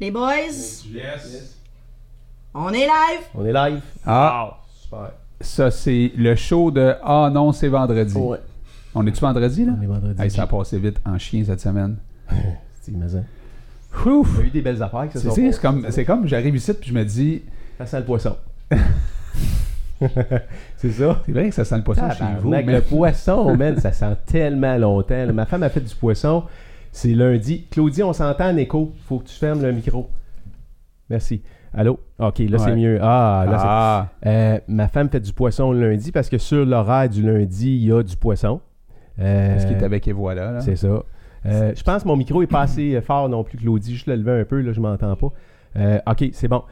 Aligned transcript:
Les 0.00 0.10
boys, 0.10 0.34
Yes. 0.92 1.56
on 2.54 2.70
est 2.72 2.86
live? 2.86 3.20
On 3.34 3.44
est 3.44 3.52
live. 3.52 3.80
Ah, 4.06 4.58
Super. 4.80 5.10
ça 5.40 5.70
c'est 5.70 6.12
le 6.16 6.34
show 6.36 6.70
de 6.70 6.94
Ah 7.02 7.30
non, 7.32 7.52
c'est 7.52 7.68
vendredi. 7.68 8.16
Ouais. 8.16 8.38
On 8.94 9.06
est-tu 9.06 9.20
vendredi 9.20 9.64
là? 9.64 9.72
On 9.78 9.82
est 9.82 9.86
vendredi. 9.86 10.22
Hey, 10.22 10.30
ça 10.30 10.42
a 10.42 10.46
passé 10.46 10.78
vite 10.78 10.98
en 11.04 11.18
chien 11.18 11.42
cette 11.44 11.60
semaine. 11.60 11.96
C'est 12.80 12.92
mais 12.92 13.08
ça. 13.08 13.18
Ouf! 14.08 14.38
On 14.38 14.40
a 14.40 14.44
eu 14.44 14.50
des 14.50 14.62
belles 14.62 14.82
affaires. 14.82 15.08
que 15.12 15.18
C'est 15.18 15.30
c'est- 15.30 15.52
c'est 15.52 15.60
comme, 15.60 15.86
c'est 15.90 16.04
comme 16.04 16.26
j'arrive 16.26 16.56
ici 16.56 16.72
puis 16.74 16.88
je 16.90 16.94
me 16.94 17.04
dis, 17.04 17.42
Ça 17.76 17.86
sent 17.86 17.98
le 18.00 18.04
poisson. 18.04 18.36
c'est 20.76 20.92
ça. 20.92 21.22
c'est 21.26 21.32
vrai 21.32 21.48
que 21.48 21.54
ça 21.54 21.64
sent 21.64 21.76
le 21.76 21.82
poisson 21.82 22.08
chez 22.10 22.24
vous. 22.40 22.48
Mais- 22.50 22.62
Le 22.62 22.80
poisson, 22.82 23.56
man, 23.56 23.78
ça 23.80 23.92
sent 23.92 24.16
tellement 24.26 24.76
longtemps. 24.76 25.26
là. 25.26 25.32
Ma 25.32 25.44
femme 25.46 25.62
a 25.64 25.68
fait 25.68 25.80
du 25.80 25.94
poisson. 25.94 26.44
C'est 26.92 27.14
lundi. 27.14 27.66
Claudie, 27.70 28.02
on 28.02 28.12
s'entend 28.12 28.50
en 28.50 28.56
écho. 28.56 28.92
Faut 29.06 29.18
que 29.18 29.24
tu 29.28 29.34
fermes 29.34 29.62
le 29.62 29.72
micro. 29.72 30.08
Merci. 31.10 31.42
Allô? 31.74 32.00
OK, 32.18 32.38
là, 32.40 32.58
c'est 32.58 32.74
mieux. 32.74 32.98
Ah, 33.00 33.44
là, 33.46 33.58
c'est 33.58 33.66
Ah, 33.68 34.08
Euh, 34.26 34.58
ma 34.68 34.88
femme 34.88 35.08
fait 35.10 35.20
du 35.20 35.32
poisson 35.32 35.72
le 35.72 35.90
lundi 35.90 36.12
parce 36.12 36.28
que 36.28 36.38
sur 36.38 36.64
l'horaire 36.64 37.08
du 37.08 37.22
lundi, 37.22 37.76
il 37.76 37.84
y 37.86 37.92
a 37.92 38.02
du 38.02 38.16
poisson. 38.16 38.60
Euh, 39.20 39.56
est-ce 39.56 39.66
qu'il 39.66 39.76
est 39.76 39.82
avec 39.82 40.08
et 40.08 40.12
voilà 40.12 40.52
là? 40.52 40.60
C'est 40.60 40.76
ça. 40.76 41.02
Euh, 41.46 41.72
je 41.74 41.82
pense 41.82 42.02
que 42.02 42.08
mon 42.08 42.16
micro 42.16 42.42
est 42.42 42.46
pas 42.46 42.62
assez 42.62 43.00
fort 43.06 43.28
non 43.28 43.44
plus, 43.44 43.58
Claudie. 43.58 43.92
Juste 43.92 44.06
le 44.06 44.16
lever 44.16 44.40
un 44.40 44.44
peu, 44.44 44.60
là, 44.60 44.72
je 44.72 44.80
m'entends 44.80 45.14
pas. 45.16 45.32
Euh, 45.76 45.98
ok, 46.06 46.30
c'est 46.32 46.48
bon. 46.48 46.62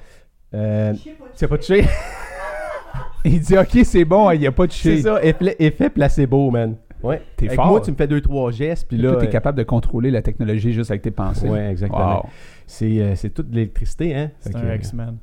Euh, 0.54 0.94
c'est 1.34 1.48
pas 1.48 1.58
touché? 1.58 1.84
Il 3.24 3.40
dit 3.40 3.58
ok 3.58 3.78
c'est 3.82 4.04
bon, 4.04 4.30
il 4.30 4.38
n'y 4.38 4.46
a 4.46 4.52
pas 4.52 4.68
de 4.68 4.72
c'est 4.72 4.98
ça, 5.02 5.20
effet, 5.22 5.56
effet 5.58 5.90
placebo, 5.90 6.48
man. 6.52 6.76
Ouais. 7.06 7.22
T'es 7.36 7.48
fort. 7.48 7.66
moi, 7.68 7.80
tu 7.80 7.90
me 7.90 7.96
fais 7.96 8.06
deux, 8.08 8.20
trois 8.20 8.50
gestes, 8.50 8.88
puis 8.88 8.96
là. 8.96 9.12
là, 9.12 9.16
t'es 9.18 9.26
euh, 9.26 9.30
capable 9.30 9.58
de 9.58 9.62
contrôler 9.64 10.10
la 10.10 10.22
technologie 10.22 10.72
juste 10.72 10.90
avec 10.90 11.02
tes 11.02 11.10
pensées. 11.10 11.48
Ouais, 11.48 11.70
exactement. 11.70 12.22
Wow. 12.22 12.30
C'est, 12.66 13.00
euh, 13.00 13.14
c'est 13.14 13.30
toute 13.30 13.50
de 13.50 13.54
l'électricité, 13.54 14.14
hein? 14.14 14.30
C'est 14.40 14.52
que, 14.52 14.58
un 14.58 14.64
euh, 14.64 14.76
X-Men. 14.76 15.16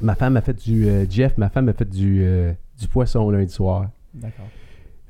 ma 0.00 0.14
femme 0.14 0.36
a 0.36 0.40
fait 0.40 0.54
du. 0.64 0.88
euh, 0.88 1.06
Jeff, 1.08 1.36
ma 1.38 1.48
femme 1.48 1.68
a 1.68 1.72
fait 1.72 1.88
du, 1.88 2.22
euh, 2.24 2.52
du 2.78 2.88
poisson 2.88 3.30
lundi 3.30 3.52
soir. 3.52 3.90
D'accord. 4.14 4.46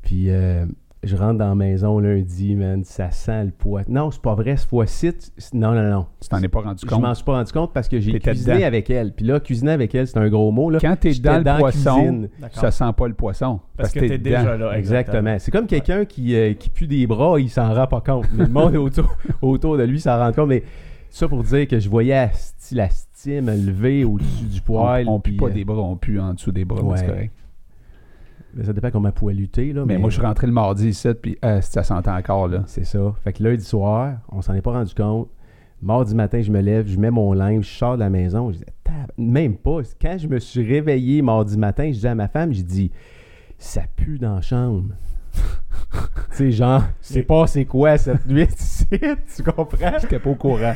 Puis 0.03 0.31
euh, 0.31 0.67
je 1.05 1.17
rentre 1.17 1.39
dans 1.39 1.49
la 1.49 1.55
maison 1.57 1.99
lundi, 1.99 2.55
man. 2.55 2.85
Ça 2.85 3.11
sent 3.11 3.45
le 3.47 3.51
poisson. 3.51 3.91
Non, 3.91 4.11
c'est 4.13 4.23
pas 4.23 4.35
vrai, 4.37 4.57
cette 4.57 4.69
fois-ci. 4.69 5.11
Non, 5.53 5.73
non, 5.73 5.83
non. 5.91 6.07
Tu 6.21 6.29
t'en 6.29 6.39
es 6.39 6.47
pas 6.49 6.61
rendu 6.61 6.83
Je 6.85 6.87
compte? 6.89 7.03
m'en 7.03 7.13
suis 7.15 7.25
pas 7.25 7.33
rendu 7.33 7.51
compte 7.53 7.73
parce 7.73 7.89
que 7.89 7.99
j'ai 7.99 8.19
cuisiné 8.21 8.55
dedans. 8.55 8.67
avec 8.67 8.89
elle. 8.91 9.13
Puis 9.13 9.25
là, 9.27 9.41
cuisiner 9.41 9.73
avec 9.73 9.95
elle, 9.97 10.07
c'est 10.07 10.19
un 10.19 10.29
gros 10.29 10.53
mot. 10.53 10.71
Là. 10.71 10.79
Quand 10.81 10.95
t'es 10.99 11.11
J'étais 11.13 11.29
dans 11.29 11.39
le 11.39 11.45
la 11.45 11.57
poisson, 11.57 12.29
ça 12.53 12.71
sent 12.71 12.93
pas 12.97 13.09
le 13.09 13.15
poisson. 13.15 13.59
Parce 13.77 13.93
que 13.93 13.99
t'es 14.01 14.19
déjà 14.19 14.57
là. 14.57 14.79
Exactement. 14.79 15.37
C'est 15.41 15.51
comme 15.51 15.67
quelqu'un 15.67 16.05
qui, 16.05 16.37
euh, 16.37 16.55
qui 16.55 16.71
pue 16.71 16.87
des 16.87 17.07
bras, 17.07 17.41
il 17.41 17.51
s'en 17.51 17.75
rend 17.75 17.87
pas 17.89 18.01
compte. 18.01 18.27
Mais 18.33 18.45
le 18.45 18.51
monde 18.53 18.77
autour, 18.77 19.17
autour 19.41 19.77
de 19.79 19.83
lui 19.85 20.01
s'en 20.01 20.17
rend 20.19 20.33
compte. 20.33 20.49
Mais 20.49 20.63
ça 21.11 21.27
pour 21.27 21.43
dire 21.43 21.67
que 21.67 21.79
je 21.81 21.89
voyais 21.89 22.31
la 22.73 22.89
stime 22.91 23.47
lever 23.51 24.05
au-dessus 24.05 24.45
du 24.45 24.61
poil. 24.61 25.07
On, 25.09 25.15
on 25.15 25.21
pue 25.21 25.33
puis, 25.33 25.39
pas 25.41 25.47
euh, 25.47 25.51
des 25.51 25.65
bras, 25.65 25.83
on 25.83 25.97
pue 25.97 26.21
en 26.21 26.33
dessous 26.35 26.53
des 26.53 26.65
bras, 26.65 26.81
mais 26.83 26.89
Ouais. 26.91 26.97
c'est 26.99 27.07
correct. 27.07 27.33
Mais 28.55 28.65
Ça 28.65 28.73
dépend 28.73 28.91
comment 28.91 29.09
elle 29.09 29.15
pouvait 29.15 29.35
lutter. 29.35 29.73
Là, 29.73 29.85
Mais 29.87 29.99
moi, 29.99 30.11
je 30.11 30.17
suis 30.17 30.27
rentré 30.27 30.47
le 30.47 30.53
mardi 30.53 30.89
ici, 30.89 31.09
puis 31.21 31.39
euh, 31.45 31.61
ça 31.61 31.83
sentait 31.83 32.11
encore, 32.11 32.49
là. 32.49 32.63
C'est 32.67 32.85
ça. 32.85 33.15
Fait 33.25 33.33
que 33.33 33.43
lundi 33.43 33.65
soir, 33.65 34.15
on 34.31 34.43
s'en 34.43 34.55
est 34.55 34.63
pas 34.63 34.73
rendu 34.73 34.95
compte. 34.95 35.29
Mardi 35.81 36.15
matin, 36.15 36.41
je 36.43 36.51
me 36.53 36.61
lève, 36.61 36.87
je 36.87 36.97
mets 36.97 37.11
mon 37.11 37.33
linge, 37.33 37.65
je 37.65 37.77
sors 37.77 37.95
de 37.95 38.01
la 38.01 38.11
maison. 38.11 38.53
Je 38.53 38.59
dis, 38.59 38.65
même 39.19 39.57
pas. 39.57 39.81
Quand 40.01 40.17
je 40.19 40.29
me 40.29 40.39
suis 40.39 40.65
réveillé 40.67 41.23
mardi 41.23 41.57
matin, 41.59 41.91
je 41.93 41.99
dis 41.99 42.07
à 42.07 42.15
ma 42.15 42.29
femme, 42.29 42.53
j'ai 42.53 42.63
dit, 42.63 42.91
ça 43.59 43.83
pue 43.97 44.19
dans 44.19 44.37
la 44.37 44.41
chambre. 44.41 44.95
tu 45.93 46.37
sais, 46.37 46.53
genre, 46.53 46.83
je 47.01 47.07
sais 47.07 47.23
pas 47.23 47.47
c'est 47.47 47.65
quoi 47.65 47.97
cette 47.97 48.27
nuit 48.27 48.47
ici, 48.59 48.87
tu 49.37 49.43
comprends? 49.43 49.99
J'étais 50.01 50.19
pas 50.19 50.31
au 50.31 50.35
courant. 50.35 50.75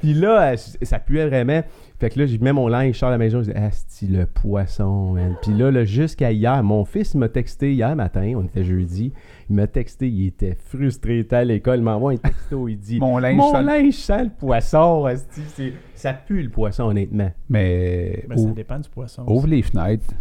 Puis 0.00 0.14
là, 0.14 0.56
ça 0.56 0.98
puait 0.98 1.26
vraiment. 1.26 1.62
Fait 2.00 2.10
que 2.10 2.18
là, 2.20 2.26
je 2.26 2.36
mets 2.38 2.52
mon 2.52 2.68
linge, 2.68 2.94
je 2.94 2.98
sors 3.00 3.08
de 3.08 3.14
la 3.14 3.18
maison, 3.18 3.42
je 3.42 3.50
dis, 3.50 3.56
Asti, 3.58 4.06
le 4.06 4.24
poisson, 4.26 5.14
man. 5.14 5.34
Puis 5.42 5.52
là, 5.52 5.72
là, 5.72 5.84
jusqu'à 5.84 6.30
hier, 6.30 6.62
mon 6.62 6.84
fils 6.84 7.16
m'a 7.16 7.28
texté 7.28 7.72
hier 7.74 7.96
matin, 7.96 8.34
on 8.36 8.44
était 8.44 8.62
jeudi, 8.62 9.12
il 9.50 9.56
m'a 9.56 9.66
texté, 9.66 10.08
il 10.08 10.26
était 10.28 10.54
frustré, 10.54 11.16
il 11.16 11.20
était 11.22 11.34
à 11.36 11.44
l'école, 11.44 11.78
il 11.78 11.82
m'envoie 11.82 12.12
un 12.12 12.16
texto, 12.16 12.68
il 12.68 12.76
dit, 12.78 13.00
Mon 13.00 13.18
linge 13.18 13.36
mon 13.36 13.50
sent- 13.50 13.62
linge 13.64 13.94
sent 13.94 14.24
le 14.24 14.30
poisson, 14.30 15.06
Asti. 15.06 15.72
Ça 15.94 16.12
pue 16.12 16.40
le 16.42 16.50
poisson, 16.50 16.84
honnêtement. 16.84 17.32
Mais 17.48 18.24
Mais 18.28 18.36
ça 18.36 18.50
dépend 18.52 18.78
du 18.78 18.88
poisson. 18.88 19.22
ouvre 19.22 19.38
aussi. 19.38 19.48
les 19.48 19.62
fenêtres. 19.62 20.14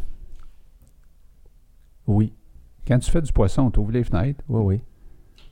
Oui, 2.07 2.34
Quand 2.88 2.97
tu 3.00 3.12
fais 3.12 3.22
du 3.22 3.31
poisson, 3.34 3.69
tu 3.69 3.79
ouvres 3.79 3.91
les 3.91 4.03
fenêtres. 4.03 4.44
oui, 4.50 4.63
oui, 4.63 4.81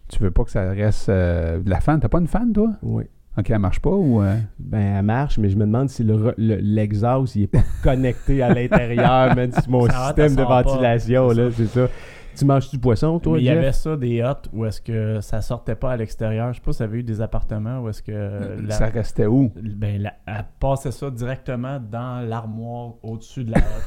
Tu 0.08 0.20
veux 0.24 0.32
pas 0.32 0.44
que 0.44 0.52
ça 0.52 0.72
reste 0.72 1.10
euh, 1.10 1.60
de 1.62 1.70
la 1.70 1.82
fan. 1.82 2.00
T'as 2.00 2.08
pas 2.10 2.20
une 2.20 2.28
fan, 2.28 2.52
toi? 2.54 2.72
oui. 2.82 3.04
Ok, 3.38 3.50
elle 3.50 3.60
marche 3.60 3.80
pas 3.82 3.90
ou. 3.92 4.22
euh, 4.22 4.38
Ben, 4.60 4.96
elle 4.98 5.04
marche, 5.06 5.38
mais 5.38 5.50
je 5.50 5.56
me 5.58 5.66
demande 5.66 5.90
si 5.90 6.04
le 6.04 6.14
re- 6.16 6.34
le- 6.38 6.56
l'exhaust, 6.62 7.36
il 7.36 7.44
est 7.44 7.48
pas 7.48 7.60
connecté 7.84 8.42
à 8.42 8.54
l'intérieur, 8.54 9.36
même 9.36 9.52
si 9.52 9.70
mon 9.70 9.86
Ça 9.88 10.06
système 10.08 10.30
ça 10.30 10.42
de 10.42 10.48
pas. 10.48 10.64
ventilation, 10.64 11.30
C'est 11.30 11.36
là, 11.36 11.50
c'est 11.52 11.68
ça. 11.68 11.88
Tu 12.38 12.44
manges 12.44 12.70
du 12.70 12.78
poisson, 12.80 13.18
toi, 13.20 13.34
Mais 13.38 13.40
il 13.44 13.46
y 13.46 13.50
avait 13.50 13.72
ça 13.72 13.96
des 13.96 14.22
hottes 14.22 14.50
où 14.52 14.66
est-ce 14.66 14.82
que 14.82 15.20
ça 15.22 15.40
sortait 15.42 15.76
pas 15.76 15.92
à 15.94 15.98
l'extérieur? 15.98 16.52
Je 16.52 16.58
sais 16.58 16.62
pas 16.66 16.74
si 16.74 16.78
vous 16.80 16.84
avez 16.84 17.00
eu 17.00 17.04
des 17.04 17.22
appartements 17.22 17.80
où 17.80 17.88
est-ce 17.90 18.02
que 18.04 18.12
Euh, 18.14 18.58
la, 18.62 18.76
Ça 18.76 18.88
restait 18.88 19.26
où? 19.26 19.54
ben, 19.56 20.02
la- 20.02 20.14
elle 20.28 20.46
passait 20.60 20.92
ça 20.92 21.10
directement 21.10 21.80
dans 21.80 22.28
l'armoire 22.28 22.94
au-dessus 23.04 23.46
de 23.46 23.52
la 23.52 23.58
hotte. 23.60 23.84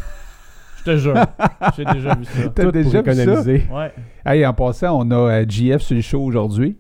Je 0.79 0.85
te 0.85 0.97
jure. 0.97 1.15
J'ai 1.77 1.85
déjà 1.85 2.15
vu 2.15 2.25
ça. 2.25 2.49
T'as 2.55 2.71
déjà 2.73 3.03
pour 3.03 3.13
vu 3.13 3.25
ça? 3.25 3.43
Ouais. 3.43 3.93
Hey, 4.25 4.47
en 4.47 4.55
passant, 4.55 4.99
on 4.99 5.11
a 5.11 5.17
euh, 5.17 5.45
GF 5.47 5.83
sur 5.83 5.97
le 5.97 6.01
show 6.03 6.23
aujourd'hui. 6.23 6.79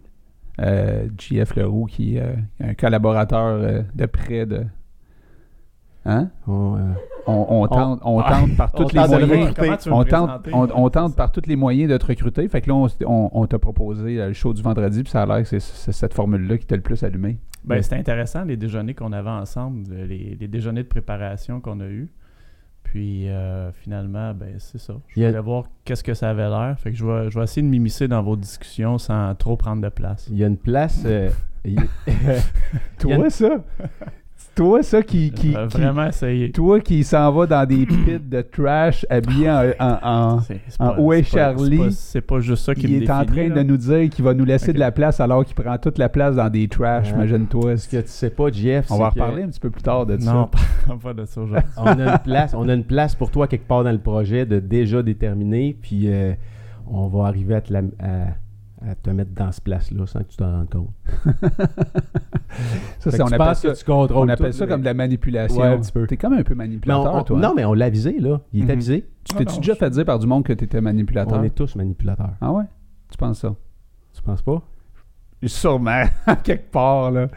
Euh, 0.60 1.06
GF 1.18 1.54
Leroux, 1.56 1.86
qui 1.86 2.16
est 2.16 2.22
euh, 2.22 2.34
un 2.60 2.74
collaborateur 2.74 3.40
euh, 3.46 3.82
de 3.94 4.06
près 4.06 4.44
de. 4.46 4.64
Hein? 6.04 6.30
On, 6.46 6.76
euh, 6.76 6.80
On, 7.26 7.46
on 7.50 7.66
tente, 7.68 8.00
on 8.04 8.22
tente 8.22 8.56
par 8.56 8.72
tous 8.72 8.92
les 8.92 9.00
moyens. 9.28 9.54
On 9.90 10.04
tente, 10.04 10.30
on, 10.74 10.90
tente 10.90 11.16
par 11.16 11.30
tous 11.32 11.42
les 11.46 11.56
moyens 11.56 11.90
de 11.90 11.96
te 11.98 12.06
recruter. 12.06 12.48
Fait 12.48 12.60
que 12.62 12.68
là, 12.70 12.74
on, 12.76 12.86
s- 12.86 12.96
on- 13.06 13.28
on 13.32 13.46
t'a 13.46 13.58
proposé 13.58 14.18
euh, 14.20 14.28
le 14.28 14.32
show 14.32 14.54
du 14.54 14.62
vendredi, 14.62 15.02
puis 15.02 15.10
ça 15.10 15.22
a 15.22 15.26
l'air 15.26 15.42
que 15.48 15.58
c'est 15.58 15.60
cette 15.92 16.14
formule-là 16.14 16.56
qui 16.56 16.66
t'a 16.66 16.76
le 16.76 16.82
plus 16.82 17.02
allumé. 17.02 17.36
Ben, 17.64 17.82
c'était 17.82 17.96
intéressant 17.96 18.44
les 18.44 18.56
déjeuners 18.56 18.94
qu'on 18.94 19.12
avait 19.12 19.28
ensemble, 19.28 19.82
euh, 19.92 20.06
les, 20.06 20.36
les 20.40 20.48
déjeuners 20.48 20.84
de 20.84 20.88
préparation 20.88 21.60
qu'on 21.60 21.80
a 21.80 21.86
eus. 21.86 22.08
Puis 22.90 23.28
euh, 23.28 23.70
finalement, 23.72 24.32
ben 24.34 24.54
c'est 24.58 24.78
ça. 24.78 24.94
Je 25.08 25.22
a- 25.22 25.28
voulais 25.28 25.40
voir 25.40 25.64
qu'est-ce 25.84 26.02
que 26.04 26.14
ça 26.14 26.30
avait 26.30 26.48
l'air. 26.48 26.76
Fait 26.78 26.90
que 26.90 26.96
je 26.96 27.04
vais, 27.04 27.30
je 27.30 27.38
vais 27.38 27.44
essayer 27.44 27.62
de 27.62 27.68
m'immiscer 27.68 28.08
dans 28.08 28.22
vos 28.22 28.36
discussions 28.36 28.96
sans 28.98 29.34
trop 29.34 29.56
prendre 29.56 29.82
de 29.82 29.88
place. 29.90 30.26
il 30.30 30.38
y 30.38 30.44
a 30.44 30.46
une 30.46 30.56
place. 30.56 31.02
euh, 31.04 31.28
Toi, 32.98 33.30
ça? 33.30 33.50
Toi, 34.58 34.82
ça 34.82 35.02
qui. 35.02 35.32
vraiment 35.70 36.06
essayer. 36.06 36.50
toi 36.50 36.80
qui 36.80 37.04
s'en 37.04 37.30
va 37.32 37.46
dans 37.46 37.66
des 37.66 37.86
pits 37.86 38.18
de 38.20 38.40
trash 38.42 39.06
habillé 39.08 39.48
en. 39.50 39.62
en- 39.78 39.98
en- 40.02 40.40
C'est- 40.40 40.60
c'est 40.68 40.80
en 40.80 40.88
pas- 40.94 40.96
c'est 41.16 41.22
Charlie? 41.22 41.76
c'est 41.76 41.84
pas- 41.84 41.90
C'est 41.90 42.20
pas, 42.22 42.40
juste 42.40 42.64
ça 42.64 42.74
qui 42.74 42.82
il 42.82 42.98
me 42.98 43.02
est 43.04 43.10
en 43.10 43.24
train 43.24 43.48
là. 43.48 43.54
de 43.54 43.62
nous 43.62 43.76
dire 43.76 44.10
qu'il 44.10 44.24
va 44.24 44.34
nous 44.34 44.44
laisser 44.44 44.72
de 44.72 44.78
la 44.80 44.90
place 44.90 45.20
alors 45.20 45.44
qu'il 45.44 45.54
prend 45.54 45.78
toute 45.78 45.96
la 45.98 46.08
place 46.08 46.34
dans 46.36 46.48
des 46.50 46.66
trash, 46.68 47.08
Ouais. 47.10 47.14
imagine-toi. 47.14 47.76
Ce 47.76 47.88
que 47.88 47.98
tu 47.98 48.08
sais 48.08 48.30
pas, 48.30 48.50
Jeff, 48.50 48.86
On 48.90 48.98
va 48.98 49.06
en 49.06 49.10
reparler 49.10 49.44
un 49.44 49.48
petit 49.48 49.60
peu 49.60 49.70
plus 49.70 49.82
tard 49.82 50.04
de 50.06 50.16
Non, 50.16 50.24
ça. 50.24 50.50
pas, 50.88 50.96
pas 51.02 51.14
de 51.14 51.24
ça 51.24 51.40
aujourd'hui. 51.40 51.64
On 51.76 51.84
a 51.86 52.12
une 52.14 52.18
place, 52.24 52.54
on 52.54 52.68
a 52.68 52.74
une 52.74 52.84
place 52.84 53.14
pour 53.14 53.30
toi 53.30 53.46
quelque 53.46 53.66
part 53.68 53.84
dans 53.84 53.92
le 53.92 53.98
projet 53.98 54.44
de 54.44 54.58
déjà 54.58 55.02
déterminé, 55.02 55.76
puis 55.80 56.12
euh, 56.12 56.32
on 56.86 57.06
va 57.06 57.26
arriver 57.28 57.54
à 57.54 57.60
te, 57.60 57.72
la- 57.72 57.78
à- 58.00 58.34
à 58.86 58.94
te 58.94 59.10
mettre 59.10 59.32
dans 59.32 59.50
ce 59.52 59.60
place-là 59.60 60.06
sans 60.06 60.20
que 60.20 60.28
tu 60.28 60.36
t'en 60.36 60.50
rendes 60.52 60.70
compte. 60.70 60.90
Ça, 62.98 63.10
c'est- 63.10 63.22
on 63.22 63.26
tu 63.26 63.34
appelle 63.34 63.54
ça, 63.54 63.68
que 63.72 63.76
tu 63.78 63.84
contrôles 63.84 64.26
on 64.26 64.28
appelle 64.32 64.54
ça 64.54 64.66
comme 64.66 64.80
de 64.80 64.86
la 64.86 64.94
manipulation. 64.94 65.60
Ouais, 65.60 65.68
un 65.68 65.78
petit 65.78 65.92
peu. 65.92 66.06
T'es 66.06 66.16
comme 66.16 66.32
un 66.32 66.42
peu 66.42 66.54
on- 66.54 66.56
manipulateur, 66.56 67.14
on- 67.14 67.22
toi. 67.22 67.38
non, 67.38 67.52
mais 67.54 67.64
on 67.64 67.74
l'a 67.74 67.86
avisé, 67.86 68.18
là. 68.18 68.40
Il 68.52 68.60
est 68.62 68.64
Mhm. 68.64 68.70
avisé. 68.70 69.06
Tu 69.24 69.34
Ah 69.34 69.38
t'es-tu 69.38 69.58
déjà 69.58 69.74
fait 69.74 69.90
dire 69.90 70.04
par 70.04 70.18
du 70.18 70.26
monde 70.26 70.44
que 70.44 70.52
t'étais 70.52 70.80
manipulateur? 70.80 71.38
On 71.38 71.42
est 71.42 71.54
tous 71.54 71.76
manipulateurs. 71.76 72.32
Ah 72.40 72.52
ouais? 72.52 72.64
Tu 73.10 73.16
penses 73.18 73.40
ça? 73.40 73.54
Tu 74.14 74.22
penses 74.22 74.42
pas? 74.42 74.62
Sûrement, 75.44 76.02
quelque 76.44 76.70
part, 76.70 77.10
là. 77.10 77.28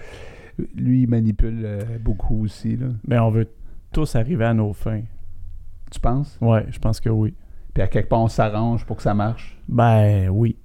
Lui, 0.75 1.03
il 1.03 1.07
manipule 1.09 1.61
euh, 1.63 1.81
beaucoup 1.99 2.43
aussi, 2.43 2.77
là. 2.77 2.87
Mais 3.07 3.19
on 3.19 3.29
veut 3.31 3.47
tous 3.91 4.15
arriver 4.15 4.45
à 4.45 4.53
nos 4.53 4.73
fins. 4.73 5.01
Tu 5.91 5.99
penses? 5.99 6.37
Ouais, 6.41 6.65
je 6.69 6.79
pense 6.79 6.99
que 6.99 7.09
oui. 7.09 7.33
Puis 7.73 7.83
à 7.83 7.87
quelque 7.87 8.09
part, 8.09 8.21
on 8.21 8.27
s'arrange 8.27 8.85
pour 8.85 8.97
que 8.97 9.03
ça 9.03 9.13
marche. 9.13 9.57
Ben 9.67 10.29
oui. 10.29 10.55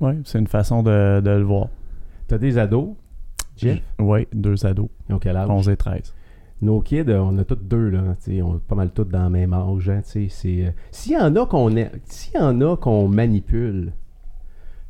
Ouais, 0.00 0.18
c'est 0.24 0.38
une 0.38 0.46
façon 0.46 0.82
de, 0.82 1.20
de 1.20 1.30
le 1.30 1.42
voir. 1.42 1.68
T'as 2.26 2.38
des 2.38 2.58
ados, 2.58 2.90
Jeff? 3.56 3.80
Oui, 3.98 4.26
deux 4.32 4.64
ados, 4.64 4.88
Ils 5.08 5.14
ont 5.14 5.18
quel 5.18 5.36
âge? 5.36 5.48
11 5.50 5.68
et 5.68 5.76
13. 5.76 6.14
Nos 6.62 6.80
kids, 6.80 7.04
on 7.10 7.36
a 7.38 7.44
tous 7.44 7.56
deux, 7.56 7.88
là. 7.90 8.16
tu 8.22 8.40
On 8.42 8.56
est 8.56 8.60
pas 8.60 8.74
mal 8.74 8.90
tous 8.90 9.04
dans 9.04 9.24
le 9.24 9.30
même 9.30 9.52
âge. 9.54 9.88
hein, 9.88 10.00
tu 10.10 10.28
euh, 10.44 10.70
S'il 10.90 11.12
y 11.12 11.16
en 11.16 11.34
a 11.36 11.46
qu'on 11.46 11.74
y 11.76 11.88
en 12.38 12.60
a 12.60 12.76
qu'on 12.76 13.08
manipule, 13.08 13.92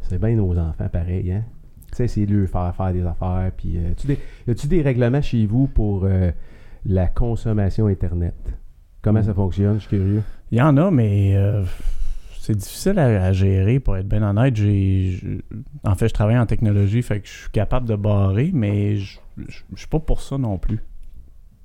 c'est 0.00 0.20
bien 0.20 0.34
nos 0.34 0.56
enfants 0.58 0.88
pareil, 0.92 1.32
hein? 1.32 1.44
Tu 1.92 1.96
sais, 1.96 2.08
c'est 2.08 2.26
de 2.26 2.36
leur 2.36 2.48
faire 2.48 2.74
faire 2.76 2.92
des 2.92 3.04
affaires. 3.04 3.50
Puis, 3.56 3.76
euh, 3.76 3.92
tu 3.96 4.06
des, 4.08 4.18
y 4.46 4.50
a-tu 4.50 4.66
des 4.68 4.82
règlements 4.82 5.22
chez 5.22 5.44
vous 5.46 5.66
pour 5.66 6.04
euh, 6.04 6.30
la 6.86 7.06
consommation 7.08 7.86
Internet? 7.88 8.34
Comment 9.02 9.22
ça 9.22 9.34
fonctionne? 9.34 9.74
Je 9.74 9.80
suis 9.88 9.96
curieux. 9.96 10.22
Il 10.52 10.58
y 10.58 10.62
en 10.62 10.76
a, 10.76 10.90
mais 10.90 11.34
euh, 11.36 11.64
c'est 12.40 12.56
difficile 12.56 12.98
à, 12.98 13.32
gérer, 13.34 13.80
pour 13.80 13.96
être 13.98 14.08
bien 14.08 14.22
honnête. 14.22 14.56
J'ai, 14.56 15.20
en 15.84 15.94
fait, 15.94 16.08
je 16.08 16.14
travaille 16.14 16.38
en 16.38 16.46
technologie, 16.46 17.02
fait 17.02 17.20
que 17.20 17.28
je 17.28 17.32
suis 17.32 17.50
capable 17.50 17.86
de 17.86 17.96
barrer, 17.96 18.50
mais 18.54 18.96
je- 18.96 19.18
je 19.36 19.62
suis 19.76 19.86
pas 19.88 19.98
pour 20.00 20.22
ça 20.22 20.38
non 20.38 20.56
plus. 20.56 20.78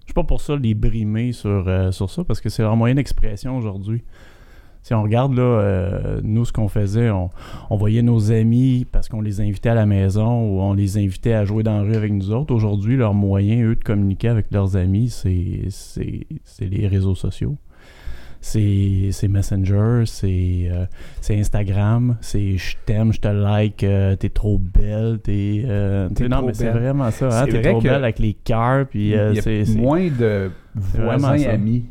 Je 0.01 0.07
suis 0.07 0.13
pas 0.13 0.25
pour 0.25 0.41
ça 0.41 0.55
les 0.57 0.73
brimer 0.73 1.31
sur, 1.31 1.67
euh, 1.67 1.91
sur 1.91 2.09
ça 2.11 2.23
parce 2.25 2.41
que 2.41 2.49
c'est 2.49 2.61
leur 2.61 2.75
moyen 2.75 2.95
d'expression 2.95 3.57
aujourd'hui. 3.57 4.03
Si 4.83 4.93
on 4.93 5.01
regarde 5.01 5.33
là, 5.33 5.41
euh, 5.41 6.21
nous 6.23 6.43
ce 6.45 6.51
qu'on 6.53 6.67
faisait, 6.67 7.09
on, 7.09 7.29
on 7.69 7.75
voyait 7.77 8.03
nos 8.03 8.31
amis 8.31 8.85
parce 8.91 9.07
qu'on 9.09 9.21
les 9.21 9.39
invitait 9.41 9.69
à 9.69 9.73
la 9.75 9.85
maison 9.87 10.43
ou 10.47 10.59
on 10.61 10.73
les 10.73 10.97
invitait 10.99 11.33
à 11.33 11.43
jouer 11.45 11.63
dans 11.63 11.77
la 11.77 11.83
rue 11.83 11.95
avec 11.95 12.11
nous 12.11 12.31
autres. 12.31 12.53
Aujourd'hui, 12.53 12.95
leur 12.97 13.13
moyen, 13.15 13.63
eux, 13.63 13.75
de 13.75 13.83
communiquer 13.83 14.27
avec 14.27 14.51
leurs 14.51 14.75
amis, 14.75 15.09
c'est 15.09 15.63
les 16.61 16.87
réseaux 16.87 17.15
sociaux. 17.15 17.57
C'est 18.47 19.09
c'est 19.11 19.27
Messenger, 19.27 20.03
c'est 20.05 20.67
euh, 20.71 20.85
c'est 21.19 21.35
Instagram, 21.39 22.15
c'est 22.21 22.57
je 22.57 22.77
t'aime, 22.85 23.11
je 23.11 23.19
te 23.19 23.27
like, 23.27 23.83
euh, 23.83 24.15
t'es 24.15 24.29
trop 24.29 24.59
belle, 24.59 25.17
t'es. 25.23 25.63
euh, 25.65 26.07
non, 26.29 26.37
trop 26.37 26.45
mais 26.47 26.53
c'est 26.53 26.69
vraiment 26.69 27.09
ça. 27.09 27.41
Hein, 27.41 27.45
t'es 27.47 27.59
vrai 27.59 27.71
trop 27.71 27.81
belle 27.81 28.03
avec 28.03 28.19
les 28.19 28.35
cœurs, 28.35 28.85
puis 28.87 29.15
euh, 29.15 29.31
Il 29.31 29.37
y 29.37 29.39
a 29.39 29.41
c'est. 29.41 29.65
moins 29.75 30.07
de 30.11 30.51
voisins 30.75 31.41
amis. 31.49 31.85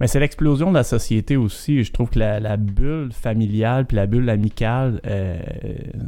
Mais 0.00 0.08
c'est 0.08 0.18
l'explosion 0.18 0.70
de 0.70 0.74
la 0.74 0.82
société 0.82 1.36
aussi. 1.36 1.84
Je 1.84 1.92
trouve 1.92 2.10
que 2.10 2.18
la, 2.18 2.40
la 2.40 2.56
bulle 2.56 3.12
familiale 3.12 3.86
puis 3.86 3.94
la 3.96 4.06
bulle 4.06 4.28
amicale, 4.28 5.00
euh, 5.06 5.38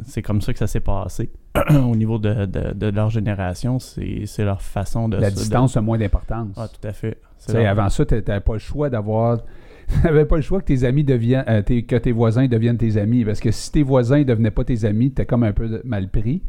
c'est 0.03 0.21
comme 0.21 0.41
ça 0.41 0.51
que 0.51 0.59
ça 0.59 0.67
s'est 0.67 0.81
passé. 0.81 1.29
Au 1.69 1.95
niveau 1.95 2.17
de, 2.19 2.45
de- 2.45 2.73
de 2.73 2.87
leur 2.87 3.09
génération, 3.09 3.79
c'est 3.79 4.25
leur 4.39 4.61
façon 4.61 5.07
de... 5.07 5.15
La 5.15 5.31
distance 5.31 5.77
a 5.77 5.81
moins 5.81 5.97
d'importance. 5.97 6.49
Ah, 6.57 6.67
tout 6.67 6.85
à 6.85 6.91
fait. 6.91 7.17
Avant 7.53 7.89
ça, 7.89 8.05
tu 8.05 8.15
n'avais 8.15 8.39
pas 8.39 8.53
le 8.53 8.59
choix 8.59 8.89
d'avoir. 8.89 9.39
Tu 10.03 10.25
pas 10.25 10.35
le 10.37 10.41
choix 10.41 10.59
que 10.61 10.65
tes 10.65 10.83
amis 10.83 11.03
deviennent. 11.03 11.45
euh, 11.47 11.61
tes- 11.61 11.83
que 11.83 11.95
tes 11.95 12.11
voisins 12.11 12.47
deviennent 12.47 12.77
tes 12.77 12.97
amis. 12.97 13.23
Parce 13.23 13.39
que 13.39 13.51
si 13.51 13.71
tes 13.71 13.83
voisins 13.83 14.17
ne 14.19 14.23
devenaient 14.23 14.49
pas 14.49 14.63
tes 14.63 14.83
amis, 14.83 15.13
tu 15.13 15.23
comme 15.25 15.43
un 15.43 15.53
peu 15.53 15.79
mal 15.85 16.09
pris. 16.09 16.41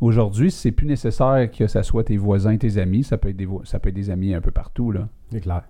Aujourd'hui, 0.00 0.50
c'est 0.50 0.72
plus 0.72 0.86
nécessaire 0.86 1.50
que 1.50 1.66
ça 1.66 1.82
soit 1.82 2.04
tes 2.04 2.16
voisins, 2.18 2.56
tes 2.58 2.76
amis. 2.78 3.02
Ça 3.04 3.16
peut 3.16 3.30
être 3.30 3.36
des, 3.36 3.46
vo- 3.46 3.64
ça 3.64 3.78
peut 3.78 3.88
être 3.88 3.94
des 3.94 4.10
amis 4.10 4.34
un 4.34 4.40
peu 4.42 4.50
partout. 4.50 4.92
Là. 4.92 5.08
C'est 5.30 5.40
clair. 5.40 5.62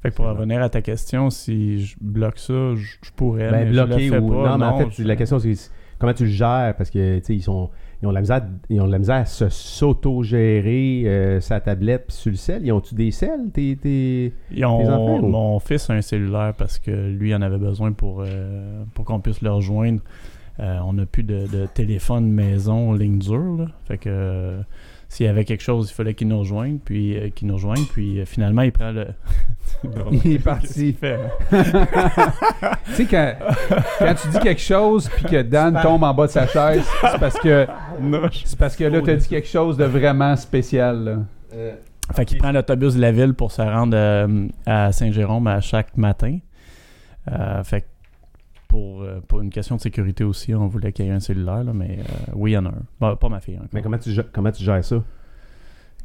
Fait 0.00 0.10
que 0.10 0.14
pour 0.14 0.24
C'est 0.26 0.30
revenir 0.32 0.62
à 0.62 0.68
ta 0.70 0.80
question, 0.80 1.28
si 1.30 1.84
je 1.84 1.96
bloque 2.00 2.38
ça, 2.38 2.74
je, 2.74 2.96
je 3.02 3.10
pourrais, 3.14 3.50
Ben, 3.50 3.64
mais 3.66 3.70
bloqué 3.70 4.06
je 4.08 4.14
le 4.14 4.18
fais 4.20 4.24
ou. 4.24 4.28
pas. 4.28 4.48
non, 4.50 4.58
mais 4.58 4.64
en 4.64 4.78
fait, 4.78 5.02
je- 5.02 5.06
la 5.06 5.16
question, 5.16 5.38
c'est 5.38 5.54
comment 5.98 6.14
tu 6.14 6.24
le 6.24 6.30
gères? 6.30 6.74
Parce 6.78 6.88
que, 6.90 7.18
tu 7.18 7.24
sais, 7.24 7.34
ils 7.34 7.42
sont. 7.42 7.70
Ils 8.04 8.06
ont, 8.06 8.10
de 8.10 8.14
la 8.16 8.20
misère, 8.20 8.42
ils 8.68 8.80
ont 8.82 8.86
de 8.86 8.92
la 8.92 8.98
misère 8.98 9.16
à 9.16 9.24
se 9.24 9.48
s'auto-gérer 9.48 11.04
euh, 11.06 11.40
sa 11.40 11.60
tablette 11.60 12.04
puis 12.08 12.16
sur 12.16 12.30
le 12.30 12.36
sel. 12.36 12.66
Ils 12.66 12.72
ont-tu 12.72 12.94
des 12.94 13.10
selles, 13.10 13.50
tes, 13.52 13.76
tes... 13.76 14.32
Ils 14.52 14.64
ont- 14.66 14.78
tes 14.78 14.88
enfants, 14.88 15.20
ou? 15.20 15.28
mon 15.28 15.58
fils 15.58 15.88
a 15.88 15.94
un 15.94 16.02
cellulaire 16.02 16.52
parce 16.56 16.78
que 16.78 16.90
lui 16.90 17.34
en 17.34 17.40
avait 17.42 17.58
besoin 17.58 17.92
pour, 17.92 18.22
euh, 18.26 18.84
pour 18.94 19.04
qu'on 19.06 19.20
puisse 19.20 19.40
le 19.40 19.50
rejoindre. 19.50 20.00
Euh, 20.60 20.78
on 20.86 20.92
n'a 20.92 21.06
plus 21.06 21.24
de, 21.24 21.46
de 21.50 21.66
téléphone 21.72 22.30
maison 22.30 22.92
ligne 22.92 23.18
dure. 23.18 23.56
là. 23.58 23.66
Fait 23.86 23.98
que 23.98 24.58
s'il 25.14 25.26
y 25.26 25.28
avait 25.28 25.44
quelque 25.44 25.62
chose, 25.62 25.90
il 25.90 25.94
fallait 25.94 26.14
qu'il 26.14 26.26
nous 26.26 26.40
rejoigne. 26.40 26.78
Puis 26.84 27.16
euh, 27.16 27.28
qu'il 27.30 27.46
nous 27.46 27.54
rejoigne. 27.54 27.84
Puis 27.92 28.18
euh, 28.18 28.24
finalement, 28.24 28.62
il 28.62 28.72
prend 28.72 28.90
le. 28.90 29.06
Il 30.24 30.32
est 30.32 30.38
parti. 30.38 30.92
fait? 30.92 31.18
tu 31.50 32.94
sais, 32.94 33.04
quand, 33.06 33.34
quand 33.98 34.14
tu 34.14 34.28
dis 34.28 34.38
quelque 34.38 34.60
chose 34.60 35.08
puis 35.08 35.24
que 35.26 35.42
Dan 35.42 35.78
tombe 35.82 36.02
en 36.02 36.14
bas 36.14 36.26
de 36.26 36.32
sa 36.32 36.46
chaise, 36.46 36.84
c'est 37.00 37.18
parce 37.18 37.38
que, 37.38 37.66
c'est 38.44 38.58
parce 38.58 38.76
que 38.76 38.84
là, 38.84 39.02
tu 39.02 39.10
as 39.10 39.16
dit 39.16 39.28
quelque 39.28 39.48
chose 39.48 39.76
de 39.76 39.84
vraiment 39.84 40.34
spécial. 40.36 41.04
là. 41.04 41.18
Fait 42.12 42.24
qu'il 42.24 42.38
prend 42.38 42.52
l'autobus 42.52 42.94
de 42.94 43.00
la 43.00 43.12
ville 43.12 43.34
pour 43.34 43.52
se 43.52 43.62
rendre 43.62 43.96
euh, 43.96 44.48
à 44.66 44.92
Saint-Jérôme 44.92 45.46
à 45.46 45.60
chaque 45.60 45.96
matin. 45.96 46.38
Euh, 47.30 47.62
fait 47.64 47.82
que 47.82 47.86
pour, 48.68 49.02
euh, 49.02 49.20
pour 49.26 49.40
une 49.40 49.50
question 49.50 49.76
de 49.76 49.80
sécurité 49.80 50.24
aussi, 50.24 50.54
on 50.54 50.66
voulait 50.66 50.92
qu'il 50.92 51.04
y 51.04 51.08
ait 51.08 51.12
un 51.12 51.20
cellulaire, 51.20 51.64
là, 51.64 51.72
mais 51.72 51.98
euh, 52.00 52.32
oui, 52.34 52.52
il 52.52 52.54
y 52.54 52.58
en 52.58 52.66
a 52.66 52.70
un. 52.70 52.82
Bah, 53.00 53.16
pas 53.20 53.28
ma 53.28 53.40
fille 53.40 53.56
encore. 53.56 53.68
Mais 53.72 53.82
comment 53.82 53.98
tu, 53.98 54.10
gères- 54.10 54.30
comment 54.32 54.50
tu 54.52 54.62
gères 54.64 54.84
ça? 54.84 55.02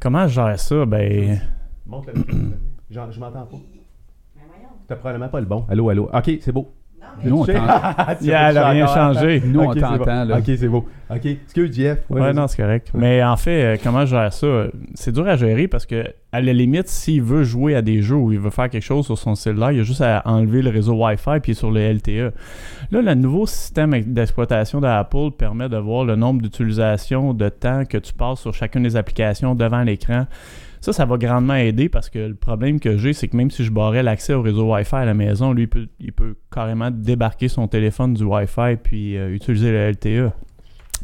Comment 0.00 0.26
je 0.28 0.34
gère 0.34 0.58
ça? 0.58 0.86
Ben. 0.86 1.40
Montre 1.86 2.10
le 2.14 2.24
Genre, 2.90 3.10
je 3.12 3.20
m'entends 3.20 3.46
pas. 3.46 3.56
T'as 4.88 4.96
probablement 4.96 5.28
pas 5.28 5.40
le 5.40 5.46
bon. 5.46 5.64
Allô, 5.68 5.88
allô. 5.88 6.10
Ok, 6.12 6.30
c'est 6.40 6.50
beau. 6.52 6.72
Nous, 7.24 7.36
on 7.40 7.44
Tu- 7.44 7.52
t'en- 7.52 7.60
Tu 8.20 8.26
Yeah, 8.26 8.50
elle 8.50 8.56
a 8.58 8.68
réfléchis 8.68 8.84
rien 8.84 8.86
changé. 9.12 9.42
Nous, 9.44 9.60
on 9.60 9.74
t'entend. 9.74 10.26
bon. 10.26 10.34
Ok, 10.38 10.44
c'est 10.46 10.68
beau. 10.68 10.88
Ok, 11.10 11.26
excuse 11.26 11.74
Jeff. 11.74 11.98
Ouais, 12.08 12.20
vas-y. 12.20 12.34
non, 12.34 12.46
c'est 12.46 12.62
correct. 12.62 12.90
Mais 12.94 13.22
en 13.22 13.36
fait, 13.36 13.62
euh, 13.64 13.76
comment 13.82 14.06
je 14.06 14.10
gère 14.14 14.32
ça? 14.32 14.46
C'est 14.94 15.12
dur 15.12 15.26
à 15.26 15.36
gérer 15.36 15.66
parce 15.68 15.84
que, 15.86 16.04
à 16.32 16.40
la 16.40 16.52
limite, 16.52 16.88
s'il 16.88 17.22
veut 17.22 17.42
jouer 17.42 17.74
à 17.74 17.82
des 17.82 18.00
jeux 18.00 18.14
ou 18.14 18.32
il 18.32 18.38
veut 18.38 18.50
faire 18.50 18.70
quelque 18.70 18.82
chose 18.84 19.06
sur 19.06 19.18
son 19.18 19.34
cellulaire, 19.34 19.72
il 19.72 19.80
a 19.80 19.82
juste 19.82 20.00
à 20.02 20.22
enlever 20.24 20.62
le 20.62 20.70
réseau 20.70 20.94
Wi-Fi 20.94 21.40
puis 21.42 21.54
sur 21.54 21.70
le 21.70 21.80
LTE. 21.80 22.32
Là, 22.92 23.02
le 23.02 23.14
nouveau 23.14 23.46
système 23.46 23.90
d'exploitation 24.02 24.80
d'Apple 24.80 25.30
permet 25.36 25.68
de 25.68 25.76
voir 25.78 26.04
le 26.04 26.14
nombre 26.16 26.42
d'utilisations 26.42 27.34
de 27.34 27.48
temps 27.48 27.84
que 27.84 27.98
tu 27.98 28.12
passes 28.12 28.40
sur 28.40 28.54
chacune 28.54 28.84
des 28.84 28.96
applications 28.96 29.54
devant 29.54 29.82
l'écran. 29.82 30.26
Ça, 30.80 30.92
ça 30.92 31.04
va 31.04 31.18
grandement 31.18 31.54
aider 31.54 31.88
parce 31.88 32.08
que 32.08 32.18
le 32.18 32.34
problème 32.34 32.80
que 32.80 32.96
j'ai, 32.96 33.12
c'est 33.12 33.28
que 33.28 33.36
même 33.36 33.50
si 33.50 33.64
je 33.64 33.70
barrais 33.70 34.02
l'accès 34.02 34.32
au 34.32 34.42
réseau 34.42 34.72
Wi-Fi 34.72 34.96
à 34.96 35.04
la 35.04 35.14
maison, 35.14 35.52
lui, 35.52 35.64
il 35.64 35.68
peut, 35.68 35.86
il 36.00 36.12
peut 36.12 36.36
carrément 36.50 36.90
débarquer 36.90 37.48
son 37.48 37.68
téléphone 37.68 38.14
du 38.14 38.24
Wi-Fi 38.24 38.76
puis 38.82 39.18
euh, 39.18 39.34
utiliser 39.34 39.72
le 39.72 39.90
LTE 39.90 40.32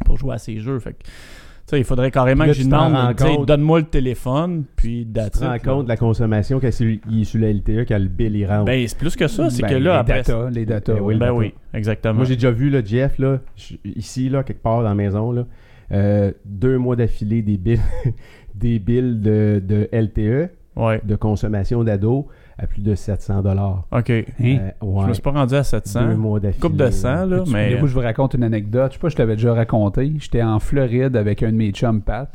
pour 0.05 0.17
jouer 0.17 0.33
à 0.35 0.37
ses 0.39 0.59
jeux. 0.59 0.79
Fait 0.79 0.93
que, 0.93 1.75
il 1.75 1.83
faudrait 1.83 2.11
carrément 2.11 2.45
là, 2.45 2.53
que 2.53 2.57
je 2.57 2.63
demande, 2.63 3.45
donne-moi 3.45 3.79
le 3.79 3.85
téléphone, 3.85 4.63
puis 4.75 5.05
Tu 5.05 5.29
te 5.31 5.43
rends 5.43 5.59
compte 5.59 5.83
de 5.83 5.89
la 5.89 5.97
consommation 5.97 6.59
quand 6.59 6.69
il 6.79 7.21
est 7.21 7.23
sur 7.25 7.41
la 7.41 7.51
LTE, 7.51 7.85
quand 7.87 7.97
le 7.99 8.07
bill 8.07 8.35
il 8.35 8.45
rentre. 8.45 8.65
Ben, 8.65 8.87
c'est 8.87 8.97
plus 8.97 9.15
que 9.15 9.27
ça, 9.27 9.49
c'est 9.49 9.63
Ben, 9.63 9.69
que 9.69 9.75
là, 9.75 9.93
les 9.93 9.99
après... 9.99 10.23
data, 10.23 10.49
les 10.49 10.65
data. 10.65 10.93
Ben 10.93 11.01
oui, 11.01 11.13
ben 11.15 11.19
data. 11.19 11.33
oui, 11.33 11.53
exactement. 11.73 12.13
Moi, 12.13 12.25
j'ai 12.25 12.35
déjà 12.35 12.51
vu 12.51 12.69
là, 12.69 12.81
Jeff, 12.83 13.19
là, 13.19 13.39
ici, 13.83 14.29
là, 14.29 14.43
quelque 14.43 14.61
part 14.61 14.77
dans 14.77 14.89
la 14.89 14.95
maison, 14.95 15.31
là, 15.31 15.45
euh, 15.91 16.31
deux 16.45 16.77
mois 16.77 16.95
d'affilée 16.95 17.41
des 17.41 17.57
billes, 17.57 17.81
des 18.57 18.79
billes 18.79 19.15
de, 19.19 19.61
de 19.65 19.87
LTE, 19.91 20.51
Ouais, 20.75 21.01
de 21.03 21.15
consommation 21.15 21.83
d'ado, 21.83 22.27
à 22.59 22.67
plus 22.67 22.81
de 22.83 22.93
700 22.93 23.41
dollars. 23.41 23.87
OK. 23.91 24.11
Hein? 24.11 24.23
Je 24.39 25.07
me 25.07 25.13
suis 25.13 25.23
pas 25.23 25.31
rendu 25.31 25.55
à 25.55 25.63
700. 25.63 26.07
Deux 26.09 26.15
mois 26.15 26.39
d'affilée. 26.39 26.61
Coupe 26.61 26.75
de 26.77 26.91
100, 26.91 27.25
là, 27.25 27.39
Tu- 27.43 27.51
mais... 27.51 27.69
Du 27.73 27.79
coup, 27.79 27.87
je 27.87 27.93
vous 27.95 27.99
raconte 28.01 28.35
une 28.35 28.43
anecdote. 28.43 28.91
Je 28.91 28.97
sais 28.97 29.01
pas, 29.01 29.09
je 29.09 29.15
t'avais 29.15 29.35
déjà 29.35 29.55
raconté. 29.55 30.13
J'étais 30.19 30.43
en 30.43 30.59
Floride 30.59 31.15
avec 31.15 31.41
un 31.41 31.51
de 31.51 31.57
mes 31.57 31.71
chums, 31.71 32.01
Pat. 32.01 32.29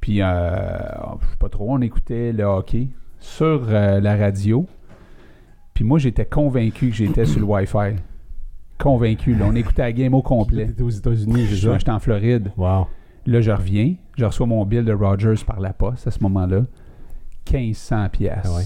Puis, 0.00 0.22
euh, 0.22 0.26
je 1.20 1.26
sais 1.28 1.36
pas 1.38 1.48
trop, 1.50 1.66
on 1.70 1.80
écoutait 1.82 2.32
le 2.32 2.44
hockey 2.44 2.88
sur 3.20 3.66
euh, 3.68 4.00
la 4.00 4.16
radio. 4.16 4.66
Puis 5.74 5.84
moi, 5.84 5.98
j'étais 5.98 6.24
convaincu 6.24 6.88
que 6.88 6.94
j'étais 6.94 7.26
sur 7.26 7.40
le 7.40 7.46
Wi-Fi. 7.46 7.96
Convaincu. 8.78 9.34
Là, 9.34 9.46
on 9.48 9.54
écoutait 9.54 9.82
la 9.82 9.92
game 9.92 10.14
au 10.14 10.22
complet. 10.22 10.66
T'étais 10.66 10.82
aux 10.82 10.88
États-Unis? 10.90 11.46
J'étais 11.46 11.90
en 11.90 11.98
Floride. 11.98 12.52
Wow. 12.56 12.86
Là, 13.26 13.40
je 13.40 13.50
reviens. 13.50 13.94
Je 14.16 14.24
reçois 14.24 14.46
mon 14.46 14.64
bill 14.64 14.84
de 14.84 14.92
Rogers 14.92 15.44
par 15.46 15.60
la 15.60 15.72
poste 15.72 16.06
à 16.06 16.10
ce 16.10 16.20
moment-là. 16.22 16.62
1500 17.52 18.08
pièces. 18.10 18.38
Ah 18.44 18.54
ouais. 18.54 18.62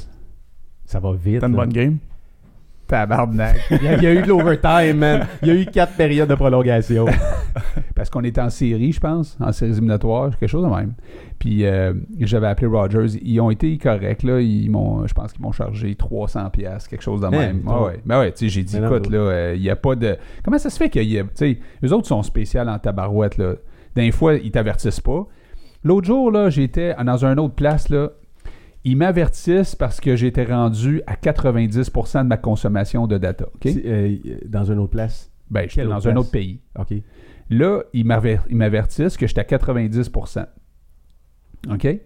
Ça 0.85 1.01
va 1.01 1.13
vite. 1.13 1.41
T'as 1.41 1.49
une 1.49 1.55
là. 1.55 1.59
bonne 1.59 1.73
game? 1.73 1.99
Tabarnak. 2.87 3.57
Il 3.71 3.83
y, 3.85 3.89
a, 3.89 3.97
il 3.97 4.03
y 4.03 4.07
a 4.07 4.15
eu 4.15 4.23
de 4.23 4.27
l'overtime, 4.27 4.99
man. 4.99 5.27
Il 5.43 5.49
y 5.49 5.51
a 5.53 5.55
eu 5.55 5.65
quatre 5.67 5.93
périodes 5.95 6.29
de 6.29 6.35
prolongation. 6.35 7.07
Parce 7.95 8.11
qu'on 8.11 8.25
était 8.25 8.41
en 8.41 8.51
série, 8.51 8.91
je 8.91 8.99
pense, 8.99 9.37
en 9.41 9.53
série 9.53 9.71
éliminatoire, 9.71 10.37
quelque 10.37 10.49
chose 10.49 10.65
de 10.65 10.75
même. 10.75 10.95
Puis 11.39 11.65
euh, 11.65 11.95
j'avais 12.19 12.49
appelé 12.49 12.67
Rogers. 12.67 13.17
Ils 13.23 13.41
ont 13.41 13.51
été 13.51 13.79
corrects, 13.79 14.25
là. 14.25 14.41
Ils 14.41 14.69
m'ont, 14.71 15.07
je 15.07 15.15
pense 15.15 15.33
qu'ils 15.33 15.43
m'ont 15.43 15.53
chargé 15.53 15.95
300 15.95 16.51
pièces, 16.51 16.89
quelque 16.89 17.03
chose 17.03 17.21
de 17.21 17.29
même. 17.29 17.61
mais 17.65 17.71
Ah 17.73 17.83
ouais. 17.85 18.01
Ben 18.05 18.19
ouais, 18.19 18.33
tu 18.33 18.39
sais, 18.39 18.49
j'ai 18.49 18.65
dit, 18.65 18.81
Mais 18.81 18.87
écoute, 18.87 19.09
là, 19.09 19.19
euh, 19.19 19.55
il 19.55 19.63
n'y 19.63 19.71
a 19.71 19.77
pas 19.77 19.95
de... 19.95 20.17
Comment 20.43 20.59
ça 20.59 20.71
se 20.71 20.77
fait 20.77 20.91
qu'il 20.91 21.09
y 21.09 21.19
a... 21.19 21.23
Tu 21.23 21.31
sais, 21.35 21.59
eux 21.85 21.93
autres 21.93 22.09
sont 22.09 22.25
spéciaux 22.25 22.63
en 22.63 22.79
tabarouette, 22.81 23.39
là. 23.39 23.55
D'un 23.95 24.11
fois, 24.11 24.35
ils 24.35 24.51
t'avertissent 24.51 25.01
pas. 25.01 25.27
L'autre 25.83 26.07
jour, 26.07 26.31
là, 26.31 26.51
j'étais 26.51 26.95
dans 27.05 27.25
une 27.25 27.39
autre 27.39 27.55
place, 27.55 27.89
là. 27.89 28.11
Ils 28.85 28.97
m'avertissent 28.97 29.75
parce 29.75 30.01
que 30.01 30.17
j'étais 30.17 30.45
rendu 30.45 31.03
à 31.07 31.15
90% 31.15 32.23
de 32.23 32.29
ma 32.29 32.39
consommation 32.39 33.07
de 33.07 33.19
data, 33.19 33.47
euh, 33.67 34.17
dans 34.47 34.65
une 34.65 34.79
autre 34.79 34.93
place? 34.93 35.31
Ben, 35.51 35.69
j'étais 35.69 35.87
dans 35.87 36.09
un 36.09 36.17
autre 36.17 36.31
pays. 36.31 36.61
OK. 36.79 36.95
Là, 37.51 37.83
ils 37.93 38.07
m'avertissent 38.07 39.17
que 39.17 39.27
j'étais 39.27 39.41
à 39.41 39.45
90 39.45 40.11
OK? 41.69 42.01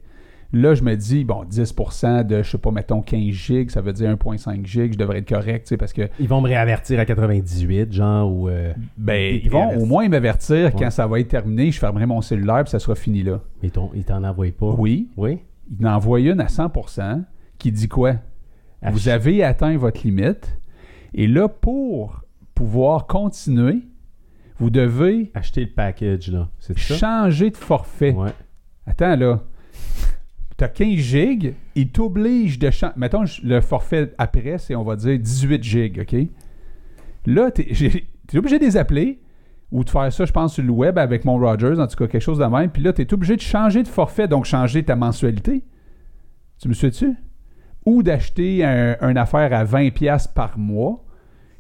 Là, 0.55 0.75
je 0.75 0.83
me 0.85 0.95
dis, 0.95 1.25
bon, 1.25 1.43
10% 1.45 2.25
de, 2.27 2.43
je 2.45 2.51
sais 2.53 2.59
pas, 2.59 2.71
mettons 2.71 3.03
15 3.03 3.21
gigs, 3.33 3.71
ça 3.71 3.81
veut 3.81 3.93
dire 3.93 4.09
1.5 4.11 4.65
gigs, 4.65 4.93
je 4.93 4.99
devrais 4.99 5.19
être 5.19 5.29
correct, 5.29 5.65
tu 5.67 5.71
sais, 5.71 5.77
parce 5.77 5.93
que, 5.93 6.09
Ils 6.21 6.29
vont 6.29 6.41
me 6.41 6.47
réavertir 6.47 7.01
à 7.01 7.05
98, 7.05 7.93
genre, 7.93 8.31
ou... 8.33 8.49
euh, 8.49 8.73
ben, 8.97 9.41
ils 9.43 9.51
vont 9.51 9.77
au 9.77 9.85
moins 9.85 10.09
m'avertir 10.09 10.67
Ouais. 10.67 10.73
quand 10.79 10.91
ça 10.91 11.07
va 11.09 11.19
être 11.19 11.29
terminé, 11.29 11.73
je 11.73 11.79
fermerai 11.81 12.07
mon 12.07 12.21
cellulaire, 12.23 12.63
puis 12.63 12.71
ça 12.71 12.79
sera 12.79 12.95
fini 12.95 13.23
là. 13.25 13.41
mais 13.63 13.71
ton- 13.71 13.91
ils 13.95 14.05
t'en 14.05 14.23
envoient 14.23 14.47
pas? 14.57 14.75
Oui, 14.79 15.09
Oui? 15.17 15.41
il 15.79 15.87
en 15.87 15.95
envoie 15.97 16.21
une 16.21 16.41
à 16.41 16.47
100% 16.49 17.25
qui 17.59 17.73
dit 17.73 17.89
quoi? 17.89 18.13
Vous 18.83 19.09
Ach- 19.09 19.15
avez 19.15 19.43
atteint 19.43 19.77
votre 19.77 20.03
limite, 20.07 20.57
et 21.15 21.27
là, 21.27 21.49
pour 21.49 22.23
pouvoir 22.55 23.07
continuer, 23.09 23.81
vous 24.61 24.71
devez 24.71 25.33
Acheter 25.35 25.63
le 25.63 25.71
package, 25.73 26.31
là. 26.31 26.49
C'est 26.61 26.79
ça? 26.79 26.95
changer 26.95 27.51
de 27.51 27.57
forfait. 27.57 28.13
Ouais. 28.13 28.31
Attends, 28.87 29.17
là. 29.17 29.43
T'as 30.65 30.69
15 30.69 30.97
gigs, 30.97 31.55
il 31.75 31.91
t'oblige 31.91 32.59
de 32.59 32.71
changer. 32.71 32.95
Mettons, 32.97 33.25
le 33.43 33.61
forfait 33.61 34.15
après, 34.17 34.57
c'est, 34.57 34.75
on 34.75 34.83
va 34.83 34.97
dire, 34.97 35.19
18 35.19 35.63
gigs, 35.63 36.01
OK? 36.01 36.17
Là, 37.27 37.51
j'ai- 37.71 38.07
t'es 38.27 38.39
obligé 38.39 38.59
de 38.59 38.65
les 38.65 38.79
appeler 38.79 39.21
ou 39.71 39.85
de 39.85 39.91
faire 39.91 40.11
ça, 40.11 40.25
je 40.25 40.33
pense, 40.33 40.55
sur 40.55 40.63
le 40.65 40.71
web 40.71 40.97
avec 40.97 41.27
mon 41.27 41.37
Rogers, 41.37 41.79
en 41.79 41.87
tout 41.87 41.97
cas, 41.97 42.07
quelque 42.07 42.23
chose 42.23 42.39
de 42.39 42.47
même. 42.47 42.71
Puis 42.71 42.83
là, 42.83 42.95
tu 42.95 43.03
es 43.03 43.13
obligé 43.13 43.37
de 43.37 43.43
changer 43.43 43.83
de 43.83 43.89
forfait, 43.89 44.27
donc 44.27 44.47
changer 44.47 44.83
ta 44.83 44.97
mensualité. 44.97 45.63
Tu 46.59 46.69
me 46.69 46.73
suis-tu? 46.73 47.13
Ou 47.85 48.03
d'acheter 48.03 48.65
un, 48.65 48.97
une 49.03 49.19
affaire 49.19 49.53
à 49.53 49.67
20$ 49.67 50.33
par 50.33 50.57
mois 50.59 51.05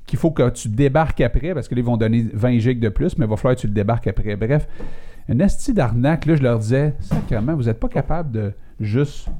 qu'il 0.07 0.19
faut 0.19 0.31
que 0.31 0.49
tu 0.49 0.69
débarques 0.71 1.21
après, 1.21 1.53
parce 1.53 1.69
que 1.69 1.75
là, 1.75 1.81
ils 1.83 1.85
vont 1.85 1.99
donner 1.99 2.25
20 2.33 2.59
gigs 2.59 2.81
de 2.81 2.89
plus, 2.89 3.19
mais 3.19 3.27
il 3.27 3.29
va 3.29 3.37
falloir 3.37 3.55
que 3.57 3.61
tu 3.61 3.67
le 3.67 3.75
débarques 3.75 4.07
après. 4.07 4.35
Bref, 4.37 4.67
un 5.29 5.39
esti 5.41 5.75
d'arnaque, 5.75 6.25
là, 6.25 6.37
je 6.37 6.43
leur 6.43 6.59
disais, 6.59 6.95
sacrément, 7.01 7.55
vous 7.55 7.65
n'êtes 7.65 7.81
pas 7.81 7.89
capable 7.89 8.31
de 8.31 8.53
juste, 8.81 9.27
tu 9.27 9.33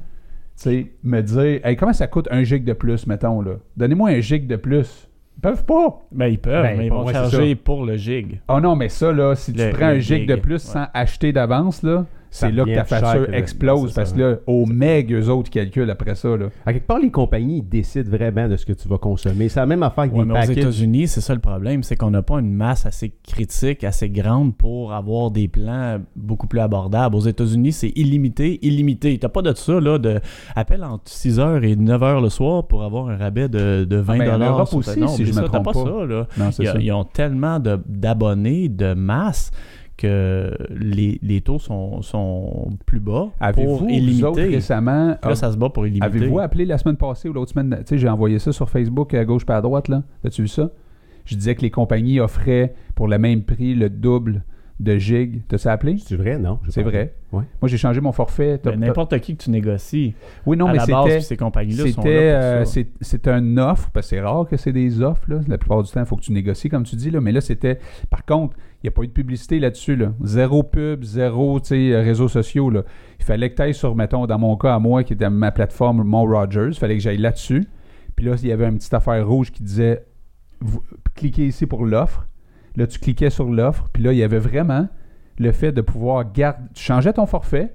sais, 0.55 0.91
me 1.03 1.21
dire, 1.21 1.65
hey, 1.65 1.75
comment 1.75 1.93
ça 1.93 2.07
coûte 2.07 2.27
un 2.31 2.43
gig 2.43 2.63
de 2.63 2.73
plus, 2.73 3.07
mettons, 3.07 3.41
là? 3.41 3.55
Donnez-moi 3.77 4.09
un 4.11 4.19
gig 4.19 4.47
de 4.47 4.55
plus. 4.55 5.07
Ils 5.37 5.41
peuvent 5.41 5.65
pas. 5.65 6.01
Ben, 6.11 6.27
ils 6.27 6.39
peuvent, 6.39 6.63
Ben, 6.63 6.77
mais 6.77 6.85
ils 6.85 6.89
pour 6.89 7.03
vont 7.03 7.11
charger 7.11 7.55
pour 7.55 7.85
le 7.85 7.97
gig. 7.97 8.39
Oh 8.47 8.59
non, 8.61 8.75
mais 8.75 8.87
ça, 8.89 9.11
là, 9.11 9.35
si 9.35 9.51
tu 9.53 9.59
Le- 9.59 9.71
prends 9.71 9.87
un 9.87 9.99
gig 9.99 10.27
de 10.27 10.35
plus 10.35 10.53
ouais. 10.53 10.59
sans 10.59 10.85
acheter 10.93 11.33
d'avance, 11.33 11.83
là, 11.83 12.05
c'est 12.35 12.51
là 12.51 12.65
que 12.65 12.75
ta 12.75 12.83
facture 12.83 13.27
que 13.27 13.31
explose 13.33 13.93
parce 13.93 14.13
que 14.13 14.19
là, 14.19 14.35
au 14.47 14.65
meg, 14.65 15.11
eux 15.13 15.29
autres 15.29 15.49
calculent 15.49 15.89
après 15.89 16.15
ça, 16.15 16.35
là. 16.35 16.47
À 16.65 16.73
quelque 16.73 16.87
part, 16.87 16.99
les 16.99 17.11
compagnies 17.11 17.57
ils 17.59 17.67
décident 17.69 18.09
vraiment 18.09 18.47
de 18.47 18.55
ce 18.55 18.65
que 18.65 18.73
tu 18.73 18.87
vas 18.87 18.97
consommer. 18.97 19.49
C'est 19.49 19.59
la 19.59 19.65
même 19.65 19.83
affaire 19.83 20.03
avec 20.05 20.13
Ouais, 20.15 20.25
des 20.25 20.31
mais 20.31 20.47
aux. 20.47 20.51
États-Unis, 20.51 21.07
c'est 21.07 21.21
ça 21.21 21.33
le 21.33 21.39
problème, 21.39 21.83
c'est 21.83 21.95
qu'on 21.95 22.11
n'a 22.11 22.21
pas 22.21 22.39
une 22.39 22.53
masse 22.53 22.85
assez 22.85 23.13
critique, 23.27 23.83
assez 23.83 24.09
grande 24.09 24.55
pour 24.55 24.93
avoir 24.93 25.31
des 25.31 25.47
plans 25.47 25.99
beaucoup 26.15 26.47
plus 26.47 26.59
abordables. 26.59 27.15
Aux 27.15 27.19
États-Unis, 27.21 27.71
c'est 27.71 27.91
illimité, 27.95 28.59
illimité. 28.65 29.17
T'as 29.17 29.29
pas 29.29 29.41
de 29.41 29.53
ça, 29.55 29.79
là, 29.79 29.97
de 29.97 30.19
appel 30.55 30.83
entre 30.83 31.09
6h 31.11 31.63
et 31.63 31.75
9h 31.75 32.21
le 32.21 32.29
soir 32.29 32.67
pour 32.67 32.83
avoir 32.83 33.09
un 33.09 33.17
rabais 33.17 33.47
de, 33.49 33.85
de 33.85 33.95
20 33.97 34.17
mais 34.17 34.29
en 34.29 34.37
Europe 34.39 34.67
sur 34.67 34.83
ta- 34.83 34.91
aussi, 34.91 34.99
non, 34.99 35.07
si 35.07 35.23
je 35.25 35.29
me 35.29 35.33
ça, 35.35 35.41
t'as 35.43 35.47
trompe 35.59 35.65
pas. 35.65 35.73
pas. 35.73 35.83
ça, 35.83 36.05
là. 36.05 36.27
Non, 36.37 36.45
Il 36.49 36.53
c'est 36.53 36.63
y 36.63 36.67
a- 36.67 36.73
ça. 36.73 36.79
ils 36.79 36.91
ont 36.91 37.03
tellement 37.05 37.59
de- 37.59 37.79
d'abonnés, 37.87 38.69
de, 38.69 38.93
masse, 38.93 39.51
que 39.97 40.51
les, 40.71 41.19
les 41.21 41.41
taux 41.41 41.59
sont, 41.59 42.01
sont 42.01 42.69
plus 42.85 42.99
bas 42.99 43.29
Avez-vous, 43.39 43.67
pour 43.77 43.83
vous 43.83 43.89
illimiter. 43.89 44.23
autres, 44.25 44.41
récemment, 44.41 45.15
Là, 45.23 45.35
ça 45.35 45.51
se 45.51 45.57
bat 45.57 45.69
pour 45.69 45.87
illimiter. 45.87 46.05
Avez-vous 46.05 46.39
appelé 46.39 46.65
la 46.65 46.77
semaine 46.77 46.97
passée 46.97 47.29
ou 47.29 47.33
l'autre 47.33 47.51
semaine? 47.51 47.77
Tu 47.79 47.83
sais, 47.85 47.97
j'ai 47.97 48.09
envoyé 48.09 48.39
ça 48.39 48.51
sur 48.51 48.69
Facebook 48.69 49.13
à 49.13 49.23
gauche 49.23 49.45
pas 49.45 49.55
à 49.57 49.61
droite, 49.61 49.87
là. 49.87 50.03
As-tu 50.25 50.41
vu 50.43 50.47
ça? 50.47 50.69
Je 51.25 51.35
disais 51.35 51.55
que 51.55 51.61
les 51.61 51.71
compagnies 51.71 52.19
offraient 52.19 52.75
pour 52.93 53.07
le 53.07 53.17
même 53.17 53.43
prix 53.43 53.73
le 53.73 53.89
double 53.89 54.43
de 54.79 54.97
gigs. 54.97 55.41
T'as-tu 55.47 55.67
appelé? 55.69 55.97
C'est 55.99 56.15
vrai, 56.17 56.37
non? 56.37 56.59
C'est 56.69 56.83
vrai. 56.83 57.13
Ouais. 57.31 57.43
Moi, 57.61 57.69
j'ai 57.69 57.77
changé 57.77 58.01
mon 58.01 58.11
forfait. 58.11 58.59
Ben, 58.63 58.77
N'importe 58.79 59.17
qui 59.19 59.37
que 59.37 59.43
tu 59.43 59.49
négocies. 59.49 60.15
Oui, 60.45 60.57
non, 60.57 60.67
à 60.67 60.73
mais 60.73 60.77
la 60.79 60.85
base, 60.85 61.03
c'était... 61.05 61.15
puis 61.17 61.23
ces 61.25 61.37
compagnies-là 61.37 61.83
sont 61.91 62.01
C'était, 62.01 62.31
là 62.31 62.39
pour 62.39 62.45
euh, 62.61 62.65
ça. 62.65 62.71
c'est, 62.71 62.87
c'est 63.01 63.27
une 63.27 63.57
offre, 63.59 63.89
parce 63.91 64.07
que 64.07 64.09
c'est 64.09 64.21
rare 64.21 64.45
que 64.49 64.57
c'est 64.57 64.73
des 64.73 65.01
offres. 65.01 65.23
Là. 65.29 65.39
La 65.47 65.57
plupart 65.57 65.81
du 65.81 65.91
temps, 65.91 66.01
il 66.01 66.05
faut 66.05 66.17
que 66.17 66.21
tu 66.23 66.33
négocies, 66.33 66.69
comme 66.69 66.83
tu 66.83 66.95
dis. 66.97 67.09
Là. 67.09 67.21
Mais 67.21 67.31
là, 67.31 67.39
c'était. 67.41 67.79
Par 68.09 68.25
contre, 68.25 68.57
il 68.83 68.87
n'y 68.87 68.89
a 68.89 68.91
pas 68.91 69.03
eu 69.03 69.07
de 69.07 69.13
publicité 69.13 69.59
là-dessus. 69.59 69.95
Là. 69.95 70.11
Zéro 70.23 70.61
pub, 70.63 71.03
zéro 71.03 71.59
tu 71.61 71.67
sais, 71.67 72.01
réseaux 72.01 72.27
sociaux. 72.27 72.69
Là. 72.69 72.83
Il 73.19 73.25
fallait 73.25 73.49
que 73.49 73.55
tu 73.55 73.61
ailles 73.61 73.73
sur, 73.73 73.95
mettons, 73.95 74.25
dans 74.27 74.37
mon 74.39 74.57
cas 74.57 74.75
à 74.75 74.79
moi, 74.79 75.03
qui 75.03 75.13
était 75.13 75.29
ma 75.29 75.51
plateforme, 75.51 76.03
mon 76.03 76.23
Rogers, 76.25 76.67
il 76.69 76.75
fallait 76.75 76.95
que 76.95 77.01
j'aille 77.01 77.17
là-dessus. 77.17 77.65
Puis 78.15 78.25
là, 78.25 78.35
il 78.41 78.47
y 78.47 78.51
avait 78.51 78.67
une 78.67 78.75
petite 78.77 78.93
affaire 78.93 79.25
rouge 79.27 79.51
qui 79.51 79.63
disait 79.63 80.03
vous- 80.61 80.83
cliquez 81.15 81.45
ici 81.47 81.65
pour 81.65 81.85
l'offre. 81.85 82.27
Là, 82.77 82.87
tu 82.87 82.99
cliquais 82.99 83.29
sur 83.29 83.45
l'offre. 83.45 83.89
Puis 83.93 84.03
là, 84.03 84.13
il 84.13 84.17
y 84.17 84.23
avait 84.23 84.39
vraiment 84.39 84.87
le 85.37 85.51
fait 85.51 85.71
de 85.71 85.81
pouvoir 85.81 86.31
garder. 86.31 86.63
Tu 86.73 86.83
changeais 86.83 87.13
ton 87.13 87.25
forfait, 87.25 87.73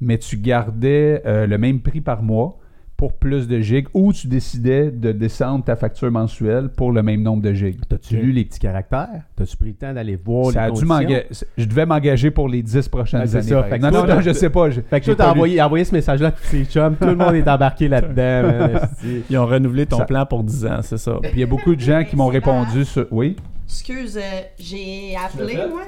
mais 0.00 0.18
tu 0.18 0.36
gardais 0.36 1.22
euh, 1.26 1.46
le 1.46 1.58
même 1.58 1.80
prix 1.80 2.00
par 2.00 2.22
mois 2.22 2.58
pour 2.98 3.12
plus 3.12 3.46
de 3.46 3.60
gigs 3.60 3.86
ou 3.94 4.12
tu 4.12 4.26
décidais 4.26 4.90
de 4.90 5.12
descendre 5.12 5.64
ta 5.64 5.76
facture 5.76 6.10
mensuelle 6.10 6.68
pour 6.68 6.90
le 6.90 7.02
même 7.02 7.22
nombre 7.22 7.42
de 7.44 7.52
gigs. 7.54 7.78
T'as-tu 7.88 8.16
lu 8.16 8.32
les 8.32 8.44
petits 8.44 8.58
caractères? 8.58 9.22
T'as-tu 9.36 9.56
pris 9.56 9.68
le 9.68 9.74
temps 9.76 9.94
d'aller 9.94 10.16
voir 10.16 10.46
Ça 10.52 10.52
les 10.52 10.58
a 10.58 10.66
dû 10.66 10.70
conditions? 10.72 10.88
m'engager. 10.88 11.26
Je 11.56 11.64
devais 11.64 11.86
m'engager 11.86 12.30
pour 12.32 12.48
les 12.48 12.60
10 12.62 12.88
prochaines 12.88 13.20
Ah, 13.20 13.36
années. 13.38 13.62
Fait 13.70 13.78
non, 13.78 13.90
non, 13.92 14.04
non, 14.04 14.20
je 14.20 14.32
sais 14.32 14.50
pas. 14.50 14.68
je- 14.70 14.80
Fait 14.80 15.00
que 15.00 15.12
t'as 15.12 15.30
envoyé, 15.30 15.62
envoyé 15.62 15.84
ce 15.84 15.94
message-là 15.94 16.28
à 16.28 16.32
tous 16.32 16.42
ces 16.42 16.64
chums. 16.64 16.96
Tout 16.96 17.06
le 17.06 17.14
monde 17.14 17.36
est 17.36 17.48
embarqué 17.48 17.86
là-dedans. 17.86 18.80
Ils 19.30 19.38
ont 19.38 19.46
renouvelé 19.46 19.86
ton 19.86 19.98
Ça- 19.98 20.04
plan 20.04 20.26
pour 20.26 20.42
10 20.42 20.66
ans, 20.66 20.80
c'est 20.82 20.98
ça. 20.98 21.18
Puis 21.22 21.30
il 21.34 21.38
y 21.40 21.44
a 21.44 21.46
beaucoup 21.46 21.76
de 21.76 21.80
gens 21.80 22.02
qui 22.04 22.16
m'ont 22.16 22.26
répondu 22.26 22.84
sur. 22.84 23.06
Oui? 23.12 23.36
Excuse, 23.66 24.16
euh, 24.16 24.40
j'ai 24.58 25.14
appelé, 25.24 25.54
moi. 25.70 25.82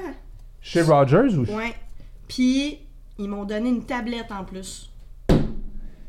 Chez 0.61 0.81
Rogers 0.81 1.35
ou 1.35 1.41
Ouais. 1.41 1.73
Puis, 2.29 2.77
ils 3.19 3.27
m'ont 3.27 3.43
donné 3.43 3.67
une 3.69 3.83
tablette 3.83 4.31
en 4.31 4.45
plus. 4.45 4.90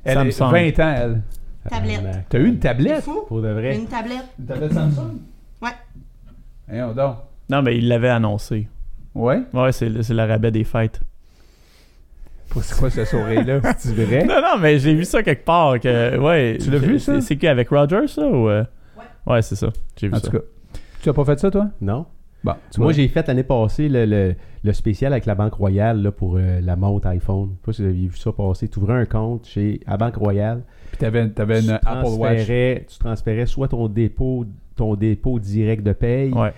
Elle 0.05 0.33
semble. 0.33 0.55
20 0.55 0.81
ans, 0.81 0.95
elle. 0.97 1.23
Tablette. 1.69 1.97
Tabarnak. 1.99 2.29
T'as 2.29 2.39
eu 2.39 2.47
une 2.47 2.59
tablette? 2.59 3.05
fou. 3.05 3.21
Pour 3.29 3.41
de 3.43 3.49
vrai. 3.49 3.77
Une 3.77 3.87
tablette. 3.87 4.25
Une 4.39 4.47
tablette 4.47 4.73
Samsung? 4.73 5.19
Ouais. 5.63 5.69
Voyons 6.69 6.93
donc. 6.93 7.17
Non, 7.49 7.63
mais 7.63 7.77
ils 7.79 7.87
l'avaient 7.89 8.09
annoncé. 8.09 8.69
Ouais? 9.15 9.43
Ouais, 9.53 9.71
c'est 9.73 9.89
le, 9.89 10.03
c'est 10.03 10.15
le 10.15 10.25
rabais 10.25 10.51
des 10.51 10.65
fêtes. 10.65 11.01
C'est 12.61 12.77
quoi 12.79 12.91
ce 12.91 13.05
sourire-là? 13.05 13.61
C'est 13.79 13.95
vrai? 13.95 14.25
Non, 14.25 14.41
non, 14.43 14.59
mais 14.61 14.79
j'ai 14.79 14.95
vu 14.95 15.05
ça 15.07 15.23
quelque 15.23 15.45
part. 15.45 15.81
Que, 15.81 16.19
ouais, 16.19 16.59
Tu 16.61 16.71
l'as 16.71 16.79
vu, 16.79 16.99
ça? 16.99 17.15
C'est, 17.15 17.21
c'est 17.29 17.37
qui, 17.37 17.47
avec 17.47 17.69
Roger, 17.71 18.07
ça? 18.09 18.27
Ou, 18.27 18.49
euh? 18.51 18.65
Ouais. 19.27 19.33
Ouais, 19.35 19.43
c'est 19.43 19.57
ça. 19.57 19.69
J'ai 19.97 20.09
vu 20.09 20.15
En 20.15 20.19
ça. 20.19 20.29
tout 20.29 20.37
cas. 20.39 20.45
Tu 21.01 21.09
as 21.09 21.13
pas 21.15 21.25
fait 21.25 21.39
ça, 21.41 21.51
toi? 21.51 21.69
Non? 21.81 22.05
Bon, 22.45 22.55
Moi, 22.79 22.93
j'ai 22.93 23.07
fait 23.09 23.27
l'année 23.29 23.43
passée 23.45 23.89
le, 23.89 24.05
le- 24.05 24.35
le 24.65 24.73
spécial 24.73 25.13
avec 25.13 25.27
la 25.27 25.35
Banque 25.35 25.55
Royale 25.55 26.03
là, 26.03 26.11
pour 26.13 26.37
euh, 26.37 26.61
la 26.61 26.77
montre 26.77 27.07
iPhone. 27.09 27.51
Je 27.51 27.55
sais 27.55 27.61
pas 27.65 27.73
si 27.73 27.83
vous 27.83 27.89
avez 27.89 28.07
vu 28.09 28.17
ça 28.17 28.33
passer. 28.33 28.69
Tu 28.69 28.79
ouvrais 28.79 28.95
un 29.01 29.07
compte 29.07 29.47
chez 29.47 29.81
la 29.87 29.97
Banque 29.97 30.17
Royale. 30.17 30.63
Puis 30.91 30.99
t'avais, 30.99 31.29
t'avais 31.31 31.61
tu 31.61 31.67
une 31.67 31.71
Apple 31.73 32.07
Watch. 32.19 32.39
transférais- 32.39 32.85
Tu 32.89 32.99
transférais 32.99 33.47
soit 33.47 33.69
ton 33.69 33.89
dépôt, 33.89 34.45
ton 34.77 34.95
dépôt 34.95 35.39
direct 35.39 35.83
de 35.85 35.93
paye 35.93 36.33
Ouais. 36.33 36.53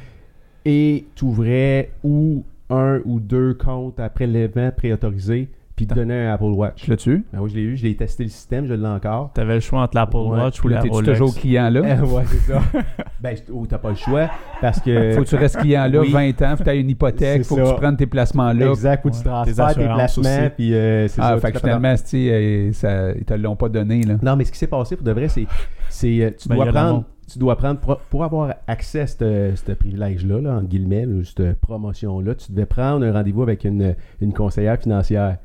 et 0.64 1.04
tu 1.14 1.24
ouvrais 1.24 1.90
ou 2.02 2.44
un 2.70 3.00
ou 3.04 3.20
deux 3.20 3.54
comptes 3.54 4.00
à 4.00 4.08
prélèvement 4.08 4.70
préautorisé 4.70 5.48
puis 5.76 5.86
te 5.88 5.94
donnais 5.94 6.26
un 6.26 6.34
Apple 6.34 6.44
Watch. 6.44 6.82
Tu 6.84 6.90
l'as-tu? 6.90 7.24
Ben 7.32 7.40
oui, 7.40 7.50
je 7.50 7.56
l'ai 7.56 7.62
eu. 7.62 7.76
Je 7.76 7.82
l'ai 7.84 7.96
testé 7.96 8.22
le 8.22 8.28
système. 8.30 8.66
Je 8.66 8.74
l'ai 8.74 8.86
encore. 8.86 9.32
T'avais 9.34 9.54
le 9.54 9.60
choix 9.60 9.82
entre 9.82 9.96
l'Apple 9.96 10.16
Ouais. 10.18 10.38
Watch 10.38 10.62
ou 10.62 10.68
la 10.68 10.80
Rolex. 10.80 11.18
toujours 11.18 11.34
client 11.34 11.68
là? 11.68 11.80
Euh, 11.80 12.00
ouais, 12.06 12.22
c'est 12.26 12.52
ça. 12.52 12.62
ben, 13.20 13.34
ou 13.50 13.66
t'as 13.66 13.78
pas 13.78 13.90
le 13.90 13.96
choix 13.96 14.28
parce 14.60 14.80
que. 14.80 15.12
Faut 15.12 15.22
que 15.22 15.28
tu 15.28 15.34
restes 15.36 15.56
client 15.58 15.86
là 15.88 16.00
Oui. 16.00 16.10
20 16.12 16.42
ans, 16.42 16.50
faut 16.56 16.64
que 16.64 16.70
tu 16.70 16.76
aies 16.76 16.80
une 16.80 16.90
hypothèque, 16.90 17.44
faut 17.44 17.56
que 17.56 17.68
tu 17.68 17.74
prennes 17.74 17.96
tes 17.96 18.06
placements 18.06 18.52
là. 18.52 18.68
Exact, 18.70 19.02
faut 19.02 19.10
que 19.10 19.16
tu 19.16 19.22
transfères 19.24 19.44
Tes 19.44 19.74
tes, 19.74 19.80
assurances 19.80 19.96
placements, 20.20 20.50
puis 20.56 20.74
euh, 20.74 21.08
c'est 21.08 21.20
Ah, 21.20 21.30
ça. 21.34 21.38
fait 21.38 21.46
tu 21.48 21.52
que 21.54 21.58
finalement, 21.60 21.94
tu 21.94 22.00
sais, 22.04 22.30
euh, 22.32 22.72
ça- 22.72 23.10
ils 23.12 23.24
te 23.24 23.34
l'ont 23.34 23.56
pas 23.56 23.68
donné 23.68 24.02
là. 24.02 24.14
Non, 24.22 24.36
mais 24.36 24.44
ce 24.44 24.52
qui 24.52 24.58
s'est 24.58 24.66
passé 24.68 24.94
pour 24.96 25.04
de 25.04 25.10
vrai, 25.12 25.28
c'est, 25.28 25.46
c'est 25.88 26.22
euh, 26.22 26.30
tu, 26.38 26.48
Ben, 26.48 26.54
dois 26.54 26.66
prendre, 26.66 27.04
tu 27.30 27.38
dois 27.40 27.56
prendre, 27.56 27.80
pour, 27.80 27.98
pour 27.98 28.22
avoir 28.22 28.54
accès 28.68 29.00
à 29.00 29.06
ce 29.08 29.52
ce 29.56 29.72
privilège-là, 29.72 30.40
là, 30.40 30.52
entre 30.54 30.68
guillemets, 30.68 31.06
ou 31.06 31.24
cette 31.24 31.58
promotion-là, 31.60 32.34
tu 32.36 32.52
devais 32.52 32.66
prendre 32.66 33.04
un 33.04 33.12
rendez-vous 33.12 33.42
avec 33.42 33.64
une, 33.64 33.96
une 34.20 34.32
conseillère 34.32 34.78
financière. 34.78 35.38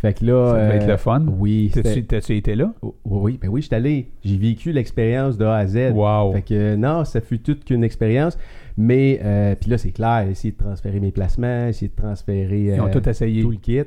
Fait 0.00 0.14
que 0.14 0.24
là. 0.24 0.54
Ça 0.54 0.64
devait 0.64 0.76
être 0.76 0.82
euh, 0.84 0.92
le 0.92 0.96
fun. 0.96 1.26
Oui, 1.38 1.70
T'as-tu, 1.74 2.36
été 2.36 2.54
là? 2.54 2.72
oh, 2.80 2.94
oui, 3.04 3.38
ben 3.40 3.48
oui, 3.48 3.60
je 3.60 3.66
suis 3.66 3.74
allé. 3.74 4.08
J'ai 4.24 4.36
vécu 4.38 4.72
l'expérience 4.72 5.36
de 5.36 5.44
A 5.44 5.56
à 5.56 5.66
Z. 5.66 5.92
Wow. 5.92 6.32
Fait 6.32 6.42
que 6.42 6.54
euh, 6.54 6.76
non, 6.76 7.04
ça 7.04 7.20
fut 7.20 7.40
toute 7.40 7.64
qu'une 7.64 7.84
expérience. 7.84 8.38
Mais, 8.78 9.20
euh, 9.22 9.54
puis 9.60 9.70
là, 9.70 9.76
c'est 9.76 9.90
clair, 9.90 10.26
essayer 10.30 10.52
de 10.52 10.56
transférer 10.56 11.00
mes 11.00 11.10
placements, 11.10 11.66
essayer 11.68 11.88
de 11.94 12.00
transférer 12.00 12.60
Ils 12.74 12.80
ont 12.80 12.86
euh, 12.86 12.90
tout 12.90 13.06
essayé. 13.06 13.42
tout 13.42 13.50
le 13.50 13.58
kit. 13.58 13.82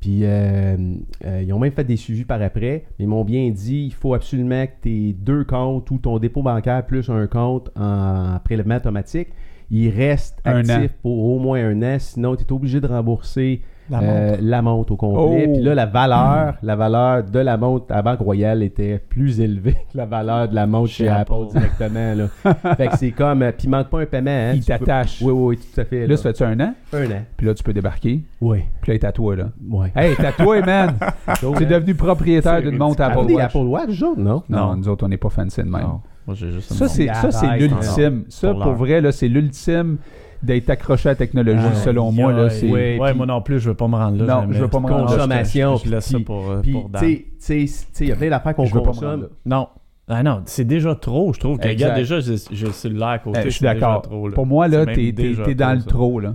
Puis 0.00 0.20
euh, 0.22 0.76
euh, 1.24 1.42
ils 1.44 1.52
ont 1.52 1.58
même 1.58 1.72
fait 1.72 1.82
des 1.82 1.96
suivis 1.96 2.24
par 2.24 2.40
après. 2.40 2.84
Mais 2.98 3.04
ils 3.06 3.08
m'ont 3.08 3.24
bien 3.24 3.50
dit 3.50 3.86
il 3.86 3.92
faut 3.92 4.14
absolument 4.14 4.64
que 4.66 4.72
tes 4.82 5.12
deux 5.12 5.42
comptes 5.42 5.90
ou 5.90 5.98
ton 5.98 6.18
dépôt 6.20 6.42
bancaire 6.42 6.86
plus 6.86 7.10
un 7.10 7.26
compte 7.26 7.70
en 7.74 8.38
prélèvement 8.44 8.76
automatique, 8.76 9.28
il 9.72 9.90
reste 9.90 10.38
Un 10.44 10.58
actif 10.60 10.92
an. 10.92 10.94
pour 11.02 11.24
au 11.24 11.40
moins 11.40 11.58
un 11.58 11.82
an. 11.82 11.96
Sinon, 11.98 12.36
tu 12.36 12.44
es 12.44 12.52
obligé 12.52 12.80
de 12.80 12.86
rembourser 12.86 13.60
La 13.90 14.00
euh, 14.00 14.30
montre. 14.30 14.38
la 14.42 14.62
montre 14.62 14.92
au 14.92 14.96
complet. 14.96 15.44
Oh! 15.48 15.52
Puis 15.54 15.62
là, 15.62 15.74
la 15.74 15.86
valeur, 15.86 16.54
la 16.62 16.76
valeur 16.76 17.24
de 17.24 17.38
la 17.38 17.56
montre 17.56 17.86
à 17.88 18.02
Banque 18.02 18.20
Royale 18.20 18.62
était 18.62 18.98
plus 18.98 19.40
élevée 19.40 19.76
que 19.92 19.96
la 19.96 20.04
valeur 20.06 20.48
de 20.48 20.54
la 20.54 20.66
montre 20.66 20.88
chez, 20.90 21.04
Chez 21.04 21.08
Apple, 21.08 21.32
Apple. 21.32 21.52
directement. 21.58 22.14
Là. 22.14 22.74
fait 22.76 22.88
que 22.88 22.96
c'est 22.98 23.10
comme. 23.12 23.42
euh, 23.42 23.52
Puis 23.52 23.66
il 23.66 23.70
manque 23.70 23.88
pas 23.88 24.00
un 24.00 24.06
paiement. 24.06 24.30
Hein, 24.30 24.52
Ils 24.54 24.60
Tu 24.64 24.72
peux- 24.72 24.78
t'attachent. 24.78 25.22
Oui, 25.22 25.32
oui, 25.32 25.56
oui, 25.56 25.58
tout 25.74 25.80
à 25.80 25.84
fait. 25.84 26.06
Là, 26.06 26.16
ça 26.16 26.22
fait-tu 26.24 26.42
un 26.44 26.60
an? 26.60 26.74
Un 26.92 27.06
an. 27.06 27.22
Puis 27.36 27.46
là, 27.46 27.54
tu 27.54 27.62
peux 27.62 27.72
débarquer. 27.72 28.24
Oui. 28.40 28.58
Puis 28.82 28.90
là, 28.90 28.94
il 28.94 28.98
est 28.98 29.04
à 29.06 29.12
toi, 29.12 29.36
là. 29.36 29.44
Ouais. 29.70 29.92
Hey, 29.96 30.14
t'es 30.16 30.26
à 30.26 30.32
toi, 30.32 30.60
man! 30.66 30.94
Tu 31.38 31.62
es 31.62 31.66
devenu 31.66 31.94
propriétaire 31.94 32.60
d'une 32.62 32.76
montre 32.76 33.00
Apple 33.02 33.32
Watch. 33.32 33.44
Apple 33.44 33.58
Watch, 33.66 34.00
non? 34.00 34.14
Non, 34.18 34.42
Non. 34.48 34.76
nous 34.76 34.88
autres, 34.88 35.06
on 35.06 35.08
n'est 35.08 35.16
pas 35.16 35.30
fancy 35.30 35.62
de 35.62 35.68
même. 35.68 35.80
Non. 35.82 36.00
Moi, 36.26 36.34
j'ai 36.38 36.50
juste 36.50 36.74
Ça, 36.74 36.88
c'est, 36.88 37.06
ça, 37.06 37.30
c'est 37.30 37.46
Arrête, 37.46 37.62
l'ultime. 37.62 38.24
Ça, 38.28 38.52
Pour 38.52 38.74
vrai, 38.74 39.00
là, 39.00 39.12
c'est 39.12 39.28
l'ultime 39.28 39.96
d'être 40.42 40.70
accroché 40.70 41.08
à 41.08 41.12
la 41.12 41.16
technologie, 41.16 41.58
Ah, 41.64 41.74
selon 41.74 42.12
moi. 42.12 42.32
Là, 42.32 42.44
Ouais, 42.44 42.50
c'est... 42.50 42.70
ouais. 42.70 42.98
ouais, 42.98 43.08
puis- 43.10 43.16
moi 43.16 43.26
non 43.26 43.42
plus, 43.42 43.58
je 43.60 43.68
veux 43.70 43.74
pas 43.76 43.88
me 43.88 43.96
rendre 43.96 44.18
là. 44.18 44.34
Non, 44.34 44.40
jamais. 44.42 44.54
je 44.54 44.60
veux 44.62 44.68
pas 44.68 44.80
me 44.80 44.86
rendre 44.86 45.10
là. 45.10 45.16
Consommation, 45.16 45.76
Je, 45.76 45.84
je 45.86 45.90
laisse 45.90 46.04
ça 46.06 46.18
pour, 46.24 46.50
euh, 46.50 46.60
Puis, 46.62 46.72
pour 46.72 46.90
tu 47.00 47.26
sais, 47.38 47.64
il 48.00 48.08
y 48.08 48.12
a 48.12 48.16
plein 48.16 48.30
d'affaires 48.30 48.54
qu'on 48.54 48.64
Je 48.64 48.74
veux 48.74 48.80
pas 48.82 48.88
me 48.88 48.92
consomme. 48.92 49.08
rendre 49.10 49.22
là. 49.24 49.28
Non. 49.46 49.68
Ah 50.10 50.22
non, 50.22 50.40
c'est 50.46 50.64
déjà 50.64 50.94
trop, 50.94 51.34
je 51.34 51.40
trouve. 51.40 51.58
Que, 51.58 51.68
regarde, 51.68 51.96
déjà, 51.96 52.18
j'ai 52.20 52.36
le 52.66 52.72
cellulaire 52.72 53.08
à 53.08 53.18
côté. 53.18 53.40
Eh, 53.42 53.44
je 53.44 53.50
suis 53.50 53.62
d'accord. 53.64 54.02
Pour 54.34 54.46
moi, 54.46 54.66
là, 54.68 54.86
t'es, 54.86 55.12
dans 55.12 55.74
le 55.76 55.82
trop, 55.82 56.18
là. 56.20 56.34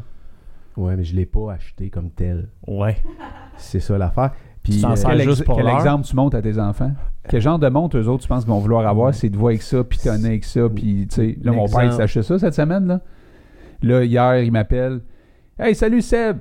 Ouais, 0.78 0.96
mais 0.96 1.04
je 1.04 1.16
l'ai 1.16 1.26
pas 1.26 1.54
acheté 1.54 1.90
comme 1.90 2.10
tel. 2.10 2.50
Ouais. 2.68 2.98
C'est 3.58 3.80
ça 3.80 3.98
l'affaire. 3.98 4.32
Puis, 4.64 4.82
euh, 4.84 4.96
Quel, 5.06 5.22
juste 5.22 5.42
ex- 5.42 5.46
pour 5.46 5.58
quel 5.58 5.66
l'heure? 5.66 5.76
exemple 5.76 6.06
tu 6.06 6.16
montres 6.16 6.36
à 6.38 6.42
tes 6.42 6.58
enfants? 6.58 6.92
Quel 7.30 7.42
genre 7.42 7.60
de 7.60 7.68
montre 7.70 7.98
eux 7.98 8.08
autres, 8.08 8.24
tu 8.24 8.28
penses 8.30 8.44
qu'ils 8.44 8.54
vont 8.54 8.60
vouloir 8.60 8.88
avoir? 8.88 9.14
C'est 9.14 9.30
de 9.30 9.38
voir 9.38 9.50
avec 9.50 9.62
ça, 9.62 9.84
puis 9.84 10.00
tonner 10.00 10.28
avec 10.30 10.44
ça, 10.46 10.62
puis 10.74 11.06
tu 11.10 11.16
sais, 11.16 11.38
là, 11.44 11.52
mon 11.52 11.68
père, 11.68 11.84
il 11.96 12.02
acheté 12.02 12.24
ça 12.24 12.40
cette 12.40 12.54
semaine, 12.54 12.88
là. 12.88 13.02
Là, 13.84 14.04
hier, 14.04 14.38
il 14.44 14.52
m'appelle. 14.52 15.02
Hey, 15.60 15.76
salut 15.76 16.02
Seb, 16.02 16.38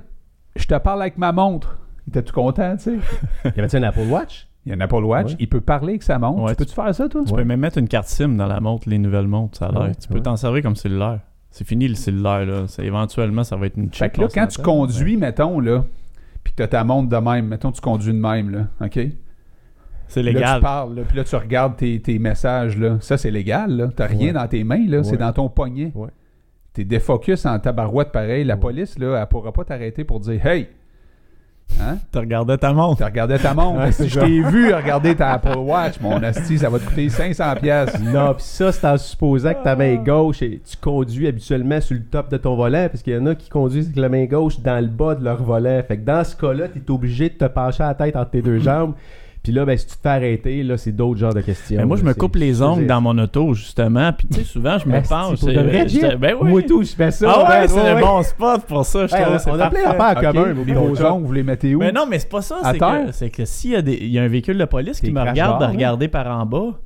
je 0.55 0.65
te 0.65 0.77
parle 0.79 1.01
avec 1.01 1.17
ma 1.17 1.31
montre. 1.31 1.77
Il 2.07 2.09
était 2.09 2.23
tout 2.23 2.33
content, 2.33 2.75
tu 2.77 2.83
sais? 2.83 2.97
Y 3.55 3.59
avait-tu 3.59 3.75
un 3.77 3.83
Apple 3.83 4.07
Watch? 4.09 4.47
Il 4.65 4.69
y 4.69 4.71
a 4.73 4.77
un 4.77 4.81
Apple 4.81 5.03
Watch, 5.03 5.31
Ouais. 5.31 5.35
il 5.39 5.49
peut 5.49 5.59
parler 5.61 5.89
avec 5.93 6.03
sa 6.03 6.17
montre. 6.19 6.41
Ouais, 6.41 6.51
tu 6.51 6.55
peux-tu 6.57 6.73
faire 6.73 6.95
ça, 6.95 7.09
toi? 7.09 7.21
Tu 7.27 7.33
peux 7.33 7.43
même 7.43 7.59
mettre 7.59 7.77
une 7.77 7.87
carte 7.89 8.07
SIM 8.07 8.29
dans 8.37 8.47
la 8.47 8.59
montre, 8.61 8.87
les 8.89 8.97
nouvelles 8.97 9.27
montres, 9.27 9.57
ça 9.57 9.65
a 9.67 9.71
l'air. 9.71 9.81
Ouais, 9.81 9.95
tu 9.95 10.07
peux 10.07 10.15
ouais. 10.15 10.21
t'en 10.21 10.37
servir 10.37 10.63
comme 10.63 10.75
cellulaire. 10.77 11.19
C'est 11.51 11.67
fini 11.67 11.87
le 11.87 11.95
cellulaire, 11.95 12.45
là. 12.45 12.63
C'est- 12.67 12.85
éventuellement, 12.85 13.43
ça 13.43 13.57
va 13.57 13.65
être 13.67 13.75
une 13.77 13.91
Fait 13.91 14.05
chip. 14.05 14.13
que 14.13 14.21
là, 14.21 14.27
quand 14.33 14.47
tu 14.47 14.61
conduis, 14.61 15.17
mettons, 15.17 15.59
là, 15.59 15.83
puis 16.43 16.53
que 16.53 16.57
t'as 16.63 16.67
ta 16.67 16.83
montre 16.85 17.09
de 17.09 17.17
même, 17.17 17.47
mettons, 17.47 17.71
tu 17.73 17.81
conduis 17.81 18.13
de 18.13 18.17
même, 18.19 18.49
là, 18.51 18.67
OK? 18.81 18.99
C'est 20.07 20.23
Là, 20.23 20.31
légal. 20.31 20.55
tu 20.57 20.61
parles, 20.63 20.95
là, 20.95 21.01
puis 21.07 21.17
là, 21.17 21.23
tu 21.25 21.35
regardes 21.35 21.75
tes, 21.75 21.99
tes 22.01 22.17
messages, 22.19 22.77
là. 22.77 22.97
Ça, 23.01 23.17
c'est 23.17 23.31
légal, 23.31 23.75
là. 23.75 23.89
T'as 23.93 24.05
rien 24.07 24.27
Ouais. 24.27 24.33
dans 24.33 24.47
tes 24.47 24.63
mains, 24.63 24.87
là. 24.87 25.03
C'est 25.03 25.17
dans 25.17 25.33
ton 25.33 25.49
poignet. 25.49 25.91
T'es 26.73 26.83
défocus 26.83 27.45
en 27.45 27.59
tabarouette 27.59 28.11
pareil. 28.11 28.43
La 28.43 28.57
police, 28.57 28.97
là, 28.97 29.19
elle 29.21 29.27
pourra 29.27 29.51
pas 29.51 29.63
t'arrêter 29.63 30.03
pour 30.03 30.19
dire 30.19 30.45
Hey! 30.45 30.67
Hein? 31.81 31.97
Tu 32.11 32.19
regardais 32.19 32.57
ta 32.57 32.71
montre. 32.73 32.97
Tu 32.97 33.03
regardais 33.03 33.39
ta 33.39 33.53
montre. 33.53 33.79
Ouais, 33.79 33.91
si 33.91 34.07
je 34.07 34.19
t'ai 34.19 34.41
vu 34.41 34.73
regarder 34.73 35.15
ta 35.15 35.31
Apple 35.31 35.57
Watch, 35.57 35.99
mon 36.01 36.21
asti, 36.21 36.59
ça 36.59 36.69
va 36.69 36.77
te 36.77 36.85
coûter 36.85 37.07
500$. 37.07 37.59
piastres. 37.61 37.99
Non, 38.01 38.33
puis 38.33 38.43
ça, 38.43 38.71
c'est 38.71 38.85
en 38.85 38.97
supposant 38.97 39.53
que 39.53 39.63
ta 39.63 39.75
main 39.75 39.95
gauche, 39.95 40.41
et 40.43 40.61
tu 40.63 40.77
conduis 40.77 41.27
habituellement 41.27 41.81
sur 41.81 41.95
le 41.95 42.03
top 42.03 42.29
de 42.29 42.37
ton 42.37 42.55
volant, 42.55 42.87
parce 42.91 43.01
qu'il 43.01 43.13
y 43.13 43.17
en 43.17 43.25
a 43.25 43.33
qui 43.33 43.49
conduisent 43.49 43.85
avec 43.87 43.97
la 43.97 44.09
main 44.09 44.25
gauche 44.25 44.59
dans 44.59 44.79
le 44.79 44.87
bas 44.87 45.15
de 45.15 45.23
leur 45.23 45.41
volant. 45.41 45.81
Fait 45.87 45.97
que 45.97 46.03
dans 46.03 46.23
ce 46.23 46.35
cas-là, 46.35 46.67
tu 46.67 46.79
es 46.79 46.91
obligé 46.91 47.29
de 47.29 47.35
te 47.35 47.45
pencher 47.45 47.83
la 47.83 47.95
tête 47.95 48.15
entre 48.15 48.31
tes 48.31 48.41
deux 48.41 48.59
jambes. 48.59 48.93
Puis 49.43 49.51
là, 49.51 49.65
ben, 49.65 49.77
si 49.77 49.85
tu 49.85 49.95
te 49.97 50.01
fais 50.01 50.07
arrêter, 50.09 50.63
là, 50.63 50.77
c'est 50.77 50.93
d'autres 50.93 51.19
genres 51.19 51.33
de 51.33 51.41
questions. 51.41 51.75
Mais 51.77 51.85
moi, 51.85 51.97
je 51.97 52.03
me 52.03 52.13
coupe 52.13 52.35
C'est- 52.35 52.39
les 52.45 52.61
ongles 52.61 52.87
dans 52.87 53.01
mon 53.01 53.17
auto, 53.17 53.53
justement. 53.53 54.13
Puis, 54.13 54.25
tu 54.27 54.35
sais, 54.39 54.43
souvent, 54.45 54.77
je 54.77 54.87
me 54.87 55.01
pour 55.01 55.49
de 55.49 55.53
vrai? 55.59 56.15
Ben 56.17 56.35
oui. 56.39 56.49
Moi, 56.49 56.61
tout, 56.63 56.81
je 56.81 56.95
fais 56.95 57.11
ça. 57.11 57.29
Ah 57.29 57.39
ouais, 57.43 57.61
ben, 57.61 57.67
c'est 57.67 57.81
ouais. 57.81 57.95
le 57.95 57.99
bon 58.01 58.23
spot 58.23 58.61
pour 58.65 58.85
ça, 58.85 59.05
je 59.05 59.13
Hey, 59.13 59.21
trouve. 59.21 59.35
on, 59.35 59.39
c'est 59.39 59.51
on 59.51 59.59
a 59.59 59.69
plein 59.69 59.83
d'affaires 59.83 60.05
en 60.05 60.11
OK, 60.11 60.21
commun. 60.33 60.53
mais 60.55 60.63
mais 60.65 60.73
vos 60.73 61.05
ongles, 61.05 61.25
vous 61.25 61.33
les 61.33 61.43
mettez 61.43 61.75
où? 61.75 61.79
Mais 61.79 61.91
non, 61.91 62.05
mais 62.09 62.19
c'est 62.19 62.29
pas 62.29 62.41
ça. 62.41 62.55
C'est 62.71 62.77
que, 62.79 63.11
c'est 63.11 63.29
que 63.29 63.43
s'il 63.43 63.71
y, 63.71 63.75
a 63.75 63.81
des- 63.81 63.97
il 63.99 64.07
y 64.11 64.17
a 64.17 64.23
un 64.23 64.27
véhicule 64.29 64.57
de 64.57 64.65
police 64.65 65.01
qui 65.01 65.11
me 65.11 65.19
regarde 65.19 65.59
de 65.59 65.65
bar, 65.65 65.71
regarder 65.73 66.07
par 66.07 66.27
en 66.27 66.45
bas, 66.45 66.79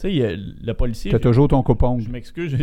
tu 0.00 0.08
sais, 0.10 0.36
le 0.36 0.72
policier. 0.74 1.10
T'as 1.10 1.18
toujours 1.18 1.48
ton 1.48 1.62
coupongle. 1.62 2.02
Je 2.02 2.10
m'excuse. 2.10 2.56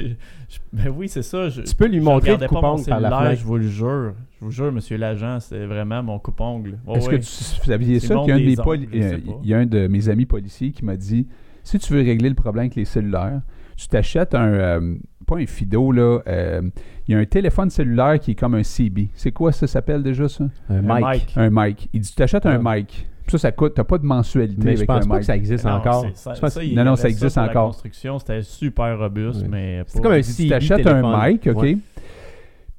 Ben 0.73 0.89
oui, 0.95 1.07
c'est 1.09 1.21
ça. 1.23 1.49
Je, 1.49 1.61
Tu 1.61 1.75
peux 1.75 1.87
lui 1.87 1.99
montrer 1.99 2.29
le 2.29 2.35
regardais 2.35 2.47
pas 2.47 2.61
mon 2.61 2.75
coupon 2.77 2.83
par 2.89 2.99
la 2.99 3.09
cellulaire, 3.09 3.19
fenêtre. 3.27 3.41
Je 3.41 3.45
vous 3.45 3.57
le 3.57 3.67
jure. 3.67 4.13
Je 4.39 4.45
vous 4.45 4.51
jure, 4.51 4.71
monsieur 4.71 4.97
l'agent, 4.97 5.39
c'est 5.39 5.65
vraiment 5.65 6.01
mon 6.03 6.19
coupongle. 6.19 6.77
Ouais, 6.85 6.97
Est-ce 6.97 7.07
ouais. 7.09 7.15
que 7.19 7.21
tu 7.21 7.25
saviez 7.25 7.99
C'est 7.99 8.07
ça 8.07 8.15
bon 8.15 8.25
qu'il 8.25 8.29
y 8.29 8.31
a 8.31 8.35
un 8.35 8.39
de 8.39 8.43
des 8.43 8.49
mes 8.51 8.59
ongles, 8.59 8.63
poli- 8.63 8.89
je 8.93 8.99
sais 9.01 9.13
euh, 9.13 9.17
pas. 9.17 9.39
il 9.43 9.49
y 9.49 9.53
a 9.53 9.57
un 9.57 9.65
de 9.65 9.87
mes 9.87 10.09
amis 10.09 10.25
policiers 10.25 10.71
qui 10.71 10.85
m'a 10.85 10.95
dit 10.97 11.27
si 11.63 11.79
tu 11.79 11.93
veux 11.93 12.01
régler 12.01 12.29
le 12.29 12.35
problème 12.35 12.63
avec 12.65 12.75
les 12.75 12.85
cellulaires, 12.85 13.41
tu 13.75 13.87
t'achètes 13.87 14.35
un 14.35 14.47
euh, 14.53 14.95
pas 15.25 15.37
un 15.37 15.45
Fido 15.47 15.91
là, 15.91 16.19
euh, 16.27 16.61
il 17.07 17.13
y 17.13 17.15
a 17.17 17.19
un 17.19 17.25
téléphone 17.25 17.69
cellulaire 17.71 18.19
qui 18.19 18.31
est 18.31 18.35
comme 18.35 18.53
un 18.55 18.63
CB. 18.63 19.09
C'est 19.15 19.31
quoi 19.31 19.51
ça 19.51 19.65
s'appelle 19.67 20.03
déjà 20.03 20.29
ça? 20.29 20.45
Un 20.69 20.87
Un 20.89 20.99
mic. 21.11 21.21
mic. 21.27 21.33
Un 21.37 21.49
mic. 21.51 21.89
Il 21.93 22.01
dit 22.01 22.09
tu 22.09 22.15
t'achètes 22.15 22.45
un 22.45 22.61
Ah. 22.63 22.75
mic. 22.75 23.07
Ça 23.27 23.37
ça 23.39 23.51
coûte 23.51 23.73
t'as 23.75 23.83
pas 23.83 23.97
de 23.97 24.05
mensualité 24.05 24.61
Mais 24.63 24.71
je 24.73 24.77
avec 24.77 24.87
pense 24.87 25.03
le 25.03 25.07
pas 25.09 25.13
mic. 25.15 25.19
que 25.21 25.25
ça 25.25 25.35
existe 25.35 25.65
Non, 25.65 25.71
encore. 25.71 26.01
c'est- 26.05 26.15
ça- 26.17 26.33
Je 26.35 26.41
pense- 26.41 26.53
ça, 26.53 26.63
il 26.63 26.73
y 26.73 26.75
non, 26.75 26.83
non, 26.83 26.95
ça 26.95 27.09
existe 27.09 27.35
pour 27.35 27.43
la 27.43 27.49
encore. 27.49 27.67
construction, 27.67 28.19
c'était 28.19 28.41
super 28.43 28.97
robuste, 28.99 29.41
Oui. 29.43 29.47
mais 29.49 29.83
C'est 29.87 30.01
comme 30.01 30.11
un 30.11 30.19
dit, 30.19 30.35
tu 30.35 30.47
t'achètes 30.47 30.85
un 30.87 31.27
mic, 31.29 31.47
OK? 31.47 31.61
Ouais. 31.61 31.77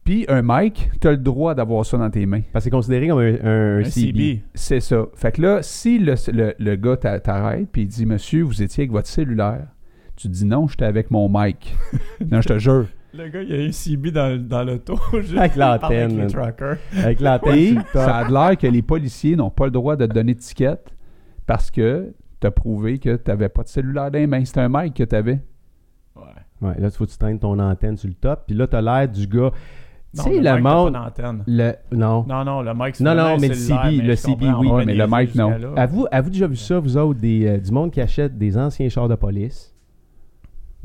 Puis 0.05 0.25
un 0.29 0.41
mic, 0.43 0.89
tu 1.01 1.09
as 1.09 1.11
le 1.13 1.17
droit 1.17 1.55
d'avoir 1.55 1.85
ça 1.85 1.99
dans 1.99 2.09
tes 2.11 2.27
mains. 2.27 2.43
Parce 2.53 2.63
que 2.65 2.67
c'est 2.67 2.71
considéré 2.71 3.09
comme 3.09 3.19
un, 3.19 3.35
un, 3.45 3.79
un 3.81 3.85
CB. 3.85 4.13
CB. 4.13 4.43
C'est 4.55 4.79
ça. 4.81 5.05
Fait 5.17 5.33
que 5.33 5.43
là, 5.43 5.63
si 5.63 5.99
le, 5.99 6.15
le, 6.33 6.55
le 6.59 6.77
gars 6.77 6.97
t'a- 6.97 7.19
t'arrête 7.19 7.69
puis 7.73 7.83
il 7.83 7.89
dit 7.89 8.07
Monsieur, 8.07 8.43
vous 8.45 8.63
étiez 8.63 8.83
avec 8.83 8.93
votre 8.93 9.09
cellulaire, 9.09 9.67
tu 10.15 10.29
dis 10.29 10.45
non, 10.47 10.69
j'étais 10.69 10.85
avec 10.85 11.11
mon 11.11 11.29
mic. 11.29 11.75
non, 12.31 12.41
je 12.41 12.49
te 12.49 12.59
jure. 12.59 12.87
Le 13.17 13.29
gars, 13.29 13.43
il 13.43 13.55
a 13.55 13.65
un 13.69 13.73
CB 13.73 14.11
dans, 14.11 14.47
dans 14.49 14.63
l'auto. 14.65 14.97
juste 15.15 15.37
Avec 15.37 15.57
l'antenne, 15.57 15.93
Avec 15.93 16.11
les 16.11 16.17
man. 16.17 16.27
trackers. 16.29 16.77
Avec 16.99 17.21
l'antenne. 17.21 17.83
Ça 17.93 18.17
a 18.17 18.29
l'air 18.29 18.59
que 18.59 18.67
les 18.67 18.83
policiers 18.83 19.37
n'ont 19.37 19.51
pas 19.51 19.65
le 19.67 19.71
droit 19.71 19.97
de 19.97 20.07
te 20.07 20.13
donner 20.13 20.35
d'étiquette 20.35 20.95
parce 21.47 21.71
que 21.71 22.13
tu 22.41 22.47
as 22.47 22.51
prouvé 22.51 22.99
que 22.99 23.17
tu 23.17 23.31
n'avais 23.31 23.49
pas 23.49 23.63
de 23.63 23.69
cellulaire 23.69 24.11
dans 24.11 24.19
les 24.19 24.27
mains. 24.27 24.45
C'était 24.45 24.61
un 24.61 24.69
mic 24.69 24.95
que 24.95 25.05
tu 25.05 25.15
avais. 25.15 25.41
Ouais. 26.15 26.23
Ouais, 26.61 26.75
là, 26.79 26.91
tu 26.91 26.97
faut 26.97 27.07
que 27.07 27.11
tu 27.11 27.19
traînes 27.19 27.39
ton 27.39 27.59
antenne 27.59 27.97
sur 27.97 28.09
le 28.09 28.15
top. 28.15 28.45
Puis 28.47 28.57
là, 28.57 28.67
t'as 28.67 28.81
l'air 28.81 29.09
du 29.09 29.27
gars. 29.27 29.51
Tu 30.15 30.19
Non, 30.19 30.25
sais, 30.25 30.31
le 30.31 30.37
le 30.37 30.41
mic, 30.41 30.45
t'as 30.45 30.63
pas 30.63 30.75
monde. 30.75 30.93
d'antenne. 30.95 31.45
Le... 31.47 31.73
Non. 31.93 32.25
Non, 32.27 32.45
non, 32.45 32.63
le 32.63 32.73
mic, 32.75 32.97
c'est 32.97 33.05
Non, 33.05 33.15
non, 33.15 33.37
mais 33.39 33.49
le 33.49 33.55
CB, 33.55 33.91
le 34.03 34.17
CB, 34.17 34.47
oui. 34.59 34.85
mais 34.87 34.95
le 34.95 35.07
mic, 35.09 35.35
non. 35.35 35.53
Avez-vous 35.77 36.07
avez 36.11 36.31
déjà 36.31 36.47
vu 36.47 36.57
ça, 36.57 36.79
vous 36.79 36.97
autres, 36.97 37.21
des, 37.21 37.47
euh, 37.47 37.59
du 37.59 37.71
monde 37.71 37.91
qui 37.91 38.01
achète 38.01 38.37
des 38.39 38.57
anciens 38.57 38.89
chars 38.89 39.09
de 39.09 39.15
police? 39.15 39.75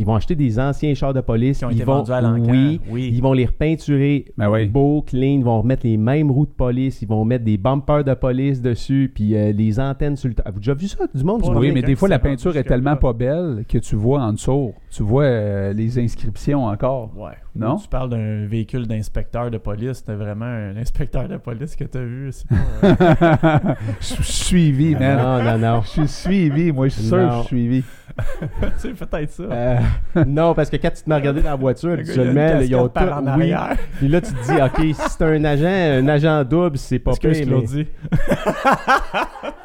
Ils 0.01 0.05
vont 0.05 0.15
acheter 0.15 0.35
des 0.35 0.57
anciens 0.59 0.95
chars 0.95 1.13
de 1.13 1.21
police. 1.21 1.59
Qui 1.59 1.65
ont 1.65 1.69
ils 1.69 1.75
été 1.75 1.83
vont, 1.83 1.97
vendus 2.01 2.11
à. 2.11 2.33
Oui. 2.33 2.81
Oui. 2.89 3.11
Ils 3.13 3.21
vont 3.21 3.33
les 3.33 3.45
repeinturer 3.45 4.25
Ben 4.35 4.49
oui. 4.49 4.65
beau, 4.65 5.03
clean. 5.03 5.37
Ils 5.37 5.43
vont 5.43 5.61
remettre 5.61 5.85
les 5.85 5.95
mêmes 5.95 6.31
roues 6.31 6.47
de 6.47 6.51
police. 6.51 7.03
Ils 7.03 7.07
vont 7.07 7.23
mettre 7.23 7.45
des 7.45 7.57
bumpers 7.57 8.03
de 8.03 8.15
police 8.15 8.63
dessus. 8.63 9.11
Puis 9.13 9.35
euh, 9.35 9.51
les 9.51 9.79
antennes 9.79 10.15
sur 10.15 10.27
le 10.27 10.33
top. 10.33 10.47
Avez-vous 10.47 10.59
déjà 10.59 10.73
vu 10.73 10.87
ça, 10.87 11.05
du 11.13 11.23
monde? 11.23 11.43
Du 11.43 11.49
Oui, 11.51 11.71
mais 11.71 11.83
des 11.83 11.95
fois, 11.95 12.09
la 12.09 12.17
peinture 12.17 12.57
est 12.57 12.63
tellement 12.63 12.95
pas 12.95 13.13
belle 13.13 13.63
que 13.69 13.77
tu 13.77 13.95
vois 13.95 14.21
en 14.23 14.33
dessous. 14.33 14.73
Tu 14.93 15.03
vois 15.03 15.23
euh, 15.23 15.71
les 15.73 15.97
inscriptions 15.99 16.65
encore. 16.65 17.11
Ouais. 17.15 17.31
Non? 17.55 17.77
Tu 17.77 17.87
parles 17.87 18.09
d'un 18.09 18.45
véhicule 18.45 18.87
d'inspecteur 18.87 19.49
de 19.49 19.57
police. 19.57 19.99
C'était 19.99 20.15
vraiment 20.15 20.43
un 20.45 20.75
inspecteur 20.75 21.29
de 21.29 21.37
police 21.37 21.77
que 21.77 21.85
t'as 21.85 22.01
vu. 22.01 22.29
C'est 22.33 22.45
pas, 22.47 22.55
euh, 22.83 23.75
Je 24.01 24.05
suis 24.05 24.23
suivi, 24.23 24.95
man. 24.95 25.17
Non, 25.17 25.43
non, 25.43 25.57
non. 25.57 25.81
Je 25.83 25.87
suis 25.87 26.07
suivi. 26.09 26.71
Moi, 26.73 26.89
je 26.89 26.95
suis 26.95 27.03
sûr 27.03 27.17
que 27.17 27.23
je 27.23 27.37
suis 27.39 27.47
suivi. 27.47 27.83
c'est 28.77 28.93
peut-être 28.93 29.31
ça. 29.31 29.43
Euh, 29.43 29.79
non, 30.27 30.53
parce 30.53 30.69
que 30.69 30.75
quand 30.75 30.91
tu 30.93 31.03
te 31.03 31.09
mets 31.09 31.15
à 31.15 31.19
regarder 31.19 31.41
dans 31.41 31.51
la 31.51 31.55
voiture, 31.55 31.95
là, 31.95 32.61
ils 32.61 32.75
ont 32.75 32.89
tout. 32.89 32.99
en 32.99 33.23
Oui. 33.37 33.53
arrière. 33.53 33.77
Puis 33.97 34.09
là, 34.09 34.19
tu 34.19 34.33
te 34.33 34.43
dis, 34.43 34.61
OK, 34.61 34.93
si 34.93 35.09
c'est 35.09 35.23
un 35.23 35.43
agent, 35.45 36.01
un 36.03 36.07
agent 36.09 36.43
double, 36.43 36.77
c'est 36.77 36.99
pas 36.99 37.11
Parce 37.11 37.19
que 37.19 37.29
pire, 37.29 37.45
je 37.45 37.49
mais 37.49 37.61
l'ai 37.61 37.65
dit. 37.65 37.87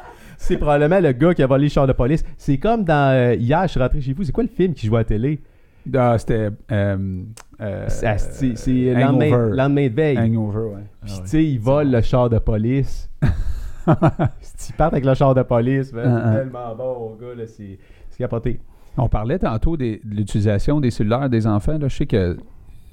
c'est 0.47 0.57
probablement 0.57 0.99
le 0.99 1.11
gars 1.11 1.33
qui 1.33 1.43
a 1.43 1.47
volé 1.47 1.63
le 1.65 1.69
char 1.69 1.85
de 1.87 1.93
police. 1.93 2.23
C'est 2.37 2.57
comme 2.57 2.83
dans. 2.83 3.11
euh, 3.13 3.35
hier, 3.35 3.63
je 3.63 3.67
suis 3.69 3.79
rentré 3.79 4.01
chez 4.01 4.13
vous. 4.13 4.23
C'est 4.23 4.31
quoi 4.31 4.43
le 4.43 4.49
film 4.49 4.73
qui 4.73 4.87
joue 4.87 4.95
à 4.95 4.99
la 4.99 5.05
télé? 5.05 5.39
Ah, 5.95 6.17
c'était. 6.17 6.49
euh, 6.71 7.21
euh, 7.61 7.85
C'est 7.87 8.55
c'est- 8.55 8.93
lendemain, 8.93 9.49
lendemain 9.49 9.87
de 9.87 9.93
veille. 9.93 10.17
Hangover, 10.17 10.75
ouais. 10.75 10.83
Puis, 11.03 11.13
Ah 11.17 11.21
tu 11.23 11.27
sais, 11.29 11.45
ils 11.45 11.59
volent 11.59 11.91
le 11.91 12.01
char 12.01 12.29
de 12.29 12.39
police. 12.39 13.09
Ils 13.87 14.73
partent 14.77 14.93
avec 14.93 15.05
le 15.05 15.13
char 15.13 15.33
de 15.33 15.43
police. 15.43 15.93
Ah, 15.95 15.99
ah. 16.05 16.31
C'est 16.33 16.39
tellement 16.39 16.75
bon, 16.75 17.15
gars. 17.21 17.35
là, 17.35 17.47
C'est 17.47 17.79
c'est 18.09 18.17
capoté. 18.17 18.59
On 18.97 19.07
parlait 19.07 19.39
tantôt 19.39 19.77
des- 19.77 20.01
de 20.03 20.15
l'utilisation 20.15 20.81
des 20.81 20.91
cellulaires 20.91 21.29
des 21.29 21.47
enfants. 21.47 21.77
Là. 21.77 21.87
Je 21.87 21.95
sais 21.95 22.05
que 22.05 22.37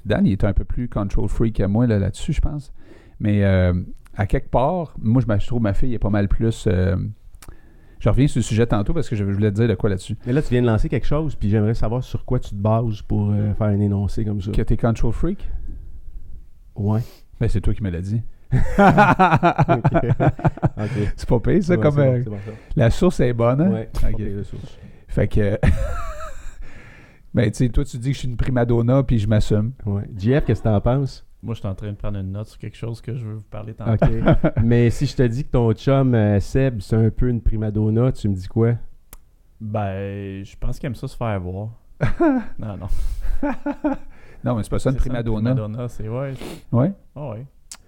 Dan, 0.05 0.25
il 0.25 0.33
est 0.33 0.43
un 0.43 0.53
peu 0.53 0.63
plus 0.63 0.87
control 0.87 1.27
freak 1.27 1.55
que 1.57 1.63
moi 1.63 1.87
là, 1.87 1.97
là-dessus, 1.99 2.31
je 2.31 2.39
pense. 2.41 2.71
Mais 3.19 3.43
euh, 3.43 3.73
à 4.15 4.27
quelque 4.27 4.49
part, 4.49 4.93
moi, 5.01 5.21
je 5.39 5.47
trouve 5.47 5.61
ma 5.63 5.73
fille 5.73 5.93
est 5.95 5.99
pas 5.99 6.09
mal 6.11 6.27
plus. 6.27 6.65
euh, 6.67 6.95
je 8.05 8.09
reviens 8.11 8.27
sur 8.27 8.37
le 8.37 8.43
sujet 8.43 8.67
tantôt 8.67 8.93
parce 8.93 9.09
que 9.09 9.15
je 9.15 9.23
voulais 9.23 9.49
te 9.49 9.55
dire 9.55 9.67
de 9.67 9.73
quoi 9.73 9.89
là-dessus. 9.89 10.15
Mais 10.27 10.33
là, 10.33 10.43
tu 10.43 10.49
viens 10.49 10.61
de 10.61 10.67
lancer 10.67 10.89
quelque 10.89 11.07
chose, 11.07 11.33
puis 11.33 11.49
j'aimerais 11.49 11.73
savoir 11.73 12.03
sur 12.03 12.23
quoi 12.23 12.39
tu 12.39 12.51
te 12.51 12.55
bases 12.55 13.01
pour 13.01 13.31
euh, 13.31 13.51
faire 13.55 13.65
un 13.65 13.79
énoncé 13.79 14.23
comme 14.23 14.39
ça. 14.43 14.51
Que 14.51 14.61
t'es 14.61 14.77
control 14.77 15.11
freak? 15.11 15.49
Ouais. 16.75 17.01
Ben, 17.39 17.49
c'est 17.49 17.61
toi 17.61 17.73
qui 17.73 17.81
me 17.81 17.89
l'as 17.89 18.01
dit. 18.01 18.21
C'est 21.17 21.27
pas 21.27 21.39
pire, 21.39 21.63
ça, 21.63 21.73
Ouais, 21.73 21.79
comme 21.81 21.95
bon, 21.95 22.01
euh, 22.01 22.21
c'est 22.23 22.29
bon, 22.29 22.37
ça. 22.45 22.51
la 22.75 22.89
source 22.91 23.19
est 23.21 23.33
bonne. 23.33 23.61
hein? 23.61 23.71
Ouais. 23.71 23.89
Ok. 24.03 24.09
Ok, 24.13 24.19
la 24.19 24.43
source. 24.43 24.77
Fait 25.07 25.27
que. 25.27 25.57
ben, 27.33 27.49
tu 27.49 27.57
sais, 27.57 27.69
toi, 27.69 27.83
tu 27.85 27.97
dis 27.97 28.09
que 28.09 28.13
je 28.13 28.19
suis 28.19 28.27
une 28.27 28.37
prima 28.37 28.65
donna, 28.65 29.01
puis 29.01 29.17
je 29.17 29.27
m'assume. 29.27 29.71
Ouais. 29.83 30.03
JF, 30.15 30.45
qu'est-ce 30.45 30.59
que 30.61 30.65
t'en 30.65 30.79
penses? 30.79 31.25
Moi, 31.43 31.53
je 31.53 31.59
suis 31.59 31.67
en 31.67 31.75
train 31.75 31.91
de 31.91 31.95
prendre 31.95 32.17
une 32.17 32.31
note 32.31 32.47
sur 32.47 32.57
quelque 32.57 32.77
chose 32.77 33.01
que 33.01 33.15
je 33.15 33.25
veux 33.25 33.35
vous 33.35 33.43
parler 33.43 33.73
tantôt. 33.73 34.05
Mais 34.63 34.89
si 34.89 35.05
je 35.05 35.15
te 35.15 35.23
dis 35.23 35.43
que 35.43 35.51
ton 35.51 35.71
chum, 35.73 36.15
euh, 36.15 36.39
Seb, 36.39 36.81
c'est 36.81 36.95
un 36.95 37.09
peu 37.11 37.29
une 37.29 37.41
prima 37.41 37.69
donna, 37.69 38.11
tu 38.11 38.27
me 38.29 38.33
dis 38.35 38.47
quoi? 38.47 38.73
Ben, 39.61 40.43
je 40.43 40.55
pense 40.57 40.79
qu'il 40.79 40.87
aime 40.87 40.95
ça 40.95 41.07
se 41.07 41.15
faire 41.15 41.39
voir. 41.39 41.69
non, 42.59 42.77
non. 42.77 42.87
Non, 44.43 44.55
mais 44.55 44.63
c'est 44.63 44.69
pas 44.69 44.79
ça, 44.79 44.89
une 44.91 44.95
C'est 44.95 45.01
prima 45.01 45.23
donna. 45.23 45.55
Madonna, 45.55 45.87
c'est 45.87 46.07
ouais. 46.07 46.33
Ouais. 46.71 46.91
Ah 47.15 47.29
ouais. 47.29 47.45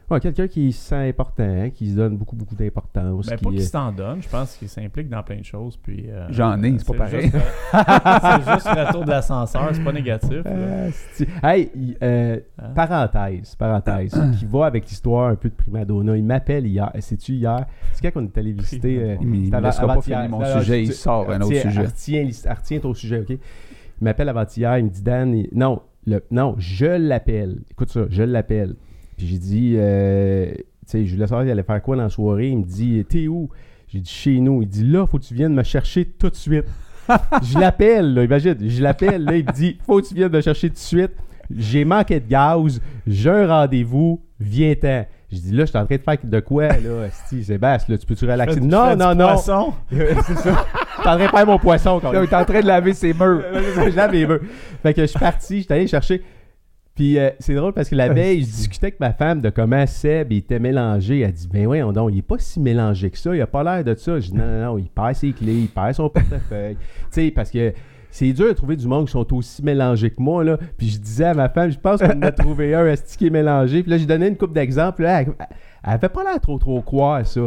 Ouais, 0.09 0.21
quelqu'un 0.21 0.47
qui 0.47 0.71
se 0.71 0.81
sent 0.87 1.09
important, 1.09 1.43
hein, 1.43 1.69
qui 1.69 1.89
se 1.91 1.95
donne 1.97 2.15
beaucoup, 2.15 2.37
beaucoup 2.37 2.55
d'importance. 2.55 3.27
Ben, 3.27 3.35
qui, 3.35 3.43
pas 3.43 3.49
qu'il 3.49 3.59
euh, 3.59 3.63
s'en 3.63 3.91
donne, 3.91 4.21
je 4.21 4.29
pense 4.29 4.55
qu'il 4.55 4.69
s'implique 4.69 5.09
dans 5.09 5.21
plein 5.21 5.39
de 5.39 5.43
choses. 5.43 5.75
Puis, 5.75 6.05
euh, 6.07 6.27
J'en 6.29 6.63
ai, 6.63 6.77
c'est 6.77 6.87
pas 6.87 6.93
pareil. 6.93 7.23
juste, 7.23 7.35
euh, 7.73 8.39
c'est 8.43 8.53
juste 8.53 8.69
le 8.73 8.87
retour 8.87 9.03
de 9.03 9.09
l'ascenseur, 9.09 9.69
c'est 9.73 9.83
pas 9.83 9.91
négatif. 9.91 10.43
Ah, 10.45 10.49
c'est- 11.11 11.27
hey, 11.43 11.97
euh, 12.01 12.39
Hein? 12.57 12.69
parenthèse, 12.73 13.53
parenthèse, 13.55 14.17
qui 14.39 14.45
va 14.45 14.67
avec 14.67 14.87
l'histoire 14.87 15.27
un 15.29 15.35
peu 15.35 15.49
de 15.49 15.55
prima 15.55 15.83
donna. 15.83 16.15
Il 16.15 16.23
m'appelle 16.23 16.65
hier. 16.65 16.89
C'est-tu 16.99 17.33
hier? 17.33 17.65
C'est 17.91 18.01
quand 18.01 18.21
qu'on 18.21 18.25
est 18.27 18.37
allé 18.37 18.53
visiter. 18.53 18.99
euh, 19.03 19.15
Il 19.21 19.53
avant- 19.53 19.67
laissera 19.67 19.87
pas 19.93 20.01
finir 20.01 20.29
mon 20.29 20.39
Non, 20.39 20.59
sujet, 20.59 20.83
il 20.83 20.93
sort 20.93 21.29
un 21.29 21.41
autre 21.41 21.53
sujet. 21.53 21.81
Retiens, 21.85 22.23
l'his- 22.23 22.47
retiens 22.49 22.79
ton 22.79 22.93
sujet, 22.93 23.19
OK? 23.19 23.29
Il 23.31 24.03
m'appelle 24.03 24.29
avant-hier, 24.29 24.77
il 24.77 24.85
me 24.85 24.89
dit 24.89 25.01
Dan, 25.01 25.33
il- 25.35 25.49
non, 25.51 25.81
le, 26.05 26.23
non, 26.31 26.55
je 26.59 26.85
l'appelle. 26.85 27.57
Écoute 27.71 27.89
ça, 27.89 28.01
je 28.09 28.23
l'appelle. 28.23 28.75
Puis 29.17 29.27
j'ai 29.27 29.37
dit, 29.39 29.73
euh, 29.77 30.53
tu 30.55 30.63
sais, 30.85 31.05
je 31.05 31.13
voulais 31.13 31.27
savoir 31.27 31.43
il 31.43 31.51
allait 31.51 31.63
faire 31.63 31.81
quoi 31.81 31.95
dans 31.95 32.03
la 32.03 32.09
soirée? 32.09 32.49
Il 32.49 32.59
me 32.59 32.63
dit, 32.63 33.03
t'es 33.09 33.27
où? 33.27 33.49
J'ai 33.87 33.99
dit, 33.99 34.09
chez 34.09 34.39
nous. 34.39 34.61
Il 34.61 34.67
dit, 34.67 34.85
là, 34.85 35.07
faut 35.07 35.17
que 35.17 35.23
tu 35.23 35.33
viennes 35.33 35.53
me 35.53 35.63
chercher 35.63 36.05
tout 36.05 36.29
de 36.29 36.35
suite. 36.35 36.65
je 37.41 37.57
l'appelle, 37.57 38.13
là, 38.13 38.23
imagine, 38.23 38.55
je 38.59 38.83
l'appelle, 38.83 39.23
là, 39.23 39.35
il 39.35 39.45
me 39.45 39.51
dit, 39.51 39.77
faut 39.85 39.99
que 40.01 40.07
tu 40.07 40.13
viennes 40.13 40.31
me 40.31 40.41
chercher 40.41 40.69
tout 40.69 40.75
de 40.75 40.79
suite. 40.79 41.11
J'ai 41.49 41.85
manqué 41.85 42.19
de 42.19 42.27
gaz, 42.27 42.81
j'ai 43.07 43.29
un 43.29 43.47
rendez-vous, 43.47 44.21
viens-t'en. 44.39 45.05
Je 45.31 45.37
dis 45.37 45.51
là, 45.51 45.65
je 45.65 45.69
suis 45.69 45.77
en 45.77 45.85
train 45.85 45.95
de 45.95 46.01
faire 46.01 46.17
de 46.23 46.39
quoi, 46.39 46.67
là, 46.67 47.09
Sti, 47.11 47.43
Sébastien, 47.43 47.95
là, 47.95 47.97
tu 47.97 48.05
peux-tu 48.05 48.25
relaxer? 48.29 48.59
Non, 48.61 48.95
non, 48.95 49.15
non. 49.15 49.33
poisson? 49.33 49.73
c'est 49.91 50.37
ça. 50.37 50.65
Je 50.97 51.01
suis 51.01 51.09
en 51.09 51.15
train 51.17 51.25
de 51.25 51.29
faire 51.29 51.45
mon 51.45 51.59
poisson 51.59 51.99
quand 51.99 52.11
Là, 52.11 52.23
il 52.23 52.29
est 52.29 52.35
en 52.35 52.45
train 52.45 52.61
de 52.61 52.67
laver 52.67 52.93
ses 52.93 53.13
murs. 53.13 53.43
je 53.53 53.95
lave 53.95 54.11
les 54.11 54.25
murs. 54.25 54.39
Fait 54.83 54.93
que 54.93 55.01
je 55.01 55.07
suis 55.07 55.19
parti, 55.19 55.61
j'étais 55.61 55.73
allé 55.73 55.87
chercher. 55.87 56.23
Puis 56.97 57.19
euh, 57.19 57.29
c'est 57.39 57.53
drôle 57.53 57.73
parce 57.73 57.89
que 57.89 57.95
la 57.95 58.09
veille, 58.09 58.41
je 58.41 58.47
discutais 58.47 58.87
avec 58.87 58.99
ma 58.99 59.13
femme 59.13 59.39
de 59.39 59.51
comment 59.51 59.85
Seb 59.85 60.31
il 60.31 60.39
était 60.39 60.57
mélangé. 60.57 61.19
Elle 61.19 61.31
dit 61.31 61.47
Ben 61.47 61.67
oui, 61.67 61.79
donc, 61.93 62.09
il 62.11 62.17
est 62.17 62.23
pas 62.23 62.39
si 62.39 62.59
mélangé 62.59 63.11
que 63.11 63.19
ça, 63.19 63.35
il 63.35 63.39
a 63.39 63.45
pas 63.45 63.63
l'air 63.63 63.83
de 63.83 63.93
ça. 63.93 64.19
Je 64.19 64.31
dis 64.31 64.33
Non, 64.33 64.47
non, 64.47 64.65
non, 64.65 64.77
il 64.79 64.89
perd 64.89 65.13
ses 65.13 65.31
clés, 65.31 65.59
il 65.59 65.67
perd 65.67 65.93
son 65.93 66.09
portefeuille. 66.09 66.75
tu 66.75 66.81
sais, 67.11 67.29
parce 67.29 67.51
que 67.51 67.71
c'est 68.09 68.33
dur 68.33 68.47
de 68.47 68.53
trouver 68.53 68.75
du 68.75 68.87
monde 68.87 69.05
qui 69.05 69.11
sont 69.11 69.31
aussi 69.35 69.63
mélangés 69.63 70.09
que 70.09 70.19
moi. 70.19 70.43
Là. 70.43 70.57
Puis 70.75 70.89
je 70.89 70.97
disais 70.97 71.25
à 71.25 71.33
ma 71.35 71.49
femme, 71.49 71.69
je 71.69 71.77
pense 71.77 72.01
qu'on 72.01 72.19
a 72.23 72.31
trouvé 72.31 72.73
un 72.73 72.87
esti 72.87 73.15
qui 73.15 73.27
est 73.27 73.29
mélangé? 73.29 73.83
Puis 73.83 73.91
là, 73.91 73.99
j'ai 73.99 74.07
donné 74.07 74.27
une 74.27 74.37
coupe 74.37 74.53
d'exemples. 74.53 75.03
Là, 75.03 75.21
Elle, 75.21 75.33
elle 75.39 75.93
avait 75.93 76.09
pas 76.09 76.23
l'air 76.23 76.41
trop 76.41 76.57
trop 76.57 76.81
croire 76.81 77.13
à 77.13 77.25
ça. 77.25 77.41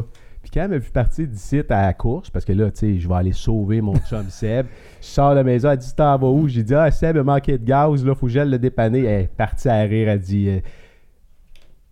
Puis 0.50 0.58
quand 0.58 0.64
elle 0.64 0.70
m'a 0.70 0.78
vu 0.78 0.90
partir 0.90 1.28
d'ici 1.28 1.60
à 1.68 1.82
la 1.82 1.94
course, 1.94 2.28
parce 2.28 2.44
que 2.44 2.52
là, 2.52 2.70
tu 2.72 2.78
sais, 2.80 2.98
je 2.98 3.08
vais 3.08 3.14
aller 3.14 3.32
sauver 3.32 3.80
mon 3.80 3.94
chum 3.96 4.24
Seb. 4.30 4.66
Je 5.00 5.06
sors 5.06 5.30
de 5.30 5.36
la 5.36 5.44
maison, 5.44 5.70
elle 5.70 5.78
dit 5.78 5.94
T'en 5.94 6.18
vas 6.18 6.26
où? 6.28 6.48
J'ai 6.48 6.64
dit 6.64 6.74
Ah, 6.74 6.90
Seb 6.90 7.16
a 7.18 7.22
manqué 7.22 7.56
de 7.56 7.64
gaz, 7.64 8.04
là, 8.04 8.14
faut 8.16 8.26
que 8.26 8.32
j'aille 8.32 8.50
le 8.50 8.58
dépanner. 8.58 9.04
Elle 9.04 9.22
est 9.24 9.28
partie 9.28 9.68
à 9.68 9.80
rire, 9.82 10.08
elle 10.08 10.18
dit 10.18 10.48
euh, 10.48 10.58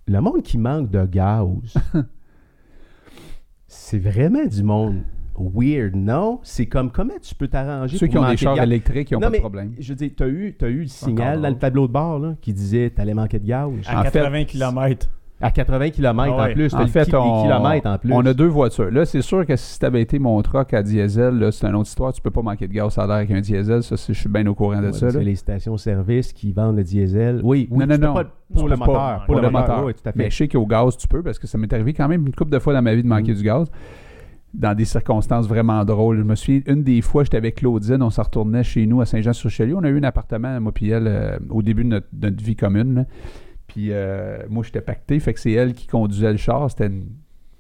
Le 0.09 0.21
monde 0.21 0.43
qui 0.43 0.59
manque 0.59 0.91
de 0.91 1.05
gaz, 1.07 1.47
c'est 3.67 3.99
vraiment 3.99 4.45
du 4.47 4.63
monde 4.63 5.03
weird, 5.39 5.95
non? 5.95 6.41
C'est 6.43 6.67
comme 6.67 6.91
comment 6.91 7.15
tu 7.23 7.35
peux 7.35 7.47
t'arranger 7.47 7.97
Ceux 7.97 8.07
pour 8.07 8.13
qui 8.13 8.19
ont 8.19 8.27
des 8.29 8.35
de 8.35 8.39
chars 8.39 8.61
électriques, 8.61 9.11
ils 9.13 9.15
n'ont 9.15 9.21
Non, 9.21 9.27
pas 9.27 9.31
mais 9.31 9.39
de 9.39 9.43
problème. 9.43 9.73
Je 9.79 9.89
veux 9.91 9.95
dire, 9.95 10.11
t'as 10.17 10.27
eu, 10.27 10.57
t'as 10.59 10.69
eu 10.69 10.81
le 10.81 10.87
signal 10.89 11.29
Encore 11.39 11.43
dans 11.43 11.49
le 11.51 11.59
tableau 11.59 11.87
de 11.87 11.93
bord 11.93 12.19
là, 12.19 12.35
qui 12.41 12.53
disait 12.53 12.91
t'allais 12.91 13.15
manquer 13.15 13.39
de 13.39 13.47
gaz. 13.47 13.71
À 13.87 14.01
En 14.01 14.05
fait- 14.05 14.19
80 14.19 14.45
km. 14.47 15.09
À 15.41 15.53
80 15.53 15.91
km 15.91 16.35
Ah 16.37 16.43
en 16.43 16.47
ouais. 16.47 16.53
plus. 16.55 16.75
En 16.75 16.87
fait, 16.89 17.15
on, 17.15 17.43
kilomètres 17.45 17.87
en 17.89 17.97
plus. 17.99 18.13
on 18.13 18.27
a 18.27 18.35
deux 18.35 18.49
voitures. 18.49 18.91
Là, 18.91 19.05
c'est 19.05 19.23
sûr 19.23 19.47
que 19.47 19.55
si 19.55 19.79
t'avais 19.79 20.03
été 20.03 20.19
mon 20.19 20.43
truck 20.43 20.75
à 20.75 20.83
diesel, 20.83 21.39
là, 21.39 21.53
c'est 21.53 21.67
une 21.69 21.77
autre 21.77 21.89
histoire. 21.89 22.13
Tu 22.13 22.21
peux 22.21 22.33
pas 22.33 22.43
manquer 22.43 22.67
de 22.67 22.73
gaz 22.73 22.99
à 22.99 23.07
l'air 23.07 23.17
avec 23.17 23.31
un 23.31 23.41
diesel. 23.41 23.83
Ça, 23.85 23.95
je 23.97 24.13
suis 24.13 24.29
bien 24.29 24.45
au 24.49 24.55
courant 24.57 24.81
de 24.83 24.91
ça. 24.91 25.11
c'est 25.11 25.23
les 25.23 25.37
stations-service 25.37 26.33
qui 26.33 26.53
vendent 26.53 26.77
le 26.77 26.83
diesel. 26.83 27.41
Oui, 27.45 27.69
oui 27.71 27.79
Non, 27.79 27.87
non, 27.87 27.95
tu 27.95 28.01
non. 28.01 28.15
pas- 28.15 28.25
Tu 28.25 28.31
pour 28.55 28.69
le 28.69 28.77
pas. 28.77 28.87
moteur. 28.87 29.25
Pour, 29.27 29.41
le, 29.41 29.51
moteur, 29.51 29.85
oui, 29.85 29.95
tout 29.95 30.01
à 30.09 30.13
fait. 30.13 30.19
Mais 30.19 30.31
je 30.31 30.37
sais 30.37 30.49
qu'au 30.49 30.67
gaz, 30.67 30.97
tu 30.97 31.07
peux 31.07 31.23
parce 31.23 31.39
que 31.39 31.47
ça 31.47 31.57
m'est 31.57 31.73
arrivé 31.73 31.93
quand 31.95 32.09
même 32.09 32.27
une 32.27 32.35
couple 32.35 32.51
de 32.51 32.59
fois 32.59 32.73
dans 32.73 32.83
ma 32.83 32.95
vie 32.97 33.03
de 33.05 33.09
manquer 33.09 33.33
Mm. 33.33 33.37
du 33.37 33.43
gaz. 33.45 33.71
Dans 34.55 34.75
des 34.75 34.87
circonstances 34.87 35.47
vraiment 35.47 35.85
drôles. 35.85 36.17
Je 36.19 36.23
me 36.23 36.35
souviens, 36.35 36.63
une 36.67 36.83
des 36.83 37.01
fois, 37.03 37.23
j'étais 37.23 37.37
avec 37.37 37.57
Claudine, 37.57 38.03
on 38.03 38.11
s'en 38.11 38.23
retournait 38.23 38.65
chez 38.65 38.87
nous 38.87 39.01
à 39.03 39.07
Saint-Jean-sur-Richelieu. 39.07 39.77
On 39.77 39.85
a 39.85 39.89
eu 39.91 39.99
un 39.99 40.03
appartement, 40.05 40.59
moi 40.61 40.73
puis 40.73 40.91
elle, 40.91 41.07
euh, 41.07 41.39
au 41.51 41.63
début 41.63 41.85
de 41.85 41.91
notre, 41.91 42.07
de 42.13 42.31
notre 42.31 42.43
vie 42.43 42.57
commune. 42.57 42.95
là. 42.95 43.05
Puis 43.79 43.93
euh, 43.93 44.39
moi, 44.51 44.65
j'étais 44.65 44.81
pacté, 44.81 45.21
fait 45.21 45.33
que 45.35 45.39
c'est 45.39 45.53
elle 45.53 45.73
qui 45.73 45.87
conduisait 45.87 46.33
le 46.33 46.37
char. 46.37 46.69
C'était 46.69 46.89
une. 46.89 47.07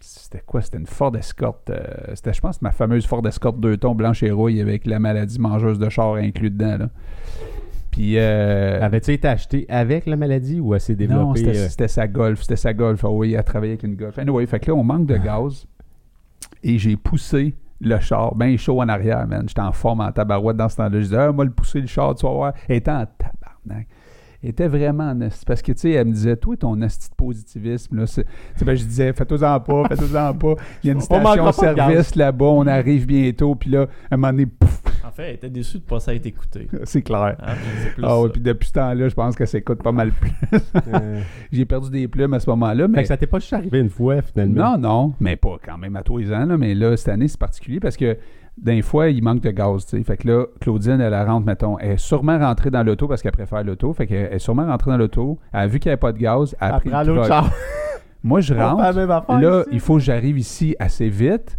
C'était 0.00 0.42
quoi? 0.44 0.60
C'était 0.62 0.78
une 0.78 0.86
Ford 0.86 1.14
Escort. 1.16 1.60
euh, 1.70 1.76
c'était, 2.14 2.32
je 2.32 2.40
pense, 2.40 2.60
ma 2.60 2.72
fameuse 2.72 3.06
Ford 3.06 3.24
Escort 3.24 3.52
deux 3.52 3.76
tons 3.76 3.94
blanche 3.94 4.24
et 4.24 4.32
rouille 4.32 4.60
avec 4.60 4.84
la 4.84 4.98
maladie 4.98 5.38
mangeuse 5.38 5.78
de 5.78 5.88
char 5.88 6.14
inclus 6.14 6.50
dedans. 6.50 6.76
Là. 6.76 6.88
Puis. 7.92 8.14
euh, 8.18 8.80
Avais-tu 8.84 9.12
été 9.12 9.28
acheté 9.28 9.64
avec 9.68 10.06
la 10.06 10.16
maladie 10.16 10.58
ou 10.58 10.74
elle 10.74 10.80
s'est 10.80 10.94
non, 10.94 10.98
développée 10.98 11.38
c'était, 11.38 11.56
euh, 11.56 11.68
c'était 11.68 11.88
sa 11.88 12.08
Golf. 12.08 12.42
C'était 12.42 12.56
sa 12.56 12.74
Golf. 12.74 13.04
Ah 13.04 13.10
oui, 13.10 13.34
elle 13.34 13.44
travaillait 13.44 13.74
avec 13.74 13.84
une 13.84 13.94
Golf. 13.94 14.18
Anyway, 14.18 14.44
fait 14.46 14.58
que 14.58 14.72
là, 14.72 14.76
on 14.76 14.82
manque 14.82 15.06
de 15.06 15.18
gaz. 15.18 15.68
Et 16.64 16.78
j'ai 16.80 16.96
poussé 16.96 17.54
le 17.80 18.00
char, 18.00 18.34
bien 18.34 18.56
chaud 18.56 18.80
en 18.80 18.88
arrière, 18.88 19.24
man. 19.28 19.44
J'étais 19.46 19.60
en 19.60 19.70
forme 19.70 20.00
en 20.00 20.10
tabarouette 20.10 20.56
dans 20.56 20.68
ce 20.68 20.78
temps-là. 20.78 20.98
Je 20.98 21.04
disais, 21.04 21.16
ah, 21.16 21.30
moi, 21.30 21.44
le 21.44 21.52
pousser 21.52 21.80
le 21.80 21.86
char, 21.86 22.16
tu 22.16 22.26
vas 22.26 22.32
voir. 22.32 22.52
Elle 22.68 22.78
était 22.78 22.90
en 22.90 23.06
tabarnak. 23.06 23.86
Elle 24.40 24.50
était 24.50 24.68
vraiment 24.68 25.10
en. 25.10 25.18
Parce 25.46 25.62
que, 25.62 25.72
tu 25.72 25.80
sais, 25.80 25.90
elle 25.90 26.06
me 26.06 26.12
disait, 26.12 26.36
toi, 26.36 26.56
ton 26.56 26.80
esti 26.80 27.10
de 27.10 27.14
positivisme, 27.16 27.96
là, 27.96 28.06
c'est... 28.06 28.24
Ben, 28.64 28.76
je 28.76 28.84
disais, 28.84 29.12
fais-toi-en 29.12 29.58
pas, 29.58 29.88
fais-toi-en 29.88 30.34
pas. 30.34 30.54
Il 30.82 30.86
y 30.86 30.90
a 30.90 30.92
une 30.92 31.00
station-service 31.00 32.14
là-bas, 32.14 32.44
on 32.44 32.66
arrive 32.68 33.06
bientôt, 33.06 33.56
puis 33.56 33.70
là, 33.70 33.88
à 34.10 34.14
un 34.14 34.16
moment 34.16 34.32
donné, 34.32 34.46
pouf, 34.46 34.80
En 35.04 35.10
fait, 35.10 35.24
elle 35.24 35.34
était 35.34 35.50
déçue 35.50 35.78
de 35.78 35.82
pas 35.82 35.98
s'être 35.98 36.24
écoutée. 36.24 36.68
c'est 36.84 37.02
clair. 37.02 37.36
Hein, 37.40 37.54
puis 37.96 38.04
Ah 38.06 38.20
ouais, 38.20 38.28
puis 38.28 38.40
depuis 38.40 38.68
ce 38.68 38.74
temps-là, 38.74 39.08
je 39.08 39.14
pense 39.14 39.34
que 39.34 39.44
ça 39.44 39.60
coûte 39.60 39.82
pas 39.82 39.90
mal 39.90 40.12
plus. 40.12 40.30
euh, 40.94 41.20
J'ai 41.50 41.64
perdu 41.64 41.90
des 41.90 42.06
plumes 42.06 42.34
à 42.34 42.38
ce 42.38 42.48
moment-là, 42.50 42.84
Fait 42.84 42.92
mais... 42.92 43.02
que 43.02 43.08
ça 43.08 43.16
t'est 43.16 43.26
pas 43.26 43.40
juste 43.40 43.52
arrivé 43.54 43.80
une 43.80 43.90
fois 43.90 44.22
finalement? 44.22 44.78
Non, 44.78 44.78
non, 44.78 45.14
mais 45.18 45.34
pas 45.34 45.56
quand 45.64 45.78
même 45.78 45.96
à 45.96 46.02
tous 46.04 46.18
les 46.18 46.32
ans, 46.32 46.46
là, 46.46 46.56
mais 46.56 46.76
là, 46.76 46.96
cette 46.96 47.08
année, 47.08 47.26
c'est 47.26 47.40
particulier 47.40 47.80
parce 47.80 47.96
que 47.96 48.16
d'un 48.62 48.82
fois, 48.82 49.08
il 49.08 49.22
manque 49.22 49.40
de 49.40 49.50
gaz. 49.50 49.86
Fait 49.86 50.16
que 50.16 50.28
là, 50.28 50.44
Claudine, 50.60 51.00
elle, 51.00 51.12
elle 51.12 51.26
rentre, 51.26 51.46
mettons, 51.46 51.78
elle 51.78 51.92
est 51.92 51.96
sûrement 51.96 52.38
rentrée 52.38 52.70
dans 52.70 52.82
l'auto 52.82 53.08
parce 53.08 53.22
qu'elle 53.22 53.32
préfère 53.32 53.62
l'auto. 53.64 53.92
Fait 53.92 54.06
qu'elle 54.06 54.32
est 54.32 54.38
sûrement 54.38 54.66
rentrée 54.66 54.90
dans 54.90 54.96
l'auto, 54.96 55.38
elle 55.52 55.60
a 55.60 55.66
vu 55.66 55.78
qu'il 55.78 55.90
n'y 55.90 55.92
avait 55.92 56.00
pas 56.00 56.12
de 56.12 56.18
gaz, 56.18 56.54
elle 56.60 56.72
a 56.72 56.80
pris 56.80 56.90
le. 56.90 57.22
Moi, 58.24 58.40
je 58.40 58.52
rentre, 58.54 58.82
là, 59.40 59.60
ici. 59.60 59.68
il 59.72 59.80
faut 59.80 59.94
que 59.94 60.00
j'arrive 60.00 60.38
ici 60.38 60.74
assez 60.78 61.08
vite. 61.08 61.56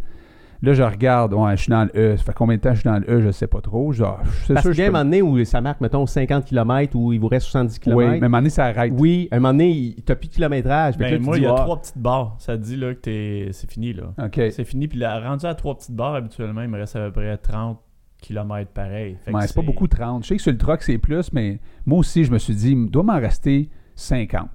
Là, 0.61 0.73
je 0.73 0.83
regarde, 0.83 1.33
ouais, 1.33 1.55
je 1.55 1.61
suis 1.63 1.69
dans 1.69 1.85
le 1.85 1.91
E. 2.13 2.17
Ça 2.17 2.23
fait 2.23 2.33
combien 2.33 2.57
de 2.57 2.61
temps 2.61 2.73
je 2.73 2.81
suis 2.81 2.89
dans 2.89 2.99
le 2.99 3.09
E, 3.09 3.21
je 3.21 3.31
sais 3.31 3.47
pas 3.47 3.61
trop. 3.61 3.93
Je, 3.93 4.03
ah, 4.03 4.17
c'est 4.45 4.53
Parce 4.55 4.65
sûr, 4.65 4.71
qu'il 4.75 4.79
y 4.79 4.83
a 4.83 4.85
je 4.87 4.89
un 4.89 4.91
peux- 4.91 4.97
moment 4.97 5.05
donné 5.05 5.21
où 5.21 5.45
ça 5.45 5.61
marque, 5.61 5.79
mettons, 5.79 6.05
50 6.05 6.43
km 6.45 6.95
ou 6.97 7.13
il 7.13 7.19
vous 7.19 7.27
reste 7.29 7.47
70 7.47 7.79
km. 7.79 7.97
Oui, 7.97 8.05
mais 8.05 8.11
à 8.11 8.15
un 8.17 8.19
moment 8.29 8.37
donné, 8.39 8.49
ça 8.49 8.65
arrête. 8.65 8.91
Oui, 8.97 9.29
à 9.31 9.37
un 9.37 9.39
moment 9.39 9.53
donné, 9.53 9.69
il- 9.71 10.03
t'as 10.03 10.15
plus 10.15 10.27
de 10.27 10.33
kilométrage. 10.33 10.97
Ben, 10.97 11.11
là, 11.13 11.19
moi, 11.19 11.37
il 11.37 11.43
y 11.43 11.45
a 11.45 11.53
ah, 11.53 11.61
trois 11.61 11.79
petites 11.79 11.97
barres. 11.97 12.35
Ça 12.39 12.57
dit 12.57 12.75
là 12.75 12.93
que 12.93 12.99
t'es... 12.99 13.49
c'est 13.53 13.71
fini. 13.71 13.93
là. 13.93 14.13
OK. 14.21 14.35
C'est 14.51 14.65
fini. 14.65 14.87
Puis 14.89 14.99
là, 14.99 15.19
rendu 15.21 15.45
à 15.45 15.55
trois 15.55 15.77
petites 15.77 15.95
barres, 15.95 16.15
habituellement, 16.15 16.61
il 16.61 16.67
me 16.69 16.77
reste 16.77 16.95
à 16.97 17.05
peu 17.05 17.11
près 17.13 17.37
30 17.37 17.79
km 18.21 18.69
pareil. 18.71 19.15
Fait 19.23 19.31
que 19.31 19.41
c'est 19.41 19.55
pas 19.55 19.61
beaucoup 19.61 19.87
30. 19.87 20.23
Je 20.23 20.27
sais 20.27 20.35
que 20.35 20.41
sur 20.41 20.51
le 20.51 20.57
truck, 20.57 20.81
c'est 20.83 20.97
plus, 20.97 21.31
mais 21.31 21.59
moi 21.85 21.99
aussi, 21.99 22.25
je 22.25 22.31
me 22.33 22.37
suis 22.37 22.53
dit, 22.53 22.71
il 22.73 22.89
doit 22.91 23.03
m'en 23.03 23.17
rester 23.17 23.69
50. 23.95 24.41
Moi, 24.43 24.49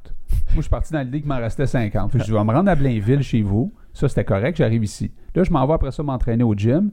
je 0.57 0.61
suis 0.63 0.71
parti 0.71 0.93
dans 0.93 1.01
l'idée 1.01 1.21
qu'il 1.21 1.29
m'en 1.29 1.39
restait 1.39 1.67
50. 1.67 2.13
Fait 2.13 2.19
que 2.19 2.25
je 2.25 2.33
vais 2.35 2.45
me 2.45 2.53
rendre 2.53 2.71
à 2.71 2.75
Blainville 2.75 3.23
chez 3.23 3.41
vous. 3.41 3.73
Ça, 3.95 4.09
c'était 4.09 4.25
correct. 4.25 4.59
J'arrive 4.59 4.85
ici. 4.85 5.11
Là, 5.35 5.45
je 5.45 5.53
m'en 5.53 5.67
vais 5.67 5.73
après 5.73 5.93
ça 5.93 6.03
m'entraîner 6.03 6.45
au 6.45 6.55
gym. 6.55 6.91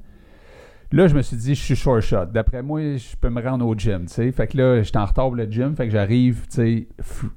Là, 0.94 1.08
je 1.08 1.16
me 1.16 1.22
suis 1.22 1.38
dit, 1.38 1.56
je 1.56 1.62
suis 1.62 1.76
short 1.76 2.02
shot. 2.02 2.26
D'après 2.26 2.62
moi, 2.62 2.98
je 2.98 3.16
peux 3.16 3.30
me 3.30 3.42
rendre 3.42 3.66
au 3.66 3.74
gym, 3.76 4.06
tu 4.08 4.14
sais. 4.14 4.32
Fait 4.32 4.48
que 4.48 4.58
là, 4.58 4.84
j'étais 4.84 4.98
en 4.98 5.06
retard 5.06 5.28
pour 5.28 5.36
le 5.36 5.50
gym. 5.50 5.74
Fait 5.76 5.86
que 5.86 5.92
j'arrive, 5.92 6.48
tu 6.50 6.56
sais. 6.56 6.88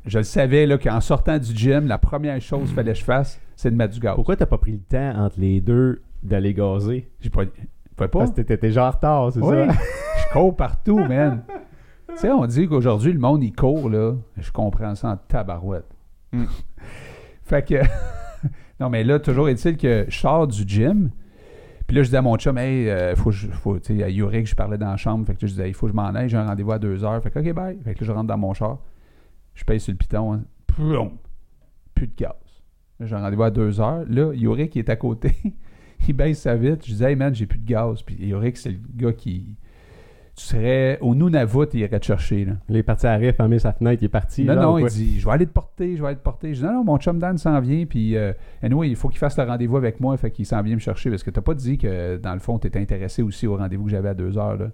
Je 0.07 0.19
le 0.19 0.25
savais, 0.25 0.67
là, 0.67 0.77
qu'en 0.77 1.01
sortant 1.01 1.39
du 1.39 1.55
gym, 1.55 1.87
la 1.87 1.99
première 1.99 2.41
chose 2.41 2.67
qu'il 2.67 2.75
fallait 2.75 2.93
que 2.93 2.99
je 2.99 3.05
fasse, 3.05 3.41
c'est 3.55 3.71
de 3.71 3.77
mettre 3.77 3.95
du 3.95 4.01
gaz. 4.01 4.17
Pourquoi 4.17 4.37
t'as 4.37 4.47
pas 4.47 4.59
pris 4.59 4.73
le 4.73 4.81
temps 4.81 5.15
entre 5.17 5.39
les 5.39 5.61
deux 5.61 6.03
d'aller 6.23 6.53
gazer? 6.53 7.09
J'ai 7.21 7.31
pas... 7.31 7.45
Pouvais 7.97 8.09
pas. 8.09 8.19
Parce 8.19 8.31
que 8.33 8.37
t'étais 8.37 8.57
déjà 8.57 8.89
en 8.89 8.91
retard, 8.91 9.33
c'est 9.33 9.41
Oui, 9.41 9.55
ça? 9.55 9.73
je 10.27 10.33
cours 10.33 10.57
partout, 10.57 10.99
man. 10.99 11.45
tu 12.09 12.17
sais, 12.17 12.31
on 12.31 12.45
dit 12.47 12.67
qu'aujourd'hui, 12.67 13.13
le 13.13 13.21
monde, 13.21 13.45
il 13.45 13.55
court, 13.55 13.89
là. 13.89 14.15
Je 14.37 14.51
comprends 14.51 14.97
ça 14.97 15.11
en 15.11 15.17
tabarouette. 15.17 15.87
Mm. 16.33 16.45
fait 17.45 17.69
que... 17.69 17.77
non, 18.85 18.91
mais 18.91 19.03
là, 19.03 19.19
toujours 19.19 19.49
est-il 19.49 19.79
que 19.79 20.05
je 20.09 20.19
sors 20.19 20.47
du 20.47 20.63
gym, 20.67 21.11
puis 21.87 21.97
là, 21.97 22.03
je 22.03 22.11
dis 22.11 22.17
à 22.17 22.21
mon 22.21 22.37
chum, 22.37 22.59
hey, 22.59 22.91
euh, 22.91 23.17
faut, 23.17 23.33
faut, 23.33 23.79
tu 23.79 23.97
sais, 23.97 24.03
à 24.03 24.11
Yurick, 24.11 24.47
je 24.47 24.55
parlais 24.55 24.77
dans 24.77 24.91
la 24.91 24.99
chambre, 24.99 25.27
fait 25.27 25.33
que 25.33 25.47
je 25.47 25.53
disais, 25.53 25.71
il 25.71 25.73
faut 25.73 25.87
que 25.87 25.93
je 25.93 25.97
m'en 25.97 26.09
aille, 26.09 26.29
j'ai 26.29 26.37
un 26.37 26.47
rendez-vous 26.47 26.73
à 26.73 26.79
deux 26.79 27.03
heures. 27.03 27.23
Fait 27.23 27.31
que, 27.31 27.39
OK, 27.39 27.55
bye. 27.55 27.79
Fait 27.83 27.95
que 27.95 28.01
là, 28.01 28.07
je 28.07 28.13
rentre 28.13 28.27
dans 28.27 28.37
mon 28.37 28.53
char, 28.53 28.79
je 29.55 29.65
paye 29.65 29.81
sur 29.81 29.93
le 29.93 29.97
piton, 29.97 30.35
hein. 30.35 30.43
Plus 31.95 32.09
de 32.09 32.15
gaz. 32.15 32.33
J'ai 33.01 33.15
un 33.15 33.21
rendez-vous 33.21 33.43
à 33.45 33.51
deux 33.51 33.81
heures. 33.81 34.05
Là, 34.07 34.35
Yorick, 34.35 34.73
qui 34.73 34.81
est 34.81 34.91
à 34.91 34.97
côté, 34.97 35.33
il 36.07 36.13
baisse 36.13 36.43
sa 36.43 36.57
vitre. 36.57 36.85
Je 36.87 36.93
dis, 36.93 37.05
hey 37.05 37.17
man, 37.17 37.35
j'ai 37.35 37.47
plus 37.47 37.59
de 37.59 37.67
gaz. 37.67 38.03
Puis 38.03 38.17
Yorick, 38.17 38.59
c'est 38.59 38.71
le 38.71 38.81
gars 38.97 39.15
qui. 39.15 39.57
Tu 40.37 40.45
serais 40.45 40.99
au 41.01 41.15
Nunavut, 41.15 41.67
il 41.75 41.81
irait 41.81 42.01
te 42.01 42.05
chercher. 42.07 42.45
Là. 42.45 42.53
Il 42.69 42.77
est 42.77 42.83
parti 42.83 43.07
à 43.07 43.15
Riff, 43.15 43.37
fermé 43.37 43.61
sa 43.61 43.73
fenêtre, 43.73 44.03
il 44.03 44.07
est 44.07 44.09
parti. 44.09 44.45
Non, 44.45 44.55
là, 44.55 44.63
non, 44.63 44.79
il 44.79 44.87
dit, 44.87 45.21
je 45.21 45.25
vais 45.25 45.31
aller 45.31 45.47
te 45.47 45.53
porter, 45.53 45.97
je 45.97 46.03
vais 46.03 46.09
aller 46.09 46.17
te 46.17 46.23
porter. 46.23 46.55
Je 46.55 46.61
dis, 46.61 46.67
non, 46.67 46.73
non, 46.73 46.85
mon 46.85 46.99
chum 46.99 47.21
Dan 47.21 47.39
s'en 47.39 47.61
vient. 47.61 47.85
Puis, 47.87 48.17
euh, 48.17 48.33
anyway, 48.61 48.89
il 48.89 48.97
faut 48.97 49.09
qu'il 49.09 49.19
fasse 49.19 49.39
le 49.39 49.45
rendez-vous 49.45 49.77
avec 49.77 50.01
moi. 50.01 50.17
Fait 50.17 50.33
qu'il 50.33 50.45
s'en 50.45 50.61
vient 50.63 50.75
me 50.75 50.81
chercher. 50.81 51.11
Parce 51.11 51.23
que 51.23 51.31
t'as 51.31 51.41
pas 51.41 51.55
dit 51.55 51.79
que, 51.79 52.17
dans 52.17 52.35
le 52.35 52.41
fond, 52.41 52.59
tu 52.59 52.67
étais 52.67 52.81
intéressé 52.81 53.23
aussi 53.23 53.47
au 53.47 53.57
rendez-vous 53.57 53.85
que 53.85 53.91
j'avais 53.91 54.09
à 54.09 54.15
deux 54.15 54.37
heures. 54.37 54.57
Là. 54.57 54.71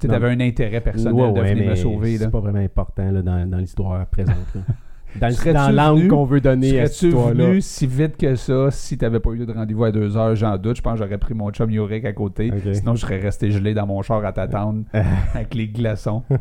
Tu 0.00 0.06
t'avais 0.08 0.28
un 0.28 0.40
intérêt 0.40 0.80
personnel 0.80 1.14
Ouais, 1.14 1.32
de 1.32 1.40
venir 1.40 1.70
me 1.70 1.74
sauver. 1.74 2.16
C'est 2.16 2.30
pas 2.30 2.40
vraiment 2.40 2.58
important 2.58 3.10
là, 3.10 3.20
dans, 3.20 3.50
dans 3.50 3.58
l'histoire 3.58 4.06
présente. 4.06 4.36
Dans, 5.16 5.28
le- 5.28 5.32
Serais-tu 5.32 5.54
dans 5.56 5.70
l'angle 5.70 6.00
venu- 6.00 6.08
qu'on 6.10 6.24
veut 6.24 6.40
donner 6.40 6.80
à 6.80 6.86
cette 6.86 7.02
histoire-là? 7.08 7.46
venu 7.46 7.60
si 7.60 7.86
vite 7.86 8.16
que 8.16 8.34
ça 8.34 8.70
si 8.70 8.98
t'avais 8.98 9.20
pas 9.20 9.30
eu 9.30 9.44
de 9.46 9.52
rendez-vous 9.52 9.84
à 9.84 9.90
deux 9.92 10.16
heures? 10.16 10.34
J'en 10.36 10.56
doute. 10.58 10.76
Je 10.76 10.82
pense 10.82 10.98
que 10.98 11.04
j'aurais 11.04 11.18
pris 11.18 11.34
mon 11.34 11.50
chum 11.50 11.70
Yorick 11.70 12.04
à 12.04 12.12
côté. 12.12 12.52
Sinon, 12.74 12.94
je 12.94 13.00
serais 13.00 13.18
resté 13.18 13.50
gelé 13.50 13.72
dans 13.74 13.86
mon 13.86 14.02
char 14.02 14.24
à 14.24 14.32
t'attendre 14.32 14.84
avec 15.34 15.54
les 15.54 15.68
glaçons. 15.68 16.22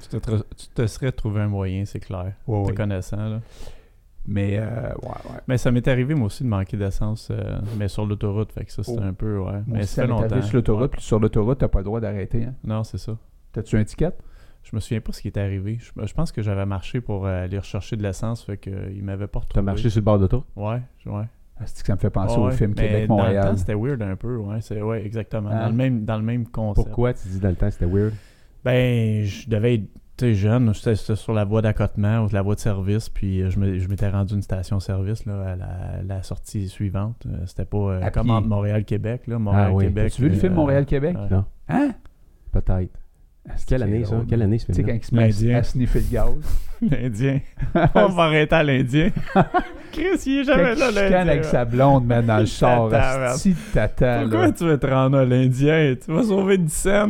Tu 0.00 0.08
te, 0.08 0.16
tra- 0.16 0.42
tu 0.56 0.66
te 0.68 0.86
serais 0.86 1.12
trouvé 1.12 1.40
un 1.42 1.48
moyen, 1.48 1.84
c'est 1.84 2.00
clair. 2.00 2.32
Ouais, 2.46 2.62
Te 2.64 2.68
ouais. 2.68 2.74
connaissant, 2.74 3.16
là. 3.28 3.40
Mais, 4.26 4.58
euh, 4.58 4.64
ouais, 5.02 5.08
ouais. 5.08 5.40
Mais 5.48 5.56
ça 5.58 5.70
m'est 5.70 5.86
arrivé, 5.88 6.14
moi 6.14 6.26
aussi, 6.26 6.42
de 6.44 6.48
manquer 6.48 6.76
d'essence, 6.76 7.28
euh, 7.30 7.58
mais 7.78 7.88
sur 7.88 8.04
l'autoroute. 8.06 8.52
Fait 8.52 8.64
que 8.64 8.72
ça, 8.72 8.82
c'était 8.82 9.00
Oh. 9.02 9.06
un 9.08 9.12
peu, 9.14 9.38
ouais. 9.38 9.52
Moi 9.52 9.62
mais 9.66 9.82
ça 9.86 10.02
fait 10.04 10.10
arrivé 10.12 10.28
longtemps. 10.28 10.42
sur 10.42 10.56
l'autoroute. 10.56 10.82
Ouais. 10.90 10.96
Puis 10.96 11.02
sur 11.02 11.18
l'autoroute, 11.20 11.58
t'as 11.58 11.68
pas 11.68 11.78
le 11.78 11.84
droit 11.84 12.00
d'arrêter. 12.00 12.44
Hein. 12.44 12.54
Non, 12.64 12.84
c'est 12.84 12.98
ça. 12.98 13.16
T'as-tu 13.52 13.76
un 13.76 13.84
ticket? 13.84 14.12
Je 14.62 14.76
me 14.76 14.80
souviens 14.80 15.00
pas 15.00 15.12
ce 15.12 15.22
qui 15.22 15.28
était 15.28 15.40
arrivé. 15.40 15.78
Je, 15.80 16.06
je 16.06 16.12
pense 16.14 16.32
que 16.32 16.42
j'avais 16.42 16.66
marché 16.66 17.00
pour 17.00 17.26
euh, 17.26 17.44
aller 17.44 17.58
rechercher 17.58 17.96
de 17.96 18.02
l'essence, 18.02 18.44
fait 18.44 18.56
que 18.56 18.70
euh, 18.70 18.92
il 18.94 19.02
m'avait 19.02 19.26
pas 19.26 19.40
retrouvé. 19.40 19.54
T'as 19.54 19.62
marché 19.62 19.90
sur 19.90 20.00
le 20.00 20.04
bord 20.04 20.18
d'auto? 20.18 20.44
Ouais, 20.56 20.80
ouais. 21.06 21.24
Ah, 21.58 21.62
c'est 21.66 21.80
que 21.82 21.86
ça 21.86 21.94
me 21.94 21.98
fait 21.98 22.10
penser 22.10 22.38
Ouais, 22.38 22.46
au 22.46 22.50
film 22.52 22.72
Mais 22.76 22.76
Dans 22.76 22.82
le 22.82 22.88
Québec-Montréal. 22.92 23.44
temps, 23.50 23.56
c'était 23.56 23.74
weird 23.74 24.02
un 24.02 24.16
peu, 24.16 24.36
ouais. 24.36 24.60
C'est, 24.60 24.80
ouais, 24.80 25.04
exactement. 25.04 25.50
Hein? 25.50 25.60
Dans, 25.64 25.68
le 25.68 25.74
même, 25.74 26.04
dans 26.04 26.16
le 26.16 26.22
même 26.22 26.46
concept. 26.46 26.86
Pourquoi 26.86 27.12
tu 27.14 27.28
dis 27.28 27.38
dans 27.40 27.48
le 27.50 27.54
temps 27.56 27.70
c'était 27.70 27.84
weird? 27.86 28.12
Ben, 28.64 29.24
je 29.24 29.48
devais 29.48 29.74
être 29.74 29.88
J'étais 30.20 30.34
jeune, 30.34 30.74
j'étais 30.74 30.94
j'étais 30.96 31.16
sur 31.16 31.32
la 31.32 31.46
voie 31.46 31.62
d'accotement 31.62 32.26
ou 32.26 32.28
la 32.30 32.42
voie 32.42 32.54
de 32.54 32.60
service, 32.60 33.08
puis 33.08 33.40
euh, 33.40 33.48
je 33.48 33.58
me- 33.58 33.78
je 33.78 33.88
m'étais 33.88 34.10
rendu 34.10 34.34
une 34.34 34.42
station-service 34.42 35.24
là, 35.24 35.52
à 35.52 35.56
la, 35.56 36.02
la 36.06 36.22
sortie 36.22 36.68
suivante. 36.68 37.24
Euh, 37.26 37.38
C'était 37.46 37.64
pas 37.64 37.78
euh, 37.78 38.02
entre 38.02 38.22
Montréal-Québec. 38.46 39.26
là, 39.28 39.36
Ah 39.36 39.38
oui. 39.38 39.44
Montréal-Québec. 39.44 40.12
Tu 40.12 40.20
vu 40.20 40.28
le 40.28 40.34
euh, 40.34 40.38
film 40.38 40.52
Montréal-Québec? 40.52 41.16
ouais. 41.16 41.28
Non. 41.30 41.44
Hein? 41.70 41.92
Peut-être. 42.52 42.98
Quelle 43.66 43.82
année, 43.82 44.04
ça? 44.04 44.22
Quelle 44.28 44.42
année, 44.42 44.58
ce 44.58 44.66
Tu 44.66 44.72
sais, 44.72 44.82
film 44.82 44.88
quand 44.88 44.94
il 45.26 45.32
se 45.34 45.44
met 45.44 45.54
à 45.54 45.62
sniffer 45.62 46.00
le 46.00 46.06
gaz. 46.10 46.34
L'Indien. 46.82 47.40
On 47.94 48.06
va 48.08 48.22
arrêter 48.24 48.54
à 48.54 48.62
l'Indien. 48.62 49.10
Chris, 49.92 50.04
il 50.26 50.38
est 50.38 50.44
jamais 50.44 50.72
il 50.74 50.78
là, 50.78 50.86
chicane 50.90 50.94
l'Indien. 51.10 51.28
avec 51.28 51.44
sa 51.44 51.64
blonde, 51.64 52.06
man, 52.06 52.24
dans 52.24 52.38
le 52.38 52.46
char. 52.46 52.88
Si 53.34 53.54
tata, 53.74 54.20
Pourquoi 54.20 54.52
tu 54.52 54.62
veux 54.64 54.78
te 54.78 54.86
rendre 54.86 55.18
à 55.18 55.24
l'Indien? 55.24 55.94
Tu 56.04 56.12
vas 56.12 56.22
sauver 56.22 56.58
10 56.58 56.72
cents. 56.72 57.08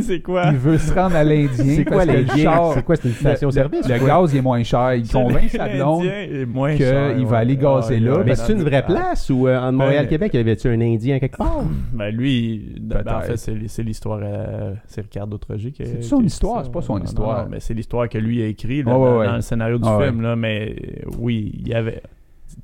C'est 0.00 0.20
quoi? 0.22 0.44
Il 0.50 0.56
veut 0.56 0.78
se 0.78 0.90
rendre 0.94 1.16
à 1.16 1.22
l'Indien. 1.22 1.76
C'est 1.76 1.84
quoi 1.84 2.06
l'Indien? 2.06 2.44
char- 2.44 2.72
C'est 2.74 2.82
quoi, 2.82 2.96
c'est 2.96 3.08
une 3.08 3.14
station-service? 3.14 3.86
Le, 3.86 3.98
gaz, 4.06 4.32
il 4.32 4.38
est 4.38 4.42
moins 4.42 4.62
cher. 4.62 4.94
Il 4.94 5.06
convainc 5.06 5.50
sa 5.50 5.68
blonde. 5.68 6.04
L'Indien 6.04 6.40
est 6.40 6.46
moins 6.46 6.72
que 6.72 6.78
cher, 6.78 7.18
il 7.18 7.26
va 7.26 7.36
aller 7.38 7.56
gazer 7.58 8.00
là, 8.00 8.22
Mais 8.24 8.34
c'est 8.36 8.52
une 8.54 8.62
vraie 8.62 8.84
place 8.86 9.28
ou 9.28 9.46
euh, 9.46 9.58
en 9.60 9.72
Montréal-Québec, 9.72 10.32
y 10.32 10.38
avait-tu 10.38 10.68
un 10.68 10.80
Indien 10.80 11.18
quelque 11.18 11.36
part? 11.36 11.62
Ben 11.92 12.08
lui, 12.10 12.74
ben, 12.80 13.04
en 13.06 13.20
fait, 13.20 13.36
c'est 13.36 13.82
l'histoire. 13.82 14.20
euh, 14.22 14.72
c'est 14.86 15.02
Ricardo 15.02 15.36
Trogi 15.36 15.72
qui 15.72 15.84
C'est 15.84 16.02
son 16.02 16.22
histoire, 16.22 16.64
c'est 16.64 16.72
pas 16.72 16.80
son 16.82 16.98
histoire. 17.02 17.46
mais 17.50 17.60
c'est 17.60 17.74
l'histoire 17.74 18.08
que 18.08 18.16
lui 18.18 18.42
a 18.42 18.46
écrit 18.46 18.82
là, 18.82 18.96
Ouais, 18.96 19.03
ouais, 19.03 19.03
dans, 19.04 19.18
ouais. 19.18 19.26
dans 19.26 19.34
le 19.36 19.40
scénario 19.40 19.78
du 19.78 19.88
Ah, 19.88 19.98
film. 20.02 20.20
Là, 20.22 20.36
mais 20.36 20.74
euh, 21.06 21.10
oui, 21.18 21.50
il 21.54 21.68
y 21.68 21.74
avait. 21.74 22.02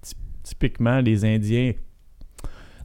ty- 0.02 0.14
Typiquement, 0.42 0.98
les 1.00 1.24
Indiens. 1.24 1.72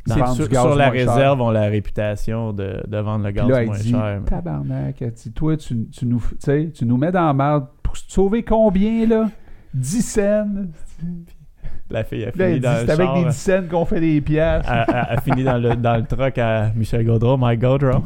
Dans- 0.08 0.34
sur, 0.36 0.48
la 0.76 0.86
cher. 0.86 0.92
réserve, 0.92 1.42
ont 1.42 1.50
la 1.50 1.64
réputation 1.68 2.54
de, 2.54 2.84
de 2.88 2.98
vendre 2.98 3.26
le 3.26 3.32
gaz 3.32 3.48
là, 3.50 3.66
moins 3.66 3.78
dit 3.80 3.90
cher. 3.90 4.20
mais- 4.22 4.30
Tabarnak, 4.30 5.04
dit, 5.04 5.32
toi, 5.32 5.58
tu, 5.58 5.88
tu 5.90 6.06
nous, 6.06 6.24
tu 6.76 6.86
nous 6.86 6.98
mets 6.98 7.12
dans 7.12 7.26
la 7.26 7.34
merde 7.34 7.66
pour 7.82 7.98
sauver 7.98 8.44
combien, 8.44 9.08
là? 9.08 9.30
10 9.74 10.02
cents. 10.04 10.46
La 11.90 12.04
fille 12.04 12.26
a 12.26 12.32
fini 12.32 12.60
dans 12.60 12.76
c'est 12.78 12.86
le 12.86 12.92
avec 12.94 13.06
char. 13.06 13.16
des 13.20 13.26
10 13.26 13.34
cents 13.36 13.64
qu'on 13.70 13.86
fait 13.86 14.00
des 14.00 14.20
pièces. 14.22 14.66
a, 14.68 15.14
a- 15.14 15.22
fini 15.22 15.44
dans 15.44 15.58
le, 15.58 15.76
dans 15.76 15.98
le 15.98 16.04
truck 16.04 16.38
à 16.40 16.72
Michel 16.76 17.06
Gaudreau, 17.06 17.38
Mike 17.38 17.60
Gaudreau. 17.62 18.04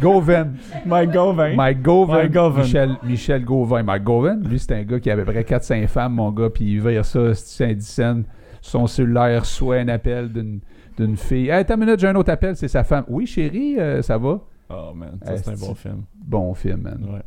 Govan. 0.00 0.54
Mike 0.86 1.10
Gauvin. 1.10 1.54
Mike 1.56 1.82
Govan. 1.82 2.28
Mike. 2.32 2.56
Michel, 2.56 2.96
Michel 3.02 3.44
Gauvin. 3.44 3.82
Mike 3.82 4.04
Govan, 4.04 4.42
lui, 4.48 4.58
c'est 4.60 4.72
un 4.74 4.82
gars 4.84 5.00
qui 5.00 5.10
avait 5.10 5.22
à 5.22 5.24
peu 5.24 5.32
près 5.32 5.42
4-5 5.42 5.86
femmes, 5.88 6.14
mon 6.14 6.30
gars, 6.30 6.50
puis 6.50 6.74
il 6.74 6.80
vire 6.80 7.04
ça, 7.04 7.34
c'est 7.34 7.64
un 7.70 7.74
10 7.74 7.86
cents. 7.86 8.22
Son 8.60 8.86
cellulaire 8.86 9.40
reçoit 9.40 9.76
un 9.76 9.88
appel 9.88 10.32
d'une 10.32 10.60
d'une 10.98 11.16
fille. 11.16 11.46
Hey, 11.46 11.52
attends 11.60 11.74
une 11.76 11.80
minute, 11.86 11.98
j'ai 11.98 12.08
un 12.08 12.14
autre 12.14 12.30
appel, 12.30 12.54
c'est 12.56 12.68
sa 12.68 12.84
femme. 12.84 13.04
Oui, 13.08 13.24
chérie, 13.26 13.76
euh, 13.78 14.02
ça 14.02 14.18
va? 14.18 14.38
Oh 14.68 14.92
man, 14.94 15.18
ça 15.24 15.36
c'est 15.38 15.50
un 15.50 15.56
c'est- 15.56 15.66
bon 15.66 15.74
film. 15.74 16.02
Bon 16.14 16.52
film, 16.54 16.82
man. 16.82 17.06
Ouais. 17.10 17.22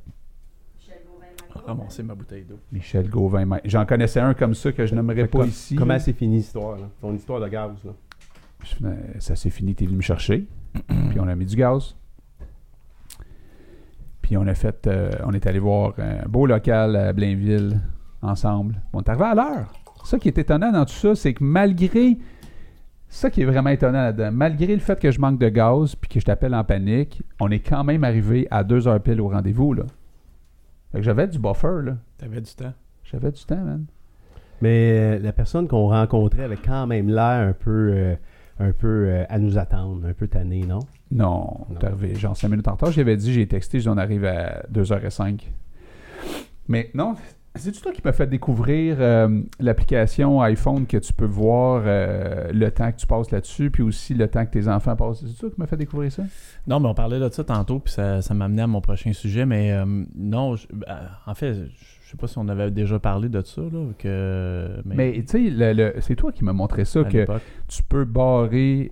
Ramasser 1.65 2.03
ma 2.03 2.15
bouteille 2.15 2.43
d'eau. 2.43 2.59
Michel 2.71 3.09
Gauvin. 3.09 3.47
J'en 3.65 3.85
connaissais 3.85 4.19
un 4.19 4.33
comme 4.33 4.53
ça 4.53 4.71
que 4.71 4.85
je 4.85 4.95
n'aimerais 4.95 5.27
pas 5.27 5.45
ici. 5.45 5.75
Comment 5.75 5.99
c'est 5.99 6.13
fini 6.13 6.37
l'histoire? 6.37 6.77
là? 6.77 6.89
Ton 7.01 7.13
histoire 7.13 7.39
de 7.39 7.47
gaz, 7.47 7.71
là. 7.85 7.91
Ça 9.19 9.35
s'est 9.35 9.49
fini, 9.49 9.75
t'es 9.75 9.85
venu 9.85 9.97
me 9.97 10.01
chercher. 10.01 10.47
puis 10.87 11.19
on 11.19 11.27
a 11.27 11.35
mis 11.35 11.45
du 11.45 11.55
gaz. 11.55 11.95
Puis 14.21 14.37
on 14.37 14.47
a 14.47 14.55
fait, 14.55 14.87
euh, 14.87 15.11
on 15.25 15.33
est 15.33 15.45
allé 15.45 15.59
voir 15.59 15.93
un 15.97 16.27
beau 16.27 16.45
local 16.45 16.95
à 16.95 17.13
Blainville 17.13 17.79
ensemble. 18.21 18.81
On 18.93 19.01
est 19.01 19.09
arrivé 19.09 19.25
à 19.25 19.35
l'heure. 19.35 19.73
Ça 20.05 20.17
qui 20.17 20.29
est 20.29 20.37
étonnant 20.37 20.71
dans 20.71 20.85
tout 20.85 20.93
ça, 20.93 21.15
c'est 21.15 21.33
que 21.33 21.43
malgré 21.43 22.17
ça 23.09 23.29
qui 23.29 23.41
est 23.41 23.45
vraiment 23.45 23.69
étonnant 23.69 24.01
là-dedans, 24.01 24.31
malgré 24.31 24.73
le 24.73 24.79
fait 24.81 24.99
que 24.99 25.11
je 25.11 25.19
manque 25.19 25.39
de 25.39 25.49
gaz 25.49 25.95
puis 25.95 26.09
que 26.09 26.19
je 26.19 26.25
t'appelle 26.25 26.55
en 26.55 26.63
panique, 26.63 27.21
on 27.39 27.51
est 27.51 27.59
quand 27.59 27.83
même 27.83 28.03
arrivé 28.03 28.47
à 28.49 28.63
deux 28.63 28.87
heures 28.87 29.01
pile 29.01 29.21
au 29.21 29.29
rendez-vous 29.29 29.73
là. 29.73 29.83
Fait 30.93 30.99
que 30.99 31.03
j'avais 31.03 31.27
du 31.27 31.39
buffer 31.39 31.81
là. 31.83 31.97
T'avais 32.17 32.39
du 32.39 32.53
temps? 32.53 32.71
J'avais 33.03 33.31
du 33.31 33.43
temps, 33.43 33.57
man. 33.57 33.85
Mais 34.61 35.17
euh, 35.17 35.19
la 35.19 35.33
personne 35.33 35.67
qu'on 35.67 35.89
rencontrait 35.89 36.43
avait 36.43 36.55
quand 36.55 36.87
même 36.87 37.09
l'air 37.09 37.49
un 37.49 37.53
peu, 37.53 37.91
euh, 37.93 38.15
un 38.59 38.71
peu 38.71 39.07
euh, 39.09 39.25
à 39.27 39.37
nous 39.39 39.57
attendre, 39.57 40.07
un 40.07 40.13
peu 40.13 40.27
tanné, 40.27 40.61
non? 40.65 40.79
Non, 41.11 41.65
Non. 41.69 41.75
t'es 41.79 41.87
arrivé 41.87 42.15
genre 42.15 42.37
5 42.37 42.47
minutes 42.47 42.67
en 42.69 42.73
retard. 42.73 42.91
J'avais 42.91 43.17
dit, 43.17 43.33
j'ai 43.33 43.45
texté, 43.47 43.79
je 43.79 43.83
dis, 43.83 43.89
on 43.89 43.97
arrive 43.97 44.23
à 44.23 44.63
2h05. 44.71 45.41
Mais 46.69 46.89
non, 46.93 47.15
c'est-tu 47.55 47.81
toi 47.81 47.91
qui 47.91 48.01
m'as 48.03 48.11
fait 48.13 48.27
découvrir 48.27 48.97
euh, 48.99 49.41
l'application 49.59 50.41
iPhone 50.41 50.85
que 50.87 50.97
tu 50.97 51.13
peux 51.13 51.25
voir 51.25 51.83
euh, 51.85 52.51
le 52.51 52.71
temps 52.71 52.91
que 52.91 52.97
tu 52.97 53.05
passes 53.07 53.29
là-dessus, 53.31 53.69
puis 53.69 53.83
aussi 53.83 54.13
le 54.15 54.27
temps 54.27 54.45
que 54.45 54.51
tes 54.51 54.67
enfants 54.67 54.95
passent? 54.95 55.23
C'est 55.25 55.37
toi 55.39 55.49
qui 55.49 55.59
m'as 55.59 55.67
fait 55.67 55.77
découvrir 55.77 56.11
ça? 56.11 56.23
Non, 56.67 56.79
mais 56.79 56.87
on 56.89 56.93
parlait 56.95 57.19
de 57.19 57.29
ça 57.29 57.43
tantôt, 57.43 57.79
puis 57.79 57.93
ça, 57.93 58.21
ça 58.21 58.33
m'a 58.33 58.45
amené 58.45 58.63
à 58.63 58.67
mon 58.67 58.81
prochain 58.81 59.13
sujet, 59.13 59.45
mais 59.45 59.71
euh, 59.71 59.85
non, 60.15 60.55
je- 60.55 60.67
ben, 60.73 60.97
en 61.27 61.35
fait, 61.35 61.53
je 61.53 62.09
sais 62.09 62.17
pas 62.17 62.27
si 62.27 62.37
on 62.37 62.47
avait 62.47 62.71
déjà 62.71 62.97
parlé 62.99 63.29
de 63.29 63.41
ça, 63.41 63.61
là, 63.61 63.85
que... 63.97 64.81
Mais 64.85 65.13
tu 65.13 65.23
sais, 65.27 65.49
le- 65.49 65.73
le- 65.73 65.93
c'est 66.01 66.15
toi 66.15 66.31
qui 66.31 66.43
m'as 66.43 66.53
montré 66.53 66.85
ça, 66.85 67.01
que 67.03 67.25
tu 67.67 67.83
peux 67.83 68.05
barrer 68.05 68.91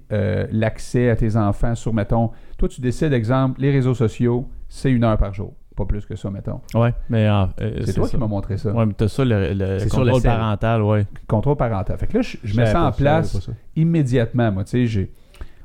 l'accès 0.51 1.09
à 1.09 1.15
tes 1.15 1.35
enfants 1.35 1.75
sur, 1.75 1.93
mettons, 1.93 2.31
toi 2.57 2.67
tu 2.69 2.81
décides, 2.81 3.13
exemple, 3.13 3.59
les 3.61 3.71
réseaux 3.71 3.95
sociaux, 3.95 4.47
c'est 4.69 4.91
une 4.91 5.03
heure 5.03 5.17
par 5.17 5.33
jour. 5.33 5.53
Pas 5.81 5.85
plus 5.87 6.05
que 6.05 6.15
ça, 6.15 6.29
mettons. 6.29 6.61
Ouais, 6.75 6.93
mais 7.09 7.27
euh, 7.27 7.45
C'est 7.85 7.93
toi 7.93 8.05
ça. 8.05 8.11
qui 8.11 8.17
m'as 8.17 8.27
montré 8.27 8.57
ça. 8.57 8.71
Ouais, 8.71 8.85
mais 8.85 8.93
t'as 8.93 9.07
ça, 9.07 9.25
le, 9.25 9.53
le 9.53 9.79
C'est 9.79 9.89
sur 9.89 10.03
le 10.03 10.11
contrôle 10.11 10.21
parental, 10.23 10.81
ouais. 10.83 11.05
Contrôle 11.27 11.55
parental. 11.57 11.97
Fait 11.97 12.07
que 12.07 12.17
là, 12.17 12.21
je, 12.21 12.37
je 12.43 12.55
mets 12.57 12.65
ça 12.67 12.83
en 12.83 12.91
place 12.91 13.39
ça. 13.39 13.51
immédiatement. 13.75 14.51
Moi, 14.51 14.63
tu 14.63 14.71
sais, 14.71 14.85
j'ai, 14.85 15.11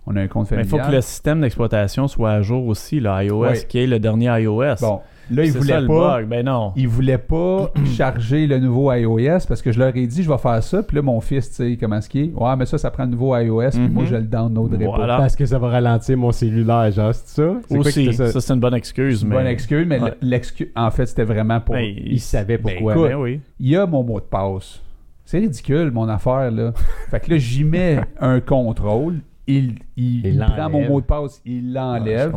on 0.06 0.16
a 0.16 0.22
un 0.22 0.28
compte 0.28 0.50
Mais 0.52 0.58
il 0.58 0.64
familial. 0.64 0.84
faut 0.86 0.90
que 0.90 0.96
le 0.96 1.02
système 1.02 1.40
d'exploitation 1.40 2.08
soit 2.08 2.30
à 2.30 2.40
jour 2.42 2.66
aussi, 2.66 3.00
le 3.00 3.10
iOS, 3.24 3.38
Ouais. 3.40 3.64
qui 3.68 3.78
est 3.78 3.86
le 3.86 3.98
dernier 3.98 4.26
iOS. 4.42 4.76
Bon, 4.80 5.00
là, 5.30 5.44
ils 5.44 5.52
voulaient 5.52 5.72
ça 5.74 5.80
le 5.80 5.86
pas. 5.86 6.16
bug. 6.18 6.28
Ben 6.28 6.44
non. 6.46 6.72
Ils 6.76 6.88
voulaient 6.88 7.18
pas 7.18 7.72
charger 7.96 8.46
le 8.46 8.58
nouveau 8.58 8.92
iOS 8.92 9.46
parce 9.48 9.62
que 9.62 9.72
je 9.72 9.78
leur 9.78 9.94
ai 9.96 10.06
dit 10.06 10.22
je 10.22 10.28
vais 10.30 10.38
faire 10.38 10.62
ça. 10.62 10.82
Puis 10.82 10.96
là, 10.96 11.02
mon 11.02 11.20
fils, 11.20 11.48
tu 11.50 11.54
sais, 11.56 11.76
comment 11.80 11.96
est-ce 11.96 12.08
qu'il 12.08 12.24
est? 12.26 12.32
Ouais, 12.34 12.56
mais 12.56 12.66
ça, 12.66 12.78
ça 12.78 12.90
prend 12.90 13.04
le 13.04 13.10
nouveau 13.10 13.36
iOS. 13.36 13.70
Puis 13.70 13.80
Mhm. 13.80 13.92
moi, 13.92 14.04
je 14.06 14.16
le 14.16 14.22
downloaderai 14.22 14.84
Voilà. 14.86 15.16
Parce 15.18 15.36
que 15.36 15.46
ça 15.46 15.58
va 15.58 15.68
ralentir 15.68 16.16
mon 16.16 16.32
cellulaire, 16.32 16.90
genre, 16.92 17.14
c'est 17.14 17.28
ça? 17.42 17.52
C'est 17.68 17.74
quoi 17.76 17.86
Aussi, 17.86 18.04
que 18.06 18.12
c'était 18.12 18.30
ça, 18.30 18.40
c'est 18.40 18.52
une 18.54 18.60
bonne 18.60 18.74
excuse, 18.74 19.22
pas. 19.22 19.28
mais... 19.28 19.34
Bonne 19.36 19.46
excuse, 19.46 19.86
mais 19.88 20.00
Ouais. 20.00 20.14
l'excuse, 20.20 20.68
en 20.76 20.90
fait, 20.90 21.06
c'était 21.06 21.24
vraiment 21.24 21.60
pour. 21.60 21.74
Ben, 21.74 21.84
Il 22.04 22.20
savait 22.20 22.58
ben, 22.58 22.72
pourquoi. 22.74 22.92
écoute, 22.94 23.08
ben 23.08 23.16
oui. 23.16 23.40
Il 23.60 23.68
y 23.68 23.76
a 23.76 23.86
mon 23.86 24.02
mot 24.04 24.20
de 24.20 24.24
passe. 24.26 24.80
C'est 25.24 25.38
ridicule, 25.40 25.90
mon 25.90 26.08
affaire, 26.08 26.50
là. 26.52 26.72
fait 27.10 27.20
que 27.20 27.30
là, 27.32 27.36
j'y 27.38 27.64
mets 27.64 28.00
un 28.20 28.38
contrôle. 28.40 29.16
Il, 29.48 29.74
il, 29.96 30.26
Il 30.26 30.34
il 30.34 30.38
prend 30.38 30.70
mon 30.70 30.86
mot 30.88 31.00
de 31.00 31.06
passe, 31.06 31.40
il 31.44 31.72
l'enlève. 31.72 32.32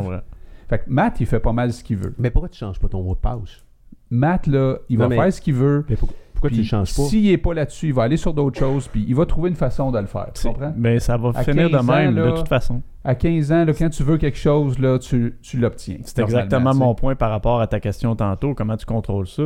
Fait 0.70 0.78
que 0.78 0.84
Matt, 0.88 1.20
il 1.20 1.26
fait 1.26 1.40
pas 1.40 1.52
mal 1.52 1.72
ce 1.72 1.84
qu'il 1.84 1.96
veut. 1.98 2.14
Mais 2.16 2.30
pourquoi 2.30 2.48
tu 2.48 2.58
changes 2.58 2.78
pas 2.78 2.88
ton 2.88 3.02
mot 3.02 3.14
de 3.14 3.20
passe? 3.20 3.62
Matt, 4.08 4.46
là, 4.46 4.76
il 4.88 4.96
Non, 4.98 5.04
va 5.04 5.08
mais- 5.08 5.16
faire 5.16 5.32
ce 5.32 5.40
qu'il 5.40 5.54
veut. 5.54 5.84
Mais 5.88 5.96
pourquoi, 5.96 6.16
pourquoi 6.32 6.50
tu 6.50 6.56
le 6.56 6.62
changes 6.62 6.94
pas? 6.96 7.02
S'il 7.02 7.28
est 7.28 7.36
pas 7.38 7.52
là-dessus, 7.54 7.88
il 7.88 7.92
va 7.94 8.04
aller 8.04 8.16
sur 8.16 8.32
d'autres 8.32 8.58
choses, 8.58 8.88
puis 8.88 9.04
il 9.06 9.14
va 9.14 9.26
trouver 9.26 9.50
une 9.50 9.56
façon 9.56 9.90
de 9.92 9.98
le 9.98 10.06
faire. 10.06 10.28
Tu 10.32 10.46
comprends? 10.48 10.72
Ben, 10.76 10.98
ça 10.98 11.16
va 11.16 11.32
À 11.34 11.42
finir 11.44 11.68
de 11.68 11.76
15 11.76 11.80
ans, 11.90 11.92
même, 11.92 12.14
de 12.14 12.30
toute 12.36 12.48
façon. 12.48 12.82
À 13.04 13.14
15 13.14 13.52
ans, 13.52 13.64
là, 13.64 13.72
quand 13.72 13.90
tu 13.90 14.02
veux 14.04 14.16
quelque 14.16 14.38
chose, 14.38 14.78
là, 14.78 14.98
tu, 14.98 15.34
tu 15.42 15.58
l'obtiens. 15.58 15.98
C'est 16.04 16.20
exactement 16.20 16.74
mon 16.74 16.94
point 16.94 17.14
par 17.14 17.30
rapport 17.30 17.60
à 17.60 17.66
ta 17.66 17.78
question 17.80 18.14
tantôt. 18.16 18.54
Comment 18.54 18.76
tu 18.76 18.86
contrôles 18.86 19.26
ça 19.26 19.42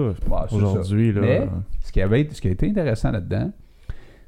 c'est 0.48 0.54
aujourd'hui? 0.56 1.12
ça. 1.14 1.20
là? 1.20 1.26
Mais 1.26 1.48
ce 1.80 1.90
qui, 1.90 2.00
avait, 2.00 2.28
ce 2.30 2.40
qui 2.40 2.48
a 2.48 2.50
été 2.50 2.68
intéressant 2.68 3.10
là-dedans, 3.10 3.50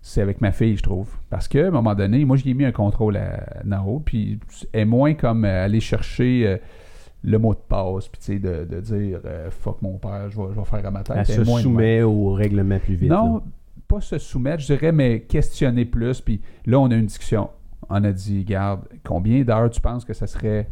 c'est 0.02 0.22
avec 0.22 0.40
ma 0.40 0.52
fille, 0.52 0.76
je 0.76 0.82
trouve. 0.82 1.08
Parce 1.30 1.48
qu'à 1.48 1.66
un 1.66 1.70
moment 1.70 1.94
donné, 1.94 2.24
moi, 2.24 2.36
j'y 2.36 2.50
ai 2.50 2.54
mis 2.54 2.64
un 2.64 2.72
contrôle 2.72 3.16
à 3.16 3.62
Naro, 3.64 4.00
puis 4.04 4.38
elle 4.72 4.80
est 4.82 4.84
moins 4.84 5.14
comme 5.14 5.44
euh, 5.44 5.64
aller 5.64 5.80
chercher 5.80 6.46
euh, 6.46 6.56
le 7.22 7.38
mot 7.38 7.54
de 7.54 7.58
passe, 7.68 8.08
puis 8.08 8.20
tu 8.20 8.32
sais, 8.34 8.38
de, 8.38 8.64
de 8.64 8.80
dire 8.80 9.20
euh, 9.24 9.50
fuck 9.50 9.82
mon 9.82 9.98
père, 9.98 10.30
je 10.30 10.36
vais, 10.36 10.48
je 10.54 10.58
vais 10.58 10.64
faire 10.64 10.86
à 10.86 10.90
ma 10.90 11.02
tête. 11.02 11.16
Elle 11.18 11.26
se 11.26 11.40
moins 11.40 11.60
soumet 11.60 12.02
au 12.02 12.32
règlement 12.32 12.78
plus 12.78 12.94
vite. 12.94 13.10
Non, 13.10 13.34
là. 13.36 13.42
pas 13.88 14.00
se 14.00 14.18
soumettre, 14.18 14.60
je 14.62 14.66
dirais, 14.74 14.92
mais 14.92 15.20
questionner 15.20 15.84
plus. 15.84 16.20
Puis 16.20 16.40
là, 16.66 16.78
on 16.78 16.90
a 16.90 16.94
une 16.94 17.06
discussion. 17.06 17.50
On 17.88 18.02
a 18.04 18.12
dit, 18.12 18.44
garde, 18.44 18.80
combien 19.04 19.42
d'heures 19.42 19.70
tu 19.70 19.80
penses 19.80 20.04
que 20.04 20.12
ça 20.12 20.26
serait. 20.26 20.68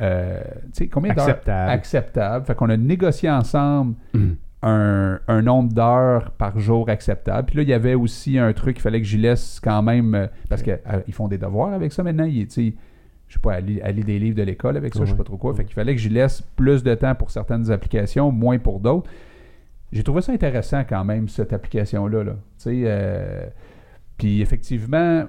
euh, 0.00 0.40
tu 0.66 0.70
sais, 0.72 0.88
combien 0.88 1.14
d'heures? 1.14 1.24
Acceptable. 1.28 1.70
acceptable? 1.70 2.44
Fait 2.46 2.54
qu'on 2.54 2.68
a 2.70 2.76
négocié 2.76 3.30
ensemble 3.30 3.94
Hum. 4.14 4.36
un, 4.62 5.18
un 5.28 5.42
nombre 5.42 5.72
d'heures 5.72 6.30
par 6.32 6.58
jour 6.58 6.88
acceptable. 6.88 7.46
Puis 7.46 7.56
là, 7.58 7.62
il 7.62 7.68
y 7.68 7.72
avait 7.74 7.94
aussi 7.94 8.38
un 8.38 8.52
truc, 8.52 8.78
il 8.78 8.80
fallait 8.82 9.00
que 9.00 9.06
j'y 9.06 9.18
laisse 9.18 9.60
quand 9.62 9.82
même. 9.82 10.14
euh, 10.14 10.26
parce 10.48 10.62
qu'ils 10.62 11.12
font 11.14 11.28
des 11.28 11.38
devoirs 11.38 11.72
avec 11.72 11.92
ça 11.92 12.02
maintenant. 12.02 12.24
Ils, 12.24 12.74
je 13.28 13.34
sais 13.34 13.40
pas, 13.40 13.54
à 13.54 13.60
lire, 13.60 13.80
à 13.84 13.90
lire 13.92 14.04
des 14.04 14.18
livres 14.18 14.36
de 14.36 14.42
l'école 14.42 14.76
avec 14.76 14.94
ça, 14.94 15.00
je 15.00 15.06
sais 15.06 15.12
Ouais. 15.12 15.18
pas 15.18 15.24
trop 15.24 15.36
quoi. 15.36 15.54
Fait 15.54 15.64
qu'il 15.64 15.74
fallait 15.74 15.94
que 15.94 16.00
j'y 16.00 16.08
laisse 16.08 16.42
plus 16.56 16.82
de 16.82 16.94
temps 16.94 17.14
pour 17.14 17.30
certaines 17.30 17.70
applications, 17.70 18.30
moins 18.30 18.58
pour 18.58 18.80
d'autres. 18.80 19.10
J'ai 19.92 20.02
trouvé 20.02 20.20
ça 20.20 20.32
intéressant 20.32 20.82
quand 20.88 21.04
même, 21.04 21.28
cette 21.28 21.52
application-là. 21.52 22.24
Là. 22.24 22.32
Tu 22.32 22.38
sais, 22.58 22.82
euh, 22.86 23.46
puis 24.18 24.40
effectivement, 24.42 25.24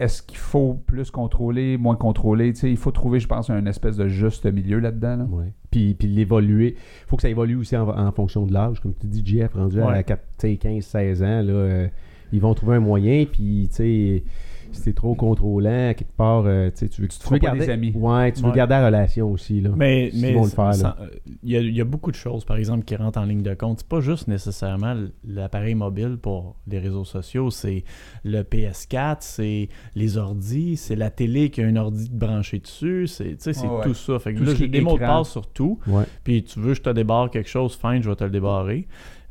est-ce 0.00 0.22
qu'il 0.22 0.38
faut 0.38 0.74
plus 0.86 1.10
contrôler, 1.10 1.76
moins 1.76 1.96
contrôler? 1.96 2.52
Tu 2.52 2.60
sais, 2.60 2.70
il 2.70 2.76
faut 2.76 2.90
trouver, 2.92 3.18
je 3.20 3.26
pense, 3.26 3.50
un 3.50 3.66
espèce 3.66 3.96
de 3.96 4.06
juste 4.08 4.46
milieu 4.46 4.78
là-dedans. 4.78 5.16
là. 5.16 5.24
Ouais. 5.24 5.52
Puis, 5.70 5.94
puis 5.94 6.08
l'évoluer. 6.08 6.74
Il 6.76 7.08
faut 7.08 7.16
que 7.16 7.22
ça 7.22 7.28
évolue 7.28 7.56
aussi 7.56 7.76
en, 7.76 7.88
en 7.88 8.12
fonction 8.12 8.46
de 8.46 8.52
l'âge. 8.52 8.80
Comme 8.80 8.94
tu 8.94 9.06
dis, 9.06 9.24
Jeff, 9.26 9.54
rendu 9.54 9.80
à 9.80 9.88
Ouais. 9.88 10.04
4, 10.04 10.20
tu 10.38 10.48
sais, 10.48 10.56
15, 10.56 10.84
16 10.84 11.22
ans, 11.22 11.42
là, 11.42 11.52
euh, 11.52 11.88
ils 12.32 12.40
vont 12.40 12.54
trouver 12.54 12.76
un 12.76 12.80
moyen. 12.80 13.26
Puis, 13.30 13.68
tu 13.70 13.74
sais, 13.76 14.24
si 14.72 14.82
t'es 14.82 14.92
trop 14.92 15.14
contrôlant, 15.14 15.92
quelque 15.94 16.16
part, 16.16 16.44
euh, 16.46 16.70
tu 16.70 16.78
sais, 16.78 16.88
tu 16.88 17.02
veux, 17.02 17.08
tu 17.08 17.18
veux 17.22 17.30
pas 17.30 17.38
garder 17.38 17.60
des 17.60 17.70
amis. 17.70 17.92
Ouais, 17.94 18.32
tu 18.32 18.42
veux 18.42 18.52
garder 18.52 18.74
la 18.74 18.86
relation 18.86 19.30
aussi, 19.30 19.60
là. 19.60 19.70
Mais 19.76 20.10
mais 20.14 20.32
vont 20.34 20.44
le 20.44 20.50
faire, 20.50 20.64
là. 20.66 20.72
sans- 20.74 20.94
il 21.42 21.50
y, 21.50 21.56
a, 21.56 21.60
il 21.60 21.74
y 21.76 21.80
a 21.80 21.84
beaucoup 21.84 22.10
de 22.10 22.16
choses, 22.16 22.44
par 22.44 22.56
exemple, 22.56 22.84
qui 22.84 22.96
rentrent 22.96 23.18
en 23.18 23.24
ligne 23.24 23.42
de 23.42 23.54
compte. 23.54 23.78
C'est 23.80 23.88
pas 23.88 24.00
juste 24.00 24.28
nécessairement 24.28 24.94
l'appareil 25.26 25.74
mobile 25.74 26.18
pour 26.20 26.56
les 26.66 26.78
réseaux 26.78 27.04
sociaux, 27.04 27.50
c'est 27.50 27.84
le 28.24 28.42
PS4, 28.42 29.16
c'est 29.20 29.68
les 29.94 30.16
ordis, 30.18 30.76
c'est 30.76 30.96
la 30.96 31.10
télé 31.10 31.50
qui 31.50 31.62
a 31.62 31.66
un 31.66 31.76
ordi 31.76 32.08
branché 32.10 32.58
dessus, 32.58 33.06
c'est 33.06 33.30
tu 33.30 33.36
sais, 33.40 33.52
c'est 33.52 33.66
Ouais, 33.66 33.76
ouais. 33.78 33.82
tout 33.84 33.94
ça. 33.94 34.18
Fait 34.18 34.32
que 34.34 34.38
Tout 34.38 34.44
là, 34.44 34.54
j'ai 34.54 34.68
des 34.68 34.80
mots 34.80 34.94
de 34.94 34.98
passe 35.00 35.30
sur 35.30 35.46
tout. 35.46 35.78
Ouais. 35.86 36.04
Puis 36.24 36.44
tu 36.44 36.60
veux 36.60 36.68
que 36.72 36.78
je 36.78 36.82
te 36.82 36.90
débarre 36.90 37.30
quelque 37.30 37.48
chose, 37.48 37.76
fine, 37.80 38.02
je 38.02 38.08
vais 38.08 38.16
te 38.16 38.24
le 38.24 38.30
débarrer. 38.30 38.86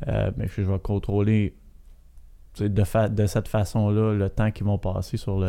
Euh, 0.07 0.29
mais 0.37 0.47
je 0.47 0.61
vais 0.61 0.77
contrôler 0.79 1.55
de, 2.61 2.83
fa- 2.83 3.09
de 3.09 3.25
cette 3.25 3.47
façon-là 3.47 4.13
le 4.13 4.29
temps 4.29 4.51
qu'ils 4.51 4.65
vont 4.65 4.77
passer 4.77 5.17
sur 5.17 5.39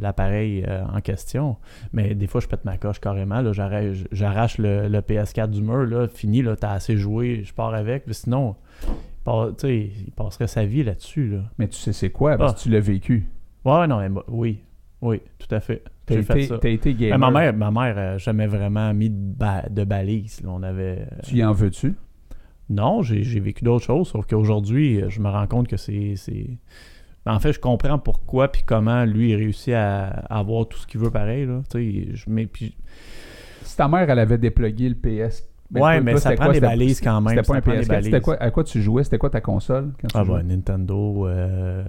l'appareil 0.00 0.64
euh, 0.66 0.82
en 0.92 1.00
question. 1.00 1.56
Mais 1.92 2.14
des 2.14 2.26
fois, 2.26 2.40
je 2.40 2.46
pète 2.48 2.64
ma 2.64 2.76
coche 2.76 3.00
carrément. 3.00 3.52
j'arrache 3.52 4.04
j'arrache 4.12 4.58
le, 4.58 4.88
le 4.88 4.98
PS4 5.00 5.50
du 5.50 5.62
mur. 5.62 5.84
Là, 5.86 6.08
fini, 6.08 6.42
là, 6.42 6.56
t'as 6.56 6.72
assez 6.72 6.96
joué, 6.96 7.42
je 7.44 7.52
pars 7.54 7.74
avec. 7.74 8.06
Mais 8.06 8.12
sinon, 8.12 8.56
il, 9.26 9.68
il 10.06 10.12
passerait 10.16 10.46
sa 10.46 10.64
vie 10.64 10.82
là-dessus. 10.84 11.28
Là. 11.30 11.38
Mais 11.58 11.68
tu 11.68 11.76
sais 11.76 11.92
c'est 11.92 12.10
quoi, 12.10 12.36
parce 12.36 12.52
Ah. 12.52 12.56
que 12.56 12.60
tu 12.60 12.68
l'as 12.70 12.80
vécu. 12.80 13.28
Ouais, 13.64 13.86
non, 13.86 13.98
mais 13.98 14.20
oui. 14.28 14.60
Oui, 15.02 15.22
tout 15.38 15.54
à 15.54 15.60
fait. 15.60 15.82
T'as 16.04 16.16
été, 16.18 16.72
été 16.72 16.90
Mais 16.90 16.94
gamer. 17.10 17.18
ma 17.18 17.30
mère, 17.30 17.54
ma 17.54 17.70
mère 17.70 17.94
euh, 17.96 18.18
jamais 18.18 18.46
vraiment 18.46 18.92
mis 18.92 19.08
de, 19.08 19.16
ba- 19.16 19.64
de 19.70 19.84
balise. 19.84 20.42
là. 20.42 20.50
On 20.52 20.62
avait. 20.62 21.06
euh, 21.10 21.16
Tu 21.24 21.36
y 21.36 21.44
en 21.44 21.52
veux-tu? 21.52 21.94
Non, 22.70 23.02
j'ai 23.02 23.40
vécu 23.40 23.64
d'autres 23.64 23.84
choses, 23.84 24.08
sauf 24.08 24.24
qu'aujourd'hui, 24.26 25.02
euh, 25.02 25.10
je 25.10 25.20
me 25.20 25.28
rends 25.28 25.46
compte 25.46 25.66
que 25.68 25.76
c'est. 25.76 26.14
En 27.26 27.38
fait, 27.38 27.52
je 27.52 27.60
comprends 27.60 27.98
pourquoi 27.98 28.48
puis 28.50 28.62
comment 28.64 29.04
lui 29.04 29.30
il 29.30 29.34
réussit 29.36 29.74
à, 29.74 30.04
à 30.06 30.38
avoir 30.38 30.66
tout 30.68 30.78
ce 30.78 30.86
qu'il 30.86 31.00
veut 31.00 31.10
pareil. 31.10 31.44
Là. 31.46 31.60
Je, 31.74 32.24
mais, 32.28 32.46
puis, 32.46 32.76
Si 33.62 33.76
ta 33.76 33.88
mère, 33.88 34.08
elle 34.08 34.18
avait 34.18 34.38
déplugué 34.38 34.88
le 34.88 34.94
PS. 34.94 35.46
ben, 35.70 35.80
ouais, 35.82 35.96
toi- 35.96 36.00
mais 36.00 36.10
toi, 36.12 36.20
ça 36.20 36.32
prend 36.32 36.44
quoi? 36.46 36.54
des 36.54 36.60
balises 36.60 37.00
quand 37.00 37.20
même. 37.20 37.36
C'était 37.36 37.46
pas 37.46 37.56
un 37.56 37.60
prend 37.60 37.72
des 37.72 37.78
PS4. 37.80 37.82
C'était 37.82 38.10
balises. 38.10 38.24
quoi, 38.24 38.36
à 38.42 38.50
quoi 38.50 38.64
tu 38.64 38.80
jouais? 38.80 39.04
C'était 39.04 39.18
quoi 39.18 39.30
ta 39.30 39.40
console 39.42 39.92
quand 40.00 40.08
Ah 40.14 40.24
bah, 40.24 40.42
Nintendo. 40.42 41.26
euh, 41.28 41.84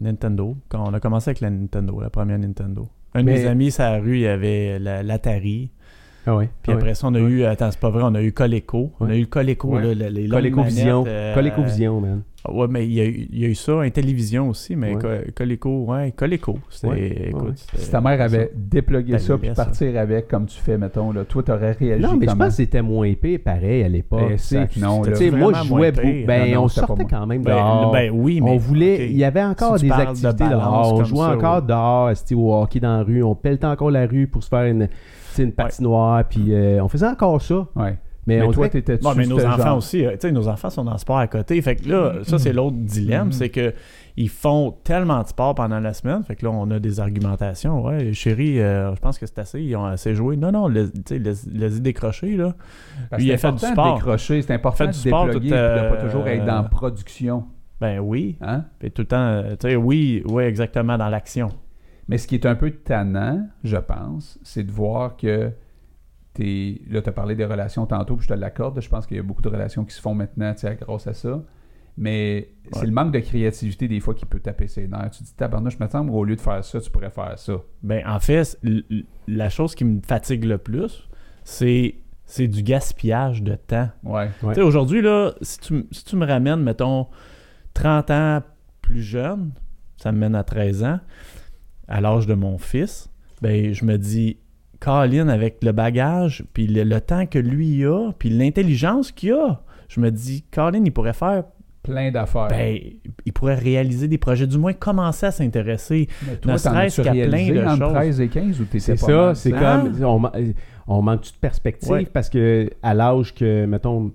Nintendo. 0.00 0.56
Quand 0.68 0.88
on 0.88 0.94
a 0.94 1.00
commencé 1.00 1.30
avec 1.30 1.40
la 1.40 1.50
Nintendo, 1.50 1.98
la 2.00 2.10
première 2.10 2.38
Nintendo. 2.38 2.86
Un 3.14 3.22
de 3.22 3.26
mes 3.26 3.44
amis, 3.46 3.70
sa 3.70 3.96
rue, 3.98 4.16
il 4.18 4.20
y 4.22 4.26
avait 4.26 4.78
la- 4.78 5.02
l'Atari. 5.02 5.70
Ah 6.26 6.36
ouais. 6.36 6.48
Puis 6.62 6.72
ah 6.72 6.76
après 6.76 6.94
ça, 6.94 7.06
on 7.06 7.14
a 7.14 7.20
eu. 7.20 7.44
Attends, 7.44 7.70
c'est 7.70 7.80
pas 7.80 7.90
vrai, 7.90 8.02
on 8.04 8.14
a 8.14 8.22
eu 8.22 8.32
Coleco. 8.32 8.90
On 9.00 9.08
a 9.08 9.14
eu 9.14 9.20
le 9.20 9.26
Coleco, 9.26 9.78
là, 9.78 9.94
les, 9.94 10.28
ColecoVision. 10.28 11.04
manettes, 11.04 11.14
euh, 11.14 11.34
ColecoVision, 11.34 12.00
man. 12.00 12.22
Ouais, 12.52 12.66
mais 12.68 12.86
il 12.86 12.92
y, 12.92 13.00
a 13.00 13.04
eu, 13.04 13.26
il 13.32 13.38
y 13.40 13.44
a 13.44 13.48
eu 13.48 13.54
ça, 13.54 13.80
Intellivision 13.80 14.48
aussi, 14.50 14.76
mais 14.76 14.94
Coleco, 15.34 15.84
ouais, 15.86 16.12
Coleco. 16.16 16.58
C'était, 16.68 17.30
écoute, 17.30 17.64
Si 17.74 17.90
ta 17.90 18.00
mère 18.00 18.20
avait 18.20 18.50
déplugué 18.54 19.18
ça 19.18 19.36
puis 19.36 19.48
ça. 19.48 19.64
partir 19.64 19.98
avec 19.98 20.28
comme 20.28 20.46
tu 20.46 20.58
fais, 20.58 20.78
mettons, 20.78 21.12
là, 21.12 21.24
toi, 21.24 21.42
t'aurais 21.42 21.72
réagi 21.72 22.02
Non, 22.02 22.16
mais 22.16 22.26
je 22.28 22.34
pense 22.34 22.48
que 22.48 22.54
c'était 22.54 22.82
moins 22.82 23.06
épais, 23.06 23.38
pareil, 23.38 23.82
à 23.82 23.88
l'époque. 23.88 24.34
C'est 24.36 24.72
que 24.72 24.78
non, 24.80 25.02
Tu 25.02 25.10
là. 25.10 25.16
sais, 25.16 25.30
moi, 25.30 25.52
je 25.54 25.66
jouais 25.66 25.92
beaucoup. 25.92 26.06
Ben, 26.26 26.50
Non, 26.50 26.54
non, 26.54 26.62
on 26.64 26.68
sortait 26.68 27.04
quand 27.08 27.26
même 27.26 27.42
Ben, 27.42 27.54
dehors. 27.54 27.92
ben 27.92 28.10
oui, 28.14 28.40
mais. 28.40 28.50
on 28.50 28.56
voulait, 28.56 29.10
il 29.10 29.16
y 29.16 29.24
avait 29.24 29.42
encore 29.42 29.78
des 29.78 29.90
activités 29.90 30.44
balance 30.44 30.62
dehors. 30.62 30.94
On 30.94 31.04
jouait 31.04 31.18
ça, 31.18 31.36
encore 31.36 31.60
oui. 31.62 31.68
dehors, 31.68 32.16
c'était 32.16 32.34
au 32.34 32.54
hockey 32.54 32.80
dans 32.80 32.98
la 32.98 33.02
rue. 33.02 33.22
On 33.22 33.34
pelletait 33.34 33.66
encore 33.66 33.90
la 33.90 34.06
rue 34.06 34.26
pour 34.28 34.42
se 34.44 34.48
faire 34.48 34.64
une, 34.64 34.88
une 35.44 35.52
patinoire. 35.52 36.24
Puis 36.24 36.52
euh, 36.54 36.82
on 36.82 36.88
faisait 36.88 37.06
encore 37.08 37.40
ça. 37.42 37.66
Ouais. 37.76 37.98
Mais, 38.28 38.38
Mais, 38.40 38.42
on 38.42 38.50
toi, 38.50 38.68
t'étais 38.68 38.94
Ouais, 39.06 39.12
mais 39.16 39.24
nos 39.24 39.38
enfants 39.46 39.76
aussi, 39.76 40.04
euh, 40.04 40.10
tu 40.14 40.16
sais, 40.22 40.32
nos 40.32 40.48
enfants 40.48 40.68
sont 40.68 40.82
dans 40.82 40.90
le 40.94 40.98
sport 40.98 41.18
à 41.18 41.28
côté. 41.28 41.62
Fait 41.62 41.76
que 41.76 41.88
là, 41.88 42.14
ça, 42.24 42.40
c'est 42.40 42.52
l'autre 42.52 42.74
dilemme, 42.76 43.26
Mhm. 43.26 43.32
c'est 43.32 43.50
que 43.50 43.72
ils 44.16 44.28
font 44.28 44.74
tellement 44.82 45.22
de 45.22 45.28
sport 45.28 45.54
pendant 45.54 45.78
la 45.78 45.94
semaine. 45.94 46.24
Fait 46.24 46.34
que 46.34 46.44
là, 46.44 46.50
on 46.50 46.68
a 46.72 46.80
des 46.80 46.98
argumentations. 46.98 47.84
Ouais, 47.84 48.12
chérie, 48.14 48.60
euh, 48.60 48.92
je 48.96 49.00
pense 49.00 49.18
que 49.20 49.26
c'est 49.26 49.38
assez. 49.38 49.60
Ils 49.62 49.76
ont 49.76 49.84
assez 49.84 50.16
joué. 50.16 50.36
Non, 50.36 50.50
non, 50.50 50.66
laisse- 50.66 50.92
tu 50.92 51.00
sais, 51.06 51.18
laisse- 51.20 51.80
décrocher, 51.80 52.36
là. 52.36 52.54
Parce 53.10 53.22
Lui, 53.22 53.28
il 53.28 53.32
a 53.32 53.38
c'est 53.38 53.42
fait 53.46 53.52
du 53.52 53.64
important 53.64 53.72
sport. 53.72 53.94
de 53.94 54.00
décrocher, 54.00 54.42
c'est 54.42 54.54
important 54.54 54.76
Fait 54.78 54.86
de 54.88 54.92
du 54.92 54.98
sport 54.98 55.30
tout, 55.30 55.36
et 55.36 55.40
de 55.44 55.50
pas 55.50 55.56
euh, 55.56 56.04
toujours 56.06 56.26
être 56.26 56.44
dans 56.44 56.62
la 56.62 56.68
production. 56.68 57.44
Ben 57.80 58.00
oui. 58.00 58.38
Hein? 58.40 58.64
Puis 58.80 58.90
tout 58.90 59.02
le 59.02 59.06
temps, 59.08 59.18
euh, 59.18 59.50
tu 59.50 59.68
sais, 59.68 59.76
oui, 59.76 60.24
oui, 60.28 60.42
exactement, 60.42 60.98
dans 60.98 61.08
l'action. 61.10 61.50
Mais 62.08 62.18
ce 62.18 62.26
qui 62.26 62.34
est 62.34 62.46
un 62.46 62.54
peu 62.54 62.70
tannant, 62.70 63.48
je 63.64 63.76
pense, 63.76 64.38
c'est 64.42 64.62
de 64.62 64.70
voir 64.70 65.16
que 65.16 65.50
t'es. 66.34 66.80
Là, 66.88 67.02
tu 67.02 67.08
as 67.08 67.12
parlé 67.12 67.34
des 67.34 67.44
relations 67.44 67.86
tantôt, 67.86 68.16
puis 68.16 68.26
je 68.28 68.34
te 68.34 68.38
l'accorde. 68.38 68.80
Je 68.80 68.88
pense 68.88 69.06
qu'il 69.06 69.16
y 69.16 69.20
a 69.20 69.22
beaucoup 69.22 69.42
de 69.42 69.48
relations 69.48 69.84
qui 69.84 69.94
se 69.94 70.00
font 70.00 70.14
maintenant 70.14 70.52
tu 70.54 70.60
sais, 70.60 70.78
grâce 70.80 71.06
à 71.06 71.14
ça. 71.14 71.42
Mais 71.98 72.50
c'est 72.72 72.84
le 72.84 72.92
manque 72.92 73.12
de 73.12 73.20
créativité 73.20 73.88
des 73.88 74.00
fois 74.00 74.14
qui 74.14 74.26
peut 74.26 74.38
taper 74.38 74.68
ses 74.68 74.86
nerfs. 74.86 75.10
Tu 75.12 75.20
te 75.20 75.24
dis, 75.24 75.34
tabarnouche, 75.34 75.78
me 75.78 75.88
semble, 75.88 76.10
au 76.10 76.24
lieu 76.24 76.36
de 76.36 76.40
faire 76.40 76.62
ça, 76.62 76.78
tu 76.78 76.90
pourrais 76.90 77.10
faire 77.10 77.38
ça. 77.38 77.54
Ben, 77.82 78.06
en 78.06 78.20
fait, 78.20 78.60
la 79.26 79.48
chose 79.48 79.74
qui 79.74 79.84
me 79.86 80.00
fatigue 80.06 80.44
le 80.44 80.58
plus, 80.58 81.08
c'est 81.42 81.94
c'est 82.26 82.48
du 82.48 82.62
gaspillage 82.62 83.42
de 83.42 83.54
temps. 83.54 83.88
Ouais. 84.02 84.28
Ouais. 84.42 84.54
Tu 84.54 84.54
sais, 84.54 84.60
aujourd'hui, 84.60 85.00
là, 85.00 85.32
si 85.40 85.60
tu, 85.60 85.86
si 85.92 86.04
tu 86.04 86.16
me 86.16 86.26
ramènes, 86.26 86.60
mettons, 86.60 87.06
30 87.74 88.10
ans 88.10 88.42
plus 88.82 89.02
jeune, 89.02 89.52
ça 89.96 90.12
me 90.12 90.18
mène 90.18 90.34
à 90.34 90.42
13 90.42 90.84
ans, 90.84 91.00
à 91.88 92.00
l'âge 92.00 92.26
de 92.26 92.34
mon 92.34 92.58
fils, 92.58 93.10
ben, 93.42 93.72
je 93.72 93.84
me 93.84 93.96
dis, 93.98 94.38
Colin, 94.80 95.28
avec 95.28 95.62
le 95.64 95.72
bagage, 95.72 96.44
puis 96.52 96.66
le, 96.66 96.82
le 96.84 97.00
temps 97.00 97.26
que 97.26 97.38
lui 97.38 97.84
a, 97.84 98.12
puis 98.18 98.28
l'intelligence 98.30 99.12
qu'il 99.12 99.32
a, 99.32 99.62
je 99.88 100.00
me 100.00 100.10
dis, 100.10 100.44
Colin, 100.50 100.82
il 100.84 100.92
pourrait 100.92 101.12
faire, 101.12 101.44
Plein 101.82 102.10
d'affaires. 102.10 102.48
ben, 102.48 102.76
il 103.24 103.32
pourrait 103.32 103.54
réaliser 103.54 104.08
des 104.08 104.18
projets, 104.18 104.46
du 104.48 104.58
moins 104.58 104.72
commencer 104.72 105.26
à 105.26 105.30
s'intéresser. 105.30 106.08
Mais 106.44 106.52
ne 106.52 106.58
serait-ce 106.58 107.00
qu'à 107.00 107.12
plein 107.12 107.22
de 107.52 107.64
entre 107.64 107.78
choses. 107.84 107.92
13 107.94 108.20
et 108.22 108.28
15 108.28 108.60
ou 108.60 108.64
t'étais 108.64 108.80
C'est 108.80 108.96
ça, 108.96 109.34
c'est 109.36 109.52
Hein? 109.54 109.90
comme. 109.94 110.04
On, 110.04 110.22
on 110.88 111.02
manque 111.02 111.22
de 111.22 111.28
perspective 111.40 111.90
Ouais. 111.92 112.04
parce 112.12 112.28
que 112.28 112.68
à 112.82 112.92
l'âge 112.92 113.34
que, 113.34 113.66
mettons, 113.66 114.10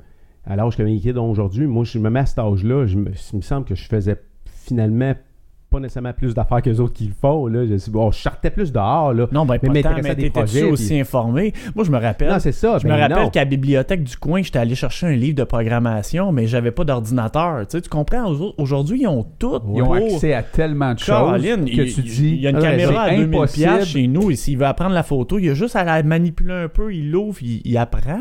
à 0.46 0.58
l'âge 0.58 0.76
que 0.76 0.84
mes 0.84 1.00
kids 1.00 1.18
ont 1.18 1.32
aujourd'hui, 1.32 1.66
moi, 1.66 1.86
je 1.86 1.98
me 1.98 2.10
mets 2.10 2.20
à 2.20 2.26
cet 2.26 2.40
âge-là, 2.40 2.86
je 2.88 2.98
me- 2.98 3.12
il 3.32 3.38
me 3.38 3.42
semble 3.42 3.66
que 3.66 3.76
je 3.76 3.88
faisais 3.88 4.18
finalement 4.46 5.14
pas 5.72 5.80
nécessairement 5.80 6.12
plus 6.12 6.34
d'affaires 6.34 6.62
que 6.62 6.70
les 6.70 6.80
autres 6.82 6.94
qui 6.94 7.06
le 7.08 7.14
font. 7.20 7.48
Là. 7.48 7.66
Je, 7.66 7.90
bon, 7.90 8.12
je 8.12 8.20
sortais 8.20 8.52
plus 8.52 8.74
dehors. 8.74 9.14
Là. 9.14 9.28
Non, 9.32 9.46
ben, 9.46 9.58
Mais 9.64 9.82
projets, 10.30 10.64
aussi 10.64 10.88
puis- 10.90 11.00
informé? 11.00 11.54
Moi, 11.76 11.86
je 11.86 11.92
me 11.92 11.98
rappelle. 11.98 12.30
Non, 12.30 12.40
c'est 12.40 12.52
ça. 12.52 12.78
Je 12.78 12.86
me 12.86 12.92
ben 12.92 13.00
rappelle 13.08 13.32
qu'à 13.32 13.40
la 13.40 13.46
bibliothèque 13.46 14.04
du 14.04 14.18
coin, 14.18 14.42
j'étais 14.42 14.60
allé 14.60 14.76
chercher 14.76 15.08
un 15.08 15.14
livre 15.16 15.36
de 15.38 15.46
programmation, 15.46 16.34
mais 16.34 16.46
j'avais 16.46 16.72
pas 16.72 16.84
d'ordinateur. 16.84 17.62
Tu, 17.62 17.78
sais, 17.78 17.82
tu 17.82 17.90
comprends? 17.90 18.30
Au- 18.32 18.54
Aujourd'hui, 18.58 19.00
ils 19.04 19.08
ont 19.08 19.26
tout. 19.40 19.60
Ils 19.74 19.82
ont 19.82 19.94
accès 19.94 20.34
à 20.34 20.44
tellement 20.44 20.94
de 20.94 21.00
choses 21.00 21.08
Caroline, 21.08 21.64
que 21.66 21.72
il, 21.72 21.94
tu 21.94 22.02
dis. 22.02 22.30
il 22.36 22.42
y 22.42 22.48
a 22.48 22.50
une 22.50 22.58
Ah, 22.58 22.62
caméra 22.62 23.06
c'est 23.08 23.14
à 23.14 23.16
2000 23.18 23.36
impossible. 23.36 23.66
piastres 23.66 23.88
chez 23.88 24.08
nous 24.08 24.30
et 24.32 24.36
s'il 24.36 24.58
veut 24.58 24.66
apprendre 24.66 24.94
la 24.94 25.04
photo, 25.04 25.40
il 25.40 25.50
a 25.50 25.54
juste 25.54 25.78
à 25.78 25.86
la 25.86 26.04
manipuler 26.04 26.54
un 26.54 26.68
peu, 26.68 26.94
il 26.94 27.10
l'ouvre, 27.12 27.38
il, 27.42 27.62
il 27.64 27.78
apprend, 27.78 28.20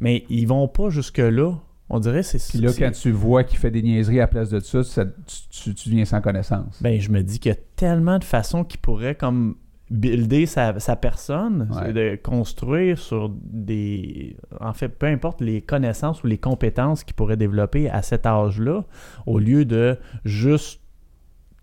mais 0.00 0.24
ils 0.28 0.46
vont 0.46 0.68
pas 0.68 0.90
jusque-là. 0.90 1.52
On 1.94 2.00
dirait 2.00 2.22
c'est 2.22 2.38
Puis 2.48 2.58
là, 2.58 2.70
quand 2.76 2.90
tu 2.90 3.10
vois 3.10 3.44
qu'il 3.44 3.58
fait 3.58 3.70
des 3.70 3.82
niaiseries 3.82 4.18
à 4.18 4.22
la 4.22 4.26
place 4.26 4.48
de 4.50 4.58
ça, 4.60 4.82
ça- 4.82 5.04
tu, 5.04 5.12
tu, 5.50 5.74
tu 5.74 5.88
deviens 5.90 6.04
sans 6.06 6.20
connaissance. 6.22 6.82
Ben, 6.82 6.98
je 7.00 7.10
me 7.10 7.22
dis 7.22 7.38
qu'il 7.38 7.50
y 7.50 7.54
a 7.54 7.58
tellement 7.76 8.18
de 8.18 8.24
façons 8.24 8.64
qu'il 8.64 8.80
pourrait 8.80 9.14
comme 9.14 9.56
builder 9.90 10.46
sa, 10.46 10.80
sa 10.80 10.96
personne, 10.96 11.68
Ouais. 11.70 11.82
c'est 11.86 11.92
de 11.92 12.16
construire 12.22 12.98
sur 12.98 13.28
des... 13.44 14.36
En 14.58 14.72
fait, 14.72 14.88
peu 14.88 15.04
importe 15.04 15.42
les 15.42 15.60
connaissances 15.60 16.24
ou 16.24 16.28
les 16.28 16.38
compétences 16.38 17.04
qu'il 17.04 17.12
pourrait 17.14 17.36
développer 17.36 17.90
à 17.90 18.00
cet 18.00 18.24
âge-là, 18.24 18.84
au 19.26 19.38
lieu 19.38 19.66
de 19.66 19.98
juste 20.24 20.80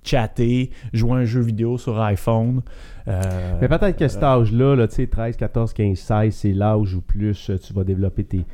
chatter, 0.03 0.69
jouer 0.93 1.11
à 1.11 1.15
un 1.15 1.25
jeu 1.25 1.41
vidéo 1.41 1.77
sur 1.77 1.99
iPhone. 2.01 2.61
euh, 3.07 3.21
Mais 3.61 3.67
peut-être 3.67 3.97
que 3.97 4.07
cet 4.07 4.23
âge-là, 4.23 4.75
là, 4.75 4.87
tu 4.87 4.95
sais, 4.95 5.07
13, 5.07 5.35
14, 5.35 5.73
15, 5.73 5.97
16, 5.97 6.33
c'est 6.35 6.53
l'âge 6.53 6.93
où 6.95 7.01
plus 7.01 7.49
euh, 7.49 7.57
tu 7.57 7.73
vas 7.73 7.83
développer 7.83 8.23
tes, 8.23 8.45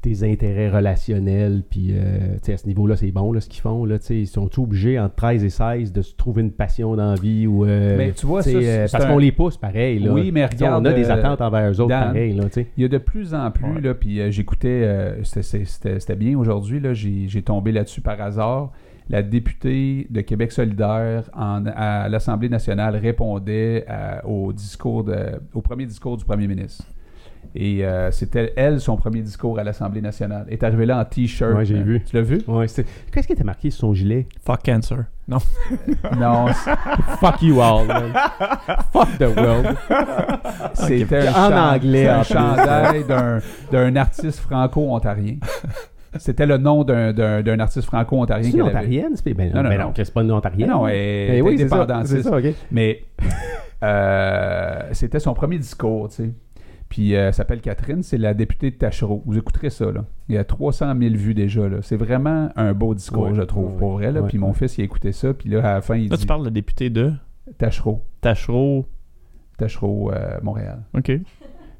tes 0.00 0.22
intérêts 0.30 0.68
relationnels. 0.70 1.62
Puis, 1.68 1.88
euh, 1.92 2.36
à 2.52 2.56
ce 2.56 2.66
niveau-là, 2.66 2.96
c'est 2.96 3.10
bon, 3.10 3.32
là, 3.32 3.40
ce 3.40 3.48
qu'ils 3.48 3.60
font. 3.62 3.84
Là, 3.84 3.96
ils 4.10 4.26
sont 4.26 4.48
obligés, 4.60 4.98
entre 4.98 5.14
13 5.16 5.44
et 5.44 5.50
16, 5.50 5.92
de 5.92 6.02
se 6.02 6.14
trouver 6.14 6.42
une 6.42 6.52
passion 6.52 6.94
dans 6.96 7.10
la 7.14 7.20
vie. 7.20 7.46
Ou, 7.46 7.64
euh, 7.64 7.96
Mais 7.96 8.12
tu 8.12 8.26
vois, 8.26 8.42
ça, 8.42 8.50
euh, 8.50 8.86
parce 8.90 9.04
un- 9.04 9.08
qu'on 9.08 9.18
les 9.18 9.32
pousse 9.32 9.56
pareil. 9.56 9.98
Là. 9.98 10.12
Oui, 10.12 10.30
mais 10.32 10.46
regarde, 10.46 10.82
On 10.82 10.90
a 10.90 10.92
des 10.92 11.10
euh, 11.10 11.14
attentes 11.14 11.40
envers 11.40 11.70
eux 11.70 11.80
autres 11.80 11.88
pareil. 11.88 12.32
Là. 12.32 12.44
Il 12.76 12.82
y 12.82 12.84
a 12.84 12.88
de 12.88 12.98
plus 12.98 13.34
en 13.34 13.50
plus, 13.50 13.64
Ouais. 13.66 13.80
là, 13.80 13.94
puis 13.94 14.32
j'écoutais, 14.32 15.16
c'était- 15.24 16.16
bien 16.16 16.38
aujourd'hui, 16.38 16.80
là, 16.80 16.94
j'ai 16.94 17.26
j'ai 17.28 17.42
tombé 17.42 17.72
là-dessus 17.72 18.00
par 18.00 18.20
hasard. 18.20 18.72
La 19.10 19.22
députée 19.22 20.06
de 20.10 20.20
Québec 20.20 20.52
solidaire 20.52 21.30
en- 21.34 21.64
à 21.74 22.08
l'Assemblée 22.10 22.48
nationale 22.50 22.94
répondait 22.96 23.84
à- 23.88 24.26
au, 24.26 24.52
discours 24.52 25.04
de- 25.04 25.40
au 25.54 25.62
premier 25.62 25.86
discours 25.86 26.16
du 26.18 26.24
premier 26.24 26.46
ministre. 26.46 26.84
Et 27.54 27.84
euh, 27.84 28.10
c'était 28.10 28.52
elle, 28.56 28.80
son 28.80 28.96
premier 28.96 29.20
discours 29.20 29.58
à 29.58 29.64
l'Assemblée 29.64 30.00
nationale. 30.00 30.44
Elle 30.48 30.54
est 30.54 30.62
arrivée 30.64 30.86
là 30.86 30.98
en 31.00 31.04
T-shirt. 31.04 31.54
Ouais, 31.56 31.64
j'ai 31.64 31.76
Euh, 31.78 31.82
vu. 31.82 32.02
Tu 32.04 32.14
l'as 32.16 32.22
vu? 32.22 32.40
Ouais, 32.46 32.68
c'est- 32.68 32.84
Qu'est-ce 33.12 33.26
qui 33.26 33.32
était 33.32 33.44
marqué 33.44 33.70
sur 33.70 33.80
son 33.80 33.94
gilet? 33.94 34.26
Fuck 34.44 34.62
cancer. 34.64 35.04
Non. 35.26 35.38
Non, 36.18 36.46
Fuck 37.20 37.42
you 37.42 37.60
all. 37.60 37.86
man. 37.86 38.12
Fuck 38.92 39.18
the 39.18 39.36
world. 39.36 39.76
c'était 40.74 41.26
un, 41.28 41.30
En 41.32 41.50
chan- 41.50 41.74
anglais, 41.74 42.04
c'est 42.04 42.08
un 42.08 42.22
chandail 42.22 43.04
d'un- 43.04 43.38
d'un 43.70 43.96
artiste 43.96 44.38
franco-ontarien. 44.40 45.36
C'était 46.18 46.46
le 46.46 46.56
nom 46.56 46.84
d'un- 46.84 47.12
d'un 47.12 47.42
d'un 47.42 47.60
artiste 47.60 47.86
franco-ontarien 47.86 48.50
C'est 48.50 48.56
une 48.56 48.62
ontarienne? 48.62 49.12
c'est- 49.14 49.34
Ben, 49.34 49.52
Non, 49.54 49.62
non, 49.62 49.68
ben 49.68 49.78
non. 49.78 49.92
c'est 49.94 50.12
pas 50.12 50.22
une 50.22 50.32
ontarienne. 50.32 50.70
Non, 50.70 50.88
elle 50.88 50.94
Eh 50.96 51.36
est 51.38 51.40
oui, 51.42 51.58
c'est 51.58 51.68
ça, 51.68 51.76
indépendantiste. 51.76 52.22
c'est 52.22 52.28
ça, 52.28 52.36
ok. 52.38 52.54
Mais 52.70 53.04
euh, 53.82 54.78
c'était 54.92 55.20
son 55.20 55.34
premier 55.34 55.58
discours, 55.58 56.08
tu 56.08 56.14
sais. 56.16 56.30
Puis 56.88 57.14
euh, 57.14 57.28
elle 57.28 57.34
s'appelle 57.34 57.60
Catherine, 57.60 58.02
c'est 58.02 58.18
la 58.18 58.34
députée 58.34 58.70
de 58.70 58.76
Tachereau. 58.76 59.22
Vous 59.26 59.36
écouterez 59.36 59.70
ça, 59.70 59.92
là. 59.92 60.04
Il 60.28 60.34
y 60.34 60.38
a 60.38 60.44
300 60.44 60.94
000 60.98 61.14
vues 61.14 61.34
déjà, 61.34 61.68
là. 61.68 61.78
C'est 61.82 61.96
vraiment 61.96 62.50
un 62.56 62.72
beau 62.72 62.94
discours, 62.94 63.34
je 63.34 63.42
trouve, 63.42 63.76
pour 63.76 63.92
vrai, 63.92 64.10
là. 64.12 64.22
Puis 64.22 64.38
mon 64.38 64.52
fils, 64.52 64.78
il 64.78 64.82
a 64.82 64.84
écouté 64.84 65.12
ça, 65.12 65.34
puis 65.34 65.50
là, 65.50 65.58
à 65.58 65.74
la 65.74 65.80
fin, 65.82 65.96
il 65.96 66.08
Là, 66.08 66.16
dit 66.16 66.22
tu 66.22 66.26
parles 66.26 66.44
de 66.44 66.50
député 66.50 66.90
de 66.90 67.12
Tachereau. 67.58 68.02
Tachereau. 68.20 68.86
Tachereau, 69.58 70.12
euh, 70.12 70.38
Montréal. 70.42 70.82
OK. 70.94 71.12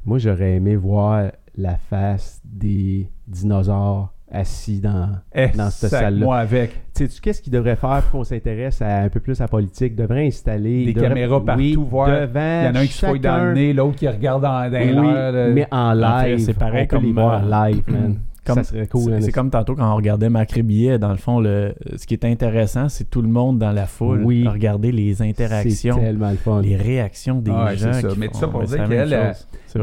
Moi, 0.04 0.18
j'aurais 0.18 0.54
aimé 0.56 0.76
voir 0.76 1.30
la 1.56 1.76
face 1.76 2.40
des 2.44 3.10
dinosaures 3.26 4.12
assis 4.30 4.80
dans. 4.80 5.08
Eh, 5.34 5.48
Dans 5.48 5.70
cette 5.70 5.90
salle-là. 5.90 6.24
moi 6.24 6.38
avec. 6.38 6.72
Sais-tu 6.92 7.20
qu'est-ce 7.20 7.40
qu'il 7.42 7.52
devrait 7.52 7.76
faire 7.76 8.02
pour 8.02 8.20
qu'on 8.20 8.24
s'intéresse 8.24 8.82
un 8.82 9.08
peu 9.08 9.20
plus 9.20 9.40
à 9.40 9.44
la 9.44 9.48
politique? 9.48 9.92
Il 9.92 9.96
devrait 9.96 10.26
installer. 10.26 10.86
Des 10.86 10.92
devrait- 10.92 11.08
caméras 11.08 11.44
partout, 11.44 11.60
oui, 11.62 11.76
voir. 11.76 12.08
Devant 12.08 12.60
Il 12.62 12.66
y 12.66 12.68
en 12.68 12.74
a 12.74 12.80
un 12.80 12.86
qui 12.86 12.92
se 12.92 13.06
fouille 13.06 13.20
dans 13.20 13.44
le 13.44 13.54
nez, 13.54 13.72
l'autre 13.72 13.96
qui 13.96 14.08
regarde 14.08 14.42
dans, 14.42 14.70
dans 14.70 14.78
Oui, 14.78 14.86
l'air, 15.12 15.32
là. 15.32 15.48
mais 15.48 15.66
en 15.70 15.92
live. 15.92 16.38
c'est 16.38 16.54
pareil 16.54 16.84
on 16.84 16.86
peut 16.86 16.96
comme, 16.96 17.04
les 17.06 17.12
voir 17.12 17.42
euh, 17.44 17.70
live, 17.70 17.82
man. 17.88 18.18
Comme- 18.44 18.56
ça 18.56 18.64
serait 18.64 18.86
cool. 18.86 19.02
C'est- 19.02 19.12
hein, 19.12 19.18
C'est 19.20 19.32
comme 19.32 19.50
tantôt 19.50 19.74
quand 19.74 19.92
on 19.92 19.96
regardait 19.96 20.30
Macré 20.30 20.62
Billet, 20.62 20.98
dans 20.98 21.10
le 21.10 21.18
fond, 21.18 21.38
le, 21.38 21.74
ce 21.96 22.06
qui 22.06 22.14
est 22.14 22.24
intéressant, 22.24 22.88
c'est 22.88 23.10
tout 23.10 23.20
le 23.20 23.28
monde 23.28 23.58
dans 23.58 23.72
la 23.72 23.84
foule. 23.86 24.22
Oui. 24.24 24.46
Regarder 24.48 24.90
les 24.90 25.20
interactions, 25.20 25.98
le 26.00 26.62
les 26.62 26.76
réactions 26.76 27.40
des 27.40 27.50
Ouais, 27.50 27.76
gens. 27.76 27.92
ça. 27.92 28.08
qui 28.08 28.18
Mais 28.18 28.26
font- 28.26 28.32
tout 28.32 28.38
ça 28.38 28.48
pour 28.48 28.62
dire 28.64 28.88
qu'elle, 28.88 29.12
euh, 29.12 29.32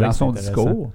dans 0.02 0.12
son 0.12 0.32
discours, 0.32 0.92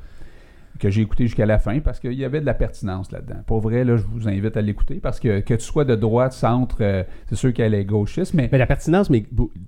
que 0.81 0.91
j'ai 0.91 1.03
écouté 1.03 1.26
jusqu'à 1.26 1.47
la 1.47 1.59
fin, 1.59 1.78
parce 1.81 2.01
qu'il 2.01 2.14
y 2.14 2.24
avait 2.24 2.41
de 2.41 2.47
la 2.47 2.55
pertinence 2.55 3.12
là-dedans. 3.12 3.41
Pour 3.47 3.61
vrai, 3.61 3.85
là, 3.85 3.97
je 3.97 4.03
vous 4.03 4.26
invite 4.28 4.57
à 4.57 4.62
l'écouter, 4.62 4.97
parce 4.97 5.20
que 5.20 5.41
que 5.41 5.55
tu 5.55 5.64
sois 5.64 5.85
de 5.85 5.95
droite, 5.95 6.33
centre, 6.33 6.78
euh, 6.81 7.05
c'est 7.28 7.37
sûr 7.37 7.53
qu'elle 7.53 7.74
est 7.74 7.85
gauchiste, 7.85 8.35
mais 8.35 8.49
Mais 8.51 8.59
la 8.59 8.66
pertinence, 8.66 9.11
mais 9.11 9.24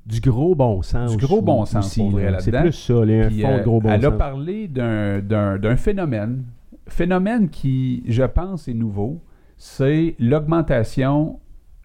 du 0.06 0.20
gros 0.20 0.54
bon 0.54 0.82
sens. 0.82 1.16
Du 1.16 1.24
gros 1.24 1.42
bon 1.42 1.62
aussi, 1.62 1.72
sens, 1.74 1.94
pour 1.96 2.10
vrai, 2.10 2.30
là. 2.30 2.40
C'est 2.40 2.50
plus 2.50 2.72
ça, 2.72 2.94
un 2.94 3.28
Puis, 3.28 3.40
fond 3.42 3.48
euh, 3.52 3.58
de 3.58 3.64
gros 3.64 3.80
bon 3.80 3.90
elle 3.90 4.04
a 4.06 4.08
sens. 4.10 4.18
parlé 4.18 4.66
d'un- 4.68 5.20
d'un 5.20 5.58
d'un 5.58 5.76
phénomène, 5.76 6.44
phénomène 6.88 7.48
qui, 7.50 8.02
je 8.08 8.24
pense, 8.24 8.66
est 8.68 8.74
nouveau, 8.74 9.20
c'est 9.56 10.16
l'augmentation 10.18 11.38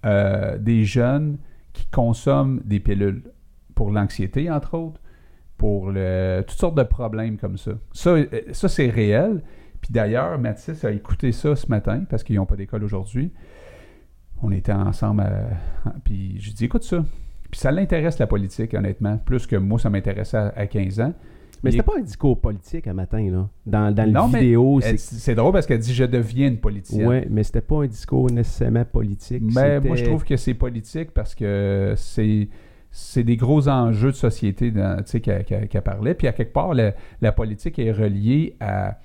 euh, 0.05 0.57
des 0.57 0.83
jeunes 0.83 1.37
qui 1.73 1.85
consomment 1.87 2.61
des 2.65 2.79
pilules 2.79 3.23
pour 3.75 3.91
l'anxiété, 3.91 4.49
entre 4.49 4.75
autres, 4.75 4.99
pour 5.57 5.91
le, 5.91 6.43
toutes 6.47 6.57
sortes 6.59 6.77
de 6.77 6.83
problèmes 6.83 7.37
comme 7.37 7.57
ça. 7.57 7.71
Ça, 7.93 8.11
euh, 8.11 8.25
ça 8.51 8.67
c'est 8.69 8.89
réel. 8.89 9.41
Puis 9.81 9.91
d'ailleurs, 9.91 10.37
Mathis 10.39 10.83
a 10.85 10.91
écouté 10.91 11.31
ça 11.31 11.55
ce 11.55 11.67
matin 11.67 12.03
parce 12.09 12.23
qu'ils 12.23 12.35
n'ont 12.35 12.45
pas 12.45 12.55
d'école 12.55 12.83
aujourd'hui. 12.83 13.31
On 14.43 14.51
était 14.51 14.71
ensemble, 14.73 15.21
à- 15.21 15.93
puis 16.03 16.35
j'ai 16.39 16.51
dit 16.51 16.65
écoute 16.65 16.83
ça. 16.83 17.03
Puis 17.49 17.59
ça 17.59 17.71
l'intéresse 17.71 18.19
la 18.19 18.27
politique, 18.27 18.73
honnêtement, 18.73 19.17
plus 19.17 19.47
que 19.47 19.55
moi, 19.55 19.79
ça 19.79 19.89
m'intéressait 19.89 20.37
à, 20.37 20.53
à 20.55 20.67
15 20.67 20.99
ans. 20.99 21.13
Mais 21.63 21.71
c'était 21.71 21.81
pas 21.83 21.97
un 21.97 22.01
discours 22.01 22.39
politique 22.39 22.85
un 22.87 22.93
matin, 22.93 23.31
là. 23.31 23.49
Dans, 23.65 23.91
dans 23.95 24.05
Non, 24.11 24.21
la 24.27 24.27
mais 24.33 24.39
vidéo, 24.41 24.79
c'est. 24.79 24.97
C'est 24.99 25.33
drôle 25.33 25.53
parce 25.53 25.65
qu'elle 25.65 25.79
dit 25.79 25.91
je 25.93 26.03
deviens 26.03 26.49
une 26.49 26.59
politicienne. 26.59 27.07
Ouais, 27.07 27.27
mais 27.31 27.41
c'était 27.43 27.61
pas 27.61 27.83
un 27.83 27.87
discours 27.87 28.29
nécessairement 28.29 28.85
politique. 28.85 29.41
Mais 29.55 29.79
moi, 29.79 29.95
je 29.95 30.05
trouve 30.05 30.23
que 30.23 30.37
c'est 30.37 30.53
politique 30.53 31.11
parce 31.11 31.33
que 31.33 31.93
c'est 31.97 32.47
c'est 32.99 33.23
des 33.23 33.37
gros 33.37 33.69
enjeux 33.69 34.09
de 34.09 34.15
société 34.15 34.73
qu'elle 35.21 35.43
qu'elle 35.43 35.81
parlait. 35.83 36.15
Puis 36.15 36.27
à 36.27 36.33
quelque 36.33 36.51
part, 36.51 36.73
la, 36.73 36.93
la 37.21 37.31
politique 37.31 37.77
est 37.77 37.91
reliée 37.91 38.55
à, 38.59 38.97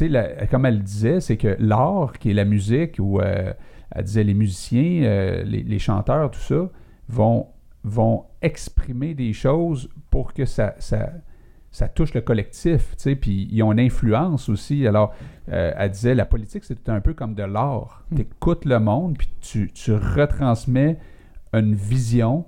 la- 0.00 0.46
comme 0.48 0.66
elle 0.66 0.76
le 0.76 0.82
disait, 0.82 1.20
c'est 1.20 1.38
que 1.38 1.56
l'art, 1.58 2.18
qui 2.18 2.30
est 2.30 2.34
la 2.34 2.44
musique, 2.44 2.96
ou 2.98 3.20
euh, 3.20 3.54
elle 3.90 4.04
disait 4.04 4.22
les 4.22 4.34
musiciens, 4.34 5.02
euh, 5.02 5.42
les, 5.44 5.62
les 5.62 5.78
chanteurs, 5.78 6.30
tout 6.30 6.40
ça, 6.40 6.68
vont, 7.08 7.46
vont 7.84 8.24
exprimer 8.42 9.14
des 9.14 9.32
choses 9.32 9.88
pour 10.10 10.34
que 10.34 10.44
ça, 10.44 10.74
ça, 10.78 11.10
ça 11.70 11.88
touche 11.88 12.12
le 12.12 12.20
collectif, 12.20 12.90
tu 12.90 13.02
sais, 13.02 13.16
puis 13.16 13.48
ils 13.50 13.62
ont 13.62 13.72
une 13.72 13.80
influence 13.80 14.50
aussi. 14.50 14.86
Alors, 14.86 15.14
euh, 15.48 15.72
elle 15.74 15.90
disait, 15.90 16.14
la 16.14 16.26
politique, 16.26 16.64
c'est 16.64 16.86
un 16.90 17.00
peu 17.00 17.14
comme 17.14 17.34
de 17.34 17.44
l'art. 17.44 18.04
Hmm. 18.10 18.16
Tu 18.16 18.22
écoutes 18.22 18.66
le 18.66 18.78
monde, 18.78 19.16
puis 19.16 19.30
tu, 19.40 19.70
tu 19.72 19.94
retransmets 19.94 20.98
une 21.54 21.74
vision 21.74 22.44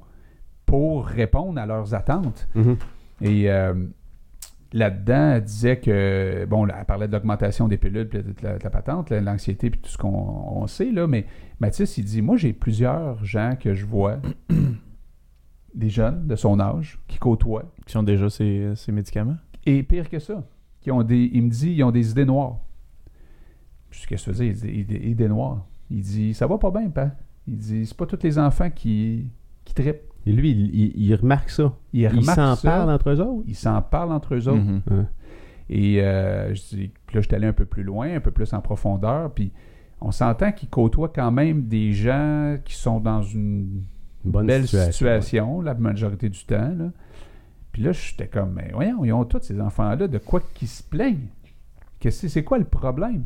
pour 0.70 1.06
répondre 1.06 1.60
à 1.60 1.66
leurs 1.66 1.94
attentes. 1.94 2.48
Mhm. 2.54 2.76
Et 3.22 3.50
euh, 3.50 3.74
là-dedans, 4.72 5.32
elle 5.32 5.42
disait 5.42 5.80
que, 5.80 6.46
bon, 6.48 6.64
là, 6.64 6.76
elle 6.78 6.84
parlait 6.86 7.08
de 7.08 7.12
l'augmentation 7.12 7.66
des 7.66 7.76
pilules, 7.76 8.08
puis 8.08 8.22
de 8.22 8.32
la, 8.42 8.56
de 8.56 8.62
la 8.62 8.70
patente, 8.70 9.10
l'anxiété, 9.10 9.68
puis 9.70 9.80
tout 9.80 9.90
ce 9.90 9.98
qu'on 9.98 10.08
on 10.08 10.66
sait, 10.68 10.92
là, 10.92 11.08
mais 11.08 11.26
Mathis, 11.58 11.98
il 11.98 12.04
dit, 12.04 12.22
moi, 12.22 12.36
j'ai 12.36 12.52
plusieurs 12.52 13.22
gens 13.24 13.56
que 13.58 13.74
je 13.74 13.84
vois, 13.84 14.18
des 15.74 15.88
jeunes 15.88 16.26
de 16.28 16.36
son 16.36 16.60
âge, 16.60 17.00
qui 17.08 17.18
côtoient, 17.18 17.64
Qui 17.86 17.96
ont 17.96 18.02
déjà 18.04 18.30
ces, 18.30 18.70
ces 18.76 18.92
médicaments? 18.92 19.36
et 19.66 19.82
pire 19.82 20.08
que 20.08 20.18
ça, 20.20 20.42
qui 20.80 20.90
ont 20.90 21.02
des, 21.02 21.30
il 21.32 21.42
me 21.42 21.50
dit, 21.50 21.72
ils 21.72 21.82
ont 21.82 21.90
des 21.90 22.10
idées 22.12 22.24
noires. 22.24 22.58
Qu'est-ce 23.90 24.06
que 24.24 24.30
tu 24.30 24.38
veux 24.38 24.52
dire, 24.54 24.56
idées, 24.56 24.72
idées- 24.80 25.08
idées 25.10 25.28
noires? 25.28 25.66
Il 25.90 26.00
dit, 26.02 26.32
ça 26.32 26.46
va 26.46 26.56
pas 26.58 26.70
bien, 26.70 26.88
pas. 26.90 27.10
Il 27.48 27.56
dit, 27.56 27.84
c'est 27.86 27.96
pas 27.96 28.06
tous 28.06 28.22
les 28.22 28.38
enfants 28.38 28.70
qui, 28.70 29.26
qui 29.64 29.74
trippent. 29.74 30.09
Et 30.26 30.32
lui, 30.32 30.50
il, 30.50 30.74
il- 30.74 30.92
il 31.06 31.14
remarque 31.14 31.50
ça. 31.50 31.72
Remarquent 31.94 32.36
s'en 32.40 32.56
ça, 32.56 32.70
parlent 32.70 32.90
entre 32.90 33.10
eux 33.10 33.20
autres. 33.20 33.44
Ils 33.46 33.54
s'en 33.56 33.80
parlent 33.82 34.12
entre 34.12 34.34
eux 34.34 34.48
autres. 34.48 34.58
Mhm. 34.58 34.82
Hein. 34.90 35.06
Et 35.68 36.02
euh, 36.02 36.54
je 36.54 36.60
dis, 36.76 36.90
là, 37.14 37.20
je 37.20 37.26
suis 37.26 37.34
allé 37.34 37.46
un 37.46 37.52
peu 37.52 37.64
plus 37.64 37.82
loin, 37.84 38.14
un 38.14 38.20
peu 38.20 38.30
plus 38.32 38.52
en 38.52 38.60
profondeur, 38.60 39.32
puis 39.32 39.52
on 40.00 40.10
s'entend 40.10 40.50
qu'ils 40.52 40.68
côtoient 40.68 41.12
quand 41.14 41.30
même 41.30 41.66
des 41.68 41.92
gens 41.92 42.56
qui 42.64 42.74
sont 42.74 43.00
dans 43.00 43.22
une 43.22 43.82
bonne 44.24 44.46
belle 44.46 44.62
situation. 44.62 44.92
situation, 44.92 45.60
la 45.60 45.74
majorité 45.74 46.28
du 46.28 46.44
temps. 46.44 46.72
Là. 46.76 46.90
Puis 47.72 47.82
là, 47.82 47.92
j'étais 47.92 48.26
comme, 48.26 48.54
mais 48.54 48.70
voyons, 48.74 49.04
ils 49.04 49.12
ont 49.12 49.24
tous 49.24 49.42
ces 49.42 49.60
enfants-là, 49.60 50.08
de 50.08 50.18
quoi 50.18 50.40
qu'ils 50.54 50.68
se 50.68 50.82
plaignent? 50.82 51.28
Qu'est-ce 52.00 52.22
que 52.22 52.28
c'est 52.28 52.44
quoi 52.44 52.58
le 52.58 52.64
problème? 52.64 53.24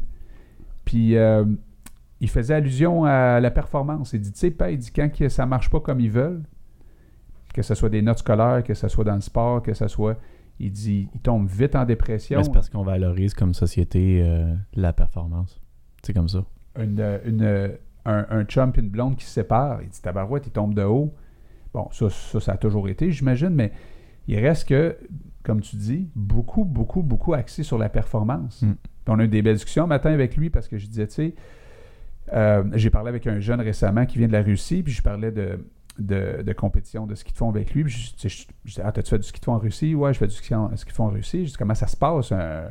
Puis 0.85 1.17
euh, 1.17 1.45
il 2.21 2.29
faisait 2.29 2.55
allusion 2.55 3.05
à 3.05 3.41
la 3.41 3.51
performance. 3.51 4.13
Il 4.13 4.21
dit, 4.21 4.33
tu 4.33 4.39
sais, 4.39 4.51
pas, 4.51 4.71
il 4.71 4.79
dit, 4.79 4.91
quand 4.95 5.09
ça 5.29 5.47
marche 5.47 5.71
pas 5.71 5.81
comme 5.81 6.01
ils 6.01 6.11
veulent, 6.11 6.43
que 7.55 7.63
ce 7.63 7.75
soit 7.75 7.89
des 7.89 8.03
notes 8.03 8.19
scolaires, 8.19 8.63
que 8.63 8.75
ce 8.75 8.89
soit 8.89 9.05
dans 9.05 9.15
le 9.15 9.23
sport, 9.23 9.63
que 9.63 9.73
ce 9.73 9.89
soit... 9.89 10.19
Il 10.61 10.71
dit, 10.71 11.09
ils 11.13 11.21
tombent 11.21 11.49
vite 11.49 11.75
en 11.75 11.85
dépression. 11.85 12.39
Mais 12.39 12.45
c'est 12.45 12.53
parce 12.53 12.69
qu'on 12.71 12.85
valorise 12.85 13.35
comme 13.35 13.55
société 13.55 14.23
euh, 14.23 14.55
la 14.75 14.93
performance. 14.93 15.61
C'est 16.03 16.13
comme 16.13 16.29
ça. 16.29 16.45
une, 16.79 17.01
une- 17.25 17.73
un, 18.05 18.27
un 18.31 18.45
chum 18.45 18.71
et 18.77 18.81
une 18.81 18.89
blonde 18.89 19.17
qui 19.17 19.25
se 19.25 19.33
séparent. 19.33 19.83
Il 19.83 19.89
dit 19.89 20.01
Tabarouette, 20.01 20.47
il 20.47 20.53
tombe 20.53 20.73
de 20.75 20.83
haut. 20.85 21.13
Bon, 21.73 21.89
ça, 21.91 22.09
ça, 22.09 22.39
ça 22.39 22.53
a 22.53 22.57
toujours 22.57 22.89
été, 22.89 23.11
j'imagine, 23.11 23.49
mais 23.49 23.73
il 24.29 24.39
reste 24.39 24.69
que, 24.69 24.97
comme 25.43 25.61
tu 25.61 25.75
dis, 25.75 26.09
beaucoup, 26.15 26.65
beaucoup, 26.65 27.03
beaucoup 27.03 27.35
axé 27.35 27.65
sur 27.65 27.77
la 27.79 27.89
performance. 27.89 28.63
Mm. 28.63 28.75
On 29.09 29.19
a 29.19 29.25
eu 29.25 29.29
des 29.29 29.43
belles 29.43 29.55
discussions 29.57 29.83
un 29.85 29.89
matin 29.89 30.13
avec 30.13 30.37
lui 30.37 30.51
parce 30.51 30.69
que 30.69 30.79
je 30.79 30.87
disais, 30.87 31.09
tu 31.09 31.15
sais, 31.15 31.35
euh, 32.33 32.63
j'ai 32.75 32.91
parlé 32.91 33.09
avec 33.09 33.27
un 33.27 33.41
jeune 33.41 33.61
récemment 33.61 34.07
qui 34.07 34.19
vient 34.19 34.29
de 34.29 34.33
la 34.33 34.43
Russie, 34.43 34.85
puis 34.85 34.93
je 34.93 35.03
parlais 35.03 35.33
de, 35.33 35.67
de, 35.99 36.53
compétition, 36.53 37.07
de 37.07 37.15
ski 37.15 37.33
de 37.33 37.37
fond 37.39 37.49
avec 37.49 37.73
lui. 37.75 37.89
Je, 37.89 38.15
tu 38.17 38.29
disais, 38.65 38.83
ah, 38.85 38.93
t'as-tu 38.93 39.11
fait 39.11 39.19
du 39.19 39.25
ski 39.27 39.39
de 39.41 39.45
fond 39.45 39.53
en 39.55 39.59
Russie? 39.59 39.95
Ouais, 39.95 40.13
je 40.13 40.19
fais 40.19 40.27
du 40.27 40.35
ski, 40.35 40.55
en- 40.55 40.69
de 40.69 40.77
fond 40.93 41.05
en 41.07 41.11
Russie. 41.11 41.47
Je 41.47 41.51
dis, 41.53 41.57
comment 41.57 41.75
ça 41.75 41.87
se 41.87 41.97
passe, 41.97 42.33
un- 42.33 42.69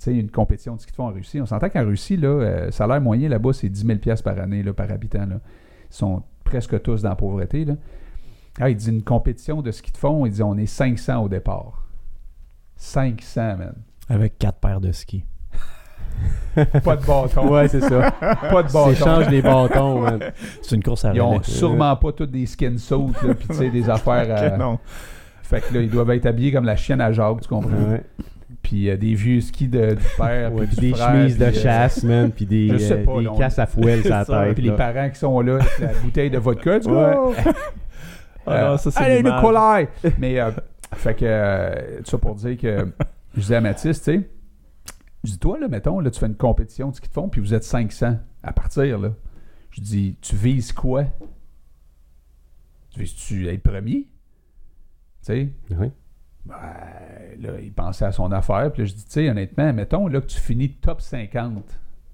tu 0.00 0.10
une 0.12 0.30
compétition 0.30 0.74
de 0.76 0.80
ski 0.80 0.90
de 0.92 0.96
fond 0.96 1.06
en 1.08 1.12
Russie? 1.12 1.40
On 1.40 1.46
s'entend 1.46 1.68
qu'en 1.68 1.84
Russie, 1.84 2.16
là, 2.16 2.28
euh, 2.28 2.70
salaire 2.70 3.00
moyen 3.00 3.28
là-bas, 3.28 3.52
c'est 3.52 3.68
10 3.68 3.84
000 3.86 3.98
piastres 3.98 4.24
par 4.24 4.38
année, 4.38 4.62
là, 4.62 4.72
par 4.72 4.90
habitant. 4.90 5.26
Là. 5.26 5.36
Ils 5.90 5.94
sont 5.94 6.22
presque 6.44 6.80
tous 6.82 7.02
dans 7.02 7.08
la 7.10 7.16
pauvreté. 7.16 7.64
Là. 7.64 7.74
Ah, 8.60 8.68
il 8.70 8.76
dit, 8.76 8.90
une 8.90 9.02
compétition 9.02 9.62
de 9.62 9.70
ski 9.70 9.90
de 9.92 9.96
fond, 9.98 10.26
il 10.26 10.32
dit, 10.32 10.42
on 10.42 10.56
est 10.56 10.66
500 10.66 11.24
au 11.24 11.28
départ. 11.28 11.86
500, 12.76 13.56
man. 13.58 13.74
Avec 14.08 14.38
quatre 14.38 14.58
paires 14.58 14.80
de 14.80 14.92
skis. 14.92 15.24
Pas 16.84 16.96
de 16.96 17.06
bâton. 17.06 17.48
Ouais, 17.50 17.66
c'est 17.68 17.80
ça. 17.80 18.10
Pas 18.10 18.62
de 18.62 18.70
bâton. 18.72 18.94
change 18.94 19.28
des 19.28 19.40
bâtons, 19.40 20.00
man. 20.00 20.20
C'est 20.60 20.76
une 20.76 20.82
course 20.82 21.04
à 21.06 21.12
Ils 21.14 21.20
ont 21.22 21.30
relais. 21.30 21.40
sûrement 21.44 21.96
pas 21.96 22.12
toutes 22.12 22.30
des 22.30 22.44
skin 22.46 22.76
suits, 22.76 22.96
là, 23.26 23.34
puis 23.34 23.48
tu 23.48 23.54
sais, 23.54 23.70
des 23.70 23.88
affaires. 23.88 24.26
euh, 24.28 24.56
non. 24.58 24.78
Fait 25.42 25.60
que 25.60 25.72
là, 25.74 25.80
ils 25.80 25.88
doivent 25.90 26.10
être 26.10 26.26
habillés 26.26 26.52
comme 26.52 26.64
la 26.66 26.76
chienne 26.76 27.00
à 27.00 27.10
Jacques, 27.12 27.40
tu 27.42 27.48
comprends? 27.48 27.70
Ouais. 27.70 28.02
Puis 28.62 28.88
euh, 28.90 28.96
des 28.96 29.14
vieux 29.14 29.40
skis 29.40 29.66
de, 29.68 29.90
du 29.94 30.04
père, 30.16 30.52
Ouais, 30.52 30.66
puis 30.66 30.76
des 30.76 30.94
frère, 30.94 31.08
chemises 31.12 31.38
de 31.38 31.44
euh, 31.46 31.52
chasse, 31.52 32.02
man, 32.04 32.30
puis 32.30 32.44
des, 32.46 32.68
je 32.68 32.76
sais 32.78 32.92
euh, 33.00 33.04
pas, 33.04 33.20
des 33.20 33.38
casses 33.38 33.58
à 33.58 33.66
fouelle 33.66 34.02
sur 34.02 34.10
la 34.10 34.24
ça, 34.24 34.44
tête. 34.44 34.54
Puis 34.54 34.62
les 34.62 34.72
parents 34.72 35.08
qui 35.10 35.18
sont 35.18 35.40
là 35.40 35.54
avec 35.54 35.78
la 35.80 35.88
bouteille 36.02 36.30
de 36.30 36.38
vodka, 36.38 36.80
tu 36.80 36.88
Ouais. 36.88 36.94
vois? 36.94 37.32
Ah 38.46 38.76
ça, 38.76 38.90
c'est 38.90 39.00
Allez. 39.02 39.22
Nikolai! 39.22 39.88
Mais, 40.18 40.38
euh, 40.40 40.50
fait 40.96 41.14
que, 41.14 41.20
euh, 41.24 41.74
tout 42.04 42.10
ça 42.10 42.18
pour 42.18 42.34
dire 42.34 42.56
que, 42.58 42.88
je 43.34 43.40
disais 43.40 43.56
à 43.56 43.60
Mathis, 43.60 44.02
tu 44.02 44.12
sais, 44.16 44.28
je 45.24 45.30
dis, 45.32 45.38
toi, 45.38 45.58
là, 45.58 45.68
mettons, 45.68 46.00
là, 46.00 46.10
tu 46.10 46.18
fais 46.18 46.26
une 46.26 46.36
compétition 46.36 46.90
de 46.90 46.94
ski 46.96 47.08
de 47.08 47.12
fond, 47.14 47.28
puis 47.28 47.40
vous 47.40 47.54
êtes 47.54 47.64
500 47.64 48.18
à 48.42 48.52
partir, 48.52 48.98
là. 48.98 49.12
Je 49.70 49.80
dis, 49.80 50.16
tu 50.20 50.36
vises 50.36 50.72
quoi? 50.72 51.04
Tu 52.90 53.00
vises-tu 53.00 53.48
être 53.48 53.62
premier? 53.62 54.02
Tu 54.02 54.08
sais? 55.22 55.48
Oui. 55.70 55.90
Ben, 56.44 56.54
là, 57.40 57.60
il 57.62 57.72
pensait 57.72 58.04
à 58.04 58.12
son 58.12 58.30
affaire. 58.32 58.72
Puis 58.72 58.82
là, 58.82 58.86
je 58.88 58.94
dis, 58.94 59.04
tu 59.04 59.10
sais, 59.12 59.30
honnêtement, 59.30 59.72
mettons 59.72 60.08
là, 60.08 60.20
que 60.20 60.26
tu 60.26 60.38
finis 60.40 60.70
top 60.70 61.00
50 61.00 61.62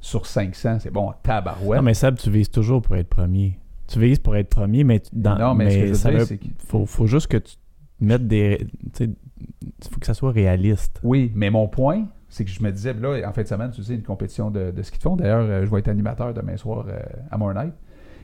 sur 0.00 0.26
500, 0.26 0.78
c'est 0.80 0.90
bon, 0.90 1.12
tabarouette. 1.22 1.78
Non, 1.78 1.82
mais 1.84 1.94
Seb, 1.94 2.16
tu 2.16 2.30
vises 2.30 2.50
toujours 2.50 2.82
pour 2.82 2.94
être 2.96 3.08
premier. 3.08 3.58
Tu 3.88 3.98
vises 3.98 4.18
pour 4.18 4.36
être 4.36 4.50
premier, 4.50 4.84
mais 4.84 5.02
dans, 5.12 5.36
non, 5.38 5.54
mais, 5.54 5.70
ce 5.70 5.76
que 5.78 5.86
je 5.86 5.92
veux 5.92 6.10
dire, 6.18 6.26
veut- 6.26 6.38
faut, 6.66 6.86
faut 6.86 7.06
juste 7.06 7.26
que 7.28 7.38
tu 7.38 7.56
mettes 8.00 8.28
des. 8.28 8.66
Tu 8.92 9.06
sais, 9.06 9.10
il 9.60 9.88
faut 9.90 9.98
que 9.98 10.06
ça 10.06 10.14
soit 10.14 10.30
réaliste. 10.30 11.00
Oui, 11.02 11.32
mais 11.34 11.50
mon 11.50 11.66
point, 11.68 12.06
c'est 12.28 12.44
que 12.44 12.50
je 12.50 12.62
me 12.62 12.70
disais, 12.70 12.92
là, 12.94 13.26
en 13.28 13.32
fin 13.32 13.42
de 13.42 13.46
semaine, 13.48 13.70
tu 13.70 13.82
sais, 13.82 13.94
une 13.94 14.02
compétition 14.02 14.50
de, 14.50 14.70
de 14.70 14.82
ski 14.82 14.98
de 14.98 15.02
fond. 15.02 15.16
D'ailleurs, 15.16 15.40
euh, 15.48 15.64
je 15.64 15.70
vais 15.70 15.78
être 15.78 15.88
animateur 15.88 16.34
demain 16.34 16.56
soir 16.56 16.84
euh, 16.88 16.98
à 17.30 17.38
Mornight. 17.38 17.72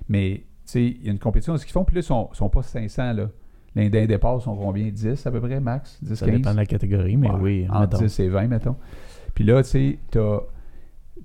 Mais, 0.09 0.39
tu 0.39 0.45
sais, 0.67 0.85
il 0.85 1.05
y 1.07 1.09
a 1.09 1.13
une 1.13 1.19
compétition 1.19 1.53
de 1.55 1.59
ski 1.59 1.69
de 1.69 1.73
fond, 1.73 1.85
puis 1.85 1.95
là, 1.97 2.01
ils 2.01 2.05
sont, 2.05 2.29
sont 2.33 2.49
pas 2.51 2.63
500, 2.63 3.13
là. 3.15 3.29
D'un 3.77 3.89
départ 4.07 4.41
sont 4.41 4.55
combien? 4.57 4.89
10 4.89 5.27
à 5.27 5.31
peu 5.33 5.41
près, 5.41 5.59
max? 5.59 5.99
10, 6.01 6.15
Ça 6.15 6.27
15 6.27 6.37
dépend 6.37 6.53
de 6.53 6.57
la 6.59 6.67
catégorie, 6.67 7.17
mais 7.17 7.29
Ouais, 7.31 7.39
oui. 7.41 7.67
Entre 7.69 7.81
mettons. 7.81 7.99
10 7.99 8.21
et 8.21 8.29
20, 8.29 8.47
mettons. 8.47 8.77
Puis 9.35 9.43
là, 9.43 9.63
tu 9.65 9.69
sais, 9.71 9.99
t'as. 10.13 10.39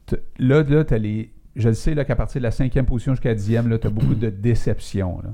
t'as- 0.08 0.18
Là, 0.40 0.64
là, 0.64 0.84
t'as 0.84 0.98
les. 0.98 1.32
Je 1.56 1.68
le 1.70 1.76
sais, 1.76 1.94
là, 1.94 2.06
qu'à 2.06 2.16
partir 2.16 2.40
de 2.42 2.44
la 2.44 2.52
cinquième 2.52 2.86
position 2.88 3.14
jusqu'à 3.14 3.30
la 3.30 3.36
dixième, 3.36 3.68
là, 3.70 3.78
t'as 3.78 3.90
beaucoup 3.90 4.16
de 4.16 4.30
déceptions, 4.32 5.20
là. 5.22 5.30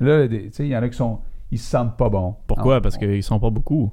Là, 0.00 0.28
tu 0.28 0.48
sais, 0.52 0.64
il 0.66 0.68
y 0.70 0.76
en 0.76 0.82
a 0.82 0.88
qui 0.88 0.96
sont. 0.96 1.18
Ils 1.50 1.58
se 1.58 1.68
sentent 1.70 1.96
pas 1.96 2.08
bons. 2.08 2.36
Pourquoi? 2.46 2.80
Parce 2.80 2.94
on- 2.96 2.98
qu'ils 3.00 3.22
sont 3.24 3.40
pas 3.40 3.50
beaucoup. 3.50 3.90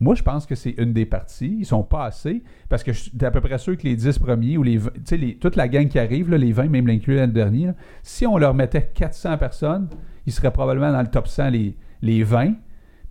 Moi, 0.00 0.14
je 0.14 0.22
pense 0.22 0.46
que 0.46 0.54
c'est 0.54 0.74
une 0.78 0.92
des 0.92 1.06
parties. 1.06 1.56
Ils 1.60 1.66
sont 1.66 1.82
pas 1.82 2.04
assez. 2.06 2.42
Parce 2.68 2.82
que 2.82 2.92
je 2.92 3.00
suis 3.00 3.24
à 3.24 3.30
peu 3.30 3.40
près 3.40 3.58
sûr 3.58 3.76
que 3.76 3.82
les 3.82 3.96
10 3.96 4.18
premiers 4.18 4.56
ou 4.56 4.62
les, 4.62 4.78
20 4.78 4.90
tu 4.94 5.00
sais, 5.04 5.16
les- 5.16 5.36
toute 5.36 5.56
la 5.56 5.68
gang 5.68 5.88
qui 5.88 5.98
arrive, 5.98 6.30
là, 6.30 6.38
les 6.38 6.52
20, 6.52 6.68
même 6.68 6.86
l'inclus 6.86 7.16
l'année 7.16 7.32
dernière, 7.32 7.68
là, 7.68 7.74
si 8.02 8.26
on 8.26 8.38
leur 8.38 8.54
mettait 8.54 8.90
400 8.94 9.38
personnes, 9.38 9.88
ils 10.26 10.32
seraient 10.32 10.52
probablement 10.52 10.92
dans 10.92 11.02
le 11.02 11.08
top 11.08 11.26
100 11.28 11.50
les, 11.50 11.76
les 12.00 12.22
20. 12.22 12.54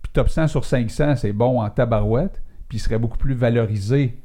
Puis 0.02 0.12
top 0.12 0.28
100 0.28 0.48
sur 0.48 0.64
500, 0.64 1.16
c'est 1.16 1.32
bon 1.32 1.60
en 1.60 1.70
tabarouette. 1.70 2.42
Puis 2.68 2.78
ils 2.78 2.80
seraient 2.80 2.98
beaucoup 2.98 3.18
plus 3.18 3.34
valorisés. 3.34 4.18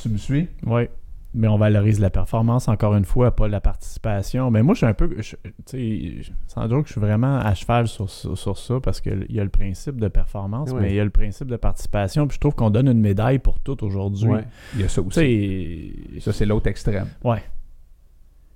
Tu 0.00 0.08
me 0.08 0.16
suis? 0.16 0.48
Oui. 0.66 0.88
Mais 1.34 1.48
on 1.48 1.56
valorise 1.56 1.98
la 1.98 2.10
performance, 2.10 2.68
encore 2.68 2.94
une 2.94 3.06
fois, 3.06 3.34
pas 3.34 3.48
la 3.48 3.60
participation. 3.62 4.50
Mais 4.50 4.62
moi, 4.62 4.74
je 4.74 4.78
suis 4.78 4.86
un 4.86 4.92
peu. 4.92 5.08
Tu 5.16 5.36
sais, 5.64 6.32
sans 6.46 6.68
doute 6.68 6.82
que 6.82 6.88
je 6.88 6.92
suis 6.92 7.00
vraiment 7.00 7.38
à 7.38 7.54
cheval 7.54 7.88
sur, 7.88 8.10
sur, 8.10 8.36
sur 8.36 8.58
ça 8.58 8.80
parce 8.80 9.00
qu'il 9.00 9.24
y 9.30 9.40
a 9.40 9.44
le 9.44 9.48
principe 9.48 9.98
de 9.98 10.08
performance, 10.08 10.72
mais 10.74 10.90
il 10.90 10.96
y 10.96 11.00
a 11.00 11.04
le 11.04 11.10
principe 11.10 11.48
de 11.48 11.56
participation. 11.56 12.26
Puis 12.26 12.34
je 12.34 12.40
trouve 12.40 12.54
qu'on 12.54 12.68
donne 12.68 12.88
une 12.88 13.00
médaille 13.00 13.38
pour 13.38 13.60
tout 13.60 13.82
aujourd'hui. 13.82 14.30
Il 14.74 14.82
y 14.82 14.84
a 14.84 14.88
ça 14.88 15.00
aussi. 15.00 15.94
Ça, 16.20 16.32
c'est 16.34 16.44
l'autre 16.44 16.66
extrême. 16.68 17.08
Ouais. 17.24 17.42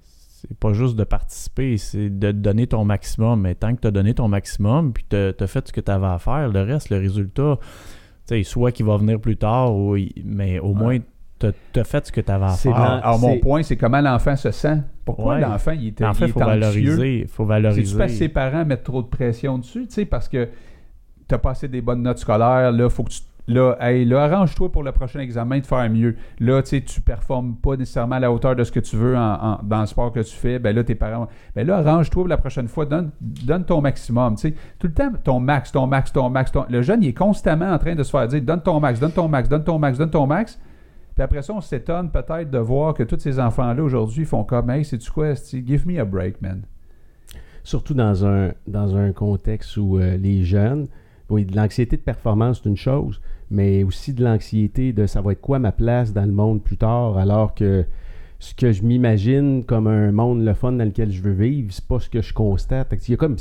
C'est 0.03 0.57
pas 0.59 0.75
juste 0.75 0.97
de 0.97 1.05
participer, 1.05 1.79
c'est 1.79 2.11
de 2.11 2.31
donner 2.31 2.67
ton 2.67 2.85
maximum. 2.85 3.41
Mais 3.41 3.55
tant 3.55 3.75
que 3.75 3.81
tu 3.81 3.87
as 3.89 3.91
donné 3.91 4.13
ton 4.13 4.29
maximum, 4.29 4.93
puis 4.93 5.05
tu 5.09 5.17
as 5.17 5.47
fait 5.47 5.67
ce 5.67 5.73
que 5.73 5.81
tu 5.81 5.91
avais 5.91 6.07
à 6.07 6.19
faire, 6.19 6.51
le 6.51 6.61
reste, 6.61 6.91
le 6.91 6.99
résultat, 6.99 7.59
tu 8.29 8.35
sais, 8.37 8.43
soit 8.43 8.71
qu'il 8.71 8.85
va 8.85 8.97
venir 8.99 9.19
plus 9.19 9.39
tard, 9.39 9.75
ou 9.75 9.97
mais 10.25 10.59
au 10.59 10.69
Ouais. 10.69 10.75
moins, 10.75 10.99
tu 11.39 11.81
as 11.81 11.85
fait 11.85 12.07
ce 12.07 12.13
que 12.13 12.21
tu 12.21 12.31
avais 12.33 12.45
à 12.47 12.49
C'est 12.51 12.71
faire. 12.71 12.81
Alors, 12.81 13.05
alors, 13.07 13.19
mon 13.21 13.39
point, 13.39 13.63
c'est 13.63 13.77
comment 13.77 14.01
l'enfant 14.01 14.37
se 14.37 14.51
sent. 14.51 14.79
Pourquoi 15.05 15.35
Ouais. 15.35 15.41
l'enfant, 15.41 15.73
il, 15.73 15.89
était, 15.89 16.05
en 16.05 16.15
fait, 16.15 16.27
il 16.27 16.33
faut 16.33 16.41
est 16.41 16.45
anxieux? 16.45 16.61
valoriser. 16.61 17.27
faut 17.29 17.43
C'est-tu 17.45 17.49
valoriser. 17.49 17.99
parce 17.99 18.13
que 18.13 18.19
ses 18.19 18.29
parents 18.29 18.65
mettent 18.65 18.85
trop 18.85 19.03
de 19.03 19.09
pression 19.09 19.59
dessus, 19.59 19.87
tu 19.87 19.93
sais, 19.95 20.05
parce 20.05 20.29
que 20.29 20.49
t'as 21.29 21.39
pas 21.39 21.51
assez 21.51 21.69
des 21.69 21.81
bonnes 21.81 22.03
notes 22.03 22.19
scolaires, 22.19 22.73
là, 22.73 22.89
faut 22.89 23.05
que 23.05 23.11
tu... 23.11 23.21
Là, 23.49 23.77
hey, 23.79 24.05
là, 24.05 24.25
arrange-toi 24.25 24.73
pour 24.73 24.83
le 24.83 24.91
prochain 24.91 25.21
examen 25.21 25.61
de 25.61 25.67
faire 25.67 25.89
mieux. 25.89 26.17
Là, 26.41 26.63
tu 26.63 26.71
sais, 26.71 26.81
tu 26.81 27.01
performes 27.01 27.55
pas 27.55 27.77
nécessairement 27.77 28.17
à 28.17 28.19
la 28.19 28.33
hauteur 28.33 28.57
de 28.57 28.65
ce 28.65 28.73
que 28.73 28.81
tu 28.81 28.97
veux 28.97 29.17
en- 29.17 29.35
en- 29.53 29.61
dans 29.63 29.83
le 29.83 29.87
sport 29.87 30.11
que 30.11 30.19
tu 30.19 30.35
fais. 30.35 30.59
Ben 30.59 30.75
là, 30.75 30.83
tes 30.83 30.97
parents... 30.97 31.29
Ben 31.55 31.65
là, 31.65 31.77
arrange-toi 31.77 32.23
pour 32.25 32.29
la 32.29 32.39
prochaine 32.39 32.67
fois. 32.67 32.87
Donne, 32.87 33.13
donne 33.21 33.65
ton 33.65 33.81
maximum, 33.81 34.35
tu 34.35 34.49
sais. 34.49 34.55
Tout 34.81 34.89
le 34.89 34.93
temps, 34.93 35.13
ton 35.23 35.39
max, 35.39 35.71
ton 35.71 35.87
max, 35.87 36.13
ton 36.13 36.29
max. 36.29 36.51
ton- 36.51 36.67
Le 36.69 36.83
jeune, 36.83 37.05
il 37.05 37.11
est 37.11 37.15
constamment 37.17 37.71
en 37.71 37.79
train 37.79 37.95
de 37.95 38.03
se 38.03 38.11
faire 38.11 38.27
dire, 38.27 38.43
donne 38.43 38.63
ton 38.63 38.81
max, 38.81 38.99
donne 38.99 39.13
ton 39.13 39.29
max, 39.29 39.49
donne 39.49 39.63
ton 39.63 39.79
max, 39.79 39.97
donne 39.97 40.11
ton 40.11 40.27
max. 40.27 40.59
Puis 41.17 41.23
après 41.23 41.41
ça, 41.41 41.55
on 41.55 41.63
s'étonne 41.63 42.11
peut-être 42.11 42.51
de 42.51 42.59
voir 42.59 42.93
que 42.93 43.03
tous 43.03 43.19
ces 43.19 43.41
enfants-là, 43.41 43.83
aujourd'hui, 43.83 44.27
font 44.27 44.45
comme, 44.45 44.69
hey, 44.69 44.85
c'est-tu 44.85 45.11
quoi? 45.11 45.29
esti? 45.31 45.65
Give 45.67 45.89
me 45.89 45.99
a 45.99 46.05
break, 46.05 46.43
man. 46.43 46.61
Surtout 47.65 47.95
dans 47.95 48.27
un, 48.27 48.53
dans 48.67 48.95
un 48.95 49.13
contexte 49.13 49.79
où 49.79 49.99
euh, 49.99 50.19
les 50.19 50.45
jeunes, 50.45 50.89
oui, 51.31 51.47
de 51.47 51.57
l'anxiété 51.57 51.97
de 51.97 52.03
performance, 52.03 52.61
c'est 52.63 52.69
une 52.69 52.77
chose, 52.77 53.23
mais 53.51 53.83
aussi 53.83 54.13
de 54.13 54.23
l'anxiété 54.23 54.93
de 54.93 55.07
ça 55.07 55.23
va 55.23 55.33
être 55.33 55.41
quoi 55.41 55.59
ma 55.59 55.73
place 55.73 56.13
dans 56.13 56.27
le 56.27 56.33
monde 56.33 56.63
plus 56.63 56.77
tard, 56.77 57.17
alors 57.17 57.55
que 57.55 57.87
ce 58.39 58.55
que 58.55 58.71
je 58.71 58.83
m'imagine 58.83 59.65
comme 59.65 59.87
un 59.87 60.13
monde 60.13 60.45
le 60.45 60.53
fun 60.53 60.73
dans 60.73 60.85
lequel 60.85 61.11
je 61.11 61.23
veux 61.23 61.33
vivre, 61.33 61.73
c'est 61.73 61.87
pas 61.87 61.99
ce 61.99 62.11
que 62.11 62.21
je 62.21 62.35
constate. 62.35 62.95
Il 63.09 63.13
y 63.13 63.15
a 63.15 63.17
comme, 63.17 63.37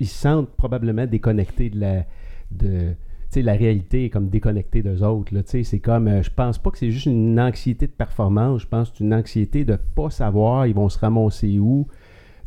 ils 0.00 0.08
se 0.08 0.14
sentent 0.14 0.48
probablement 0.56 1.06
déconnectés 1.06 1.68
de 1.68 1.80
la, 1.80 2.04
de, 2.50 2.94
tu 2.94 3.09
la 3.36 3.52
réalité 3.52 4.06
est 4.06 4.10
comme 4.10 4.28
déconnectée 4.28 4.82
d'eux 4.82 5.02
autres. 5.04 5.32
C'est 5.44 5.78
comme, 5.78 6.08
euh, 6.08 6.22
je 6.22 6.30
pense 6.30 6.58
pas 6.58 6.70
que 6.70 6.78
c'est 6.78 6.90
juste 6.90 7.06
une 7.06 7.38
anxiété 7.38 7.86
de 7.86 7.92
performance, 7.92 8.62
je 8.62 8.66
pense 8.66 8.90
que 8.90 8.98
c'est 8.98 9.04
une 9.04 9.14
anxiété 9.14 9.64
de 9.64 9.76
pas 9.94 10.10
savoir 10.10 10.66
ils 10.66 10.74
vont 10.74 10.88
se 10.88 10.98
ramasser 10.98 11.58
où 11.58 11.86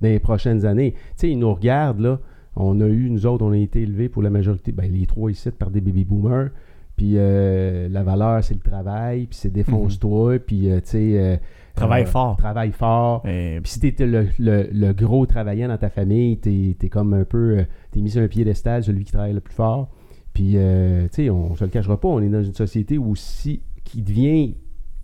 dans 0.02 0.10
les 0.10 0.20
prochaines 0.20 0.66
années. 0.66 0.92
Tu 0.94 1.00
sais, 1.16 1.30
ils 1.32 1.40
nous 1.40 1.54
regardent, 1.54 2.02
là. 2.02 2.20
On 2.56 2.80
a 2.82 2.88
eu, 2.88 3.10
nous 3.10 3.26
autres, 3.26 3.44
on 3.46 3.52
a 3.52 3.58
été 3.58 3.82
élevés 3.82 4.10
pour 4.10 4.22
la 4.22 4.30
majorité, 4.30 4.72
ben, 4.72 4.92
les 4.92 5.08
trois 5.08 5.32
ici, 5.32 5.50
par 5.52 5.72
des 5.72 5.82
baby 5.82 6.04
boomers. 6.06 6.50
Puis 6.96 7.14
euh, 7.16 7.90
la 7.90 8.04
valeur, 8.04 8.44
c'est 8.44 8.54
le 8.54 8.60
travail, 8.60 9.26
puis 9.26 9.36
c'est 9.36 9.52
défonce-toi, 9.52 10.38
puis 10.38 10.70
euh, 10.70 10.76
tu 10.82 10.90
sais. 10.90 11.18
euh, 11.18 11.38
Travaille 11.74 12.06
fort. 12.06 12.36
Travaille 12.38 12.72
fort. 12.72 13.24
Puis 13.24 13.72
si 13.72 13.80
t'étais 13.80 14.06
le, 14.06 14.28
le, 14.38 14.68
le 14.72 14.94
gros 14.94 15.26
travaillant 15.26 15.70
dans 15.70 15.78
ta 15.80 15.90
famille, 15.90 16.38
t'es 16.38 16.76
es 16.80 16.90
comme 16.90 17.16
un 17.16 17.24
peu. 17.24 17.66
T'es 17.90 18.00
mis 18.02 18.12
sur 18.12 18.22
un 18.22 18.28
piédestal, 18.28 18.84
celui 18.84 19.06
qui 19.06 19.12
travaille 19.12 19.34
le 19.34 19.40
plus 19.40 19.56
fort. 19.56 19.90
Puis, 20.34 20.54
euh, 20.56 21.04
tu 21.04 21.16
sais, 21.16 21.30
on 21.30 21.56
se 21.56 21.64
le 21.64 21.70
cachera 21.70 22.00
pas, 22.00 22.08
on 22.08 22.22
est 22.22 22.30
dans 22.30 22.44
une 22.44 22.54
société 22.54 22.98
où 22.98 23.16
si. 23.16 23.62
qui 23.84 24.02
devient. 24.02 24.56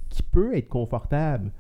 qui 0.10 0.24
peut 0.24 0.56
être 0.56 0.68
confortable. 0.68 1.52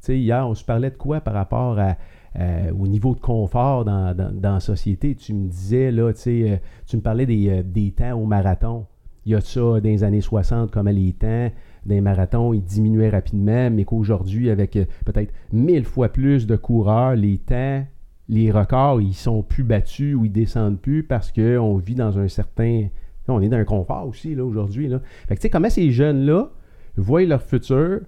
Tu 0.00 0.06
sais, 0.06 0.18
hier, 0.18 0.46
on 0.48 0.54
se 0.54 0.64
parlait 0.64 0.90
de 0.90 0.96
quoi 0.96 1.20
par 1.20 1.34
rapport 1.34 1.78
euh, 1.78 2.72
au 2.72 2.88
niveau 2.88 3.14
de 3.14 3.20
confort 3.20 3.84
dans, 3.84 4.16
dans, 4.16 4.34
dans 4.34 4.54
la 4.54 4.60
société? 4.60 5.14
Tu 5.14 5.32
me 5.34 5.48
disais, 5.48 5.92
là, 5.92 6.12
tu 6.12 6.20
sais, 6.20 6.50
euh, 6.50 6.56
tu 6.86 6.96
me 6.96 7.02
parlais 7.02 7.26
des, 7.26 7.62
des 7.62 7.92
temps 7.92 8.18
au 8.18 8.26
marathon. 8.26 8.86
Il 9.24 9.32
y 9.32 9.34
a 9.36 9.40
ça 9.40 9.60
dans 9.60 9.80
les 9.84 10.02
années 10.02 10.20
60, 10.20 10.72
comment 10.72 10.90
les 10.90 11.12
temps 11.12 11.50
des 11.86 12.00
marathons, 12.00 12.52
ils 12.52 12.62
diminuaient 12.62 13.10
rapidement, 13.10 13.70
mais 13.70 13.84
qu'aujourd'hui, 13.84 14.50
avec 14.50 14.78
peut-être 15.04 15.32
mille 15.52 15.84
fois 15.84 16.08
plus 16.08 16.46
de 16.46 16.54
coureurs, 16.54 17.16
les 17.16 17.38
temps, 17.38 17.84
les 18.28 18.50
records, 18.50 19.00
ils 19.00 19.14
sont 19.14 19.42
plus 19.42 19.64
battus 19.64 20.14
ou 20.14 20.24
ils 20.24 20.32
descendent 20.32 20.80
plus 20.80 21.02
parce 21.02 21.32
qu'on 21.32 21.76
vit 21.76 21.94
dans 21.94 22.18
un 22.18 22.28
certain... 22.28 22.88
On 23.34 23.40
est 23.40 23.48
dans 23.48 23.56
un 23.58 23.64
confort 23.64 24.06
aussi, 24.06 24.34
là, 24.34 24.44
aujourd'hui. 24.44 24.88
Là. 24.88 25.00
Fait 25.28 25.34
que, 25.34 25.40
tu 25.40 25.42
sais, 25.42 25.50
comment 25.50 25.70
ces 25.70 25.90
jeunes-là 25.90 26.50
voient 26.96 27.24
leur 27.24 27.42
futur 27.42 28.00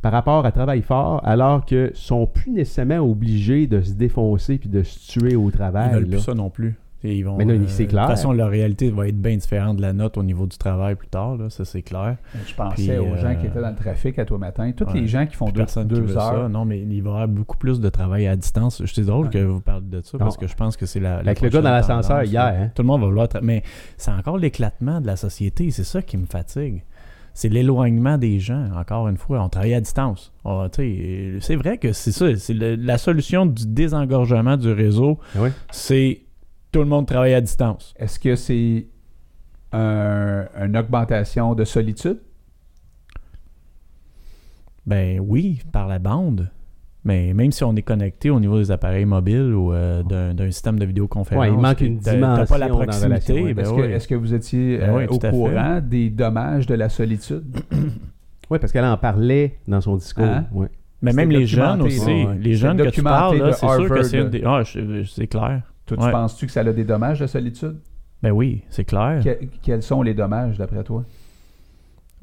par 0.00 0.10
rapport 0.12 0.44
à 0.44 0.50
travail 0.50 0.82
fort, 0.82 1.20
alors 1.24 1.64
que 1.64 1.92
sont 1.94 2.26
plus 2.26 2.50
nécessairement 2.50 2.98
obligés 2.98 3.68
de 3.68 3.80
se 3.82 3.92
défoncer 3.92 4.58
puis 4.58 4.68
de 4.68 4.82
se 4.82 5.12
tuer 5.12 5.36
au 5.36 5.48
Ils 5.48 5.52
travail. 5.52 5.92
veulent 5.94 6.02
là? 6.04 6.08
plus 6.16 6.20
ça 6.20 6.34
non 6.34 6.50
plus. 6.50 6.74
Et 7.04 7.16
ils 7.16 7.22
vont, 7.24 7.36
Mais 7.36 7.44
non, 7.44 7.54
euh, 7.54 7.64
c'est 7.66 7.86
clair. 7.86 8.02
De 8.04 8.08
toute 8.08 8.16
façon, 8.16 8.32
leur 8.32 8.48
réalité 8.48 8.88
va 8.90 9.08
être 9.08 9.20
bien 9.20 9.36
différente 9.36 9.76
de 9.78 9.82
la 9.82 9.92
note 9.92 10.16
au 10.18 10.22
niveau 10.22 10.46
du 10.46 10.56
travail 10.56 10.94
plus 10.94 11.08
tard, 11.08 11.36
là, 11.36 11.50
ça 11.50 11.64
c'est 11.64 11.82
clair. 11.82 12.16
Je 12.46 12.54
pensais 12.54 12.74
Puis, 12.76 12.98
aux 12.98 13.16
gens 13.16 13.26
euh, 13.30 13.34
qui 13.34 13.46
étaient 13.46 13.60
dans 13.60 13.70
le 13.70 13.74
trafic 13.76 14.18
à 14.20 14.24
toi 14.24 14.38
matin. 14.38 14.70
Tous 14.70 14.84
ouais. 14.84 15.00
les 15.00 15.06
gens 15.08 15.26
qui 15.26 15.34
font 15.34 15.46
deux, 15.46 15.52
personne 15.52 15.88
qui 15.88 15.94
deux 15.94 16.00
veut 16.02 16.16
heures. 16.16 16.42
ça. 16.44 16.48
Non, 16.48 16.64
mais 16.64 16.78
il 16.80 17.02
va 17.02 17.10
y 17.10 17.12
avoir 17.14 17.28
beaucoup 17.28 17.56
plus 17.56 17.80
de 17.80 17.88
travail 17.88 18.26
à 18.28 18.36
distance. 18.36 18.80
Je 18.84 18.92
suis 18.92 19.02
drôle 19.02 19.26
Ouais. 19.26 19.32
que 19.32 19.38
vous 19.38 19.60
parlez 19.60 19.86
de 19.86 20.00
ça 20.02 20.16
parce 20.18 20.36
que 20.36 20.46
je 20.46 20.54
pense 20.54 20.76
que 20.76 20.86
c'est 20.86 21.00
la. 21.00 21.14
la 21.16 21.30
Avec 21.32 21.40
le 21.40 21.48
gars 21.48 21.60
dans 21.60 21.70
l'ascenseur 21.72 22.22
hier, 22.22 22.44
hein. 22.44 22.70
Tout 22.74 22.82
le 22.82 22.86
monde 22.86 23.00
va 23.00 23.06
vouloir. 23.08 23.26
tra- 23.26 23.40
Mais 23.42 23.62
c'est 23.96 24.12
encore 24.12 24.38
l'éclatement 24.38 25.00
de 25.00 25.06
la 25.08 25.16
société. 25.16 25.70
C'est 25.72 25.84
ça 25.84 26.02
qui 26.02 26.16
me 26.16 26.26
fatigue. 26.26 26.84
C'est 27.34 27.48
l'éloignement 27.48 28.18
des 28.18 28.38
gens, 28.38 28.68
encore 28.76 29.08
une 29.08 29.16
fois. 29.16 29.42
On 29.42 29.48
travaille 29.48 29.74
à 29.74 29.80
distance. 29.80 30.32
C'est 31.40 31.56
vrai 31.56 31.78
que 31.78 31.92
c'est 31.92 32.12
ça. 32.12 32.36
C'est 32.36 32.54
le- 32.54 32.74
la 32.76 32.98
solution 32.98 33.46
du 33.46 33.66
désengorgement 33.66 34.56
du 34.56 34.70
réseau, 34.70 35.18
Oui. 35.36 35.48
c'est 35.70 36.20
tout 36.72 36.80
le 36.80 36.86
monde 36.86 37.06
travaille 37.06 37.34
à 37.34 37.40
distance. 37.40 37.94
Est-ce 37.98 38.18
que 38.18 38.34
c'est 38.34 38.86
un- 39.72 40.46
une 40.64 40.76
augmentation 40.76 41.54
de 41.54 41.64
solitude? 41.64 42.18
Ben 44.86 45.20
oui, 45.20 45.60
par 45.72 45.86
la 45.86 45.98
bande. 45.98 46.50
Mais 47.04 47.34
même 47.34 47.50
si 47.50 47.64
on 47.64 47.74
est 47.74 47.82
connecté 47.82 48.30
au 48.30 48.38
niveau 48.38 48.58
des 48.58 48.70
appareils 48.70 49.04
mobiles 49.04 49.52
ou 49.54 49.72
euh, 49.72 50.04
d'un 50.04 50.34
d'un 50.34 50.50
système 50.52 50.78
de 50.78 50.84
vidéoconférence, 50.84 51.42
Ouais, 51.46 51.52
il 51.52 51.58
manque 51.60 51.78
que 51.78 51.84
une 51.84 51.98
T'as 52.00 52.12
pas 52.46 52.58
la 52.58 52.66
dimension 52.66 53.08
proximité. 53.08 53.42
ouais. 53.42 53.54
ben 53.54 53.62
Est-ce 53.64 53.72
oui. 53.72 54.08
que, 54.08 54.14
vous 54.14 54.34
étiez 54.34 54.78
Ben 54.78 54.90
euh, 54.90 54.96
oui, 54.98 55.04
au 55.08 55.18
courant 55.18 55.80
des 55.82 56.10
dommages 56.10 56.66
de 56.66 56.74
la 56.74 56.88
solitude? 56.88 57.44
Oui, 58.50 58.58
parce 58.58 58.70
qu'elle 58.70 58.84
en 58.84 58.98
parlait 58.98 59.56
dans 59.66 59.80
son 59.80 59.96
discours. 59.96 60.24
Hein? 60.26 60.44
Ouais. 60.52 60.68
Mais 61.00 61.14
même 61.14 61.30
les 61.30 61.46
jeunes 61.46 61.80
aussi. 61.80 62.26
Les 62.38 62.54
jeunes 62.54 62.76
que 62.76 62.90
tu 62.90 63.02
parles, 63.02 63.52
c'est 63.54 63.66
sûr 63.66 63.88
que 63.88 64.02
c'est 64.02 64.18
une 64.20 64.28
des- 64.28 64.42
Ah, 64.44 64.62
c'est 65.06 65.26
clair. 65.26 65.62
Toi, 65.94 66.04
Ouais. 66.04 66.10
tu 66.10 66.16
penses-tu 66.16 66.46
que 66.46 66.52
ça 66.52 66.60
a 66.60 66.72
des 66.72 66.84
dommages, 66.84 67.20
la 67.20 67.26
solitude? 67.28 67.76
Ben 68.22 68.30
oui, 68.30 68.62
c'est 68.70 68.84
clair. 68.84 69.20
Que- 69.22 69.44
quels 69.62 69.82
sont 69.82 70.02
les 70.02 70.14
dommages, 70.14 70.58
d'après 70.58 70.84
toi? 70.84 71.04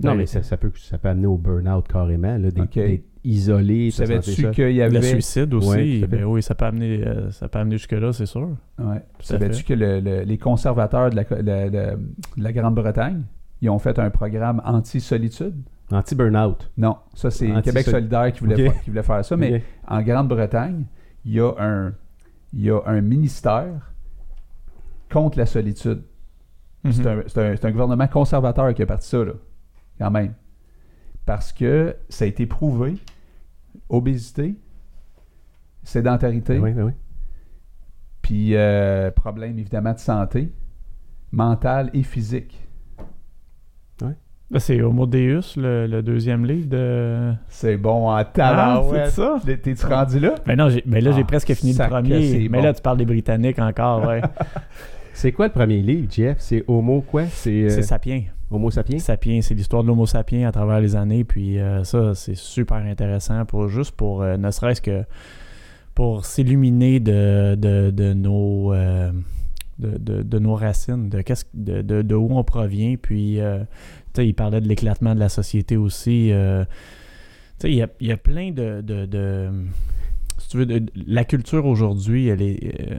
Non, 0.01 0.11
Ben, 0.11 0.17
mais 0.19 0.25
ça, 0.27 0.41
ça 0.43 0.55
peut, 0.55 0.71
ça 0.77 0.97
peut 0.97 1.09
amener 1.09 1.27
au 1.27 1.37
burn-out 1.37 1.85
carrément, 1.87 2.37
là, 2.37 2.51
d'être 2.51 2.59
Ok. 2.61 2.75
d'être 2.75 3.03
isolé. 3.25 3.91
Savais-tu 3.91 4.49
qu'il 4.51 4.69
y 4.71 4.77
Le 4.77 4.83
avait... 4.83 5.01
suicide 5.01 5.53
aussi, 5.53 5.99
Ouais, 6.01 6.07
ben 6.07 6.23
oui, 6.23 6.41
ça 6.41 6.55
peut 6.55 6.63
amener, 6.65 7.05
euh, 7.05 7.29
ça 7.31 7.49
peut 7.49 7.59
amener 7.59 7.75
jusque-là, 7.77 8.13
c'est 8.13 8.25
sûr. 8.25 8.47
Ouais. 8.79 9.01
Savais-tu 9.19 9.65
que 9.65 9.73
le- 9.73 9.99
le- 9.99 10.21
les 10.21 10.37
conservateurs 10.37 11.09
de 11.09 11.17
la, 11.17 11.23
de- 11.25 11.41
de- 11.69 11.97
de 12.37 12.43
la 12.43 12.53
Grande-Bretagne, 12.53 13.23
ils 13.61 13.69
ont 13.69 13.79
fait 13.79 13.99
un 13.99 14.09
programme 14.09 14.61
anti-solitude? 14.63 15.55
Anti-burnout. 15.91 16.69
Non, 16.77 16.95
ça 17.13 17.29
c'est 17.29 17.51
Québec 17.61 17.83
solidaire 17.87 18.31
qui 18.31 18.39
voulait, 18.39 18.55
faire, 18.55 18.81
qui 18.81 18.89
voulait 18.91 19.03
faire 19.03 19.25
ça, 19.25 19.35
mais 19.35 19.63
en 19.85 20.01
Grande-Bretagne, 20.01 20.85
il 21.25 21.33
y 21.33 21.39
a 21.41 21.51
un 21.59 21.93
il 22.53 22.61
y 22.61 22.69
a 22.69 22.81
un 22.85 23.01
ministère 23.01 23.93
contre 25.09 25.37
la 25.37 25.45
solitude. 25.45 26.03
Mhm. 26.83 27.23
C'est 27.27 27.65
un, 27.65 27.71
gouvernement 27.71 28.07
conservateur 28.07 28.73
qui 28.73 28.81
a 28.81 28.85
parti 28.85 29.07
ça, 29.07 29.23
là, 29.23 29.33
quand 29.99 30.11
même. 30.11 30.33
Parce 31.25 31.51
que 31.51 31.95
ça 32.07 32.25
a 32.25 32.27
été 32.27 32.45
prouvé, 32.45 32.97
obésité, 33.89 34.55
sédentarité, 35.83 36.57
oui, 36.57 36.71
oui. 36.73 36.91
puis 38.21 38.55
euh, 38.55 39.11
problème 39.11 39.59
évidemment 39.59 39.93
de 39.93 39.99
santé, 39.99 40.51
mentale 41.31 41.89
et 41.93 42.03
physique. 42.03 42.68
C'est 44.57 44.81
Homo 44.81 45.05
Deus, 45.05 45.55
le, 45.57 45.85
le 45.85 46.01
deuxième 46.01 46.43
livre 46.45 46.67
de. 46.67 47.33
C'est 47.49 47.77
bon 47.77 48.07
en 48.09 48.15
Ah, 48.15 48.25
tabarouette. 48.25 49.09
c'est 49.09 49.21
ça? 49.21 49.39
T'es-tu 49.45 49.85
rendu 49.85 50.19
là? 50.19 50.35
Ben 50.47 50.55
non, 50.57 50.69
j'ai- 50.69 50.83
ben 50.87 51.03
là, 51.03 51.11
j'ai 51.11 51.21
Ah, 51.21 51.25
presque 51.25 51.53
fini 51.53 51.73
le 51.73 51.87
premier. 51.87 52.49
Mais 52.49 52.57
bon. 52.57 52.63
là, 52.63 52.73
tu 52.73 52.81
parles 52.81 52.97
des 52.97 53.05
Britanniques 53.05 53.59
encore, 53.59 54.07
ouais. 54.07 54.21
C'est 55.13 55.31
quoi 55.33 55.47
le 55.47 55.51
premier 55.53 55.81
livre, 55.81 56.07
Jeff? 56.09 56.37
C'est 56.39 56.63
Homo 56.67 57.01
quoi? 57.01 57.25
C'est 57.27 57.63
euh, 57.65 57.69
C'est 57.69 57.83
Sapiens. 57.83 58.23
Homo 58.49 58.71
sapiens? 58.71 58.97
Sapiens, 58.97 59.41
c'est 59.43 59.53
l'histoire 59.53 59.83
de 59.83 59.87
l'Homo 59.89 60.07
sapiens 60.07 60.47
à 60.47 60.51
travers 60.51 60.79
les 60.79 60.95
années. 60.95 61.23
Puis 61.23 61.59
euh, 61.59 61.83
ça, 61.83 62.15
c'est 62.15 62.35
super 62.35 62.77
intéressant 62.77 63.45
pour 63.45 63.67
juste 63.67 63.91
pour 63.91 64.23
euh, 64.23 64.37
ne 64.37 64.49
serait-ce 64.49 64.81
que 64.81 65.03
pour 65.93 66.25
s'illuminer 66.25 66.99
de, 66.99 67.53
de, 67.55 67.91
de 67.91 68.13
nos 68.13 68.73
euh, 68.73 69.11
de, 69.77 69.97
de- 69.99 70.23
de 70.23 70.39
nos 70.39 70.55
racines, 70.55 71.09
de, 71.09 71.21
qu'est-ce- 71.21 71.45
de, 71.53 71.81
de, 71.83 72.01
de 72.01 72.15
où 72.15 72.29
on 72.31 72.43
provient. 72.43 72.95
Puis 72.99 73.39
euh, 73.39 73.59
tu 74.13 74.21
sais, 74.21 74.27
il 74.27 74.33
parlait 74.33 74.61
de 74.61 74.67
l'éclatement 74.67 75.15
de 75.15 75.19
la 75.19 75.29
société 75.29 75.77
aussi. 75.77 76.31
euh, 76.31 76.65
il 77.63 77.73
y 77.75 77.81
a, 77.81 77.87
y 77.99 78.11
a 78.11 78.17
plein 78.17 78.51
de, 78.51 78.81
de, 78.81 79.05
de- 79.05 79.49
si 80.37 80.47
tu 80.49 80.57
veux, 80.57 80.65
de- 80.65 80.85
la 81.07 81.25
culture 81.25 81.65
aujourd'hui, 81.65 82.27
elle 82.27 82.41
est 82.41 82.91
euh, 82.91 82.97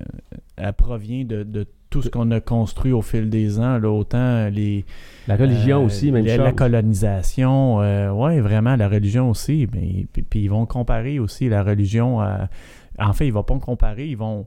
elle 0.57 0.73
provient 0.75 1.25
de, 1.25 1.43
de 1.43 1.67
tout 1.89 2.03
ce 2.03 2.09
qu'on 2.11 2.31
a 2.31 2.41
construit 2.41 2.93
au 2.93 3.03
fil 3.03 3.31
des 3.31 3.59
ans, 3.59 3.79
là, 3.79 3.91
autant 3.91 4.49
les 4.51 4.85
La 5.27 5.37
religion 5.37 5.81
euh, 5.83 5.87
aussi, 5.87 6.13
même 6.13 6.25
la, 6.25 6.37
chose. 6.37 6.45
la 6.45 6.53
colonisation, 6.53 7.81
euh, 7.81 8.13
ouais, 8.13 8.41
vraiment, 8.41 8.77
la 8.77 8.89
religion 8.89 9.31
aussi. 9.31 9.67
Mais, 9.73 10.07
puis, 10.13 10.23
puis 10.23 10.41
ils 10.43 10.49
vont 10.51 10.67
comparer 10.67 11.19
aussi 11.19 11.49
la 11.49 11.63
religion 11.65 12.21
à. 12.21 12.49
En 12.99 13.13
fait, 13.15 13.27
ils 13.27 13.33
vont 13.33 13.43
pas 13.43 13.59
comparer, 13.59 14.07
ils 14.07 14.17
vont. 14.17 14.47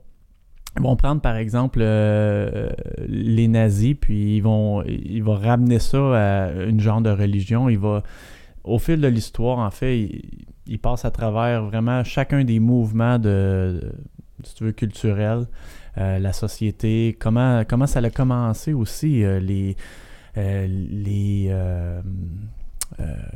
Ils 0.76 0.82
vont 0.82 0.96
prendre 0.96 1.20
par 1.20 1.36
exemple 1.36 1.78
euh, 1.82 2.70
les 3.06 3.46
nazis, 3.46 3.94
puis 4.00 4.36
ils 4.36 4.40
vont, 4.40 4.82
ils 4.82 5.22
vont 5.22 5.34
ramener 5.34 5.78
ça 5.78 6.46
à 6.46 6.50
une 6.64 6.80
genre 6.80 7.00
de 7.00 7.10
religion. 7.10 7.68
Il 7.68 7.78
va, 7.78 8.02
au 8.64 8.78
fil 8.78 9.00
de 9.00 9.06
l'histoire, 9.06 9.58
en 9.58 9.70
fait, 9.70 10.00
il, 10.00 10.46
il 10.66 10.78
passe 10.80 11.04
à 11.04 11.12
travers 11.12 11.64
vraiment 11.64 12.02
chacun 12.02 12.42
des 12.42 12.58
mouvements 12.58 13.20
de, 13.20 13.92
si 14.42 14.54
tu 14.56 14.64
veux, 14.64 14.72
culturels, 14.72 15.46
euh, 15.98 16.18
la 16.18 16.32
société, 16.32 17.16
comment, 17.20 17.62
comment 17.68 17.86
ça 17.86 18.00
a 18.00 18.10
commencé 18.10 18.72
aussi, 18.72 19.22
euh, 19.22 19.38
les, 19.38 19.76
les, 20.34 21.54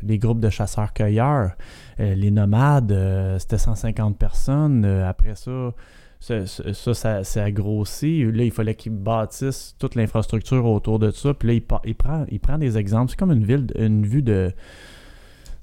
les 0.02 0.18
groupes 0.18 0.40
de 0.40 0.50
chasseurs-cueilleurs, 0.50 1.52
les 2.00 2.30
nomades, 2.32 2.92
c'était 3.38 3.58
150 3.58 4.18
personnes. 4.18 4.84
Après 4.84 5.36
ça, 5.36 5.72
ça, 6.20 6.46
ça, 6.46 6.94
ça, 6.94 7.24
ça. 7.24 7.48
Là, 7.48 8.44
il 8.44 8.50
fallait 8.50 8.74
qu'ils 8.74 8.92
bâtissent 8.92 9.76
toute 9.78 9.94
l'infrastructure 9.94 10.64
autour 10.66 10.98
de 10.98 11.10
ça. 11.10 11.32
Puis 11.34 11.48
là, 11.48 11.54
il, 11.54 11.62
il 11.84 11.94
prend, 11.94 12.24
il 12.30 12.40
prend 12.40 12.58
des 12.58 12.76
exemples. 12.76 13.10
C'est 13.10 13.18
comme 13.18 13.32
une 13.32 13.44
ville, 13.44 13.66
une 13.76 14.04
vue 14.06 14.22
de. 14.22 14.52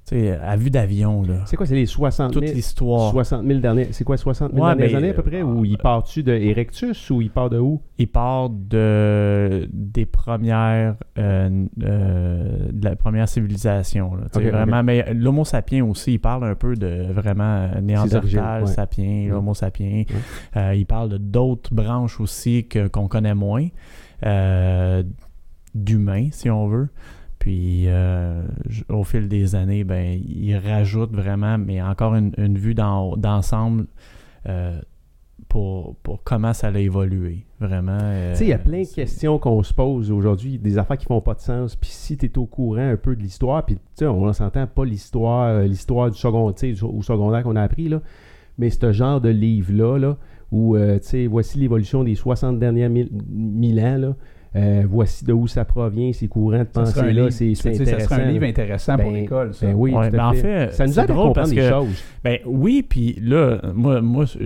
Tu 0.07 0.15
sais, 0.19 0.31
à 0.33 0.55
vue 0.55 0.69
d'avion, 0.69 1.23
là. 1.23 1.41
C'est 1.45 1.55
quoi, 1.57 1.65
c'est 1.65 1.73
les 1.73 1.87
60 1.87 2.31
Toute 2.31 2.43
000, 2.43 2.55
l'histoire. 2.55 3.11
60 3.11 3.43
000 3.45 3.59
dernières... 3.59 3.87
C'est 3.89 4.03
quoi, 4.03 4.17
60 4.17 4.53
000 4.53 4.63
Ouais, 4.63 4.75
dernières 4.75 4.89
ben, 4.91 4.97
années 4.97 5.09
à 5.09 5.13
peu 5.15 5.23
près? 5.23 5.41
Ou 5.41 5.65
il 5.65 5.79
part-tu 5.79 6.21
de 6.21 6.31
Erectus 6.31 7.09
ou 7.09 7.21
il 7.21 7.31
part 7.31 7.49
de 7.49 7.57
où? 7.57 7.81
Il 7.97 8.07
part 8.07 8.51
de, 8.51 9.67
des 9.73 10.05
premières, 10.05 10.95
euh, 11.17 11.65
euh, 11.81 12.67
de 12.71 12.85
la 12.85 12.95
première 12.95 13.27
civilisation. 13.27 14.15
Là, 14.15 14.25
vraiment, 14.31 14.83
mais 14.83 15.11
l'Homo 15.13 15.43
sapiens 15.43 15.83
aussi, 15.85 16.13
il 16.13 16.19
parle 16.19 16.43
un 16.43 16.55
peu 16.55 16.75
de 16.75 17.07
vraiment 17.11 17.63
origines, 17.65 17.85
Néandertal, 17.87 18.63
ouais. 18.63 18.67
sapiens, 18.67 19.29
Mm. 19.29 19.31
Homo 19.35 19.53
sapiens. 19.53 20.03
Euh, 20.55 20.75
il 20.75 20.85
parle 20.85 21.09
de 21.09 21.17
d'autres 21.17 21.73
branches 21.73 22.19
aussi 22.19 22.67
que, 22.67 22.87
qu'on 22.87 23.07
connaît 23.07 23.35
moins, 23.35 23.67
euh, 24.25 25.03
d'humains, 25.73 26.29
si 26.31 26.49
on 26.49 26.67
veut. 26.67 26.89
Puis, 27.45 27.83
euh, 27.89 28.41
au 28.89 29.03
fil 29.03 29.27
des 29.27 29.53
années, 29.53 29.83
ben, 29.83 30.19
il 30.27 30.55
rajoute 30.57 31.11
vraiment, 31.13 31.59
mais 31.59 31.79
encore 31.79 32.15
une, 32.15 32.31
une 32.39 32.57
vue 32.57 32.73
d'en- 32.73 33.15
d'ensemble 33.17 33.85
euh, 34.49 34.81
pour, 35.47 35.95
pour 35.97 36.23
comment 36.23 36.53
ça 36.53 36.69
a 36.69 36.79
évolué. 36.79 37.45
Vraiment. 37.59 37.99
euh, 38.01 38.31
Tu 38.31 38.39
sais, 38.39 38.45
il 38.45 38.49
y 38.49 38.53
a 38.53 38.57
plein 38.57 38.81
de 38.81 38.91
questions 38.91 39.37
qu'on 39.37 39.61
se 39.61 39.75
pose 39.75 40.09
aujourd'hui, 40.09 40.57
des 40.57 40.79
affaires 40.79 40.97
qui 40.97 41.05
font 41.05 41.21
pas 41.21 41.35
de 41.35 41.39
sens. 41.39 41.75
Puis 41.75 41.91
si 41.91 42.17
tu 42.17 42.25
es 42.25 42.35
au 42.39 42.47
courant 42.47 42.89
un 42.89 42.97
peu 42.97 43.15
de 43.15 43.21
l'histoire, 43.21 43.63
puis 43.63 43.75
tu 43.75 43.81
sais, 43.93 44.07
on 44.07 44.33
s'entend 44.33 44.65
pas 44.65 44.83
l'histoire 44.83 45.61
l'histoire 45.61 46.09
du 46.09 46.17
second, 46.17 46.51
tu 46.51 46.61
sais, 46.61 46.71
du- 46.73 46.83
au 46.83 47.03
secondaire 47.03 47.43
qu'on 47.43 47.55
a 47.57 47.61
appris, 47.61 47.89
là, 47.89 48.01
mais 48.57 48.71
ce 48.71 48.91
genre 48.91 49.21
de 49.21 49.29
livre-là, 49.29 49.99
là, 49.99 50.17
où, 50.51 50.75
tu 50.77 50.83
sais, 51.01 51.27
voici 51.27 51.59
l'évolution 51.59 52.03
des 52.03 52.15
60 52.15 52.57
derniers 52.57 52.89
mille, 52.89 53.11
mille 53.29 53.79
ans, 53.81 53.97
là, 53.99 54.15
euh, 54.55 54.83
voici 54.89 55.25
de 55.25 55.33
où 55.33 55.47
ça 55.47 55.65
provient, 55.65 56.13
ces 56.13 56.27
courants 56.27 56.59
de 56.59 56.63
pensée-là, 56.63 57.29
c'est 57.31 57.53
sais, 57.55 57.73
ça 57.75 57.81
intéressant. 57.83 58.09
serait 58.15 58.23
un 58.23 58.31
livre 58.31 58.43
là. 58.43 58.49
intéressant 58.49 58.95
pour 58.97 59.11
Ben, 59.11 59.15
l'école, 59.21 59.53
ça. 59.53 59.65
Ben 59.65 59.73
oui, 59.75 59.91
Ouais, 59.93 60.09
tout 60.09 60.15
à 60.15 60.17
ben 60.17 60.25
en 60.27 60.33
fait. 60.33 60.41
fait, 60.67 60.73
ça 60.73 60.85
nous 60.87 60.93
c'est 60.93 61.01
aide 61.03 61.11
à 61.11 61.13
comprendre 61.13 61.33
parce 61.33 61.49
des 61.49 61.55
que- 61.57 61.69
choses. 61.69 62.03
Ben 62.23 62.39
oui, 62.45 62.85
puis 62.87 63.17
là, 63.21 63.59
moi, 63.73 64.01
moi 64.01 64.25
je, 64.25 64.39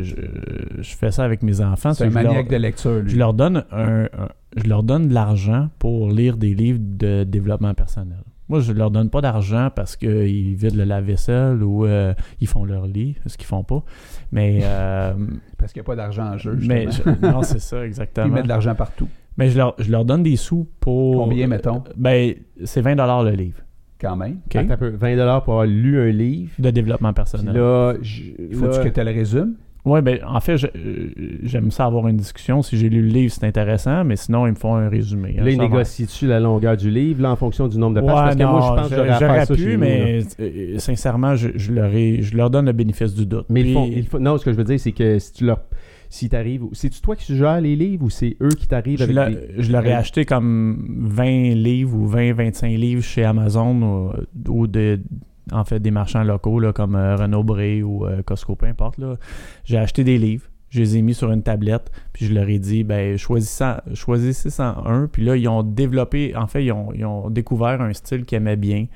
je 0.80 0.96
fais 0.96 1.12
ça 1.12 1.24
avec 1.24 1.44
mes 1.44 1.62
enfants. 1.62 1.94
C'est 1.94 2.06
un 2.06 2.08
que 2.08 2.14
je 2.14 2.20
leur- 2.20 2.32
maniaque 2.34 2.50
de 2.50 2.56
lecture, 2.58 3.00
lui. 3.02 3.10
Je 3.12 3.18
leur 3.18 3.34
donne 3.34 3.64
un, 3.72 4.04
un- 4.06 4.30
je 4.58 4.68
leur 4.68 4.82
donne 4.84 5.10
de 5.10 5.14
l'argent 5.14 5.70
pour 5.78 6.10
lire 6.10 6.38
des 6.38 6.56
livres 6.56 6.80
de 6.82 7.24
développement 7.24 7.74
personnel. 7.76 8.18
Moi, 8.48 8.62
je 8.62 8.72
leur 8.74 8.90
donne 8.90 9.12
pas 9.12 9.22
d'argent 9.22 9.70
parce 9.76 9.96
qu'ils 9.96 10.56
vident 10.56 10.76
le 10.76 10.84
lave-vaisselle 10.84 11.62
ou 11.62 11.86
euh, 11.86 12.16
ils 12.42 12.48
font 12.48 12.66
leur 12.66 12.88
lit, 12.88 13.16
ce 13.28 13.38
qu'ils 13.38 13.46
font 13.46 13.64
pas. 13.64 13.84
Mais, 14.32 14.62
euh, 14.64 15.14
Parce 15.60 15.72
qu'il 15.72 15.82
n'y 15.82 15.86
a 15.86 15.88
pas 15.88 15.96
d'argent 15.96 16.34
en 16.34 16.38
jeu. 16.40 16.58
mais 16.68 16.88
je- 16.90 17.28
non, 17.28 17.44
c'est 17.44 17.60
ça 17.60 17.78
Ils 17.84 17.90
exactement. 17.90 18.28
mettent 18.30 18.46
de 18.46 18.50
l'argent 18.50 18.74
partout. 18.74 19.08
Mais 19.40 19.50
je 19.50 19.58
leur, 19.58 19.74
je 19.80 19.90
leur 19.92 20.06
donne 20.06 20.22
des 20.22 20.36
sous 20.36 20.68
pour. 20.80 21.16
Combien, 21.24 21.48
mettons? 21.48 21.82
Ben, 21.98 22.34
c'est 22.64 22.82
20 22.82 22.96
le 23.24 23.32
livre. 23.32 23.60
Quand 24.00 24.16
même. 24.16 24.40
OK? 24.46 24.56
Attends 24.56 24.74
un 24.74 24.78
peu, 24.78 24.92
20$ 24.92 25.44
pour 25.44 25.54
avoir 25.54 25.66
lu 25.66 26.00
un 26.00 26.12
livre. 26.12 26.52
De 26.60 26.70
développement 26.70 27.10
Puis 27.10 27.16
personnel. 27.16 27.54
là, 27.56 27.94
Il 28.02 28.56
faut 28.56 28.68
là- 28.68 28.78
que 28.84 28.90
tu 28.90 29.00
le 29.04 29.12
résumes? 29.12 29.56
Oui, 29.86 30.02
ben, 30.02 30.20
en 30.28 30.40
fait, 30.42 30.56
euh, 30.76 31.10
j'aime 31.44 31.72
ça 31.72 31.86
avoir 31.86 32.08
une 32.10 32.18
discussion. 32.18 32.62
Si 32.62 32.78
j'ai 32.78 32.90
lu 32.90 33.02
le 33.02 33.08
livre, 33.08 33.34
c'est 33.34 33.46
intéressant, 33.46 34.04
mais 34.04 34.18
sinon, 34.18 34.46
ils 34.46 34.52
me 34.52 34.56
font 34.56 34.76
un 34.76 34.90
résumé. 34.90 35.34
Là, 35.38 35.50
il 35.50 35.52
Ça 35.56 35.58
va. 35.58 35.64
négocie-tu 35.70 36.28
la 36.28 36.40
longueur 36.42 36.76
du 36.76 36.90
livre, 36.92 37.22
là, 37.24 37.32
en 37.32 37.36
fonction 37.38 37.68
du 37.70 37.78
nombre 37.78 37.96
de 37.96 38.02
pages? 38.06 38.10
Ouais, 38.10 38.14
Parce 38.24 38.36
que 38.36 38.44
moi, 38.44 38.62
je 38.62 38.82
pense 38.82 38.90
que 38.90 38.96
j'aurais 39.26 39.46
pu, 39.48 39.56
chez 39.64 39.72
là. 39.72 39.78
mais 39.78 40.20
euh, 40.42 40.78
sincèrement, 40.80 41.36
je, 41.36 41.50
je 41.56 41.72
leur 41.72 41.94
ai- 41.94 42.22
je 42.22 42.36
leur 42.36 42.50
donne 42.50 42.66
le 42.66 42.74
bénéfice 42.74 43.14
du 43.16 43.26
doute. 43.26 43.46
Mais 43.50 43.62
ils 43.62 43.74
font, 43.74 43.86
ils 43.86 44.06
font- 44.06 44.20
non, 44.20 44.38
ce 44.38 44.44
que 44.46 44.52
je 44.52 44.58
veux 44.58 44.66
dire, 44.66 44.80
c'est 44.80 44.92
que 44.92 45.18
si 45.18 45.32
tu 45.34 45.46
leur... 45.46 45.62
Si 46.12 46.28
t'arrives... 46.28 46.64
C'est-tu 46.74 47.02
toi 47.02 47.16
qui 47.16 47.24
suggères 47.26 47.62
les 47.62 47.76
livres 47.76 48.06
ou 48.06 48.10
c'est 48.10 48.36
eux 48.42 48.50
qui 48.50 48.68
t'arrivent 48.68 49.02
avec 49.02 49.16
leur- 49.16 49.30
des... 49.30 49.48
je 49.60 49.72
leur 49.72 49.86
ai 49.86 49.94
Euh, 49.94 49.98
acheté 50.00 50.26
comme 50.26 50.86
20 51.02 51.54
livres 51.54 51.96
ou 51.96 52.10
20-25 52.12 52.76
livres 52.78 53.04
chez 53.04 53.24
Amazon 53.24 53.82
ou, 53.82 54.12
ou 54.52 54.68
de, 54.68 55.00
en 55.52 55.64
fait 55.66 55.80
des 55.80 55.92
marchands 55.92 56.24
locaux 56.24 56.60
là, 56.60 56.74
comme 56.74 56.96
euh, 56.96 57.16
Renaud 57.16 57.44
Bré 57.44 57.84
ou 57.84 58.06
euh, 58.08 58.22
Costco, 58.24 58.56
peu 58.56 58.66
importe. 58.66 58.98
là. 58.98 59.18
J'ai 59.66 59.78
acheté 59.78 60.04
des 60.04 60.18
livres, 60.18 60.46
je 60.70 60.80
les 60.82 60.98
ai 60.98 61.02
mis 61.04 61.14
sur 61.14 61.32
une 61.32 61.44
tablette, 61.44 61.92
puis 62.12 62.26
je 62.26 62.34
leur 62.34 62.50
ai 62.50 62.58
dit 62.60 62.84
ben, 62.84 63.16
choisissez, 63.18 63.74
choisissez 63.94 64.50
un. 64.62 65.08
Puis 65.12 65.24
là, 65.24 65.36
ils 65.36 65.48
ont 65.48 65.62
développé, 65.64 66.36
en 66.36 66.48
fait, 66.48 66.66
ils 66.66 66.72
ont, 66.72 66.92
ils 66.94 67.06
ont 67.06 67.30
découvert 67.30 67.82
un 67.82 67.94
style 67.94 68.26
qu'ils 68.26 68.38
aimaient 68.38 68.56
bien. 68.56 68.88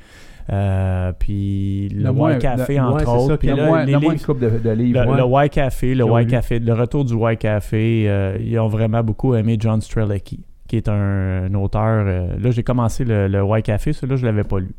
Euh, 0.52 1.14
puis 1.18 1.88
le 1.90 2.12
Y 2.12 2.40
Café, 2.40 2.80
entre 2.80 3.08
autres. 3.08 3.38
Puis 3.38 3.48
là, 3.48 3.86
les 3.86 3.94
coupe 4.20 4.40
de, 4.40 4.50
de 4.50 4.70
livres. 4.72 5.04
le, 5.06 5.18
le 5.18 5.46
Y 5.46 5.50
Café, 5.50 5.96
le 5.96 6.06
Y. 6.06 6.28
Café, 6.28 6.60
le 6.60 6.74
retour 6.74 7.06
du 7.06 7.14
Y 7.16 7.38
Café, 7.38 8.06
euh, 8.08 8.38
ils 8.42 8.60
ont 8.60 8.68
vraiment 8.68 9.04
beaucoup 9.04 9.36
aimé 9.36 9.56
John 9.60 9.80
Strelicky, 9.80 10.44
qui 10.68 10.76
est 10.78 10.90
un, 10.90 11.46
un 11.46 11.54
auteur. 11.54 12.06
euh, 12.08 12.38
là, 12.38 12.52
j'ai 12.52 12.64
commencé 12.64 13.06
le, 13.06 13.28
le 13.28 13.42
Y 13.58 13.62
Café, 13.64 13.94
celui-là, 13.94 14.18
je 14.18 14.26
l'avais 14.26 14.44
pas 14.44 14.60
lu. 14.60 14.76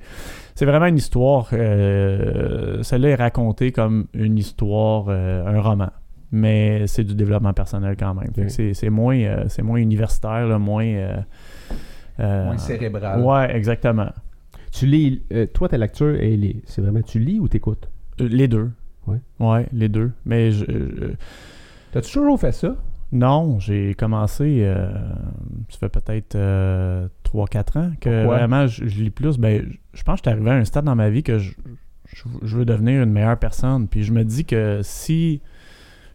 C'est 0.55 0.67
vraiment 0.67 0.87
une 0.87 0.99
histoire. 0.99 1.49
Euh, 1.53 2.83
celle-là 2.83 3.09
est 3.09 3.15
racontée 3.17 3.73
comme 3.73 4.07
une 4.13 4.37
histoire, 4.39 5.07
euh, 5.09 5.47
un 5.47 5.61
roman. 5.63 5.89
Mais 6.31 6.87
c'est 6.89 7.05
du 7.05 7.15
développement 7.15 7.53
personnel 7.53 7.97
quand 7.99 8.13
même. 8.15 8.31
C'est, 8.49 8.75
c'est 8.75 8.91
moins, 8.91 9.45
c'est 9.49 9.63
moins 9.63 9.79
universitaire, 9.79 10.47
là, 10.47 10.59
moins. 10.59 10.85
Moins 12.19 12.59
cérébral. 12.59 13.21
Ouais, 13.21 13.57
exactement. 13.57 14.09
Tu 14.77 14.87
lis... 14.87 15.23
euh, 15.33 15.47
toi, 15.47 15.69
ta 15.69 15.79
lecture, 15.79 16.17
c'est 16.67 16.83
vraiment... 16.83 17.01
Tu 17.03 17.19
lis 17.21 17.39
ou 17.39 17.47
t'écoutes? 17.49 17.89
Euh, 18.21 18.29
Les 18.29 18.49
deux. 18.49 18.71
Ouais. 19.07 19.21
Ouais, 19.39 19.67
les 19.73 19.89
deux. 19.89 20.11
Mais 20.25 20.51
je, 20.51 20.65
je- 20.65 21.13
T'as 21.93 22.01
toujours 22.01 22.41
fait 22.41 22.53
ça? 22.53 22.77
Non, 23.13 23.61
j'ai 23.61 23.95
commencé, 23.95 24.63
euh, 24.65 24.89
ça 25.69 25.79
fait 25.79 25.89
peut-être 25.89 26.35
3-4 27.23 27.79
ans 27.79 27.93
que 28.01 28.23
Pourquoi? 28.23 28.39
vraiment 28.39 28.67
je, 28.67 28.87
je 28.89 29.03
lis 29.03 29.11
plus. 29.11 29.39
Ben, 29.39 29.65
je 29.93 30.03
pense 30.03 30.21
que 30.21 30.25
je 30.27 30.31
suis 30.31 30.37
arrivé 30.37 30.51
à 30.51 30.55
un 30.61 30.65
stade 30.65 30.85
dans 30.87 30.97
ma 30.97 31.11
vie 31.11 31.23
que 31.23 31.39
je- 31.39 31.53
je 32.43 32.57
veux 32.57 32.65
devenir 32.65 33.03
une 33.03 33.13
meilleure 33.13 33.39
personne. 33.39 33.87
Puis 33.87 34.03
je 34.03 34.13
me 34.13 34.25
dis 34.25 34.45
que 34.45 34.81
si 34.83 35.41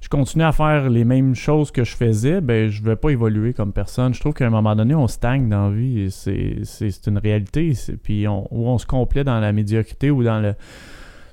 je 0.01 0.07
continue 0.07 0.43
à 0.43 0.51
faire 0.51 0.89
les 0.89 1.03
mêmes 1.03 1.35
choses 1.35 1.71
que 1.71 1.83
je 1.83 1.95
faisais, 1.95 2.39
ben 2.41 2.69
je 2.69 2.81
vais 2.81 2.95
pas 2.95 3.09
évoluer 3.09 3.53
comme 3.53 3.73
personne. 3.73 4.13
Je 4.13 4.19
trouve 4.19 4.33
qu'à 4.33 4.47
un 4.47 4.49
moment 4.49 4.75
donné, 4.75 4.95
on 4.95 5.07
stagne 5.07 5.49
dans 5.49 5.69
la 5.69 5.75
vie. 5.75 6.09
C'est, 6.11 7.07
une 7.07 7.17
réalité. 7.17 7.73
Puis 8.01 8.27
on, 8.27 8.47
ou 8.51 8.67
on 8.67 8.77
se 8.77 8.85
complaît 8.85 9.23
dans 9.23 9.39
la 9.39 9.51
médiocrité 9.51 10.09
ou 10.09 10.23
dans 10.23 10.39
le 10.39 10.55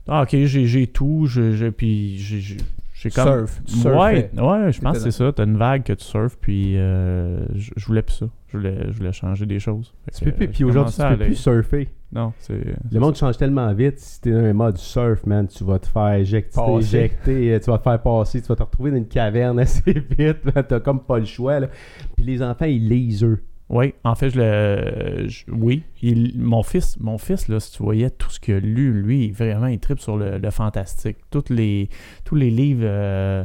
Ah, 0.09 0.23
ok, 0.23 0.31
j'ai, 0.31 0.67
j'ai 0.67 0.87
tout, 0.89 1.27
je, 1.27 1.53
je- 1.53 1.67
puis 1.67 2.19
j'ai, 2.19 2.41
j'ai, 2.41 3.11
comme. 3.11 3.47
Surf. 3.47 3.61
Ouais, 3.85 4.31
ouais, 4.37 4.73
je 4.73 4.81
pense 4.81 4.97
que 4.99 5.03
c'est 5.05 5.11
ça. 5.13 5.33
T'as 5.33 5.45
une 5.45 5.57
vague 5.57 5.85
que 5.85 5.93
tu 5.93 6.05
surfes, 6.05 6.37
puis 6.41 6.77
euh, 6.77 7.45
je, 7.55 7.71
je 7.77 7.87
voulais 7.87 8.03
plus 8.03 8.15
ça. 8.15 8.27
Je 8.49 8.57
voulais, 8.59 8.87
je 8.89 8.97
voulais 8.97 9.13
changer 9.13 9.47
des 9.47 9.59
choses. 9.61 9.93
Fait 10.07 10.11
Tu 10.13 10.25
que, 10.25 10.31
peux 10.31 10.37
plus, 10.37 10.45
euh, 10.47 10.51
puis 10.53 10.65
aujourd'hui, 10.65 10.95
tu 10.95 11.03
peux 11.03 11.25
plus 11.25 11.35
surfer. 11.35 11.89
Non, 12.17 12.33
c'est. 12.39 12.59
Le 12.91 12.99
monde 12.99 13.15
change 13.15 13.37
tellement 13.37 13.73
vite. 13.75 13.99
Si 13.99 14.21
t'es 14.23 14.31
dans 14.31 14.39
un 14.45 14.53
mode 14.55 14.79
surf, 14.79 15.25
man, 15.27 15.47
tu 15.47 15.63
vas 15.65 15.79
te 15.79 15.87
faire 15.87 16.15
éjecter, 16.15 16.61
éjecter, 16.79 17.53
euh, 17.55 17.61
tu 17.61 17.71
vas 17.71 17.79
te 17.79 17.83
faire 17.83 18.01
passer, 18.03 18.41
tu 18.41 18.49
vas 18.49 18.57
te 18.57 18.63
retrouver 18.63 18.91
dans 18.91 18.97
une 18.97 19.07
caverne 19.09 19.59
assez 19.61 19.93
vite. 20.19 20.39
T'as 20.69 20.81
comme 20.81 21.01
pas 21.01 21.19
le 21.19 21.27
choix. 21.27 21.61
Là. 21.61 21.69
Puis 22.17 22.25
les 22.25 22.43
enfants, 22.43 22.65
ils 22.65 22.89
lisent 22.89 23.23
eux. 23.23 23.43
Oui, 23.69 23.95
en 24.05 24.15
fait, 24.15 24.31
je 24.31 24.39
le. 24.41 25.29
je- 25.29 25.45
oui. 25.51 25.83
Il- 26.01 26.41
mon 26.41 26.63
fils, 26.63 26.97
mon 27.01 27.19
fils, 27.19 27.49
là, 27.49 27.59
si 27.61 27.73
tu 27.73 27.83
voyais 27.83 28.11
tout 28.11 28.31
ce 28.31 28.39
qu'il 28.41 28.55
a 28.55 28.61
lu, 28.61 28.93
lui, 28.93 29.33
vraiment, 29.33 29.67
il 29.67 29.81
tripe 29.81 29.99
sur 30.01 30.17
le, 30.17 30.39
le 30.39 30.51
fantastique. 30.51 31.17
Toutes 31.31 31.51
les, 31.51 31.89
tous 32.25 32.37
les 32.37 32.51
livres. 32.51 32.85
euh, 32.85 33.45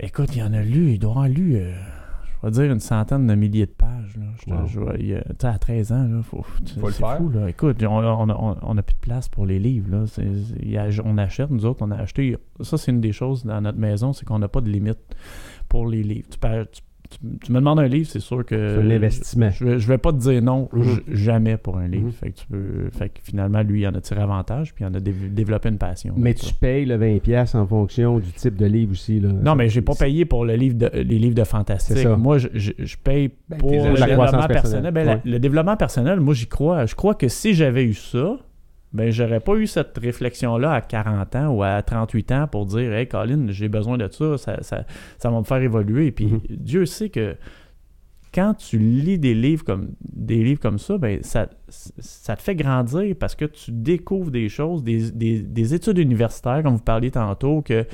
écoute, 0.00 0.34
il 0.36 0.42
en 0.42 0.52
a 0.54 0.62
lu, 0.62 0.92
il 0.92 0.98
doit 1.00 1.12
en 1.16 1.26
lu. 1.26 1.56
euh, 1.56 1.72
je 2.42 2.46
vais 2.46 2.52
dire 2.52 2.72
une 2.72 2.80
centaine 2.80 3.26
de 3.26 3.34
milliers 3.34 3.66
de 3.66 3.70
pages. 3.72 4.16
Là. 4.16 4.24
Je 4.46 4.52
Wow. 4.52 4.66
je 4.66 5.02
il, 5.02 5.12
euh, 5.14 5.20
tu 5.30 5.34
sais, 5.40 5.46
à 5.48 5.58
13 5.58 5.92
ans, 5.92 6.04
là, 6.08 6.22
faut, 6.22 6.42
Faut 6.42 6.86
le 6.86 6.92
faire. 6.92 7.16
fou. 7.18 7.28
Là. 7.30 7.48
Écoute, 7.50 7.82
on, 7.82 7.86
on, 7.98 8.56
on- 8.62 8.74
plus 8.76 8.94
de 8.94 9.00
place 9.00 9.28
pour 9.28 9.44
les 9.46 9.58
livres. 9.58 9.90
Là. 9.90 10.04
On 11.04 11.18
achète, 11.18 11.50
nous 11.50 11.64
autres, 11.66 11.84
on 11.86 11.90
a 11.90 11.96
acheté. 11.96 12.36
Ça, 12.60 12.78
c'est 12.78 12.90
une 12.92 13.00
des 13.00 13.12
choses 13.12 13.44
dans 13.44 13.60
notre 13.60 13.78
maison, 13.78 14.12
c'est 14.12 14.24
qu'on 14.24 14.38
n'a 14.38 14.48
pas 14.48 14.60
de 14.60 14.70
limite 14.70 14.98
pour 15.68 15.86
les 15.86 16.02
livres. 16.02 16.28
Tu, 16.30 16.38
peux- 16.38 16.66
tu- 16.70 16.82
tu- 17.10 17.18
tu 17.44 17.52
me 17.52 17.58
demandes 17.58 17.80
un 17.80 17.86
livre, 17.88 18.08
c'est 18.10 18.20
sûr 18.20 18.44
que. 18.44 18.54
C'est 18.76 18.82
un 18.82 18.90
investissement. 18.90 19.50
Je 19.50 19.64
vais, 19.64 19.78
je 19.78 19.88
vais 19.88 19.98
pas 19.98 20.12
te 20.12 20.18
dire 20.18 20.42
non 20.42 20.68
Mhm. 20.72 21.00
jamais 21.08 21.56
pour 21.56 21.78
un 21.78 21.88
livre. 21.88 22.06
Mhm. 22.06 22.12
Fait, 22.12 22.30
que 22.30 22.38
tu 22.38 22.46
peux, 22.46 22.90
fait 22.92 23.08
que 23.08 23.18
finalement, 23.22 23.62
lui, 23.62 23.82
il 23.82 23.86
en 23.88 23.94
a 23.94 24.00
tiré 24.00 24.20
avantage, 24.20 24.74
puis 24.74 24.84
il 24.84 24.88
en 24.88 24.94
a 24.94 24.98
dév- 24.98 25.32
développé 25.32 25.68
une 25.68 25.78
passion. 25.78 26.14
Mais 26.16 26.34
tu 26.34 26.46
ça. 26.46 26.52
payes 26.60 26.84
le 26.84 26.96
20$ 26.96 27.54
en 27.54 27.66
fonction 27.66 28.18
du 28.18 28.30
type 28.32 28.56
de 28.56 28.66
livre 28.66 28.92
aussi. 28.92 29.20
Là. 29.20 29.28
Non, 29.32 29.54
mais 29.54 29.68
j'ai 29.68 29.82
pas 29.82 29.94
payé 29.94 30.24
pour 30.24 30.44
le 30.44 30.54
livre 30.54 30.76
de, 30.76 30.90
les 30.94 31.18
livres 31.18 31.34
de 31.34 31.44
fantastique. 31.44 32.06
Moi, 32.06 32.38
je, 32.38 32.48
je- 32.54 32.72
je 32.78 32.96
paye 32.96 33.30
Ben, 33.48 33.58
pour 33.58 33.70
le 33.70 33.94
développement 33.94 34.46
personnel. 34.46 34.92
Ben, 34.92 35.04
la- 35.06 35.20
le 35.24 35.38
développement 35.38 35.76
personnel, 35.76 36.20
moi, 36.20 36.34
j'y 36.34 36.46
crois. 36.46 36.86
Je 36.86 36.94
crois 36.94 37.14
que 37.14 37.28
si 37.28 37.54
j'avais 37.54 37.84
eu 37.84 37.94
ça, 37.94 38.36
ben, 38.92 39.10
j'aurais 39.10 39.40
pas 39.40 39.54
eu 39.56 39.66
cette 39.66 39.98
réflexion-là 39.98 40.72
à 40.72 40.80
40 40.80 41.36
ans 41.36 41.48
ou 41.48 41.62
à 41.62 41.82
38 41.82 42.32
ans 42.32 42.46
pour 42.50 42.66
dire 42.66 42.92
Hey, 42.92 43.06
Colin, 43.06 43.46
j'ai 43.50 43.68
besoin 43.68 43.98
de 43.98 44.08
ça, 44.10 44.38
ça, 44.38 44.62
ça, 44.62 44.84
ça 45.18 45.30
va 45.30 45.38
me 45.38 45.44
faire 45.44 45.58
évoluer. 45.62 46.10
Puis 46.10 46.26
Mhm. 46.26 46.40
Dieu 46.50 46.86
sait 46.86 47.08
que 47.10 47.36
quand 48.34 48.54
tu 48.54 48.78
lis 48.78 49.18
des 49.18 49.34
livres 49.34 49.64
comme 49.64 49.90
des 50.02 50.42
livres 50.44 50.60
comme 50.60 50.78
ça, 50.78 50.98
ben 50.98 51.20
ça, 51.22 51.48
ça 51.68 52.36
te 52.36 52.42
fait 52.42 52.54
grandir 52.54 53.14
parce 53.18 53.34
que 53.34 53.44
tu 53.44 53.70
découvres 53.72 54.30
des 54.30 54.48
choses, 54.48 54.82
des, 54.82 55.10
des- 55.10 55.42
des 55.42 55.74
études 55.74 55.98
universitaires, 55.98 56.62
comme 56.62 56.74
vous 56.76 56.82
parliez 56.82 57.10
tantôt, 57.10 57.62
que 57.62 57.86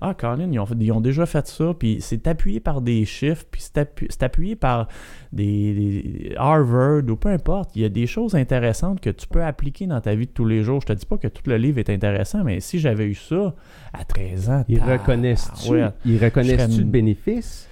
Ah, 0.00 0.14
Colin, 0.14 0.48
ils 0.50 0.58
ont, 0.58 0.66
fait- 0.66 0.74
ils 0.80 0.92
ont 0.92 1.00
déjà 1.00 1.26
fait 1.26 1.46
ça, 1.46 1.74
puis 1.78 1.98
c'est 2.00 2.26
appuyé 2.26 2.58
par 2.60 2.80
des 2.80 3.04
chiffres, 3.04 3.44
puis 3.50 3.60
c'est 3.62 3.76
appu- 3.78 4.06
c'est 4.08 4.22
appuyé 4.22 4.56
par 4.56 4.88
des, 5.32 5.74
des- 5.74 6.34
Harvard 6.36 7.02
ou 7.08 7.16
peu 7.16 7.28
importe. 7.28 7.70
Il 7.76 7.82
y 7.82 7.84
a 7.84 7.88
des 7.88 8.06
choses 8.06 8.34
intéressantes 8.34 9.00
que 9.00 9.10
tu 9.10 9.26
peux 9.28 9.42
appliquer 9.44 9.86
dans 9.86 10.00
ta 10.00 10.14
vie 10.14 10.26
de 10.26 10.32
tous 10.32 10.46
les 10.46 10.62
jours. 10.62 10.80
Je 10.80 10.86
te 10.86 10.92
dis 10.92 11.06
pas 11.06 11.18
que 11.18 11.28
tout 11.28 11.42
le 11.46 11.56
livre 11.56 11.78
est 11.78 11.90
intéressant, 11.90 12.42
mais 12.44 12.60
si 12.60 12.78
j'avais 12.78 13.06
eu 13.06 13.14
ça 13.14 13.54
à 13.92 14.04
13 14.04 14.50
ans, 14.50 14.64
Ils 14.68 14.80
reconnaissent-tu 14.82 15.70
ouais, 15.70 15.88
ils 16.06 16.22
reconnaissent-tu 16.22 16.62
je 16.62 16.66
serais- 16.76 16.84
le 16.84 16.90
bénéfice? 16.90 17.68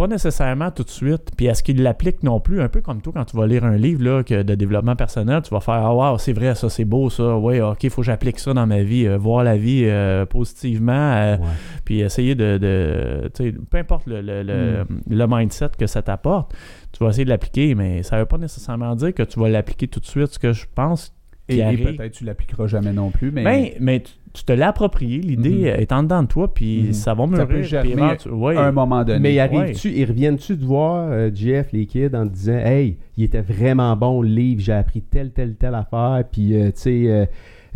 Pas 0.00 0.06
nécessairement 0.06 0.70
tout 0.70 0.82
de 0.82 0.88
suite. 0.90 1.30
Puis 1.36 1.46
est-ce 1.46 1.62
qu'il 1.62 1.82
l'applique 1.82 2.22
non 2.22 2.40
plus? 2.40 2.60
Un 2.62 2.68
peu 2.68 2.80
comme 2.80 3.02
toi, 3.02 3.12
quand 3.14 3.24
tu 3.26 3.36
vas 3.36 3.46
lire 3.46 3.64
un 3.64 3.76
livre 3.76 4.02
là, 4.02 4.22
que 4.22 4.42
de 4.42 4.54
développement 4.54 4.96
personnel, 4.96 5.42
tu 5.42 5.50
vas 5.50 5.60
faire 5.60 5.74
Ah, 5.74 5.94
wow, 5.94 6.18
c'est 6.18 6.32
vrai, 6.32 6.54
ça, 6.54 6.68
c'est 6.70 6.84
beau, 6.84 7.10
ça. 7.10 7.36
Ouais, 7.36 7.60
ok, 7.60 7.84
il 7.84 7.90
faut 7.90 8.00
que 8.00 8.06
j'applique 8.06 8.38
ça 8.38 8.54
dans 8.54 8.66
ma 8.66 8.82
vie. 8.82 9.06
euh, 9.06 9.18
voir 9.18 9.44
la 9.44 9.56
vie 9.56 9.82
euh, 9.84 10.24
positivement, 10.26 10.92
euh, 10.92 11.36
Ouais. 11.36 11.44
puis 11.84 12.00
essayer 12.00 12.34
de. 12.34 13.30
peu 13.70 13.78
importe 13.78 14.06
le, 14.06 14.20
le, 14.20 14.42
le- 14.42 14.86
le 15.08 15.26
mindset 15.28 15.70
que 15.78 15.86
ça 15.86 16.02
t'apporte, 16.02 16.54
tu 16.92 17.02
vas 17.04 17.10
essayer 17.10 17.24
de 17.24 17.30
l'appliquer, 17.30 17.74
mais 17.74 18.02
ça 18.02 18.18
veut 18.18 18.26
pas 18.26 18.38
nécessairement 18.38 18.94
dire 18.96 19.14
que 19.14 19.22
tu 19.22 19.38
vas 19.38 19.48
l'appliquer 19.48 19.88
tout 19.88 20.00
de 20.00 20.06
suite. 20.06 20.28
Ce 20.28 20.38
que 20.38 20.52
je 20.52 20.66
pense 20.74 21.14
Et, 21.58 21.76
peut-être 21.96 22.12
tu 22.12 22.24
l'appliqueras 22.24 22.66
jamais 22.66 22.92
non 22.92 23.10
plus, 23.10 23.30
mais 23.30 23.44
Ben, 23.44 23.66
mais 23.80 24.00
tu, 24.00 24.12
tu 24.32 24.44
te 24.44 24.52
l'as 24.52 24.68
approprié, 24.68 25.18
l'idée 25.18 25.50
Mhm. 25.72 25.80
est 25.80 25.92
en 25.92 26.02
dedans 26.04 26.22
de 26.22 26.28
toi, 26.28 26.52
puis 26.54 26.82
Mhm. 26.88 26.92
ça 26.92 27.14
va 27.14 27.24
Ça 27.24 27.30
mûrir. 27.30 27.46
peut 27.48 27.54
puis 27.54 27.64
germer 27.64 27.94
ouais. 28.30 28.56
à 28.56 28.66
un 28.66 28.72
moment 28.72 29.02
donné. 29.04 29.18
Mais 29.18 29.34
ils 29.34 29.56
Ouais. 29.56 29.72
ils 29.72 30.04
reviennent-tu 30.04 30.56
de 30.56 30.64
voir 30.64 31.08
euh, 31.10 31.30
Jeff, 31.34 31.72
les 31.72 31.86
kids, 31.86 32.14
en 32.14 32.26
te 32.28 32.32
disant 32.32 32.58
Hey, 32.58 32.96
il 33.16 33.24
était 33.24 33.40
vraiment 33.40 33.96
bon 33.96 34.22
le 34.22 34.28
livre, 34.28 34.60
j'ai 34.62 34.72
appris 34.72 35.02
telle, 35.02 35.30
telle, 35.32 35.54
telle 35.56 35.74
affaire, 35.74 36.22
puis 36.30 36.54
euh, 36.54 36.66
tu 36.66 36.72
sais, 36.76 37.02
euh, 37.08 37.26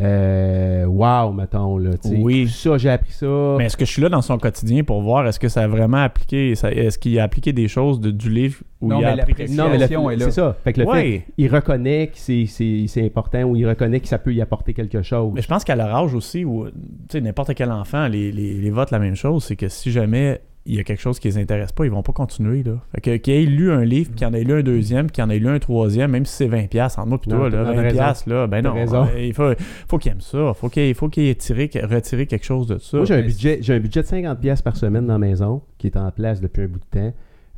euh, 0.01 0.85
wow, 0.87 1.33
mettons, 1.33 1.79
là, 1.79 1.91
tu 2.03 2.09
sais, 2.09 2.17
Oui. 2.21 2.49
ça, 2.49 2.77
j'ai 2.79 2.91
appris 2.91 3.13
ça. 3.13 3.27
Mais 3.59 3.67
est-ce 3.67 3.77
que 3.77 3.85
je 3.85 3.91
suis 3.93 4.03
là 4.03 4.09
dans 4.09 4.23
son 4.23 4.39
quotidien 4.39 4.83
pour 4.85 5.01
voir 5.03 5.27
est-ce 5.27 5.39
que 5.39 5.49
ça 5.49 5.63
a 5.63 5.67
vraiment 5.69 6.03
appliqué, 6.03 6.51
est-ce 6.53 6.99
qu'il 6.99 7.19
a 7.19 7.23
appliqué 7.25 7.53
des 7.53 7.69
choses 7.69 8.01
de- 8.01 8.11
du 8.11 8.29
livre 8.31 8.59
où 8.81 8.89
Non, 8.89 8.99
il 9.01 9.05
a 9.05 9.13
appris? 9.13 9.35
non, 9.51 9.67
mais 9.69 9.75
le- 9.75 9.79
question 9.81 10.11
est 10.11 10.17
là. 10.17 10.25
c'est 10.27 10.31
ça. 10.33 10.57
Fait 10.65 10.73
que 10.73 10.81
le 10.81 10.87
fait 10.93 11.25
qu'il 11.37 11.55
reconnaît 11.55 12.09
que 12.09 12.17
c'est, 12.19 12.47
c'est, 12.47 12.85
c'est 12.89 13.05
important 13.05 13.43
ou 13.45 13.57
il 13.57 13.69
reconnaît 13.69 14.01
que 14.01 14.09
ça 14.09 14.19
peut 14.19 14.35
y 14.35 14.41
apporter 14.41 14.75
quelque 14.75 15.03
chose. 15.03 15.33
Mais 15.35 15.43
je 15.43 15.49
pense 15.49 15.65
qu'à 15.65 15.77
leur 15.77 15.95
âge 15.95 16.15
aussi, 16.15 16.45
où, 16.45 16.67
tu 16.67 16.73
sais, 17.11 17.21
n'importe 17.21 17.55
quel 17.55 17.71
enfant, 17.71 18.09
les, 18.09 18.33
les, 18.33 18.55
les 18.55 18.71
votes 18.71 18.91
la 18.91 18.99
même 18.99 19.15
chose, 19.17 19.45
c'est 19.45 19.57
que 19.57 19.69
si 19.69 19.91
jamais 19.93 20.41
il 20.67 20.77
y 20.77 20.79
a 20.81 20.83
quelque 20.85 21.01
chose 21.01 21.19
qui 21.19 21.29
les 21.29 21.37
intéresse 21.37 21.73
pas, 21.73 21.85
ils 21.85 21.91
vont 21.91 22.03
pas 22.03 22.13
continuer. 22.15 22.63
Là. 22.63 22.79
Fait 22.95 23.01
que 23.03 23.17
qu'il 23.19 23.35
ait 23.35 23.43
lu 23.45 23.71
un 23.71 23.85
livre, 23.85 24.09
puis 24.11 24.17
qu'il 24.19 24.27
en 24.27 24.33
ait 24.33 24.45
lu 24.45 24.55
un 24.55 24.63
deuxième, 24.63 25.07
puis 25.07 25.17
qu'il 25.17 25.25
en 25.25 25.29
ait 25.31 25.39
lu 25.39 25.49
un 25.49 25.59
troisième, 25.59 26.11
même 26.11 26.25
si 26.25 26.35
c'est 26.37 26.49
20$, 26.49 26.69
piastres, 26.69 26.99
entre 27.01 27.11
moi 27.11 27.19
et 27.19 27.31
Non, 27.31 27.51
toi, 27.51 27.51
là, 27.51 27.65
t'as 27.65 27.73
20$, 27.73 27.83
raison. 27.83 27.95
piastres, 27.97 28.29
là, 28.31 28.47
ben 28.47 28.63
non. 28.65 28.73
raison. 28.75 29.05
euh, 29.15 29.21
Il 29.21 29.35
faut, 29.35 29.53
faut 29.89 29.99
qu'il 29.99 30.13
aime 30.13 30.21
ça. 30.23 30.55
Faut 30.55 30.69
qu'il 30.71 30.95
faut 30.95 31.09
qu'il 31.09 31.25
ait 31.29 31.35
tiré, 31.35 31.71
retiré 31.83 32.27
quelque 32.27 32.45
chose 32.47 32.67
de 32.67 32.79
ça. 32.79 32.97
Moi, 32.97 33.07
j'ai 33.07 33.15
un, 33.15 33.23
budget, 33.23 33.59
j'ai 33.61 33.75
un 33.75 33.81
budget 33.81 34.03
de 34.03 34.07
50$ 34.07 34.37
piastres 34.41 34.65
par 34.65 34.77
semaine 34.77 35.07
dans 35.07 35.13
la 35.15 35.19
maison 35.19 35.61
qui 35.77 35.87
est 35.89 35.97
en 35.99 36.11
place 36.11 36.41
depuis 36.41 36.63
un 36.63 36.69
bout 36.69 36.81
de 36.81 36.99
temps, 37.01 37.13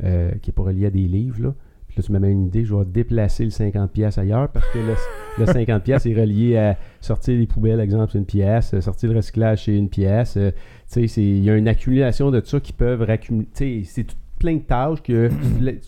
euh, 0.04 0.32
qui 0.42 0.50
est 0.50 0.54
pas 0.54 0.62
relié 0.64 0.86
à 0.86 0.90
des 0.90 0.98
livres. 1.00 1.40
Là. 1.42 1.54
Là, 1.96 2.02
tu 2.02 2.12
m'as 2.12 2.18
même 2.18 2.30
une 2.32 2.46
idée, 2.46 2.64
je 2.64 2.74
vais 2.74 2.84
déplacer 2.84 3.44
le 3.44 3.50
50$ 3.50 3.88
piastres 3.88 4.20
ailleurs 4.20 4.48
parce 4.50 4.66
que 4.70 4.78
le, 4.78 4.94
le 5.38 5.44
50$ 5.46 5.80
piastres 5.80 6.06
est 6.08 6.14
relié 6.20 6.56
à 6.58 6.76
sortir 7.00 7.38
les 7.38 7.46
poubelles, 7.46 7.80
exemple, 7.80 8.10
c'est 8.12 8.18
une 8.18 8.26
pièce, 8.26 8.74
euh, 8.74 8.80
sortir 8.82 9.10
le 9.10 9.16
recyclage, 9.16 9.64
c'est 9.64 9.74
une 9.76 9.88
pièce. 9.88 10.36
euh, 10.36 10.50
tu 10.50 10.56
sais, 10.86 11.06
c'est- 11.06 11.22
il 11.22 11.42
y 11.42 11.48
a 11.50 11.56
une 11.56 11.68
accumulation 11.68 12.30
de 12.30 12.42
ça 12.44 12.60
qui 12.60 12.72
peuvent 12.74 13.00
raccumuler. 13.02 13.48
Tu 13.54 13.82
sais, 13.82 13.82
c'est 13.90 14.04
tout 14.04 14.16
plein 14.38 14.56
de 14.56 14.60
tâches 14.60 15.02
que 15.02 15.28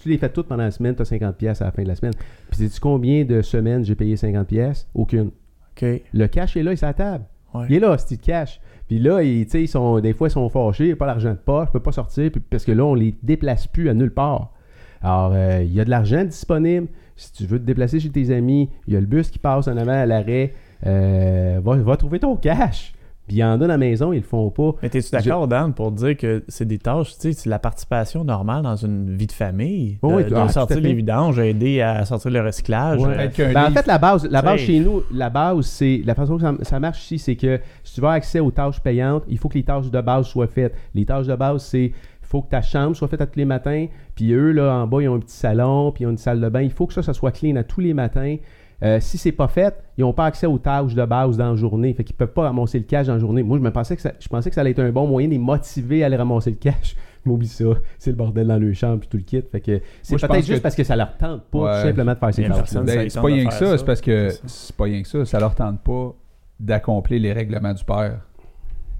tu 0.02 0.08
les- 0.08 0.16
fais 0.18 0.30
toutes 0.30 0.46
pendant 0.48 0.62
la 0.64 0.70
semaine, 0.70 0.94
tu 0.96 1.02
as 1.02 1.04
50$ 1.04 1.34
piastres 1.36 1.62
à 1.62 1.66
la 1.66 1.72
fin 1.72 1.82
de 1.82 1.88
la 1.88 1.94
semaine. 1.94 2.14
Puis 2.50 2.58
sais-tu 2.60 2.80
combien 2.80 3.24
de 3.26 3.42
semaines 3.42 3.84
j'ai 3.84 3.94
payé 3.94 4.16
50$? 4.16 4.44
piastres? 4.46 4.88
Aucune. 4.94 5.30
OK. 5.76 5.84
Le 6.14 6.26
cash 6.26 6.56
est 6.56 6.62
là, 6.62 6.70
il 6.72 6.74
est 6.74 6.82
à 6.84 6.86
la 6.88 6.94
table. 6.94 7.24
Ouais. 7.54 7.66
Il 7.68 7.76
est 7.76 7.80
là, 7.80 7.96
c'est 7.98 8.16
cash. 8.18 8.60
Puis 8.88 8.98
là, 8.98 9.22
ils, 9.22 9.46
ils 9.54 9.68
sont, 9.68 10.00
des 10.00 10.14
fois, 10.14 10.28
ils 10.28 10.30
sont 10.30 10.48
fâchés, 10.48 10.84
il 10.84 10.86
n'y 10.88 10.92
a 10.94 10.96
pas 10.96 11.04
l'argent 11.06 11.32
de 11.32 11.36
poche, 11.36 11.66
je 11.68 11.72
peux 11.72 11.80
pas 11.80 11.92
sortir, 11.92 12.30
puis- 12.32 12.40
parce 12.40 12.64
que 12.64 12.72
là, 12.72 12.84
on 12.86 12.94
les 12.94 13.14
déplace 13.22 13.66
plus 13.66 13.90
à 13.90 13.94
nulle 13.94 14.12
part. 14.14 14.54
Alors, 15.02 15.32
euh, 15.34 15.62
il 15.64 15.72
y 15.72 15.80
a 15.80 15.84
de 15.84 15.90
l'argent 15.90 16.24
disponible. 16.24 16.88
Si 17.16 17.32
tu 17.32 17.46
veux 17.46 17.58
te 17.58 17.64
déplacer 17.64 18.00
chez 18.00 18.10
tes 18.10 18.34
amis, 18.34 18.68
il 18.86 18.94
y 18.94 18.96
a 18.96 19.00
le 19.00 19.06
bus 19.06 19.30
qui 19.30 19.38
passe 19.38 19.68
en 19.68 19.76
avant 19.76 19.92
à 19.92 20.06
l'arrêt. 20.06 20.54
Euh, 20.86 21.60
va, 21.62 21.76
va 21.76 21.96
trouver 21.96 22.20
ton 22.20 22.36
cash. 22.36 22.92
Puis 23.26 23.36
il 23.36 23.40
y 23.40 23.44
en 23.44 23.52
a 23.52 23.56
dans 23.58 23.66
la 23.66 23.76
maison, 23.76 24.14
ils 24.14 24.20
le 24.20 24.22
font 24.22 24.48
pas. 24.48 24.70
Mais 24.82 24.88
t'es-tu 24.88 25.10
d'accord, 25.10 25.46
Dan, 25.46 25.74
pour 25.74 25.92
dire 25.92 26.16
que 26.16 26.42
c'est 26.48 26.64
des 26.64 26.78
tâches, 26.78 27.12
tu 27.14 27.20
sais, 27.20 27.32
c'est 27.34 27.50
la 27.50 27.58
participation 27.58 28.24
normale 28.24 28.62
dans 28.62 28.76
une 28.76 29.14
vie 29.16 29.26
de 29.26 29.32
famille? 29.32 29.98
Oui, 30.02 30.24
de, 30.24 30.30
de 30.30 30.34
ah, 30.34 30.48
sortir 30.48 30.80
les 30.80 30.94
vidanges, 30.94 31.38
aider 31.38 31.82
à 31.82 32.06
sortir 32.06 32.30
le 32.30 32.40
recyclage. 32.40 33.00
Ouais. 33.02 33.30
euh, 33.38 33.52
Ben, 33.52 33.66
en 33.66 33.70
fait, 33.70 33.86
la 33.86 33.98
base, 33.98 34.26
la 34.30 34.40
base 34.40 34.60
chez 34.60 34.80
nous, 34.80 35.02
la 35.12 35.28
base, 35.28 35.66
c'est 35.66 36.00
la 36.06 36.14
façon 36.14 36.36
que 36.36 36.42
ça, 36.42 36.54
ça 36.62 36.80
marche 36.80 37.02
ici, 37.02 37.18
c'est 37.18 37.36
que 37.36 37.60
si 37.84 37.96
tu 37.96 38.00
veux 38.00 38.06
avoir 38.06 38.16
accès 38.16 38.40
aux 38.40 38.50
tâches 38.50 38.80
payantes, 38.80 39.24
il 39.28 39.36
faut 39.36 39.50
que 39.50 39.58
les 39.58 39.64
tâches 39.64 39.90
de 39.90 40.00
base 40.00 40.26
soient 40.26 40.46
faites. 40.46 40.74
Les 40.94 41.04
tâches 41.04 41.26
de 41.26 41.36
base, 41.36 41.64
c'est 41.64 41.92
faut 42.28 42.42
que 42.42 42.50
ta 42.50 42.62
chambre 42.62 42.94
soit 42.94 43.08
faite 43.08 43.20
à 43.20 43.26
tous 43.26 43.38
les 43.38 43.44
matins, 43.44 43.86
puis 44.14 44.32
eux, 44.32 44.52
là, 44.52 44.74
en 44.74 44.86
bas, 44.86 45.00
ils 45.02 45.08
ont 45.08 45.14
un 45.16 45.20
petit 45.20 45.34
salon, 45.36 45.92
puis 45.92 46.04
ils 46.04 46.06
ont 46.06 46.10
une 46.10 46.18
salle 46.18 46.40
de 46.40 46.48
bain. 46.48 46.60
Il 46.62 46.70
faut 46.70 46.86
que 46.86 46.92
ça, 46.94 47.02
ça 47.02 47.14
soit 47.14 47.32
clean 47.32 47.56
à 47.56 47.64
tous 47.64 47.80
les 47.80 47.94
matins. 47.94 48.36
Euh, 48.84 49.00
si 49.00 49.18
c'est 49.18 49.32
pas 49.32 49.48
fait, 49.48 49.74
ils 49.96 50.02
n'ont 50.02 50.12
pas 50.12 50.26
accès 50.26 50.46
aux 50.46 50.58
tâches 50.58 50.94
de 50.94 51.04
base 51.04 51.36
dans 51.36 51.50
la 51.50 51.56
journée. 51.56 51.92
Fait 51.94 52.04
qu'ils 52.04 52.14
peuvent 52.14 52.32
pas 52.32 52.42
ramasser 52.42 52.78
le 52.78 52.84
cash 52.84 53.08
dans 53.08 53.14
la 53.14 53.18
journée. 53.18 53.42
Moi, 53.42 53.58
je 53.58 53.62
me 53.62 53.72
pensais 53.72 53.96
que 53.96 54.02
ça, 54.02 54.12
je 54.20 54.28
pensais 54.28 54.50
que 54.50 54.54
ça 54.54 54.60
allait 54.60 54.70
être 54.70 54.78
un 54.78 54.92
bon 54.92 55.06
moyen 55.08 55.26
de 55.26 55.32
les 55.32 55.38
motiver 55.38 56.02
à 56.04 56.06
aller 56.06 56.16
ramasser 56.16 56.50
le 56.50 56.56
cash. 56.56 56.94
Je 57.24 57.30
m'oublie 57.30 57.48
ça. 57.48 57.64
C'est 57.98 58.10
le 58.10 58.16
bordel 58.16 58.46
dans 58.46 58.56
le 58.58 58.72
chambre 58.72 59.00
puis 59.00 59.08
tout 59.08 59.16
le 59.16 59.24
kit. 59.24 59.42
Fait 59.50 59.60
que 59.60 59.80
c'est 60.02 60.14
peut-être 60.16 60.46
juste 60.46 60.58
que- 60.58 60.62
parce 60.62 60.76
que 60.76 60.84
ça 60.84 60.94
leur 60.94 61.16
tente 61.16 61.42
pas 61.50 61.58
Ouais. 61.58 61.82
tout 61.82 61.88
simplement 61.88 62.14
de 62.14 62.18
faire 62.18 62.32
ces 62.34 62.44
tâches. 62.44 62.74
Ben, 62.84 63.10
c'est 63.10 63.20
pas 63.20 63.26
rien 63.26 63.46
que 63.46 63.52
ça, 63.54 63.66
ça. 63.66 63.78
c'est 63.78 63.84
parce 63.84 64.00
que 64.00 64.28
C'est 64.46 64.76
pas 64.76 64.84
rien 64.84 65.02
que 65.02 65.08
ça, 65.08 65.24
ça 65.24 65.40
leur 65.40 65.54
tente 65.56 65.80
pas 65.82 66.14
d'accomplir 66.60 67.20
les 67.20 67.32
règlements 67.32 67.74
du 67.74 67.84
père. 67.84 68.20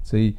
Tu 0.02 0.10
sais, 0.10 0.34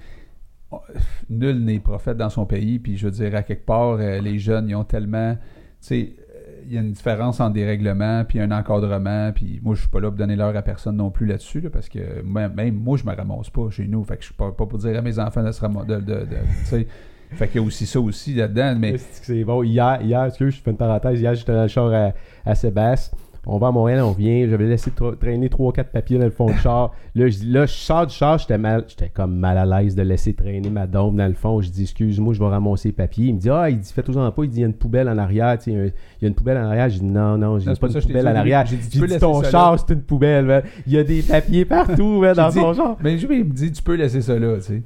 nul 1.30 1.63
n'est 1.63 1.80
prophète 1.80 2.17
dans 2.17 2.30
son 2.30 2.45
pays. 2.45 2.80
Puis 2.80 2.97
je 2.97 3.05
veux 3.05 3.11
dire, 3.11 3.36
à 3.36 3.43
quelque 3.43 3.65
part, 3.65 3.97
euh, 3.99 4.20
les 4.22 4.39
jeunes, 4.39 4.70
ils 4.70 4.76
ont 4.76 4.84
tellement. 4.84 5.36
Tu 5.36 5.39
sais, 5.82 6.13
euh, 6.20 6.61
il 6.67 6.74
y 6.74 6.78
a 6.78 6.82
une 6.82 6.91
différence 6.91 7.39
entre 7.39 7.53
des 7.53 7.65
règlements 7.65 8.24
puis 8.26 8.39
un 8.39 8.51
encadrement. 8.51 9.32
Puis 9.34 9.59
moi, 9.63 9.76
je 9.76 9.82
suis 9.82 9.89
pas 9.89 9.99
là 9.99 10.09
pour 10.09 10.17
donner 10.17 10.36
l'heure 10.36 10.55
à 10.55 10.61
personne 10.61 10.97
non 10.97 11.09
plus 11.09 11.26
là-dessus, 11.26 11.61
là, 11.61 11.70
parce 11.70 11.89
que 11.89 12.22
même, 12.24 12.53
même 12.53 12.76
moi, 12.76 12.97
je 12.97 13.05
me 13.05 13.15
ramasse 13.15 13.49
pas 13.49 13.70
chez 13.72 13.88
nous. 13.88 14.03
Fait 14.03 14.15
que 14.17 14.22
je 14.22 14.28
suis 14.28 14.36
pas, 14.36 14.51
pas 14.51 14.65
pour 14.65 14.78
dire 14.78 14.97
à 14.97 15.01
mes 15.01 15.17
enfants 15.20 15.43
de 15.43 15.51
se 15.51 15.61
ramasser. 15.61 15.88
De, 15.88 15.99
de- 16.01 16.26
tu 16.26 16.65
sais. 16.65 16.88
fait 17.32 17.47
qu'il 17.47 17.61
y 17.61 17.63
a 17.63 17.67
aussi 17.67 17.86
ça 17.86 17.99
aussi 17.99 18.34
là-dedans. 18.36 18.76
Mais 18.78 18.97
C'est 18.97 19.43
bon. 19.43 19.63
Hier, 19.63 19.99
hier, 20.01 20.30
je 20.38 20.49
fais 20.51 20.72
une 20.72 20.78
parenthèse. 20.78 21.20
Hier, 21.20 21.34
j'étais 21.36 21.53
dans 21.53 21.63
le 21.63 21.67
char 21.67 21.91
à, 21.93 22.11
à 22.45 22.55
Sébastien. 22.55 23.17
On 23.45 23.57
va 23.57 23.67
à 23.67 23.71
Montréal, 23.71 24.01
on 24.03 24.11
vient. 24.11 24.47
J'avais 24.49 24.65
laissé 24.67 24.91
tra- 24.91 25.17
traîner 25.17 25.47
3-4 25.47 25.85
papiers 25.85 26.17
dans 26.19 26.25
le 26.25 26.29
fond 26.31 26.47
du 26.47 26.57
char. 26.57 26.91
Là, 27.15 27.27
je, 27.29 27.37
dis- 27.39 27.49
là, 27.51 27.65
je 27.65 27.73
sors 27.73 28.05
du 28.05 28.13
char, 28.13 28.37
j'étais 28.37 28.57
mal, 28.57 28.83
j'étais 28.87 29.09
comme 29.09 29.35
mal 29.35 29.57
à 29.57 29.65
l'aise 29.81 29.95
de 29.95 30.01
laisser 30.03 30.33
traîner 30.33 30.69
ma 30.69 30.85
dôme 30.87 31.15
dans 31.15 31.27
le 31.27 31.33
fond. 31.33 31.61
Je 31.61 31.69
dis, 31.69 31.83
excuse-moi, 31.83 32.33
je 32.33 32.39
vais 32.39 32.47
ramasser 32.49 32.89
les 32.89 32.93
papiers. 32.93 33.27
Il 33.27 33.35
me 33.35 33.39
dit, 33.39 33.49
ah, 33.49 33.69
il 33.69 33.79
dit, 33.79 33.91
fais-toi 33.93 34.31
pas. 34.35 34.43
Il 34.43 34.49
dit, 34.49 34.57
il 34.57 34.61
y 34.61 34.63
a 34.63 34.67
une 34.67 34.73
poubelle 34.73 35.07
en 35.09 35.17
arrière. 35.17 35.57
Tu 35.57 35.71
sais, 35.71 35.77
un- 35.77 35.85
il 35.85 35.91
y 36.21 36.25
a 36.25 36.27
une 36.27 36.35
poubelle 36.35 36.57
en 36.57 36.65
arrière. 36.65 36.89
Je 36.89 36.99
dis, 36.99 37.05
non, 37.05 37.37
non, 37.37 37.57
j'ai 37.59 37.65
pas 37.65 37.75
pas 37.75 37.87
une 37.87 37.93
je 37.93 37.99
poubelle 38.07 38.25
dit 38.25 38.27
en 38.31 38.35
arrière. 38.35 38.65
J'ai 38.65 38.75
dit, 38.75 38.83
dit, 38.83 38.89
tu 38.89 38.99
peux 38.99 39.05
laisser 39.05 39.19
ton 39.19 39.41
ça 39.43 39.49
char, 39.51 39.79
c'est 39.79 39.93
une 39.93 40.01
poubelle. 40.01 40.45
man. 40.45 40.61
Il 40.85 40.93
y 40.93 40.97
a 40.97 41.03
des 41.03 41.21
papiers 41.21 41.65
partout 41.65 42.19
man, 42.19 42.33
dans 42.35 42.49
dit- 42.49 42.59
char. 42.59 42.97
Mais 43.01 43.17
je 43.17 43.25
il 43.31 43.45
me 43.45 43.51
dit, 43.53 43.71
tu 43.71 43.81
peux 43.81 43.95
laisser 43.95 44.21
ça 44.21 44.37
là, 44.37 44.55
tu 44.57 44.61
sais. 44.63 44.81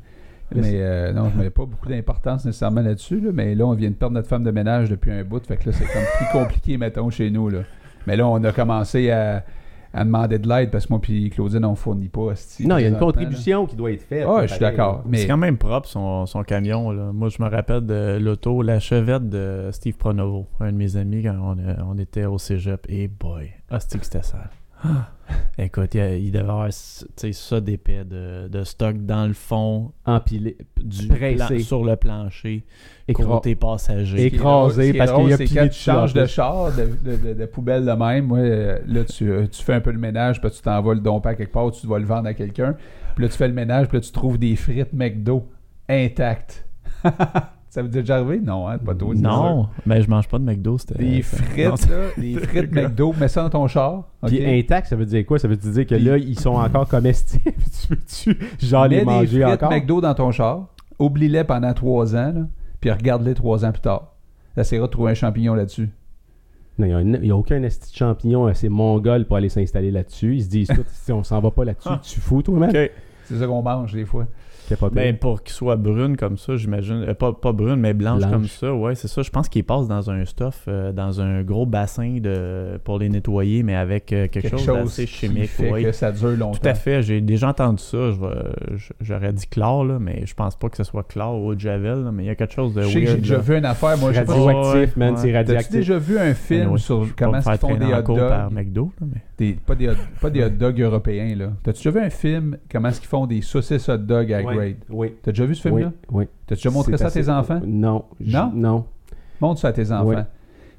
Mais 0.56 0.74
euh, 0.76 1.12
non, 1.14 1.32
je 1.36 1.42
mets 1.42 1.50
pas 1.50 1.66
beaucoup 1.66 1.90
d'importance 1.90 2.46
nécessairement 2.46 2.82
là-dessus, 2.82 3.20
là, 3.20 3.32
mais 3.34 3.56
là, 3.56 3.66
on 3.66 3.74
vient 3.74 3.90
de 3.90 3.96
perdre 3.96 4.14
notre 4.14 4.28
femme 4.28 4.44
de 4.44 4.52
ménage 4.52 4.88
depuis 4.92 5.10
un 5.12 5.24
bout, 5.24 5.44
fait 5.48 5.58
que 5.58 5.70
là, 5.72 5.76
c'est 5.76 5.86
comme 5.86 6.04
plus 6.18 6.28
compliqué, 6.40 6.78
mettons, 6.78 7.10
chez 7.10 7.32
nous, 7.32 7.50
là. 7.50 7.60
Mais 8.08 8.16
là, 8.16 8.28
on 8.28 8.44
a 8.44 8.52
commencé 8.52 9.10
à, 9.12 9.44
à 9.94 10.04
demander 10.04 10.40
de 10.40 10.48
l'aide 10.50 10.72
parce 10.72 10.88
que 10.88 10.94
moi 10.94 11.00
puis 11.02 11.30
Claudine, 11.30 11.66
on 11.66 11.76
fournit 11.76 12.10
pas. 12.10 12.34
Non, 12.62 12.78
il 12.78 12.82
y 12.82 12.86
a 12.86 12.88
une 12.88 12.94
là. 12.94 13.00
contribution 13.00 13.66
qui 13.66 13.76
doit 13.76 13.92
être 13.92 14.02
faite. 14.04 14.26
Ah, 14.28 14.42
je 14.44 14.52
suis 14.52 14.60
d'accord. 14.60 15.04
Mais 15.06 15.20
C'est 15.20 15.28
quand 15.28 15.38
même 15.38 15.58
propre 15.58 15.88
son, 15.88 16.26
son 16.26 16.44
camion. 16.44 16.92
Là. 16.92 17.12
Moi, 17.14 17.30
je 17.30 17.42
me 17.42 17.48
rappelle 17.48 17.86
de 17.86 18.18
l'auto, 18.20 18.62
la 18.62 18.80
chevette 18.80 19.30
de 19.30 19.70
Steve 19.72 19.96
Pronovo, 19.98 20.48
un 20.60 20.72
de 20.72 20.78
mes 20.78 20.98
amis 20.98 21.24
quand 21.24 21.36
on, 21.40 21.58
on 21.88 21.98
était 22.00 22.26
au 22.26 22.38
cégep. 22.38 22.86
Et 22.90 23.08
boy, 23.08 23.52
ah, 23.70 23.80
c'était 23.80 24.00
que 24.00 24.06
c'était 24.06 24.24
sale. 24.24 24.50
Ah. 24.84 25.10
Écoute, 25.58 25.94
il, 25.96 26.02
il 26.26 26.32
devait 26.32 26.44
avoir 26.44 26.68
tu 26.70 26.74
sais, 27.16 27.32
ça 27.34 27.62
d'épais 27.62 28.04
de, 28.04 28.48
de 28.48 28.64
stock 28.64 28.98
dans 29.06 29.28
le 29.28 29.34
fond 29.34 29.92
Empilé, 30.06 30.58
du 30.82 31.08
plan- 31.36 31.48
sur 31.60 31.84
le 31.84 31.96
plancher, 31.96 32.64
écra- 33.08 33.24
côté 33.26 33.56
passager. 33.56 34.26
Écrasé 34.26 34.94
parce 34.94 35.12
qu'il 35.12 35.30
y 35.30 35.34
a 35.34 35.38
quand 35.38 35.64
de 35.66 35.68
tu 35.70 35.80
changes 35.80 36.14
char. 36.14 36.22
de 36.24 36.26
char, 36.28 36.72
de, 36.76 37.12
de, 37.12 37.16
de- 37.18 37.34
de 37.34 37.46
poubelle 37.46 37.86
de 37.86 37.92
même. 37.92 38.26
Moi, 38.26 38.40
euh, 38.40 38.80
là, 38.88 39.04
tu, 39.06 39.30
euh, 39.32 39.48
tu 39.48 39.62
fais 39.64 39.74
un 39.74 39.82
peu 39.82 39.92
le 39.92 40.00
ménage, 40.00 40.42
puis 40.42 40.50
tu 40.52 40.62
t'envoies 40.62 40.96
le 40.96 41.02
domper 41.02 41.30
à 41.30 41.36
quelque 41.36 41.54
part, 41.54 41.70
tu 41.72 41.86
vas 41.88 42.00
le 42.00 42.06
vendre 42.06 42.28
à 42.28 42.34
quelqu'un. 42.34 42.76
Puis 43.16 43.24
là, 43.24 43.30
tu 43.30 43.38
fais 43.38 43.48
le 43.48 43.54
ménage, 43.54 43.88
puis 43.88 43.98
là, 43.98 44.02
tu 44.02 44.12
trouves 44.12 44.38
des 44.40 44.56
frites 44.56 44.94
McDo 44.94 45.48
intactes. 45.88 46.66
ça 47.74 47.82
vous 47.82 47.88
est 47.88 48.02
déjà 48.02 48.18
arrivé? 48.18 48.40
Non, 48.40 48.68
hein, 48.68 48.78
pas 48.78 48.94
toi. 48.94 49.16
Non, 49.16 49.68
mais 49.88 50.00
je 50.04 50.08
mange 50.08 50.28
pas 50.28 50.38
de 50.38 50.44
McDo. 50.44 50.78
c'était- 50.78 51.04
Des 51.04 51.24
frites, 51.24 51.58
non, 51.58 51.72
là, 51.72 52.06
des 52.16 52.34
frites 52.36 52.72
McDo, 52.72 53.14
mets 53.20 53.28
ça 53.28 53.42
dans 53.42 53.50
ton 53.50 53.68
char. 53.68 54.04
Puis 54.28 54.38
ok? 54.38 54.46
intact, 54.48 54.88
ça 54.90 54.96
veut 54.96 55.08
dire 55.08 55.26
quoi? 55.26 55.40
Ça 55.40 55.48
veut 55.48 55.56
dire 55.56 55.88
que 55.88 55.96
Puis- 55.96 56.04
là, 56.04 56.18
ils 56.18 56.40
sont 56.40 56.54
encore 56.54 56.88
comestibles? 56.88 57.52
tu 57.82 57.88
peux-tu, 57.88 58.38
genre, 58.64 58.84
Mets 58.88 59.00
les 59.00 59.06
manger 59.06 59.40
des 59.40 59.44
frites 59.44 59.54
encore? 59.64 59.72
McDo 59.72 60.02
dans 60.02 60.14
ton 60.14 60.30
char, 60.32 60.68
oublie-les 61.00 61.46
pendant 61.46 61.74
trois 61.74 62.16
ans, 62.16 62.32
là, 62.36 62.42
puis 62.80 62.92
regarde-les 62.92 63.34
trois 63.34 63.66
ans 63.66 63.72
plus 63.72 63.82
tard. 63.82 64.14
Essaieras 64.56 64.86
de 64.86 64.92
trouver 64.92 65.12
un 65.12 65.16
champignon 65.16 65.56
là-dessus. 65.56 65.90
Non, 66.78 67.00
il 67.00 67.08
n'y 67.22 67.32
a, 67.32 67.36
aucun 67.36 67.64
esti 67.64 67.92
de 67.92 67.98
champignon 67.98 68.46
assez 68.46 68.70
mongol 68.70 69.26
pour 69.26 69.38
aller 69.38 69.50
s'installer 69.50 69.90
là-dessus. 69.90 70.36
Ils 70.36 70.44
se 70.44 70.50
disent, 70.50 70.68
tout, 70.68 70.84
si 70.88 71.12
on 71.12 71.24
s'en 71.24 71.40
va 71.40 71.50
pas 71.50 71.66
là-dessus, 71.66 71.90
Ah. 71.90 72.00
tu 72.04 72.20
fous, 72.20 72.44
toi, 72.44 72.60
man? 72.60 72.70
Ok. 72.70 72.92
C'est 73.26 73.40
ça 73.40 73.48
qu'on 73.48 73.64
mange 73.64 73.94
des 73.94 74.06
fois. 74.06 74.28
Ben, 74.94 75.18
pour 75.18 75.44
qu'il 75.44 75.54
soit 75.54 75.76
brune 75.76 76.18
comme 76.18 76.38
ça, 76.38 76.56
j'imagine. 76.56 77.06
euh, 77.08 77.14
pas, 77.14 77.34
pas 77.34 77.52
brune, 77.52 77.76
mais 77.76 77.94
blanche, 77.94 78.20
Blanche. 78.20 78.32
comme 78.32 78.48
ça. 78.48 78.74
Ouais, 78.74 78.96
c'est 78.96 79.08
ça. 79.08 79.22
Je 79.22 79.30
pense 79.30 79.50
qu'il 79.50 79.64
passe 79.64 79.88
dans 79.88 80.10
un 80.10 80.26
stuff, 80.26 80.66
euh, 80.68 80.92
dans 80.92 81.22
un 81.22 81.44
gros 81.44 81.66
bassin 81.66 82.18
de, 82.20 82.80
pour 82.84 83.00
les 83.00 83.10
nettoyer, 83.10 83.64
mais 83.64 83.76
avec 83.76 84.12
euh, 84.14 84.28
quelque, 84.28 84.58
chose, 84.58 84.66
d'assez 84.66 85.06
chimique. 85.08 85.50
fait 85.50 85.72
ouais. 85.72 85.84
que 85.84 85.92
ça 85.92 86.12
dure 86.12 86.32
longtemps. 86.32 86.60
Tout 86.62 86.68
à 86.68 86.74
fait. 86.74 87.02
J'ai 87.04 87.22
déjà 87.22 87.50
entendu 87.50 87.82
ça. 87.82 88.12
J'aurais 89.02 89.34
dit 89.34 89.48
chlore, 89.48 89.86
là, 89.86 90.00
mais 90.00 90.24
je 90.26 90.34
pense 90.34 90.56
pas 90.56 90.70
que 90.70 90.78
ce 90.78 90.84
soit 90.84 91.04
chlore 91.04 91.42
ou 91.42 91.58
javel. 91.58 92.04
là, 92.04 92.12
mais 92.12 92.24
il 92.24 92.28
y 92.28 92.30
a 92.30 92.36
quelque 92.36 92.54
chose 92.54 92.74
de 92.74 92.82
Je 92.82 92.88
sais 92.90 93.02
que 93.02 93.08
j'ai 93.08 93.18
déjà 93.18 93.38
vu 93.38 93.58
une 93.58 93.66
affaire. 93.66 93.98
Moi, 93.98 94.12
je 94.12 94.20
sais 94.20 94.26
pas. 94.26 94.34
radioactif, 94.34 94.98
man, 94.98 95.18
c'est 95.18 95.36
radioactif. 95.36 95.72
déjà 95.72 95.98
vu 95.98 96.18
un 96.18 96.34
film 96.34 96.62
Anyway, 96.64 96.78
sur 96.78 97.08
comment 97.18 97.38
ils 97.38 97.58
font 97.58 97.76
des 97.76 97.86
hot 97.86 98.04
par 98.04 98.50
dogs? 98.50 98.54
McDo, 98.54 98.92
là, 99.00 99.08
mais... 99.14 99.22
Des- 99.38 99.54
pas, 99.54 99.76
des 99.76 99.90
hot, 99.90 99.94
pas 100.22 100.30
des 100.30 100.44
hot 100.44 100.50
dogs 100.50 100.80
européens, 100.80 101.36
là. 101.36 101.52
T'as-tu 101.64 101.80
déjà 101.80 102.00
vu 102.00 102.06
un 102.06 102.10
film 102.10 102.58
comment 102.72 102.90
est-ce 102.90 103.00
qu'ils 103.02 103.10
font 103.10 103.26
des 103.26 103.42
saucisses 103.42 103.90
hot 103.90 103.98
dogs 103.98 104.32
à 104.32 104.42
Oui, 104.54 104.66
grade? 104.72 104.76
Oui. 104.90 105.14
T'as 105.22 105.32
déjà 105.32 105.46
vu 105.46 105.56
ce 105.56 105.62
film-là? 105.62 105.92
oui. 106.12 106.26
T'as-tu 106.48 106.60
déjà 106.68 106.70
montré 106.72 106.98
ça 106.98 107.08
à 107.08 107.12
tes 107.12 107.30
enfants? 107.30 107.62
Non. 107.66 108.06
Non? 108.20 108.52
Non. 108.54 108.86
Montre 109.42 109.60
ça 109.62 109.70
à 109.70 109.74
tes 109.74 109.92
enfants. 109.92 110.06
Oui. 110.08 110.16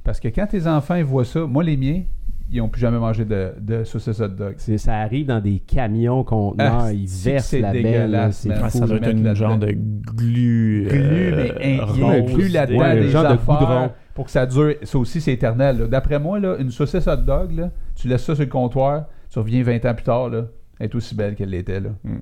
Parce 0.03 0.21
que 0.21 0.29
quand 0.29 0.47
tes 0.47 0.67
enfants 0.67 0.95
ils 0.97 1.05
voient 1.05 1.25
ça, 1.25 1.41
moi, 1.47 1.63
les 1.65 1.77
miens, 1.77 2.03
ils 2.51 2.59
n'ont 2.59 2.69
plus 2.69 2.81
jamais 2.81 2.99
mangé 2.99 3.25
de, 3.25 3.53
de 3.59 3.85
saucisses 3.85 4.21
hot 4.21 4.29
dogs. 4.29 4.55
C'est- 4.59 4.77
Ça 4.79 4.97
arrive 4.99 5.27
dans 5.27 5.41
des 5.41 5.61
camions 5.61 6.23
conteneurs, 6.25 6.83
Ah, 6.85 6.93
ils 6.93 7.09
c'est- 7.09 7.31
versent 7.33 7.53
la 7.55 7.73
belle. 7.73 8.29
C'est 8.33 8.55
fou. 8.55 8.69
ça 8.79 8.87
doit 8.87 8.97
être 8.99 9.09
une 9.11 9.35
genre 9.35 9.57
de 9.59 9.69
glu. 9.73 10.87
Glu, 10.89 10.89
euh, 11.33 11.49
mais 11.59 11.75
il 11.77 11.81
rose, 11.81 12.01
inclut 12.03 12.49
là-dedans 12.49 12.79
ouais, 12.81 13.01
des 13.01 13.07
un 13.07 13.11
genre 13.11 13.33
de 13.33 13.37
goudron. 13.37 13.91
pour 14.15 14.27
que 14.27 14.31
ça 14.31 14.45
dure. 14.47 14.75
Ça 14.83 14.99
aussi, 14.99 15.21
c'est 15.23 15.33
éternel. 15.33 15.89
D'après 15.89 16.19
moi, 16.19 16.39
là, 16.39 16.57
une 16.59 16.71
saucisse 16.71 17.07
hot 17.07 17.17
dog, 17.17 17.53
là, 17.53 17.71
tu 17.95 18.09
laisses 18.09 18.23
ça 18.25 18.35
sur 18.35 18.45
le 18.45 18.51
comptoir, 18.51 19.07
tu 19.31 19.39
reviens 19.39 19.63
20 19.63 19.85
ans 19.87 19.95
plus 19.95 20.05
tard, 20.05 20.29
là, 20.29 20.45
elle 20.79 20.87
est 20.87 20.95
aussi 20.95 21.15
belle 21.15 21.35
qu'elle 21.35 21.49
l'était. 21.51 21.81
là. 21.81 21.91
Mm. 22.05 22.19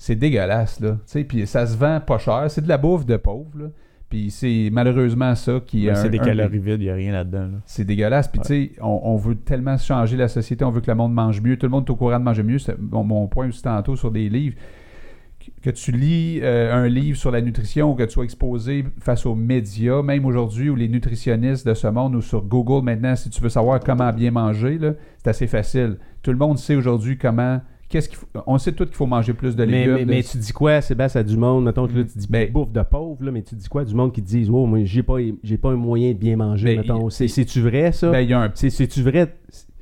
C'est 0.00 0.16
dégueulasse. 0.16 0.80
Là. 0.80 0.92
Tu 0.92 0.98
sais, 1.04 1.24
Puis 1.24 1.46
ça 1.46 1.66
se 1.66 1.76
vend 1.76 2.00
pas 2.00 2.16
cher. 2.16 2.46
C'est 2.48 2.62
de 2.62 2.68
la 2.68 2.78
bouffe 2.78 3.04
de 3.04 3.18
pauvre. 3.18 3.70
Puis 4.08 4.30
c'est 4.30 4.70
malheureusement 4.72 5.34
ça 5.34 5.60
qui 5.64 5.88
est. 5.88 5.94
C'est 5.94 6.08
des 6.08 6.18
un 6.18 6.24
calories 6.24 6.58
vides, 6.58 6.80
il 6.80 6.84
n'y 6.84 6.90
a 6.90 6.94
rien 6.94 7.12
là-dedans. 7.12 7.42
là. 7.42 7.58
c'est 7.66 7.84
dégueulasse. 7.84 8.26
Puis, 8.26 8.40
tu 8.40 8.46
sais, 8.46 8.72
on, 8.80 8.98
on 9.04 9.16
veut 9.16 9.34
tellement 9.34 9.76
changer 9.76 10.16
la 10.16 10.28
société, 10.28 10.64
on 10.64 10.70
veut 10.70 10.80
que 10.80 10.90
le 10.90 10.96
monde 10.96 11.12
mange 11.12 11.42
mieux. 11.42 11.58
Tout 11.58 11.66
le 11.66 11.70
monde 11.70 11.84
est 11.86 11.90
au 11.90 11.96
courant 11.96 12.18
de 12.18 12.24
manger 12.24 12.42
mieux. 12.42 12.58
C'est 12.58 12.76
mon, 12.80 13.28
point 13.28 13.48
aussi 13.48 13.60
tantôt 13.60 13.94
sur 13.94 14.10
des 14.10 14.30
livres. 14.30 14.56
Que, 15.62 15.68
tu 15.68 15.92
lis 15.92 16.40
euh, 16.42 16.74
un 16.74 16.88
livre 16.88 17.18
sur 17.18 17.30
la 17.30 17.42
nutrition 17.42 17.92
ou 17.92 17.94
que 17.94 18.04
tu 18.04 18.12
sois 18.12 18.24
exposé 18.24 18.86
face 19.00 19.26
aux 19.26 19.34
médias, 19.34 20.00
même 20.00 20.24
aujourd'hui, 20.24 20.70
où 20.70 20.76
les 20.76 20.88
nutritionnistes 20.88 21.66
de 21.66 21.74
ce 21.74 21.88
monde 21.88 22.14
ou 22.14 22.22
sur 22.22 22.42
Google 22.42 22.82
maintenant, 22.86 23.16
si 23.16 23.28
tu 23.28 23.42
veux 23.42 23.50
savoir 23.50 23.80
comment 23.80 24.10
bien 24.14 24.30
manger, 24.30 24.78
c'est 25.18 25.28
assez 25.28 25.46
facile. 25.46 25.98
Tout 26.22 26.30
le 26.30 26.38
monde 26.38 26.56
sait 26.56 26.74
aujourd'hui 26.74 27.18
comment. 27.18 27.60
Qu'est-ce 27.90 28.08
qu'il 28.08 28.16
faut, 28.18 28.26
on 28.46 28.56
sait 28.56 28.70
tout 28.72 28.86
qu'il 28.86 28.94
faut 28.94 29.04
manger 29.06 29.34
plus 29.34 29.54
de 29.56 29.64
légumes. 29.64 29.94
mais, 29.94 30.04
de- 30.04 30.10
mais 30.10 30.22
tu 30.22 30.38
dis 30.38 30.52
quoi, 30.52 30.80
Sébastien, 30.80 31.20
à 31.20 31.24
du 31.24 31.36
monde, 31.36 31.64
mettons 31.64 31.86
que 31.88 31.92
là, 31.92 32.02
Mm. 32.04 32.06
tu 32.06 32.18
dis 32.18 32.26
Ben- 32.30 32.50
bouffe 32.50 32.70
de 32.72 32.82
pauvre, 32.82 33.22
là, 33.24 33.32
mais 33.32 33.42
tu 33.42 33.54
dis 33.56 33.68
quoi, 33.68 33.84
du 33.84 33.94
monde 33.94 34.12
qui 34.12 34.22
te 34.22 34.28
disent, 34.28 34.48
oh, 34.48 34.64
moi, 34.64 34.78
j'ai 34.84 35.02
pas, 35.02 35.16
j'ai 35.42 35.58
pas 35.58 35.70
un 35.70 35.76
moyen 35.76 36.12
de 36.12 36.16
bien 36.18 36.36
manger, 36.36 36.76
Ben, 36.76 36.80
mettons. 36.82 37.10
C'est- 37.10 37.26
C'est-tu 37.28 37.60
vrai, 37.60 37.90
ça? 37.92 38.10
Ben, 38.12 38.20
il 38.20 38.30
y 38.30 38.32
a 38.32 38.40
un 38.42 38.50
C'est- 38.54 38.70
C'est-tu 38.70 39.02
vrai? 39.02 39.34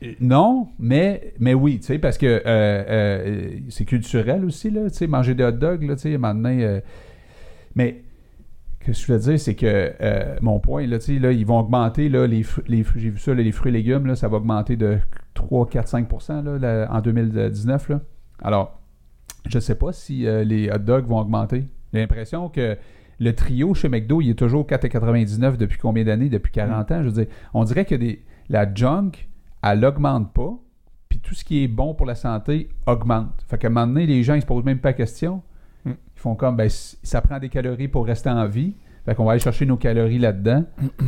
Euh, 0.02 0.12
Non, 0.20 0.68
mais, 0.78 1.34
mais 1.38 1.52
oui, 1.54 1.78
tu 1.80 1.86
sais, 1.86 1.98
parce 1.98 2.16
que 2.16 2.24
euh, 2.26 2.40
euh, 2.46 3.50
c'est 3.68 3.84
culturel 3.84 4.44
aussi, 4.44 4.70
là, 4.70 4.88
tu 4.88 4.96
sais, 4.96 5.06
manger 5.06 5.34
des 5.34 5.44
hot 5.44 5.50
dogs, 5.52 5.82
là, 5.82 5.94
tu 5.96 6.02
sais, 6.02 6.16
maintenant, 6.16 6.48
euh, 6.56 6.80
mais, 7.74 8.02
que 8.80 8.92
je 8.92 9.12
veux 9.12 9.18
dire, 9.18 9.40
c'est 9.40 9.54
que 9.54 9.92
euh, 10.00 10.36
mon 10.40 10.60
point, 10.60 10.86
là, 10.86 10.98
tu 10.98 11.14
sais, 11.14 11.18
là, 11.18 11.32
ils 11.32 11.46
vont 11.46 11.58
augmenter, 11.58 12.08
là, 12.08 12.26
les, 12.26 12.44
les 12.68 12.82
fruits, 12.84 13.02
j'ai 13.02 13.10
vu 13.10 13.18
ça, 13.18 13.34
là, 13.34 13.42
les 13.42 13.52
fruits 13.52 13.70
et 13.70 13.72
légumes, 13.72 14.06
là, 14.06 14.16
ça 14.16 14.28
va 14.28 14.38
augmenter 14.38 14.76
de 14.76 14.98
3, 15.34 15.68
4, 15.68 15.88
5 15.88 16.08
là, 16.44 16.58
là, 16.58 16.88
en 16.90 17.00
2019, 17.00 17.88
là. 17.88 18.00
Alors, 18.40 18.80
je 19.48 19.58
sais 19.58 19.74
pas 19.74 19.92
si 19.92 20.26
euh, 20.26 20.44
les 20.44 20.70
hot 20.70 20.78
dogs 20.78 21.06
vont 21.06 21.18
augmenter. 21.18 21.66
J'ai 21.92 22.00
l'impression 22.00 22.48
que 22.48 22.76
le 23.18 23.34
trio 23.34 23.74
chez 23.74 23.88
McDo, 23.88 24.20
il 24.20 24.30
est 24.30 24.38
toujours 24.38 24.66
4,99 24.66 25.56
depuis 25.56 25.78
combien 25.78 26.04
d'années? 26.04 26.28
Depuis 26.28 26.52
40 26.52 26.92
ans, 26.92 26.98
je 27.02 27.08
veux 27.08 27.24
dire. 27.24 27.26
On 27.54 27.64
dirait 27.64 27.84
que 27.84 27.94
des, 27.94 28.24
la 28.48 28.72
junk, 28.72 29.28
elle 29.62 29.84
augmente 29.84 30.32
pas, 30.32 30.56
puis 31.08 31.18
tout 31.18 31.34
ce 31.34 31.44
qui 31.44 31.64
est 31.64 31.68
bon 31.68 31.94
pour 31.94 32.06
la 32.06 32.14
santé 32.14 32.68
augmente. 32.86 33.44
Fait 33.48 33.58
qu'à 33.58 33.68
un 33.68 33.70
moment 33.70 33.86
donné, 33.86 34.06
les 34.06 34.22
gens, 34.22 34.34
ils 34.34 34.42
se 34.42 34.46
posent 34.46 34.64
même 34.64 34.78
pas 34.78 34.90
la 34.90 34.94
question. 34.94 35.42
Ils 36.18 36.20
font 36.20 36.34
comme, 36.34 36.56
ben, 36.56 36.68
ça 36.68 37.20
prend 37.20 37.38
des 37.38 37.48
calories 37.48 37.86
pour 37.86 38.04
rester 38.04 38.28
en 38.28 38.44
vie. 38.48 38.74
Fait 39.04 39.14
qu'on 39.14 39.24
va 39.24 39.32
aller 39.32 39.40
chercher 39.40 39.66
nos 39.66 39.76
calories 39.76 40.18
là-dedans. 40.18 40.64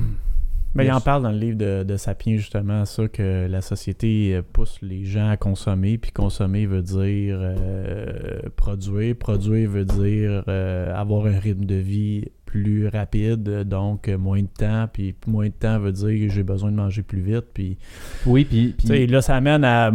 Mais 0.75 0.87
il 0.87 0.93
en 0.93 1.01
parle 1.01 1.25
dans 1.25 1.33
le 1.33 1.39
livre 1.39 1.59
de, 1.59 1.83
de 1.83 1.97
Sapien, 1.97 2.37
justement, 2.37 2.85
ça, 2.85 3.09
que 3.09 3.49
la 3.49 3.61
société 3.61 4.37
euh, 4.37 4.43
pousse 4.53 4.79
les 4.83 5.05
gens 5.05 5.29
à 5.29 5.37
consommer, 5.37 5.99
puis 5.99 6.13
consommer 6.13 6.65
veut 6.65 6.83
dire 6.83 7.39
euh, 7.41 8.39
produire, 8.55 9.17
produire 9.17 9.69
veut 9.69 9.85
dire 9.85 10.45
euh, 10.47 10.95
avoir 10.95 11.27
un 11.27 11.39
rythme 11.39 11.65
de 11.65 11.75
vie 11.75 12.29
plus 12.47 12.87
rapide, 12.87 13.65
donc 13.65 14.09
moins 14.09 14.43
de 14.43 14.47
temps, 14.47 14.89
puis 14.93 15.17
moins 15.27 15.47
de 15.47 15.53
temps 15.53 15.81
veut 15.81 15.93
dire 15.93 16.29
que 16.29 16.33
j'ai 16.33 16.43
besoin 16.45 16.71
de 16.71 16.77
manger 16.77 17.03
plus 17.03 17.21
vite, 17.21 17.47
puis, 17.53 17.77
Oui, 18.27 18.45
puis, 18.45 19.07
là, 19.09 19.23
ça 19.23 19.37
amène 19.37 19.65
à... 19.65 19.93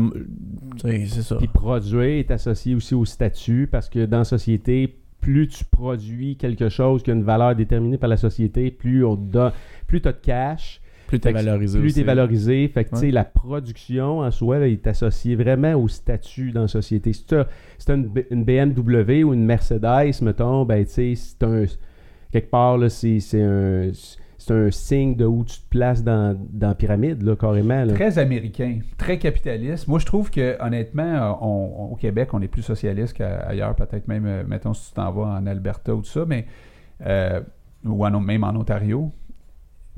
C'est 0.82 1.06
ça. 1.08 1.36
puis 1.36 1.48
produire 1.48 2.20
est 2.20 2.32
associé 2.32 2.76
aussi 2.76 2.96
au 2.96 3.06
statut, 3.06 3.68
parce 3.70 3.90
que 3.90 4.06
dans 4.06 4.20
la 4.20 4.24
société, 4.26 4.94
plus 5.26 5.48
tu 5.48 5.66
produis 5.66 6.38
quelque 6.38 6.70
chose 6.70 7.02
qui 7.02 7.10
a 7.10 7.16
une 7.16 7.24
valeur 7.24 7.56
déterminée 7.56 7.98
par 7.98 8.10
la 8.10 8.16
société, 8.18 8.70
plus 8.70 9.04
on 9.04 9.18
te 9.18 9.24
donne, 9.32 9.52
plus 9.88 10.00
tu 10.00 10.08
as 10.08 10.12
de 10.12 10.20
cash, 10.22 10.82
Plus 11.08 11.20
t'es 11.20 11.32
valorisé 11.32 11.80
plus 11.80 11.94
t'es 11.94 12.04
valorisé. 12.04 12.68
Fait 12.68 12.86
que, 12.86 12.96
Ouais. 12.96 13.10
la 13.10 13.24
production 13.24 14.20
en 14.20 14.30
soi 14.30 14.60
là, 14.60 14.68
est 14.68 14.86
associée 14.86 15.36
vraiment 15.36 15.74
au 15.74 15.88
statut 15.88 16.52
dans 16.52 16.62
la 16.62 16.68
société. 16.68 17.12
Si 17.12 17.26
tu 17.26 17.36
as, 17.36 17.48
si 17.80 17.92
une, 17.92 18.12
une 18.30 18.44
BMW 18.44 19.24
ou 19.24 19.34
une 19.34 19.46
Mercedes, 19.46 20.22
mettons, 20.22 20.64
ben, 20.64 20.86
tu 20.86 20.92
sais, 20.92 21.14
c'est 21.16 21.44
un. 21.44 21.66
Quelque 22.32 22.50
part, 22.52 22.80
c'est 22.92 23.20
un. 23.42 23.92
C'est 24.46 24.54
un 24.54 24.70
signe 24.70 25.16
de 25.16 25.26
où 25.26 25.44
tu 25.44 25.60
te 25.60 25.68
places 25.72 26.04
dans, 26.04 26.38
dans 26.52 26.68
la 26.68 26.76
pyramide, 26.76 27.24
là, 27.24 27.36
carrément. 27.36 27.88
Très 27.88 28.20
américain, 28.20 28.78
très 28.96 29.18
capitaliste. 29.18 29.88
Moi, 29.88 29.98
je 29.98 30.06
trouve 30.06 30.30
que 30.30 30.56
honnêtement, 30.64 31.02
euh, 31.04 31.92
au 31.92 31.96
Québec, 31.96 32.30
on 32.32 32.44
est 32.44 32.48
plus 32.48 32.62
socialiste 32.62 33.18
qu'ailleurs, 33.18 33.74
peut-être 33.74 34.08
même, 34.08 34.28
euh, 34.28 34.44
mettons, 34.46 34.76
si 34.76 34.90
tu 34.90 34.94
t'en 34.94 35.12
vas 35.12 35.40
en 35.40 35.48
Alberta 35.48 35.96
ou 35.96 36.02
tout 36.02 36.06
ça, 36.06 36.26
mais 36.28 36.46
euh, 37.08 37.42
ou 37.84 38.08
même 38.08 38.44
en 38.44 38.56
Ontario. 38.56 39.12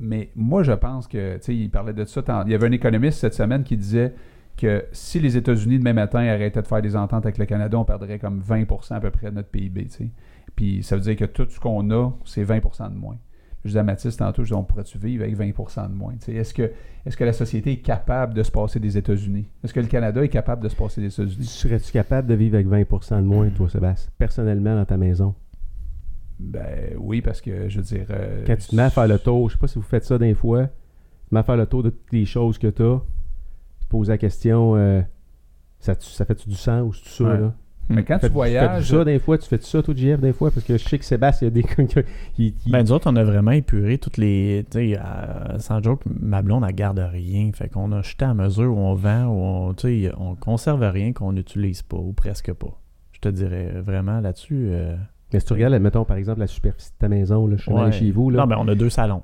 Mais 0.00 0.30
moi, 0.34 0.62
je 0.62 0.72
pense 0.72 1.06
que, 1.08 1.36
tu 1.36 1.42
sais, 1.42 1.54
il 1.54 1.68
parlait 1.68 1.92
de 1.92 2.06
ça. 2.06 2.22
Il 2.46 2.50
y 2.50 2.54
avait 2.54 2.68
un 2.68 2.72
économiste 2.72 3.18
cette 3.18 3.34
semaine 3.34 3.64
qui 3.64 3.76
disait 3.76 4.14
que 4.56 4.86
si 4.92 5.20
les 5.20 5.36
États-Unis 5.36 5.78
demain 5.78 5.92
matin 5.92 6.20
arrêtaient 6.20 6.62
de 6.62 6.66
faire 6.66 6.80
des 6.80 6.96
ententes 6.96 7.26
avec 7.26 7.36
le 7.36 7.44
Canada, 7.44 7.78
on 7.78 7.84
perdrait 7.84 8.18
comme 8.18 8.40
20% 8.40 8.94
à 8.94 9.00
peu 9.00 9.10
près 9.10 9.28
de 9.28 9.34
notre 9.34 9.50
PIB. 9.50 9.88
Puis 10.56 10.82
ça 10.82 10.96
veut 10.96 11.02
dire 11.02 11.16
que 11.16 11.26
tout 11.26 11.46
ce 11.50 11.60
qu'on 11.60 11.90
a, 11.90 12.12
c'est 12.24 12.44
20% 12.44 12.94
de 12.94 12.96
moins. 12.96 13.18
Je 13.64 13.70
disais 13.70 13.80
à 13.80 13.82
Mathis 13.82 14.16
tantôt, 14.16 14.42
je 14.44 14.48
disais, 14.48 14.54
on 14.56 14.62
pourrait-tu 14.64 14.98
vivre 14.98 15.24
avec 15.24 15.34
20 15.34 15.88
de 15.88 15.94
moins? 15.94 16.14
Est-ce 16.28 16.54
que, 16.54 16.70
est-ce 17.04 17.16
que 17.16 17.24
la 17.24 17.32
société 17.32 17.72
est 17.72 17.76
capable 17.82 18.34
de 18.34 18.42
se 18.42 18.50
passer 18.50 18.78
des 18.78 18.96
États-Unis? 18.96 19.48
Est-ce 19.64 19.74
que 19.74 19.80
le 19.80 19.86
Canada 19.88 20.22
est 20.22 20.28
capable 20.28 20.62
de 20.62 20.68
se 20.68 20.76
passer 20.76 21.00
des 21.00 21.08
États-Unis? 21.12 21.44
Serais-tu 21.44 21.90
capable 21.92 22.28
de 22.28 22.34
vivre 22.34 22.54
avec 22.54 22.68
20% 22.68 23.16
de 23.16 23.22
moins, 23.26 23.48
toi, 23.50 23.68
Sébastien, 23.68 24.10
personnellement, 24.16 24.74
dans 24.76 24.84
ta 24.84 24.96
maison? 24.96 25.34
Ben 26.38 26.94
oui, 26.98 27.20
parce 27.20 27.40
que 27.40 27.68
je 27.68 27.78
veux 27.78 27.84
dire. 27.84 28.06
euh, 28.10 28.44
Quand 28.46 28.56
tu 28.56 28.68
te 28.68 28.76
mets 28.76 28.82
à 28.82 28.90
faire 28.90 29.08
le 29.08 29.18
tour, 29.18 29.48
je 29.48 29.54
sais 29.54 29.60
pas 29.60 29.66
si 29.66 29.74
vous 29.74 29.82
faites 29.82 30.04
ça 30.04 30.18
des 30.18 30.34
fois, 30.34 30.66
tu 30.66 31.30
te 31.30 31.34
mets 31.34 31.40
à 31.40 31.42
faire 31.42 31.56
le 31.56 31.66
tour 31.66 31.82
de 31.82 31.90
toutes 31.90 32.12
les 32.12 32.24
choses 32.26 32.58
que 32.58 32.68
tu 32.68 32.82
as, 32.82 33.00
tu 33.80 33.86
te 33.86 33.90
poses 33.90 34.08
la 34.08 34.18
question, 34.18 34.76
euh, 34.76 35.00
ça, 35.80 35.94
ça 35.98 36.24
fait-tu 36.24 36.48
du 36.48 36.54
sens, 36.54 37.02
tout 37.02 37.08
ça, 37.08 37.24
Ouais. 37.24 37.38
là? 37.40 37.54
Mais 37.90 38.02
quand 38.04 38.18
Fais- 38.18 38.28
tu 38.28 38.32
voyages. 38.34 38.84
Fais-tu 38.86 38.98
ça 38.98 39.04
des 39.04 39.18
fois? 39.18 39.38
Tu 39.38 39.48
fais 39.48 39.58
ça, 39.60 39.82
toi, 39.82 39.94
JF, 39.96 40.20
des 40.20 40.32
fois? 40.32 40.50
Parce 40.50 40.64
que 40.66 40.76
je 40.76 40.86
sais 40.88 40.98
que 40.98 41.04
Sébastien, 41.04 41.48
il 41.48 41.56
y 41.56 41.60
a 41.60 41.62
des 41.62 41.84
qui... 42.34 42.52
qui- 42.54 42.70
Ben, 42.70 42.82
nous 42.82 42.92
autres, 42.92 43.10
on 43.10 43.16
a 43.16 43.24
vraiment 43.24 43.52
épuré 43.52 43.98
toutes 43.98 44.18
les. 44.18 44.66
Tu 44.70 44.78
sais, 44.92 44.98
euh, 44.98 45.58
sans 45.58 45.82
joke, 45.82 46.02
ma 46.06 46.42
blonde, 46.42 46.64
elle 46.68 46.74
garde 46.74 46.98
rien. 46.98 47.50
Fait 47.54 47.68
qu'on 47.68 47.90
a 47.92 48.02
jeté 48.02 48.24
à 48.26 48.34
mesure 48.34 48.74
où 48.76 48.78
on 48.78 48.94
vend, 48.94 49.24
où 49.26 49.42
on, 49.42 49.74
tu 49.74 50.04
sais, 50.06 50.12
on 50.18 50.34
conserve 50.34 50.82
rien 50.82 51.12
qu'on 51.12 51.32
n'utilise 51.32 51.82
pas, 51.82 51.96
ou 51.96 52.12
presque 52.12 52.52
pas. 52.52 52.78
Je 53.12 53.20
te 53.20 53.28
dirais 53.30 53.72
vraiment 53.80 54.20
là-dessus. 54.20 54.68
euh, 54.70 54.94
Mais 55.32 55.40
si 55.40 55.46
tu 55.46 55.52
regardes, 55.54 55.74
mettons, 55.80 56.04
par 56.04 56.16
exemple, 56.18 56.40
la 56.40 56.46
superficie 56.46 56.90
de 56.92 56.98
ta 56.98 57.08
maison, 57.08 57.46
là, 57.46 57.56
je 57.56 57.62
suis 57.62 57.72
allé 57.72 57.80
ouais. 57.84 57.92
chez 57.92 58.10
vous, 58.10 58.30
là, 58.30 58.40
Non, 58.40 58.46
ben, 58.46 58.56
on 58.60 58.68
a 58.68 58.74
deux 58.74 58.90
salons. 58.90 59.22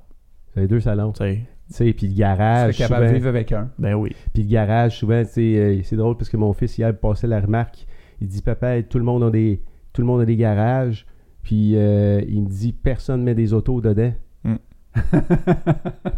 vous 0.55 0.61
avez 0.61 0.69
deux 0.69 0.81
salons, 0.81 1.13
tu 1.13 1.23
Tu 1.23 1.45
sais. 1.69 1.93
puis 1.93 2.07
le 2.09 2.13
tu 2.15 2.19
garage, 2.19 2.75
serais 2.75 2.85
capable 2.89 3.03
souvent- 3.05 3.13
de 3.13 3.17
vivre 3.19 3.29
avec 3.29 3.53
un. 3.53 3.71
Ben 3.79 3.95
oui. 3.95 4.17
Puis 4.33 4.43
le 4.43 4.49
garage, 4.49 4.97
souvent, 4.99 5.23
tu 5.23 5.31
sais, 5.31 5.41
euh, 5.59 5.81
c'est 5.85 5.97
drôle 5.97 6.17
parce 6.17 6.29
que 6.31 6.37
mon 6.39 6.53
fils, 6.55 6.77
hier, 6.79 6.89
il 6.89 6.95
passait 6.97 7.27
la 7.27 7.41
remarque. 7.41 7.87
Il 8.21 8.29
dit, 8.29 8.43
papa, 8.43 8.83
tout 8.83 8.99
le 8.99 9.05
monde 9.05 9.25
a 9.25 9.31
des, 9.31 9.61
tout 9.93 10.01
le 10.01 10.07
monde 10.07 10.21
a 10.21 10.25
des 10.25 10.37
garages. 10.37 11.07
Puis 11.43 11.77
euh, 11.77 12.23
il 12.27 12.43
me 12.43 12.49
dit, 12.49 12.73
personne 12.73 13.23
met 13.23 13.35
des 13.35 13.53
autos 13.53 13.81
dedans. 13.81 14.13
Hmm. 14.45 14.57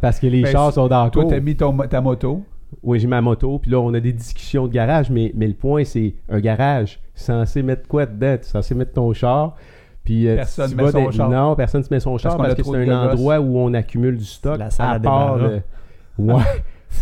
Parce 0.01 0.21
que 0.21 0.27
les 0.27 0.43
Ben, 0.43 0.53
chars 0.53 0.73
sont 0.73 0.89
dans 0.89 1.05
le 1.05 1.11
Toi, 1.11 1.25
t'as 1.29 1.41
mis 1.41 1.57
ton, 1.57 1.77
ta 1.79 2.01
moto. 2.01 2.45
Oui, 2.83 2.99
j'ai 3.01 3.07
ma 3.07 3.21
moto. 3.21 3.59
Puis 3.59 3.71
là, 3.71 3.81
on 3.81 3.93
a 3.95 4.01
des 4.01 4.13
discussions 4.13 4.67
de 4.67 4.73
garage. 4.73 5.11
Mais, 5.11 5.33
mais 5.35 5.47
le 5.47 5.55
point, 5.55 5.85
c'est 5.85 6.15
un 6.29 6.41
garage. 6.41 7.01
Tu 7.15 7.21
es 7.21 7.25
censé 7.25 7.63
mettre 7.63 7.89
quoi 7.89 8.07
dedans? 8.07 8.37
Tu 8.37 8.43
es 8.47 8.51
censé 8.51 8.75
mettre 8.75 8.93
ton 8.93 9.13
char. 9.13 9.57
Puis, 10.05 10.29
euh, 10.29 10.37
Personne 10.37 10.71
tu 10.71 10.77
met 10.77 10.91
son 10.91 11.11
char. 11.11 11.31
Non, 11.31 11.57
personne 11.57 11.83
ne 11.83 11.87
met 11.95 12.01
son 12.01 12.17
char 12.19 12.37
parce, 12.37 12.55
que 12.55 12.63
c'est 12.63 12.89
un 12.89 13.11
endroit 13.11 13.41
où 13.41 13.59
on 13.59 13.75
accumule 13.75 14.17
du 14.17 14.25
stock. 14.25 14.59
la 14.59 14.71
salle 14.71 14.97
à 14.97 15.01
part 15.01 15.37
le- 15.37 15.63
Ouais. 16.19 16.43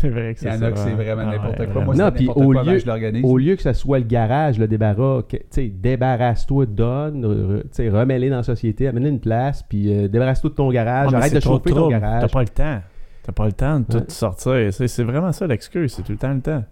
C'est 0.01 0.09
vrai 0.11 0.35
que 0.35 0.41
Il 0.41 0.49
y 0.49 0.51
c'est 0.51 0.59
en 0.59 0.63
a 0.63 0.73
que 0.73 0.79
c'est 0.79 0.91
vraiment 0.91 1.23
Ah, 1.27 1.33
n'importe 1.33 1.59
ouais, 1.61 1.67
quoi. 1.67 1.75
vraiment. 1.75 1.85
Moi, 1.87 1.95
Non, 1.95 2.05
c'est 2.07 2.13
puis 2.17 2.27
n'importe 2.27 2.47
au 2.47 2.53
lieu- 2.53 2.73
que 2.73 2.79
je 2.79 2.87
l'organise. 2.87 3.25
Au 3.25 3.39
lieu 3.39 3.57
que 3.57 3.63
ça 3.63 3.75
soit 3.75 3.99
le 3.99 4.05
garage, 4.05 4.59
le 4.59 4.67
débarras, 4.69 5.23
que- 5.23 5.37
tu 5.37 5.43
sais, 5.51 5.69
débarrasse-toi, 5.69 6.67
donne, 6.67 7.25
re- 7.25 7.63
tu 7.63 7.69
sais, 7.73 7.89
remets-les 7.89 8.31
dans 8.31 8.37
la 8.39 8.43
société, 8.43 8.89
amène 8.89 9.07
une 9.07 9.21
place, 9.21 9.63
puis 9.63 9.93
euh, 9.95 10.09
débarrasse-toi 10.09 10.51
de 10.51 10.55
ton 10.55 10.71
garage, 10.71 11.11
mais 11.11 11.17
arrête 11.19 11.31
c'est 11.31 11.37
de 11.37 11.41
trop 11.41 11.55
chauffer 11.57 11.71
ton 11.71 11.77
trouble. 11.77 11.93
garage. 11.93 12.23
T'as 12.23 12.29
pas 12.29 12.43
le 12.43 12.49
temps. 12.49 12.81
T'as 13.23 13.33
pas 13.33 13.47
le 13.47 13.53
temps 13.53 13.81
de 13.81 13.85
tout 13.87 13.97
Ouais. 13.99 14.05
sortir. 14.09 14.73
C'est 14.73 14.89
c'est 14.89 15.05
vraiment 15.05 15.33
ça 15.33 15.47
l'excuse. 15.47 15.93
C'est 15.95 16.03
tout 16.03 16.13
le 16.13 16.19
temps 16.19 16.35
le 16.35 16.41
temps. 16.41 16.65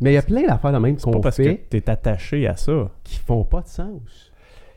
Mais 0.00 0.10
il 0.10 0.14
y 0.14 0.18
a 0.18 0.22
plein 0.22 0.46
d'affaires 0.46 0.72
de 0.72 0.78
même 0.78 0.98
C'est 0.98 1.04
pas 1.06 1.12
qu'on 1.12 1.20
parce 1.20 1.36
fait 1.36 1.56
que 1.56 1.76
t'es 1.78 1.88
attaché 1.90 2.46
à 2.46 2.56
ça. 2.56 2.90
qui 3.04 3.18
font 3.18 3.44
pas 3.44 3.60
de 3.62 3.68
sens. 3.68 4.25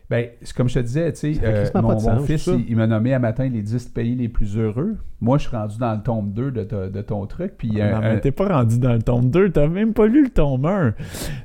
Ben, 0.09 0.25
c'est 0.41 0.55
comme 0.57 0.67
je 0.67 0.73
te 0.73 0.79
disais, 0.79 1.11
tu 1.13 1.35
sais, 1.35 1.39
euh, 1.43 1.65
mon, 1.81 1.99
sens, 1.99 2.25
fils, 2.25 2.47
il, 2.47 2.65
il 2.69 2.75
m'a 2.75 2.87
nommé 2.87 3.13
à 3.13 3.19
matin 3.19 3.47
les 3.47 3.61
10 3.61 3.89
pays 3.89 4.15
les 4.15 4.27
plus 4.27 4.57
heureux. 4.57 4.97
Moi, 5.21 5.37
je 5.37 5.47
suis 5.47 5.55
rendu 5.55 5.77
dans 5.77 5.93
le 5.93 6.01
tome 6.01 6.31
2 6.31 6.49
de, 6.51 6.63
ta- 6.63 6.87
de 6.87 7.01
ton 7.01 7.25
truc. 7.27 7.53
Puis, 7.57 7.73
Non, 7.73 7.81
euh, 7.81 7.99
mais 8.01 8.07
euh, 8.15 8.19
t'es 8.19 8.31
pas 8.31 8.47
rendu 8.47 8.79
dans 8.79 8.93
le 8.93 9.01
tome 9.01 9.29
2. 9.29 9.51
T'as 9.51 9.67
même 9.67 9.93
pas 9.93 10.07
lu 10.07 10.23
le 10.23 10.29
tome 10.29 10.65
1. 10.65 10.93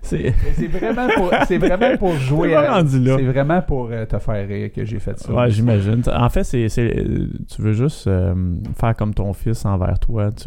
C'est. 0.00 0.32
vraiment 0.68 1.08
pour, 1.16 1.30
c'est 1.46 1.58
vraiment 1.58 1.96
pour 1.98 2.12
jouer 2.16 2.54
à-. 2.54 2.82
C'est 2.86 3.22
vraiment 3.24 3.60
pour 3.62 3.88
euh, 3.90 4.06
te 4.06 4.18
faire 4.18 4.46
rire 4.48 4.72
que 4.72 4.84
j'ai 4.84 4.98
fait 5.00 5.18
ça. 5.18 5.32
Ouais, 5.32 5.50
j'imagine. 5.50 6.02
En 6.14 6.28
fait, 6.28 6.44
c'est, 6.44 6.68
c'est- 6.68 7.04
tu 7.48 7.60
veux 7.62 7.72
juste 7.72 8.06
euh, 8.06 8.32
faire 8.78 8.94
comme 8.96 9.12
ton 9.12 9.32
fils 9.32 9.64
envers 9.66 9.98
toi. 9.98 10.30
Tu, 10.30 10.44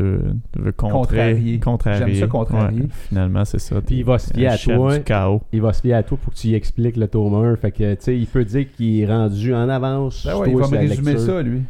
tu 0.53 0.59
veux 0.61 0.71
contrer, 0.71 0.97
Contrarier. 0.97 1.59
contrarier. 1.59 2.05
J'aime 2.13 2.15
ça, 2.15 2.27
contrarier. 2.27 2.81
Ouais, 2.83 2.87
finalement, 3.09 3.45
c'est 3.45 3.59
ça. 3.59 3.75
Puis 3.85 3.97
il 3.97 4.05
va 4.05 4.17
se 4.19 4.33
fier 4.33 4.47
à 4.47 4.57
toi. 4.57 4.97
du 4.97 5.03
chaos. 5.03 5.41
Il 5.51 5.61
va 5.61 5.73
se 5.73 5.81
fier 5.81 5.93
à 5.93 6.01
toi 6.03 6.17
pour 6.23 6.33
que 6.33 6.39
tu 6.39 6.47
y 6.47 6.55
expliques 6.55 6.97
le 6.97 7.07
tome 7.09 7.33
1. 7.35 7.57
Fait 7.57 7.71
que, 7.71 7.93
tu 7.95 7.99
sais, 8.11 8.17
il 8.17 8.27
peut 8.27 8.45
dire 8.45 8.71
qu'il 8.71 8.99
est 8.99 9.05
rendu 9.05 9.53
en 9.53 9.69
avance. 9.69 10.25
Ben 10.25 10.37
ouais, 10.37 10.51
il 10.51 10.57
va 10.57 10.67
me 10.67 10.77
résumer 10.77 11.13
lecture. 11.13 11.25
ça, 11.35 11.41
lui. 11.41 11.61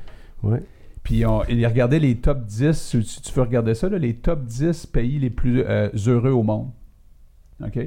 Ouais. 0.43 0.61
Puis 1.03 1.25
on, 1.25 1.43
il 1.45 1.65
regardait 1.65 1.99
les 1.99 2.15
top 2.15 2.45
10, 2.45 2.73
si 2.73 3.21
tu 3.21 3.33
veux 3.33 3.41
regarder 3.41 3.73
ça, 3.75 3.87
là, 3.87 3.97
les 3.97 4.15
top 4.15 4.43
10 4.43 4.87
pays 4.87 5.19
les 5.19 5.29
plus 5.29 5.63
euh, 5.63 5.89
heureux 6.05 6.31
au 6.31 6.43
monde. 6.43 6.69
OK? 7.63 7.79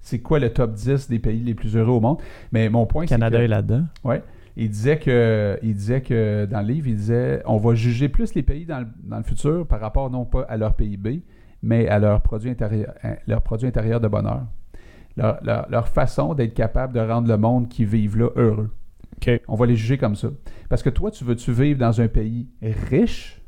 C'est 0.00 0.20
quoi 0.20 0.38
le 0.38 0.50
top 0.50 0.72
10 0.72 1.08
des 1.10 1.18
pays 1.18 1.40
les 1.40 1.54
plus 1.54 1.76
heureux 1.76 1.92
au 1.92 2.00
monde? 2.00 2.18
Mais 2.52 2.68
mon 2.68 2.86
point, 2.86 3.02
Le 3.02 3.08
c'est 3.08 3.14
Canada 3.14 3.38
que 3.38 3.42
est 3.42 3.48
là-dedans. 3.48 3.84
il 4.56 4.70
disait 4.70 4.98
que 4.98 5.58
il 5.62 5.74
disait 5.74 6.00
que 6.00 6.46
dans 6.46 6.60
le 6.60 6.68
livre, 6.68 6.86
il 6.88 6.96
disait 6.96 7.42
on 7.44 7.58
va 7.58 7.74
juger 7.74 8.08
plus 8.08 8.34
les 8.34 8.42
pays 8.42 8.64
dans 8.64 8.80
le, 8.80 8.86
dans 9.02 9.18
le 9.18 9.24
futur 9.24 9.66
par 9.66 9.80
rapport 9.80 10.08
non 10.10 10.24
pas 10.24 10.42
à 10.42 10.56
leur 10.56 10.74
PIB, 10.74 11.22
mais 11.62 11.88
à 11.88 11.98
leur 11.98 12.20
produit 12.22 12.50
intérieur, 12.50 12.94
à 13.02 13.16
leur 13.26 13.42
produit 13.42 13.66
intérieur 13.68 14.00
de 14.00 14.08
bonheur. 14.08 14.46
Leur, 15.16 15.38
leur- 15.42 15.66
leur 15.70 15.88
façon 15.88 16.34
d'être 16.34 16.54
capable 16.54 16.92
de 16.92 17.00
rendre 17.00 17.28
le 17.28 17.36
monde 17.38 17.68
qui 17.68 17.84
vivent 17.84 18.18
là 18.18 18.28
heureux. 18.36 18.70
On 19.48 19.54
va 19.56 19.66
les 19.66 19.76
juger 19.76 19.96
comme 19.98 20.14
ça. 20.14 20.28
Parce 20.68 20.82
que 20.82 20.90
toi, 20.90 21.10
tu 21.10 21.24
veux-tu 21.24 21.52
vivre 21.52 21.78
dans 21.78 22.00
un 22.00 22.08
pays 22.08 22.48
riche? 22.62 23.40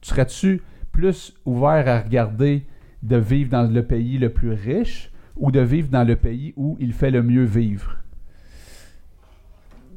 Tu 0.00 0.10
serais-tu 0.10 0.60
plus 0.92 1.34
ouvert 1.46 1.88
à 1.88 2.00
regarder 2.00 2.66
de 3.02 3.16
vivre 3.16 3.50
dans 3.50 3.62
le 3.62 3.82
pays 3.82 4.18
le 4.18 4.28
plus 4.30 4.52
riche 4.52 5.10
ou 5.36 5.50
de 5.50 5.60
vivre 5.60 5.88
dans 5.88 6.04
le 6.04 6.16
pays 6.16 6.52
où 6.56 6.76
il 6.78 6.92
fait 6.92 7.10
le 7.10 7.22
mieux 7.22 7.44
vivre? 7.44 7.96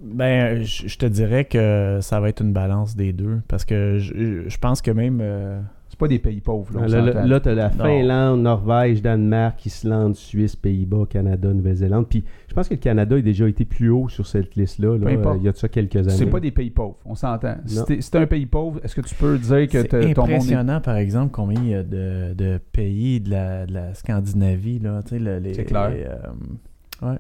Ben, 0.02 0.64
je 0.64 0.88
je 0.88 0.98
te 0.98 1.06
dirais 1.06 1.46
que 1.46 2.00
ça 2.02 2.20
va 2.20 2.30
être 2.30 2.42
une 2.42 2.54
balance 2.54 2.96
des 2.96 3.12
deux. 3.14 3.42
Parce 3.48 3.66
que 3.66 3.98
je, 3.98 4.48
je 4.48 4.58
pense 4.60 4.82
que 4.82 4.92
même. 4.92 5.20
euh, 5.22 5.60
C'est 6.00 6.06
pas 6.06 6.08
des 6.10 6.20
pays 6.20 6.42
pauvres, 6.42 6.72
là, 6.76 6.82
on 6.84 6.88
Là, 6.88 7.26
là, 7.26 7.40
t'as 7.40 7.56
la 7.56 7.70
Non. 7.72 7.84
Finlande, 7.86 8.42
Norvège, 8.44 9.02
Danemark, 9.02 9.66
Islande, 9.66 10.16
Suisse, 10.16 10.56
Pays-Bas, 10.56 11.08
Canada, 11.10 11.52
Nouvelle-Zélande. 11.52 12.08
Puis 12.08 12.24
je 12.48 12.54
pense 12.54 12.68
que 12.68 12.76
le 12.76 12.80
Canada 12.80 13.16
a 13.16 13.22
déjà 13.22 13.50
été 13.50 13.66
plus 13.66 13.90
haut 13.90 14.08
sur 14.08 14.28
cette 14.28 14.56
liste-là. 14.56 14.96
là, 15.00 15.06
Peu 15.08 15.12
importe. 15.14 15.36
euh, 15.38 15.40
il 15.42 15.46
y 15.46 15.50
a 15.50 15.52
de 15.54 15.58
ça 15.58 15.68
quelques 15.70 15.96
années. 15.96 16.12
C'est 16.12 16.28
pas 16.28 16.40
des 16.40 16.52
pays 16.52 16.70
pauvres, 16.70 16.98
on 17.04 17.16
s'entend. 17.16 17.56
Si 17.66 17.84
t'es 17.86 18.02
si 18.02 18.16
un 18.16 18.28
pays 18.28 18.46
pauvre, 18.46 18.80
est-ce 18.84 18.94
que 18.96 19.02
tu 19.02 19.16
peux 19.16 19.40
dire 19.40 19.68
que 19.68 19.82
C'est 19.82 19.88
ton 19.88 20.22
monde 20.22 20.30
est... 20.30 20.34
impressionnant, 20.36 20.82
par 20.82 20.98
exemple, 20.98 21.32
combien 21.32 21.60
il 21.64 21.70
y 21.70 21.74
a 21.74 21.82
de, 21.82 22.34
de 22.36 22.60
pays 22.72 23.20
de 23.20 23.32
la, 23.32 23.66
de 23.66 23.74
la 23.74 23.94
Scandinavie. 23.96 24.78
Là, 24.78 25.02
tu 25.02 25.10
sais, 25.10 25.20
le- 25.20 25.40
les, 25.40 25.56
C'est 25.56 25.66
clair. 25.66 25.90
les, 25.90 26.04
euh, 26.06 27.16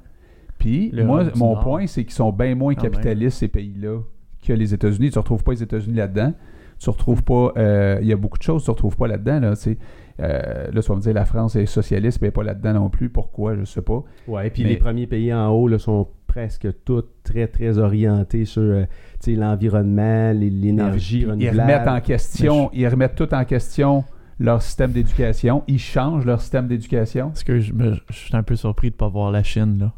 Puis, 0.59 0.89
L'Europe 0.91 1.35
moi, 1.35 1.55
mon 1.55 1.55
point, 1.61 1.87
c'est 1.87 2.03
qu'ils 2.03 2.13
sont 2.13 2.31
bien 2.31 2.55
moins 2.55 2.73
Quand 2.75 2.83
même. 2.83 2.91
capitalistes, 2.91 3.39
ces 3.39 3.47
pays-là, 3.47 4.01
que 4.45 4.53
les 4.53 4.73
États-Unis. 4.73 5.09
Tu 5.09 5.17
ne 5.17 5.21
retrouves 5.21 5.43
pas 5.43 5.51
les 5.53 5.63
États-Unis 5.63 5.95
là-dedans. 5.97 6.33
Tu 6.79 6.89
retrouves 6.89 7.23
pas... 7.23 7.53
euh, 7.57 7.97
Il 8.01 8.07
y 8.07 8.13
a 8.13 8.17
beaucoup 8.17 8.37
de 8.37 8.43
choses 8.43 8.61
que 8.61 8.65
tu 8.65 8.71
ne 8.71 8.75
retrouves 8.75 8.97
pas 8.97 9.07
là-dedans. 9.07 9.39
Là, 9.39 9.55
tu 9.55 9.61
sais. 9.61 9.77
Euh, 10.19 10.71
là, 10.71 10.81
tu 10.81 10.89
vas 10.89 10.95
me 10.95 11.01
dire, 11.01 11.13
la 11.13 11.25
France 11.25 11.55
est 11.55 11.65
socialiste, 11.67 12.21
mais 12.21 12.27
elle 12.27 12.29
n'est 12.29 12.33
pas 12.33 12.43
là-dedans 12.43 12.73
non 12.73 12.89
plus. 12.89 13.09
Pourquoi? 13.09 13.53
Je 13.55 13.59
ne 13.61 13.65
sais 13.65 13.81
pas. 13.81 14.03
Ouais, 14.27 14.49
puis 14.49 14.63
Mais- 14.63 14.69
les 14.69 14.77
premiers 14.77 15.07
pays 15.07 15.33
en 15.33 15.49
haut 15.49 15.67
là, 15.67 15.77
sont 15.79 16.07
presque 16.27 16.67
tous 16.85 17.03
très, 17.23 17.47
très 17.47 17.77
orientés 17.79 18.45
sur 18.45 18.61
euh, 18.61 18.83
tu 19.23 19.33
sais, 19.33 19.39
l'environnement, 19.39 20.31
l'énergie 20.33 21.25
Puis 21.25 21.35
Ils 21.45 21.49
remettent 21.49 21.87
en 21.87 21.99
question, 22.01 22.69
ils 22.73 22.87
remettent 22.87 23.15
tout 23.15 23.33
en 23.33 23.43
question 23.45 24.03
leur 24.39 24.61
système 24.61 24.91
d'éducation. 24.91 25.63
Ils 25.67 25.79
changent 25.79 26.25
leur 26.25 26.41
système 26.41 26.67
d'éducation. 26.67 27.29
Parce 27.29 27.43
que 27.43 27.59
je, 27.59 27.73
me- 27.73 27.95
je 28.09 28.15
suis 28.15 28.35
un 28.35 28.43
peu 28.43 28.55
surpris 28.55 28.89
de 28.89 28.95
ne 28.95 28.97
pas 28.97 29.07
voir 29.07 29.31
la 29.31 29.41
Chine. 29.43 29.79
là. 29.79 29.91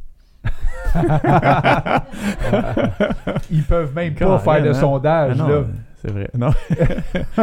Ils 3.51 3.63
peuvent 3.63 3.93
même 3.93 4.13
pas 4.13 4.19
Carrément, 4.19 4.39
faire 4.39 4.63
de 4.63 4.69
hein? 4.69 4.73
sondage. 4.73 5.31
Ah 5.35 5.37
non, 5.37 5.47
là. 5.49 5.63
C'est 6.01 6.11
vrai. 6.11 6.29
Non. 6.37 6.51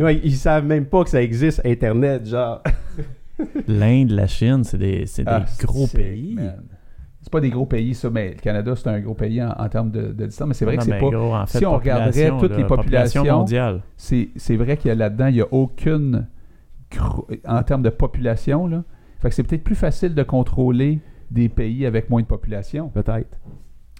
Ouais, 0.00 0.20
ils 0.24 0.34
savent 0.34 0.64
même 0.64 0.86
pas 0.86 1.04
que 1.04 1.10
ça 1.10 1.22
existe, 1.22 1.60
Internet, 1.64 2.26
genre. 2.26 2.62
L'Inde, 3.68 4.10
la 4.10 4.26
Chine, 4.26 4.64
c'est 4.64 4.78
des, 4.78 5.06
c'est 5.06 5.22
des 5.22 5.30
Ah, 5.30 5.44
gros 5.60 5.86
pays. 5.86 6.34
man. 6.34 6.62
C'est 7.20 7.30
pas 7.30 7.40
des 7.40 7.50
gros 7.50 7.66
pays, 7.66 7.94
ça, 7.94 8.10
mais 8.10 8.30
le 8.30 8.40
Canada, 8.40 8.74
c'est 8.74 8.88
un 8.88 8.98
gros 9.00 9.14
pays 9.14 9.40
en, 9.40 9.50
en 9.50 9.68
termes 9.68 9.90
de, 9.92 10.10
de 10.12 10.26
distance, 10.26 10.48
mais 10.48 10.54
c'est 10.54 10.64
vrai 10.64 10.74
Non, 10.74 10.78
que 10.78 10.84
c'est 10.86 10.90
mais 10.92 10.98
pas. 11.00 11.10
gros, 11.10 11.34
en 11.34 11.46
fait, 11.46 11.58
si 11.58 11.66
on 11.66 11.76
regarderait 11.76 12.30
toutes 12.40 12.50
là, 12.50 12.56
les 12.56 12.64
populations, 12.64 13.24
mondiales. 13.24 13.82
C'est 13.96 14.30
c'est 14.34 14.56
vrai 14.56 14.76
qu'il 14.76 14.88
y 14.88 14.92
a 14.92 14.94
là-dedans, 14.96 15.26
il 15.26 15.34
n'y 15.34 15.40
a 15.42 15.52
aucune. 15.52 16.26
gro- 16.90 17.28
En 17.46 17.62
termes 17.62 17.82
de 17.82 17.90
population, 17.90 18.66
là. 18.66 18.82
Fait 19.20 19.28
que 19.28 19.34
c'est 19.36 19.44
peut-être 19.44 19.62
plus 19.62 19.76
facile 19.76 20.14
de 20.16 20.22
contrôler 20.24 20.98
des 21.30 21.48
pays 21.48 21.86
avec 21.86 22.10
moins 22.10 22.22
de 22.22 22.26
population. 22.26 22.88
Peut-être. 22.88 23.38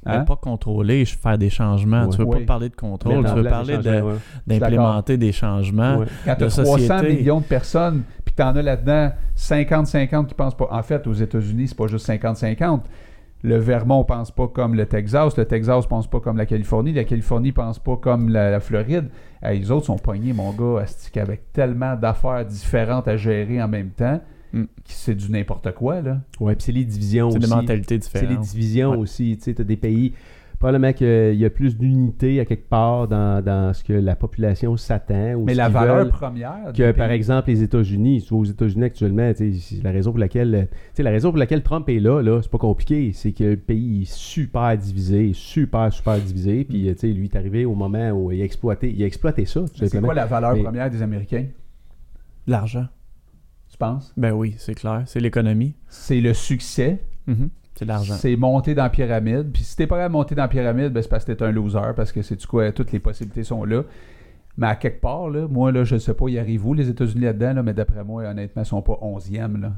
Hein? 0.04 0.18
Mais 0.20 0.24
pas 0.24 0.36
contrôler, 0.36 1.04
je- 1.04 1.16
faire 1.16 1.38
des 1.38 1.50
changements. 1.50 2.08
Tu 2.08 2.18
veux 2.18 2.24
Ouais. 2.24 2.40
pas 2.40 2.46
parler 2.46 2.68
de 2.68 2.74
contrôle, 2.76 3.24
tu 3.24 3.32
veux 3.34 3.44
parler 3.44 3.78
de- 3.78 4.00
ouais. 4.02 4.14
d'implémenter 4.46 5.16
des 5.16 5.32
changements. 5.32 5.98
Ouais. 5.98 6.06
Quand 6.24 6.34
tu 6.36 6.44
as 6.44 6.48
300 6.48 6.64
société. 6.98 7.16
millions 7.16 7.40
de 7.40 7.44
personnes, 7.44 8.02
puis 8.24 8.34
tu 8.36 8.42
en 8.42 8.54
as 8.56 8.62
là-dedans 8.62 9.12
50-50 9.36 10.26
qui 10.28 10.34
pensent 10.34 10.56
pas. 10.56 10.68
En 10.70 10.82
fait, 10.82 11.06
aux 11.06 11.12
États-Unis, 11.12 11.68
c'est 11.68 11.76
pas 11.76 11.86
juste 11.86 12.06
50-50. 12.06 12.82
Le 13.44 13.56
Vermont 13.56 14.04
pense 14.04 14.30
pas 14.30 14.46
comme 14.46 14.74
le 14.76 14.86
Texas, 14.86 15.36
le 15.36 15.44
Texas 15.44 15.86
pense 15.86 16.08
pas 16.08 16.20
comme 16.20 16.36
la 16.36 16.46
Californie, 16.46 16.92
la 16.92 17.02
Californie 17.04 17.50
pense 17.50 17.78
pas 17.80 17.96
comme 17.96 18.28
la, 18.28 18.52
la 18.52 18.60
Floride. 18.60 19.08
Les 19.42 19.70
autres 19.72 19.86
sont 19.86 19.96
pognés, 19.98 20.32
mon 20.32 20.52
gars, 20.52 20.84
avec 21.16 21.52
tellement 21.52 21.96
d'affaires 21.96 22.44
différentes 22.44 23.08
à 23.08 23.16
gérer 23.16 23.60
en 23.60 23.66
même 23.66 23.90
temps, 23.90 24.20
Mm. 24.52 24.64
c'est 24.84 25.14
du 25.14 25.30
n'importe 25.30 25.72
quoi, 25.72 26.00
là. 26.02 26.20
Ouais, 26.40 26.54
puis 26.54 26.64
c'est 26.64 26.72
les 26.72 26.84
divisions 26.84 27.30
C'est 27.30 27.38
aussi. 27.38 27.48
des 27.48 27.54
mentalités 27.54 27.98
C'est 28.00 28.20
les 28.22 28.26
différentes. 28.28 28.44
divisions 28.46 28.90
Ouais. 28.92 28.96
aussi. 28.98 29.36
Tu 29.38 29.44
sais, 29.52 29.60
as 29.60 29.64
des 29.64 29.76
pays. 29.76 30.12
Probablement 30.58 30.92
qu'il 30.92 31.34
y 31.34 31.44
a 31.44 31.50
plus 31.50 31.76
d'unité 31.76 32.38
à 32.38 32.44
quelque 32.44 32.68
part 32.68 33.08
dans, 33.08 33.42
dans 33.44 33.74
ce 33.74 33.82
que 33.82 33.94
la 33.94 34.14
population 34.14 34.76
s'attend. 34.76 35.42
Mais 35.44 35.54
la 35.54 35.68
valeur 35.68 36.08
première. 36.10 36.72
que 36.72 36.92
par 36.92 37.10
exemple 37.10 37.50
les 37.50 37.64
États-Unis, 37.64 38.22
tu 38.22 38.28
vois, 38.28 38.38
aux 38.38 38.44
États-Unis 38.44 38.84
actuellement, 38.84 39.32
tu 39.34 39.52
sais, 39.54 39.58
c'est 39.76 39.82
la 39.82 39.90
raison 39.90 40.12
pour 40.12 40.20
laquelle, 40.20 40.54
euh, 40.54 40.62
tu 40.62 40.68
sais, 40.94 41.02
la 41.02 41.10
raison 41.10 41.30
pour 41.30 41.38
laquelle 41.38 41.64
Trump 41.64 41.88
est 41.88 41.98
là, 41.98 42.22
là, 42.22 42.40
c'est 42.42 42.50
pas 42.50 42.58
compliqué, 42.58 43.10
c'est 43.12 43.32
que 43.32 43.42
le 43.42 43.56
pays 43.56 44.02
est 44.02 44.12
super 44.12 44.78
divisé, 44.78 45.32
super 45.34 45.92
super 45.92 46.16
divisé, 46.20 46.62
puis 46.62 46.88
euh, 46.88 46.92
tu 46.92 46.98
sais, 47.00 47.06
lui 47.08 47.24
est 47.24 47.34
arrivé 47.34 47.64
au 47.64 47.74
moment 47.74 48.10
où 48.12 48.30
il 48.30 48.40
a 48.40 48.44
exploité, 48.44 48.88
il 48.92 49.02
a 49.02 49.06
exploité 49.06 49.46
ça, 49.46 49.64
C'est 49.74 50.00
quoi 50.00 50.14
la 50.14 50.26
valeur 50.26 50.54
Mais- 50.54 50.62
première 50.62 50.88
des 50.90 51.02
Américains, 51.02 51.46
L'argent. 52.46 52.86
Ben 54.16 54.32
oui, 54.32 54.54
c'est 54.58 54.74
clair. 54.74 55.02
C'est 55.06 55.20
l'économie. 55.20 55.74
C'est 55.88 56.20
le 56.20 56.34
succès, 56.34 57.00
Mhm. 57.26 57.50
C'est 57.74 57.84
l'argent. 57.86 58.14
C'est 58.14 58.36
monter 58.36 58.74
dans 58.74 58.82
la 58.82 58.90
pyramide. 58.90 59.50
Puis 59.52 59.62
si 59.64 59.76
t'es 59.76 59.86
pas 59.86 60.06
de 60.06 60.12
monter 60.12 60.34
dans 60.34 60.42
la 60.42 60.48
pyramide, 60.48 60.92
ben 60.92 61.02
c'est 61.02 61.08
parce 61.08 61.24
que 61.24 61.32
t'es 61.32 61.42
un 61.42 61.50
loser, 61.52 61.92
parce 61.96 62.12
que 62.12 62.20
c'est 62.22 62.36
du 62.36 62.46
quoi, 62.46 62.70
toutes 62.72 62.92
les 62.92 62.98
possibilités 62.98 63.44
sont 63.44 63.64
là. 63.64 63.82
Mais 64.58 64.66
à 64.66 64.76
quelque 64.76 65.00
part, 65.00 65.30
là, 65.30 65.48
moi, 65.48 65.72
là, 65.72 65.82
je 65.84 65.96
sais 65.96 66.12
pas, 66.12 66.28
y 66.28 66.38
arrivent 66.38 66.66
où 66.66 66.74
les 66.74 66.88
États-Unis 66.90 67.24
là-dedans, 67.24 67.54
là, 67.54 67.62
mais 67.62 67.72
d'après 67.72 68.04
moi, 68.04 68.24
honnêtement, 68.24 68.62
ils 68.62 68.66
sont 68.66 68.82
pas 68.82 68.98
11e. 69.00 69.58
Là. 69.60 69.72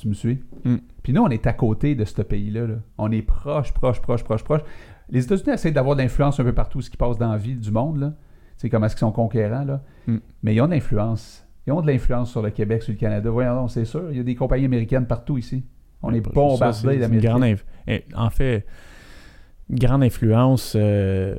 Tu 0.00 0.08
me 0.08 0.14
suis? 0.14 0.42
Mm. 0.64 0.76
Puis 1.02 1.12
nous, 1.12 1.20
on 1.22 1.28
est 1.28 1.46
à 1.46 1.52
côté 1.52 1.94
de 1.94 2.04
ce 2.06 2.22
pays-là. 2.22 2.66
là. 2.66 2.74
On 2.96 3.10
est 3.12 3.20
proche, 3.22 3.72
proche, 3.72 4.00
proche, 4.00 4.24
proche, 4.24 4.42
proche. 4.44 4.62
Les 5.10 5.22
États-Unis 5.24 5.50
essaient 5.52 5.72
d'avoir 5.72 5.96
de 5.96 6.02
l'influence 6.02 6.40
un 6.40 6.44
peu 6.44 6.54
partout, 6.54 6.80
ce 6.80 6.88
qui 6.88 6.96
passe 6.96 7.18
dans 7.18 7.30
la 7.30 7.36
vie 7.36 7.54
du 7.56 7.70
monde. 7.70 7.98
Là. 7.98 8.08
Tu 8.10 8.14
sais, 8.56 8.70
comment 8.70 8.86
est-ce 8.86 8.94
qu'ils 8.94 9.00
sont 9.00 9.12
conquérants, 9.12 9.64
là. 9.64 9.82
Mm. 10.06 10.16
Mais 10.44 10.54
ils 10.54 10.60
ont 10.62 10.66
de 10.66 10.72
l'influence. 10.72 11.41
Ils 11.66 11.72
ont 11.72 11.80
de 11.80 11.86
l'influence 11.86 12.30
sur 12.30 12.42
le 12.42 12.50
Québec, 12.50 12.82
sur 12.82 12.92
le 12.92 12.98
Canada. 12.98 13.30
Voyons 13.30 13.54
donc, 13.54 13.70
c'est 13.70 13.84
sûr. 13.84 14.10
Il 14.10 14.16
y 14.16 14.20
a 14.20 14.24
des 14.24 14.34
compagnies 14.34 14.64
américaines 14.64 15.06
partout 15.06 15.38
ici. 15.38 15.64
On 16.02 16.12
est 16.12 16.20
bombardé 16.20 16.98
d'Américains. 16.98 17.56
eh, 17.86 18.04
En 18.16 18.30
fait, 18.30 18.66
une 19.70 19.78
grande 19.78 20.02
influence 20.02 20.74
euh, 20.76 21.36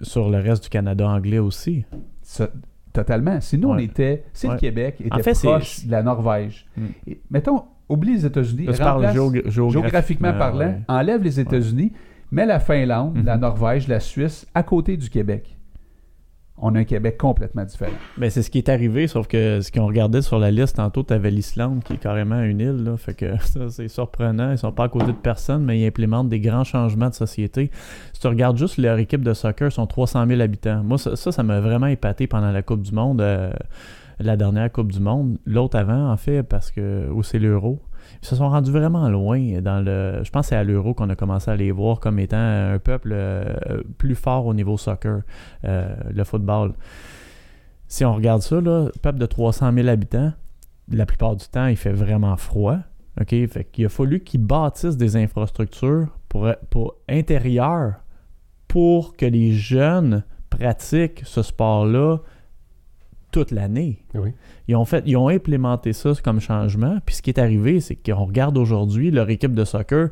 sur 0.00 0.30
le 0.30 0.38
reste 0.38 0.64
du 0.64 0.68
Canada 0.68 1.08
anglais 1.08 1.38
aussi. 1.40 1.84
Ça- 2.22 2.50
totalement. 2.92 3.40
Si 3.40 3.58
nous, 3.58 3.68
on 3.70 3.78
était. 3.78 4.24
Si 4.32 4.46
le. 4.48 4.56
Québec 4.56 4.96
était 5.00 5.12
En 5.12 5.18
fait, 5.18 5.34
c'est- 5.34 5.46
proche 5.48 5.84
de 5.86 5.90
la 5.90 6.02
Norvège, 6.04 6.66
Mm. 6.76 6.82
et- 7.08 7.20
mettons, 7.30 7.64
oublie 7.88 8.14
les 8.14 8.26
États-Unis, 8.26 8.66
géogra- 8.66 9.12
géographiquement, 9.12 9.70
géographiquement 9.70 10.32
parlant, 10.32 10.58
ouais. 10.66 10.80
enlève 10.88 11.22
les 11.24 11.40
États-Unis, 11.40 11.92
mets 12.30 12.46
la 12.46 12.60
Finlande, 12.60 13.16
Mhm. 13.18 13.24
la 13.24 13.36
Norvège, 13.36 13.88
la 13.88 13.98
Suisse 14.00 14.46
à 14.54 14.62
côté 14.62 14.96
du 14.96 15.10
Québec. 15.10 15.56
On 16.62 16.74
a 16.74 16.80
un 16.80 16.84
Québec 16.84 17.16
complètement 17.16 17.64
différent. 17.64 17.92
Ben, 18.18 18.28
c'est 18.28 18.42
ce 18.42 18.50
qui 18.50 18.58
est 18.58 18.68
arrivé, 18.68 19.06
sauf 19.06 19.26
que 19.26 19.60
ce 19.60 19.72
qu'on 19.72 19.86
regardait 19.86 20.20
sur 20.20 20.38
la 20.38 20.50
liste, 20.50 20.76
tantôt, 20.76 21.02
tu 21.02 21.14
avais 21.14 21.30
l'Islande 21.30 21.82
qui 21.82 21.94
est 21.94 21.98
carrément 21.98 22.40
une 22.42 22.60
île. 22.60 22.84
Là, 22.84 22.96
fait 22.96 23.14
que 23.14 23.38
ça, 23.40 23.70
c'est 23.70 23.88
surprenant. 23.88 24.52
Ils 24.52 24.58
sont 24.58 24.72
pas 24.72 24.84
à 24.84 24.88
côté 24.88 25.06
de 25.06 25.12
personne, 25.12 25.64
mais 25.64 25.80
ils 25.80 25.86
implémentent 25.86 26.28
des 26.28 26.40
grands 26.40 26.64
changements 26.64 27.08
de 27.08 27.14
société. 27.14 27.70
Si 28.12 28.20
tu 28.20 28.26
regardes 28.26 28.58
juste 28.58 28.76
leur 28.76 28.98
équipe 28.98 29.22
de 29.22 29.32
soccer, 29.32 29.68
ils 29.68 29.74
sont 29.74 29.86
300 29.86 30.26
000 30.26 30.40
habitants. 30.40 30.82
Moi, 30.84 30.98
ça, 30.98 31.16
ça 31.16 31.32
ça 31.32 31.42
m'a 31.42 31.60
vraiment 31.60 31.86
épaté 31.86 32.26
pendant 32.26 32.52
la 32.52 32.62
Coupe 32.62 32.82
du 32.82 32.92
Monde, 32.92 33.22
euh, 33.22 33.52
la 34.18 34.36
dernière 34.36 34.70
Coupe 34.70 34.92
du 34.92 35.00
Monde. 35.00 35.38
L'autre 35.46 35.78
avant, 35.78 36.10
en 36.12 36.16
fait, 36.16 36.42
parce 36.42 36.70
que 36.70 37.08
où 37.10 37.22
c'est 37.22 37.38
l'Euro. 37.38 37.80
Ils 38.22 38.26
se 38.26 38.36
sont 38.36 38.48
rendus 38.48 38.70
vraiment 38.70 39.08
loin 39.08 39.60
dans 39.60 39.84
le. 39.84 40.20
Je 40.22 40.30
pense 40.30 40.46
que 40.46 40.50
c'est 40.50 40.56
à 40.56 40.64
l'Euro 40.64 40.94
qu'on 40.94 41.08
a 41.10 41.16
commencé 41.16 41.50
à 41.50 41.56
les 41.56 41.70
voir 41.70 42.00
comme 42.00 42.18
étant 42.18 42.36
un 42.36 42.78
peuple 42.78 43.10
euh, 43.12 43.82
plus 43.98 44.14
fort 44.14 44.46
au 44.46 44.54
niveau 44.54 44.76
soccer, 44.76 45.22
euh, 45.64 45.94
le 46.12 46.24
football. 46.24 46.72
Si 47.88 48.04
on 48.04 48.14
regarde 48.14 48.42
ça, 48.42 48.60
là, 48.60 48.88
peuple 49.02 49.18
de 49.18 49.26
300 49.26 49.72
000 49.72 49.88
habitants, 49.88 50.32
la 50.92 51.06
plupart 51.06 51.36
du 51.36 51.46
temps, 51.46 51.66
il 51.66 51.76
fait 51.76 51.92
vraiment 51.92 52.36
froid. 52.36 52.78
OK? 53.20 53.30
Fait 53.48 53.84
a 53.84 53.88
fallu 53.88 54.20
qu'ils 54.20 54.44
bâtissent 54.44 54.96
des 54.96 55.16
infrastructures 55.16 56.08
pour, 56.28 56.48
pour 56.70 56.94
intérieures 57.08 57.94
pour 58.68 59.16
que 59.16 59.26
les 59.26 59.52
jeunes 59.52 60.22
pratiquent 60.48 61.22
ce 61.24 61.42
sport-là 61.42 62.18
toute 63.30 63.50
l'année. 63.50 63.98
Oui. 64.14 64.30
Ils 64.68 64.76
ont 64.76 64.84
fait, 64.84 65.02
ils 65.06 65.16
ont 65.16 65.28
implémenté 65.28 65.92
ça 65.92 66.12
comme 66.22 66.40
changement. 66.40 66.98
Puis 67.06 67.16
ce 67.16 67.22
qui 67.22 67.30
est 67.30 67.38
arrivé, 67.38 67.80
c'est 67.80 67.96
qu'on 67.96 68.24
regarde 68.24 68.56
aujourd'hui 68.58 69.10
leur 69.10 69.28
équipe 69.30 69.54
de 69.54 69.64
soccer, 69.64 70.08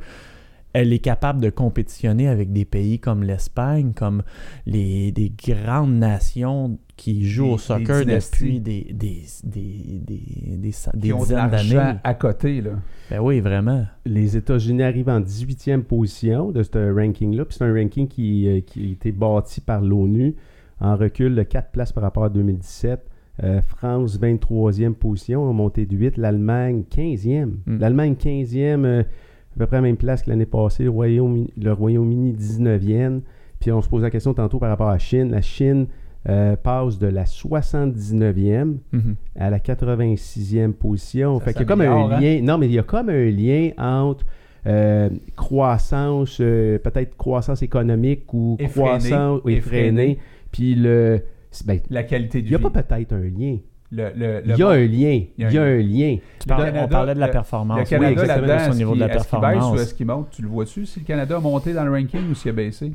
elle 0.75 0.93
est 0.93 0.99
capable 0.99 1.41
de 1.41 1.49
compétitionner 1.49 2.29
avec 2.29 2.53
des 2.53 2.66
pays 2.66 2.99
comme 2.99 3.23
l'Espagne, 3.23 3.93
comme 3.97 4.23
les 4.66 5.12
des 5.12 5.33
grandes 5.43 5.95
nations 5.95 6.79
qui 6.97 7.25
jouent 7.27 7.45
Des- 7.45 7.51
au 7.53 7.57
des 7.57 7.62
soccer 7.62 8.01
dynasties. 8.05 8.45
depuis 8.45 8.61
des, 8.61 8.87
des, 8.93 9.23
des, 9.45 9.61
des, 10.07 10.21
des, 10.61 10.73
des 10.95 11.12
ont 11.12 11.21
de 11.21 11.23
dizaines 11.25 11.51
d'années. 11.51 11.99
à 12.05 12.14
côté. 12.14 12.61
Là. 12.61 12.73
Ben 13.11 13.21
oui, 13.21 13.41
vraiment. 13.41 13.87
Les 14.05 14.37
États-Unis 14.37 14.83
arrivent 14.83 15.09
en 15.09 15.21
18e 15.21 15.83
position 15.85 16.51
de 16.53 16.62
ce 16.62 16.93
ranking-là. 16.95 17.45
Puis 17.47 17.57
c'est 17.59 17.64
un 17.64 17.73
ranking 17.73 18.07
qui, 18.07 18.47
euh, 18.49 18.61
qui 18.61 18.81
a 18.89 18.93
été 18.93 19.11
bâti 19.12 19.61
par 19.62 19.81
l'ONU 19.81 20.35
en 20.81 20.97
recul 20.97 21.35
de 21.35 21.43
4 21.43 21.70
places 21.70 21.93
par 21.93 22.03
rapport 22.03 22.24
à 22.24 22.29
2017. 22.29 23.01
Euh, 23.45 23.61
France, 23.62 24.18
23e 24.18 24.95
position, 24.95 25.49
a 25.49 25.53
monté 25.53 25.87
de 25.87 25.97
8. 25.97 26.16
L'Allemagne, 26.16 26.83
15e. 26.91 27.51
Mm. 27.66 27.79
L'Allemagne, 27.79 28.14
15e, 28.14 28.85
euh, 28.85 29.01
à 29.03 29.59
peu 29.59 29.66
près 29.66 29.76
la 29.76 29.83
même 29.83 29.97
place 29.97 30.22
que 30.22 30.31
l'année 30.31 30.47
passée. 30.47 30.85
Le 30.85 30.91
Royaume- 30.91 31.47
le 31.57 31.72
Royaume-Uni, 31.72 32.33
19e. 32.33 33.20
Puis 33.61 33.70
on 33.72 33.81
se 33.83 33.89
pose 33.89 34.03
la 34.03 34.11
question 34.11 34.35
tantôt 34.35 34.59
par 34.59 34.68
rapport 34.70 34.89
à 34.89 34.93
la 34.93 34.99
Chine. 34.99 35.31
La 35.31 35.41
Chine 35.43 35.87
euh, 36.29 36.57
passe 36.57 36.99
de 36.99 37.07
la 37.07 37.26
79e 37.26 38.79
Mhm. 38.93 39.14
à 39.39 39.51
la 39.51 39.59
86e 39.61 40.72
position. 40.72 41.39
Ça 41.39 41.45
fait 41.47 41.53
qu'il 41.53 41.61
y 41.62 41.64
a 41.64 41.66
comme 41.68 41.81
un 41.81 42.11
hein? 42.11 42.20
lien. 42.20 42.41
Non, 42.43 42.59
mais 42.59 42.66
il 42.66 42.72
y 42.72 42.79
a 42.79 42.83
comme 42.83 43.09
un 43.09 43.31
lien 43.31 43.70
entre 43.79 44.24
euh, 44.66 45.09
croissance, 45.37 46.39
euh, 46.41 46.79
peut-être 46.79 47.16
croissance 47.16 47.62
économique 47.62 48.33
ou 48.35 48.57
Effrénée. 48.59 48.72
croissance. 48.89 49.41
Effrénée. 49.47 50.18
Puis 50.53 50.74
le. 50.74 51.22
ben, 51.66 51.80
La 51.90 52.03
qualité 52.05 52.38
il 52.38 52.44
du 52.44 52.51
n'y 52.51 52.55
a 52.55 52.59
vie. 52.59 52.64
pas 52.70 52.82
peut-être 52.82 53.12
un 53.12 53.20
lien. 53.22 53.59
Le, 53.90 54.11
le- 54.14 54.42
Il 54.44 54.57
y 54.57 54.62
a 54.62 54.68
un 54.68 54.84
lien. 54.86 55.22
Il 55.38 55.51
y 55.53 55.57
a 55.59 55.62
un 55.62 55.76
lien. 55.78 56.18
Tu 56.38 56.46
parles- 56.46 56.64
Canada, 56.66 56.84
on 56.84 56.88
parlait 56.88 57.14
de 57.14 57.20
la 57.20 57.28
performance. 57.28 57.76
Le 57.78 57.82
Oui, 57.84 57.88
Canada 57.88 58.26
là-dedans, 58.26 58.59
c'est 58.59 58.66
au 58.66 58.70
est-ce 58.70 58.76
niveau 58.78 58.90
de 58.90 58.96
qu'il- 58.99 59.07
la 59.07 59.14
est-ce 59.14 59.28
qu'il 59.28 59.38
baisse 59.40 59.49
ou 59.49 59.53
performance. 59.55 59.80
est-ce 59.80 59.94
qu'il 59.94 60.07
monte? 60.07 60.30
Tu 60.30 60.42
le 60.42 60.49
vois-tu? 60.49 60.84
Si 60.86 61.01
le 61.01 61.07
Canada 61.07 61.36
a 61.36 61.40
monté 61.40 61.72
dans 61.72 61.84
le 61.84 61.90
ranking 61.90 62.30
ou 62.30 62.34
s'il 62.34 62.51
a 62.51 62.53
baissé? 62.53 62.92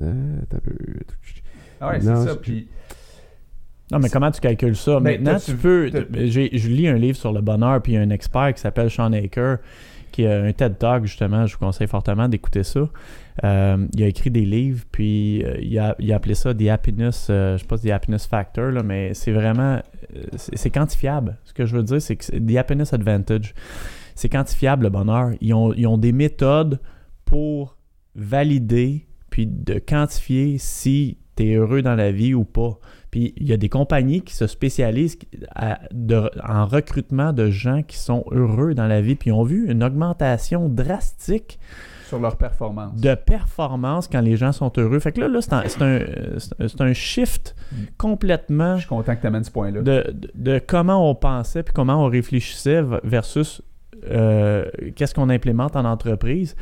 Euh, 0.00 0.12
t'as 0.48 0.58
peu- 0.60 0.72
Ah 1.80 1.88
ouais, 1.88 1.98
Non, 2.00 2.16
c'est 2.22 2.28
ça. 2.30 2.36
Puis 2.36 2.68
Non, 3.90 3.98
mais 3.98 4.08
comment 4.08 4.30
tu 4.30 4.40
calcules 4.40 4.74
ça? 4.76 4.98
Mais 5.00 5.18
Maintenant, 5.18 5.38
tu 5.38 5.54
peux. 5.54 5.90
j'ai- 6.24 6.50
Je 6.56 6.68
lis 6.68 6.88
un 6.88 6.94
livre 6.96 7.16
sur 7.16 7.32
le 7.32 7.40
bonheur, 7.40 7.80
puis 7.82 7.92
il 7.92 7.94
y 7.96 7.98
a 7.98 8.00
un 8.02 8.10
expert 8.10 8.52
qui 8.54 8.60
s'appelle 8.60 8.90
Sean 8.90 9.12
Aker, 9.12 9.58
qui 10.12 10.26
a 10.26 10.42
un 10.42 10.52
TED 10.52 10.78
Talk, 10.78 11.04
justement. 11.04 11.46
Je 11.46 11.52
vous 11.54 11.60
conseille 11.60 11.86
fortement 11.86 12.28
d'écouter 12.28 12.62
ça. 12.64 12.80
Euh, 13.44 13.86
il 13.94 14.02
a 14.02 14.06
écrit 14.06 14.30
des 14.30 14.44
livres, 14.44 14.84
puis 14.90 15.44
euh, 15.44 15.58
il, 15.60 15.78
a, 15.78 15.96
appelé 16.14 16.34
ça 16.34 16.54
des 16.54 16.70
happiness, 16.70 17.28
euh, 17.30 17.58
sais 17.58 17.66
pas 17.66 17.76
happiness 17.92 18.26
factor, 18.26 18.72
mais 18.82 19.12
c'est 19.14 19.32
vraiment. 19.32 19.80
c'est 20.36 20.70
quantifiable. 20.70 21.38
Ce 21.44 21.52
que 21.52 21.66
je 21.66 21.76
veux 21.76 21.82
dire, 21.82 22.00
c'est 22.00 22.16
que 22.16 22.36
des 22.36 22.56
happiness 22.56 22.92
advantage. 22.92 23.54
C'est 24.14 24.30
quantifiable 24.30 24.84
le 24.84 24.90
bonheur. 24.90 25.32
Ils 25.42 25.52
ont, 25.52 25.74
ils 25.74 25.86
ont 25.86 25.98
des 25.98 26.12
méthodes 26.12 26.80
pour 27.26 27.76
valider 28.14 29.06
puis 29.28 29.46
de 29.46 29.78
quantifier 29.78 30.56
si 30.56 31.18
tu 31.36 31.44
es 31.44 31.54
heureux 31.56 31.82
dans 31.82 31.94
la 31.94 32.10
vie 32.10 32.32
ou 32.32 32.44
pas. 32.44 32.78
Puis 33.10 33.34
il 33.36 33.46
y 33.46 33.52
a 33.52 33.58
des 33.58 33.68
compagnies 33.68 34.22
qui 34.22 34.34
se 34.34 34.46
spécialisent 34.46 35.18
en 35.54 36.64
recrutement 36.64 37.34
de 37.34 37.50
gens 37.50 37.82
qui 37.82 37.98
sont 37.98 38.24
heureux 38.30 38.72
dans 38.72 38.86
la 38.86 39.02
vie, 39.02 39.14
puis 39.14 39.28
ils 39.28 39.32
ont 39.34 39.42
vu 39.42 39.70
une 39.70 39.84
augmentation 39.84 40.70
drastique 40.70 41.58
sur 42.08 42.18
leur 42.20 42.36
performance. 42.36 43.00
de 43.00 43.14
performance 43.14 44.08
quand 44.08 44.20
les 44.20 44.36
gens 44.36 44.52
sont 44.52 44.72
heureux. 44.78 44.98
Fait 45.00 45.12
que 45.12 45.20
là, 45.20 45.28
là 45.28 45.40
c'est 45.40 45.52
un, 45.82 45.98
un, 46.60 46.86
un- 46.86 46.92
shift 46.92 47.54
Mm. 47.72 47.76
complètement 47.98 48.74
Je 48.76 48.80
suis 48.80 48.88
content 48.88 49.16
que 49.16 49.20
tu 49.20 49.26
amènes 49.26 49.42
ce 49.44 49.50
point-là. 49.50 49.80
de, 49.82 50.04
de- 50.12 50.30
de 50.34 50.58
comment 50.64 51.10
on 51.10 51.14
pensait 51.16 51.62
puis 51.64 51.74
comment 51.74 52.04
on 52.04 52.08
réfléchissait 52.08 52.82
versus 53.02 53.60
euh, 54.10 54.66
qu'est-ce 54.94 55.14
qu'on 55.14 55.30
implémente 55.30 55.74
en 55.74 55.84
entreprise, 55.84 56.54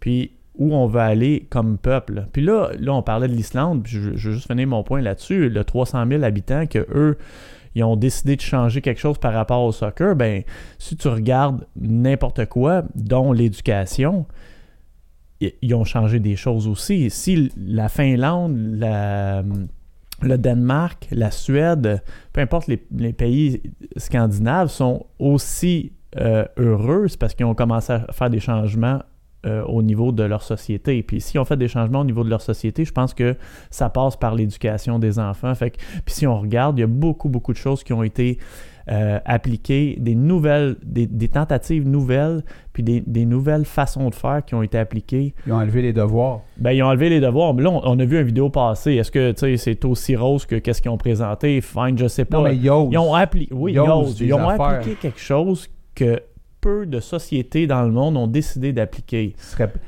puis 0.00 0.32
où 0.56 0.74
on 0.74 0.86
va 0.88 1.04
aller 1.04 1.46
comme 1.50 1.78
peuple. 1.78 2.26
Puis 2.32 2.42
là, 2.42 2.70
là 2.80 2.92
on 2.94 3.02
parlait 3.02 3.28
de 3.28 3.34
l'Islande, 3.34 3.84
puis 3.84 3.92
je, 3.92 4.16
je 4.16 4.28
veux 4.30 4.34
juste 4.34 4.48
finir 4.48 4.66
mon 4.66 4.82
point 4.82 5.00
là-dessus. 5.00 5.48
Le 5.48 5.62
300 5.62 6.04
000 6.08 6.24
habitants 6.24 6.66
que 6.66 6.84
eux, 6.92 7.16
ils 7.76 7.84
ont 7.84 7.94
décidé 7.94 8.34
de 8.34 8.40
changer 8.40 8.80
quelque 8.80 8.98
chose 8.98 9.18
par 9.18 9.32
rapport 9.32 9.62
au 9.62 9.70
soccer, 9.70 10.16
ben 10.16 10.42
si 10.78 10.96
tu 10.96 11.06
regardes 11.06 11.64
n'importe 11.80 12.46
quoi, 12.46 12.82
dont 12.96 13.32
l'éducation, 13.32 14.26
ils 15.40 15.74
ont 15.74 15.84
changé 15.84 16.20
des 16.20 16.36
choses 16.36 16.66
aussi. 16.66 17.10
Si 17.10 17.52
la 17.56 17.88
Finlande, 17.88 18.56
la, 18.56 19.42
le 20.22 20.38
Danemark, 20.38 21.08
la 21.10 21.30
Suède, 21.30 22.02
peu 22.32 22.40
importe 22.40 22.66
les, 22.66 23.12
pays 23.12 23.62
scandinaves 23.96 24.68
sont 24.68 25.06
aussi 25.18 25.92
euh, 26.18 26.44
heureux, 26.56 27.08
c'est 27.08 27.18
parce 27.18 27.34
qu'ils 27.34 27.46
ont 27.46 27.54
commencé 27.54 27.92
à 27.92 28.06
faire 28.12 28.30
des 28.30 28.40
changements 28.40 29.00
euh, 29.46 29.62
au 29.64 29.82
niveau 29.82 30.10
de 30.10 30.24
leur 30.24 30.42
société. 30.42 31.02
Puis 31.02 31.20
s'ils 31.20 31.38
ont 31.38 31.44
fait 31.44 31.56
des 31.56 31.68
changements 31.68 32.00
au 32.00 32.04
niveau 32.04 32.24
de 32.24 32.30
leur 32.30 32.42
société, 32.42 32.84
je 32.84 32.92
pense 32.92 33.14
que 33.14 33.36
ça 33.70 33.88
passe 33.88 34.16
par 34.16 34.34
l'éducation 34.34 34.98
des 34.98 35.18
enfants. 35.20 35.52
Puis 35.54 35.70
si 36.06 36.26
on 36.26 36.40
regarde, 36.40 36.78
il 36.78 36.80
y 36.80 36.84
a 36.84 36.88
beaucoup, 36.88 37.28
beaucoup 37.28 37.52
de 37.52 37.58
choses 37.58 37.84
qui 37.84 37.92
ont 37.92 38.02
été 38.02 38.38
euh, 38.90 39.18
appliquées, 39.24 39.96
des 40.00 40.14
nouvelles, 40.14 40.76
des, 40.84 41.06
des 41.06 41.28
tentatives 41.28 41.86
nouvelles, 41.86 42.42
puis 42.72 42.82
des, 42.82 43.00
des 43.00 43.24
nouvelles 43.24 43.64
façons 43.64 44.08
de 44.08 44.14
faire 44.14 44.44
qui 44.44 44.54
ont 44.54 44.62
été 44.62 44.78
appliquées. 44.78 45.34
Ils 45.46 45.52
ont 45.52 45.56
enlevé 45.56 45.82
les 45.82 45.92
devoirs. 45.92 46.40
Ben, 46.56 46.72
ils 46.72 46.82
ont 46.82 46.86
enlevé 46.86 47.08
les 47.08 47.20
devoirs. 47.20 47.52
Mais 47.54 47.62
là, 47.62 47.70
on, 47.70 47.80
on 47.84 47.98
a 47.98 48.04
vu 48.04 48.18
une 48.18 48.26
vidéo 48.26 48.50
passer. 48.50 48.94
Est-ce 48.94 49.10
que 49.10 49.32
c'est 49.56 49.84
aussi 49.84 50.16
rose 50.16 50.46
que 50.46 50.56
qu'est-ce 50.56 50.80
qu'ils 50.80 50.90
ont 50.90 50.98
présenté? 50.98 51.60
Fine, 51.60 51.98
je 51.98 52.08
sais 52.08 52.24
pas. 52.24 52.38
Non, 52.38 52.44
mais. 52.44 52.56
Ils 52.56 52.70
ont 52.70 53.14
appliqué, 53.14 53.54
oui, 53.54 53.72
Ils 53.72 53.80
ont 54.34 54.48
appliqué 54.48 54.94
quelque 54.94 55.20
chose 55.20 55.68
que 55.94 56.20
peu 56.60 56.86
de 56.86 56.98
sociétés 56.98 57.68
dans 57.68 57.82
le 57.82 57.92
monde 57.92 58.16
ont 58.16 58.26
décidé 58.26 58.72
d'appliquer. 58.72 59.34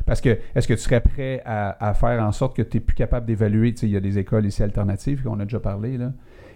parce 0.07 0.21
que 0.21 0.39
est-ce 0.55 0.69
que 0.69 0.75
tu 0.75 0.81
serais 0.81 1.01
prêt 1.01 1.43
à, 1.45 1.85
à 1.85 1.95
faire 1.95 2.23
en 2.23 2.31
sorte 2.31 2.57
que 2.57 2.63
tu 2.63 2.77
es 2.77 2.81
plus 2.81 2.95
capable 2.95 3.27
d'évaluer? 3.27 3.75
Il 3.83 3.89
y 3.91 3.97
a 3.97 4.01
des 4.01 4.19
écoles 4.19 4.47
ici 4.47 4.63
alternatives 4.63 5.23
qu'on 5.23 5.41
a 5.41 5.45
déjà 5.45 5.59
parlé, 5.59 5.99
là. 5.99 6.13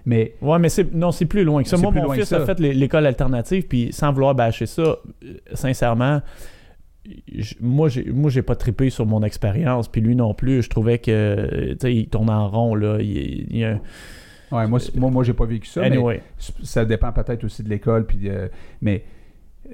Mais 0.07 0.35
Ouais, 0.43 0.59
mais 0.59 0.69
c'est 0.69 0.93
non, 0.95 1.13
c'est 1.13 1.25
plus 1.27 1.45
loin 1.45 1.63
que 1.63 1.69
ça. 1.69 1.77
Moi, 1.83 1.91
mon 2.03 2.09
fils 2.21 2.33
a 2.33 2.41
fait 2.47 2.61
l'é- 2.61 2.75
l'école 2.75 3.07
alternative, 3.07 3.67
puis 3.67 3.93
sans 3.93 4.13
vouloir 4.13 4.35
bâcher 4.35 4.67
ça, 4.67 4.83
euh, 4.83 4.97
sincèrement, 5.55 6.21
moi, 7.61 7.89
j'ai 7.89 8.11
moi, 8.11 8.31
j'ai 8.31 8.43
pas 8.43 8.57
trippé 8.57 8.89
sur 8.91 9.05
mon 9.07 9.23
expérience, 9.23 9.89
puis 9.89 10.01
lui 10.01 10.17
non 10.17 10.33
plus. 10.35 10.63
Je 10.63 10.71
trouvais 10.71 10.99
que, 10.99 11.73
tu 11.73 11.77
sais, 11.81 11.95
il 11.95 12.09
tourne 12.09 12.31
en 12.31 12.49
rond 12.49 12.75
là. 12.75 12.99
Il, 13.01 13.47
il 13.51 13.57
y 13.59 13.65
a 13.65 13.71
un- 13.73 13.81
ouais, 14.57 14.67
moi, 14.67 14.79
moi, 14.95 15.11
moi 15.11 15.25
j'ai 15.25 15.35
pas 15.35 15.45
vécu 15.47 15.67
ça. 15.69 15.83
mais 15.91 15.99
ça 16.63 16.85
dépend 16.85 17.13
peut-être 17.13 17.45
aussi 17.45 17.63
de 17.63 17.69
l'école. 17.69 18.07
Puis 18.07 18.29
euh, 18.29 18.49
mais 18.81 19.05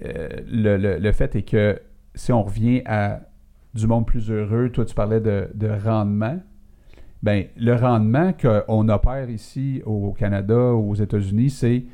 euh, 0.04 0.28
le, 0.50 0.76
le- 0.76 0.98
le 0.98 1.12
fait 1.12 1.34
est 1.36 1.42
que 1.42 1.80
si 2.14 2.32
on 2.32 2.42
revient 2.42 2.82
à 2.86 3.20
du 3.74 3.86
monde 3.86 4.06
plus 4.06 4.30
heureux, 4.30 4.70
toi 4.70 4.84
tu 4.84 4.94
parlais 4.94 5.20
de, 5.20 5.48
de 5.54 5.68
rendement. 5.68 6.40
Ben, 7.22 7.46
le 7.56 7.74
rendement 7.74 8.32
qu'on 8.32 8.88
opère 8.88 9.28
ici 9.28 9.82
au 9.84 10.12
Canada, 10.12 10.56
aux 10.56 10.94
États-Unis, 10.94 11.50
c'est 11.50 11.84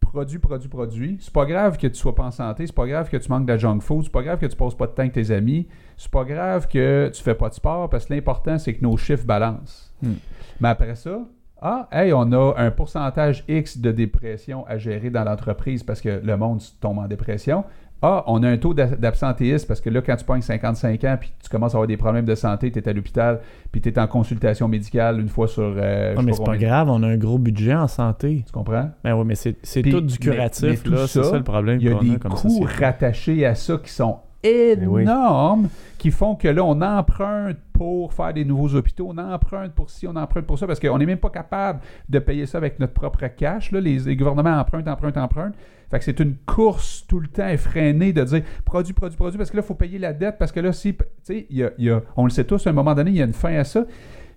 produit, 0.00 0.38
produit, 0.38 0.68
produit. 0.68 1.16
C'est 1.20 1.32
pas 1.32 1.44
grave 1.44 1.76
que 1.76 1.86
tu 1.86 1.94
sois 1.94 2.14
pas 2.14 2.24
en 2.24 2.30
santé, 2.30 2.66
c'est 2.66 2.74
pas 2.74 2.86
grave 2.86 3.08
que 3.08 3.16
tu 3.16 3.28
manques 3.28 3.46
de 3.46 3.56
junk 3.56 3.80
food, 3.80 4.04
c'est 4.04 4.12
pas 4.12 4.22
grave 4.22 4.38
que 4.38 4.46
tu 4.46 4.56
passes 4.56 4.74
pas 4.74 4.86
de 4.86 4.92
temps 4.92 5.02
avec 5.02 5.12
tes 5.12 5.30
amis, 5.30 5.68
c'est 5.96 6.10
pas 6.10 6.24
grave 6.24 6.66
que 6.68 7.10
tu 7.12 7.22
fais 7.22 7.34
pas 7.34 7.48
de 7.48 7.54
sport, 7.54 7.88
parce 7.88 8.06
que 8.06 8.14
l'important, 8.14 8.58
c'est 8.58 8.74
que 8.74 8.82
nos 8.82 8.96
chiffres 8.96 9.26
balancent. 9.26 9.92
Hmm. 10.02 10.14
Mais 10.60 10.68
après 10.68 10.94
ça, 10.94 11.20
ah, 11.62 11.88
hey, 11.92 12.12
on 12.12 12.32
a 12.32 12.54
un 12.56 12.70
pourcentage 12.70 13.44
X 13.46 13.78
de 13.78 13.92
dépression 13.92 14.66
à 14.66 14.78
gérer 14.78 15.10
dans 15.10 15.24
l'entreprise 15.24 15.82
parce 15.82 16.00
que 16.00 16.20
le 16.22 16.36
monde 16.36 16.62
tombe 16.80 16.98
en 16.98 17.06
dépression. 17.06 17.64
Ah, 18.02 18.24
on 18.28 18.42
a 18.42 18.48
un 18.48 18.56
taux 18.56 18.72
d'a- 18.72 18.86
d'absentéisme 18.96 19.66
parce 19.68 19.80
que 19.80 19.90
là, 19.90 20.00
quand 20.00 20.16
tu 20.16 20.24
pognes 20.24 20.40
55 20.40 21.04
ans 21.04 21.16
puis 21.20 21.30
tu 21.42 21.48
commences 21.50 21.74
à 21.74 21.76
avoir 21.76 21.86
des 21.86 21.98
problèmes 21.98 22.24
de 22.24 22.34
santé, 22.34 22.70
tu 22.72 22.78
es 22.78 22.88
à 22.88 22.92
l'hôpital 22.94 23.40
puis 23.70 23.80
tu 23.82 23.90
es 23.90 23.98
en 23.98 24.06
consultation 24.06 24.68
médicale 24.68 25.20
une 25.20 25.28
fois 25.28 25.46
sur. 25.48 25.62
euh, 25.76 26.14
je 26.14 26.18
Ah, 26.18 26.22
mais 26.22 26.32
c'est 26.32 26.38
pas 26.38 26.52
combien. 26.52 26.68
grave, 26.68 26.88
on 26.90 27.02
a 27.02 27.08
un 27.08 27.16
gros 27.18 27.38
budget 27.38 27.74
en 27.74 27.88
santé. 27.88 28.42
Tu 28.46 28.52
comprends? 28.52 28.90
Ben 29.04 29.14
oui, 29.14 29.24
mais 29.26 29.34
c'est 29.34 29.52
tout 29.82 30.00
du 30.00 30.14
mais- 30.14 30.18
curatif, 30.18 30.64
mais 30.70 30.76
tout 30.78 30.90
là. 30.92 31.06
C'est 31.06 31.22
ça, 31.22 31.36
le 31.36 31.42
problème 31.44 31.78
Il 31.80 31.88
y 31.88 31.92
a 31.92 31.98
des 31.98 32.14
a 32.14 32.18
comme 32.18 32.32
coûts 32.32 32.66
rattachés 32.80 33.44
à 33.44 33.54
ça 33.54 33.76
qui 33.76 33.90
sont 33.92 34.16
oui. 34.42 35.02
énormes 35.02 35.68
qui 35.98 36.10
font 36.10 36.34
que 36.36 36.48
là, 36.48 36.64
on 36.64 36.80
emprunte 36.80 37.58
pour 37.74 38.14
faire 38.14 38.32
des 38.32 38.46
nouveaux 38.46 38.74
hôpitaux, 38.74 39.08
on 39.14 39.18
emprunte 39.18 39.72
pour 39.72 39.90
ci, 39.90 40.06
on 40.06 40.16
emprunte 40.16 40.46
pour 40.46 40.58
ça, 40.58 40.66
parce 40.66 40.80
qu'on 40.80 40.96
n'est 40.96 41.04
même 41.06 41.18
pas 41.18 41.28
capable 41.30 41.80
de 42.08 42.18
payer 42.18 42.46
ça 42.46 42.56
avec 42.56 42.78
notre 42.80 42.94
propre 42.94 43.26
cash. 43.36 43.70
Là. 43.72 43.80
Les, 43.80 43.98
les 43.98 44.16
gouvernements 44.16 44.58
empruntent, 44.58 44.88
empruntent, 44.88 45.18
empruntent. 45.18 45.54
Fait 45.90 45.98
que 45.98 46.04
c'est 46.04 46.20
une 46.20 46.36
course 46.36 47.04
tout 47.08 47.18
le 47.18 47.26
temps 47.28 47.48
effrénée 47.48 48.12
de 48.12 48.22
dire 48.22 48.42
produit, 48.64 48.92
produit, 48.92 49.16
produit, 49.16 49.38
parce 49.38 49.50
que 49.50 49.56
là, 49.56 49.62
il 49.64 49.66
faut 49.66 49.74
payer 49.74 49.98
la 49.98 50.12
dette, 50.12 50.36
parce 50.38 50.52
que 50.52 50.60
là, 50.60 50.72
si, 50.72 50.94
tu 50.94 51.04
sais, 51.22 51.46
il 51.50 51.56
y 51.56 51.64
a- 51.64 51.72
il 51.78 51.84
y 51.86 51.90
a- 51.90 52.02
on 52.16 52.24
le 52.24 52.30
sait 52.30 52.44
tous, 52.44 52.64
à 52.66 52.70
un 52.70 52.72
moment 52.72 52.94
donné, 52.94 53.10
il 53.10 53.16
y 53.16 53.22
a 53.22 53.24
une 53.24 53.32
fin 53.32 53.54
à 53.54 53.64
ça. 53.64 53.84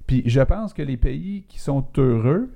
Puis 0.08 0.24
je 0.26 0.42
pense 0.42 0.74
que 0.74 0.82
les 0.82 0.98
pays 0.98 1.46
qui 1.48 1.60
sont 1.60 1.86
heureux, 1.98 2.50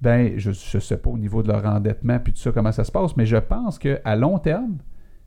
ben, 0.00 0.34
je 0.36 0.50
ne 0.50 0.80
sais 0.80 0.96
pas 0.98 1.10
au 1.10 1.18
niveau 1.18 1.42
de 1.42 1.48
leur 1.48 1.64
endettement 1.64 2.18
puis 2.18 2.32
tout 2.32 2.40
ça, 2.40 2.52
comment 2.52 2.72
ça 2.72 2.84
se 2.84 2.92
passe, 2.92 3.16
mais 3.16 3.26
je 3.26 3.36
pense 3.36 3.78
qu'à 3.78 4.16
long 4.16 4.38
terme, 4.38 4.78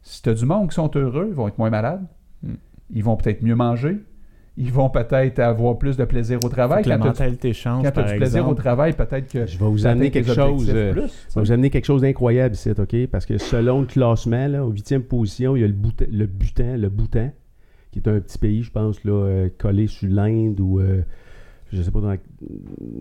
si 0.01 0.21
tu 0.21 0.29
as 0.29 0.33
du 0.33 0.45
monde 0.45 0.69
qui 0.69 0.75
sont 0.75 0.91
heureux, 0.95 1.27
ils 1.29 1.33
vont 1.35 1.47
être 1.47 1.57
moins 1.57 1.69
malades. 1.69 2.05
Hmm. 2.43 2.55
Ils 2.89 3.03
vont 3.03 3.15
peut-être 3.15 3.41
mieux 3.41 3.55
manger. 3.55 3.99
Ils 4.57 4.71
vont 4.71 4.89
peut-être 4.89 5.39
avoir 5.39 5.77
plus 5.77 5.95
de 5.95 6.03
plaisir 6.03 6.37
au 6.43 6.49
travail. 6.49 6.83
que 6.83 6.89
la 6.89 6.97
Quand 6.97 7.03
tu 7.03 7.07
mentalité 7.09 7.53
change, 7.53 7.85
as 7.85 7.91
par 7.91 8.05
du 8.05 8.15
plaisir 8.17 8.47
au 8.47 8.53
travail, 8.53 8.93
peut-être 8.93 9.31
que 9.31 9.45
Je 9.45 9.57
vais 9.57 9.65
vous 9.65 9.77
ça 9.79 9.91
amener 9.91 10.11
quelque 10.11 10.33
chose. 10.33 10.69
euh, 10.69 10.91
plus, 10.91 11.01
je 11.03 11.07
tu 11.07 11.35
vais 11.35 11.41
vous 11.41 11.51
amener 11.53 11.69
quelque 11.69 11.85
chose 11.85 12.01
d'incroyable 12.01 12.53
ici, 12.55 12.69
OK? 12.77 13.07
Parce 13.07 13.25
que 13.25 13.37
selon 13.37 13.79
le 13.81 13.87
classement, 13.87 14.47
là, 14.47 14.65
au 14.65 14.69
huitième 14.71 15.03
position, 15.03 15.55
il 15.55 15.61
y 15.61 15.63
a 15.63 15.67
le 15.67 15.73
Bhoutan, 15.73 16.05
le 16.11 16.25
Bhoutan, 16.27 16.77
le 16.77 16.89
qui 17.91 17.99
est 17.99 18.07
un 18.09 18.19
petit 18.19 18.37
pays, 18.37 18.61
je 18.63 18.71
pense, 18.71 19.03
là, 19.05 19.11
euh, 19.13 19.49
collé 19.57 19.87
sur 19.87 20.07
l'Inde 20.09 20.59
ou 20.59 20.79
euh, 20.79 21.01
je 21.73 21.81
sais 21.81 21.91
pas 21.91 21.99
dans, 22.01 22.15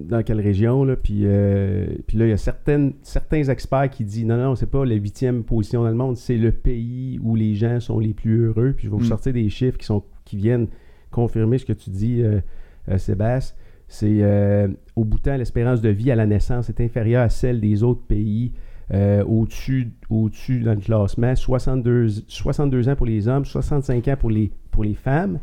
dans 0.09 0.23
quelle 0.23 0.41
région. 0.41 0.85
Là, 0.85 0.95
puis, 0.97 1.23
euh, 1.25 1.87
puis 2.07 2.17
là, 2.17 2.27
il 2.27 2.31
y 2.31 2.33
a 2.33 2.37
certaines, 2.37 2.93
certains 3.03 3.43
experts 3.49 3.91
qui 3.91 4.05
disent 4.05 4.25
non, 4.25 4.37
non, 4.37 4.55
c'est 4.55 4.71
pas 4.71 4.85
la 4.85 4.95
huitième 4.95 5.43
position 5.43 5.83
dans 5.83 5.89
le 5.89 5.95
monde, 5.95 6.17
c'est 6.17 6.37
le 6.37 6.53
pays 6.53 7.19
où 7.23 7.35
les 7.35 7.55
gens 7.57 7.81
sont 7.81 7.99
les 7.99 8.15
plus 8.15 8.47
heureux. 8.47 8.73
Puis 8.77 8.87
je 8.87 8.91
vais 8.93 8.97
vous 8.97 9.03
Mm. 9.05 9.09
sortir 9.09 9.33
des 9.33 9.49
chiffres 9.49 9.79
qui, 9.79 9.87
sont, 9.87 10.03
qui 10.25 10.37
viennent 10.37 10.69
confirmer 11.11 11.59
ce 11.59 11.65
que 11.65 11.73
tu 11.73 11.91
dis, 11.91 12.23
euh, 12.23 12.41
euh, 12.89 12.99
Sébastien. 12.99 13.57
C'est 13.89 14.19
euh, 14.23 14.69
au 14.95 15.05
Bhoutan, 15.05 15.37
l'espérance 15.37 15.81
de 15.81 15.89
vie 15.89 16.13
à 16.13 16.15
la 16.17 16.25
naissance 16.27 16.69
est 16.69 16.81
inférieure 16.81 17.23
à 17.23 17.29
celle 17.29 17.61
des 17.61 17.83
autres 17.83 18.03
pays 18.07 18.53
euh, 18.95 19.25
au-dessus, 19.25 19.93
au-dessus 20.09 20.61
dans 20.61 20.75
le 20.75 20.81
classement. 20.81 21.35
62, 21.35 22.09
62 22.29 22.89
ans 22.89 22.95
pour 22.95 23.07
les 23.07 23.27
hommes, 23.27 23.45
65 23.45 24.07
ans 24.07 24.17
pour 24.17 24.31
les, 24.31 24.53
pour 24.71 24.85
les 24.85 24.95
femmes. 24.95 25.41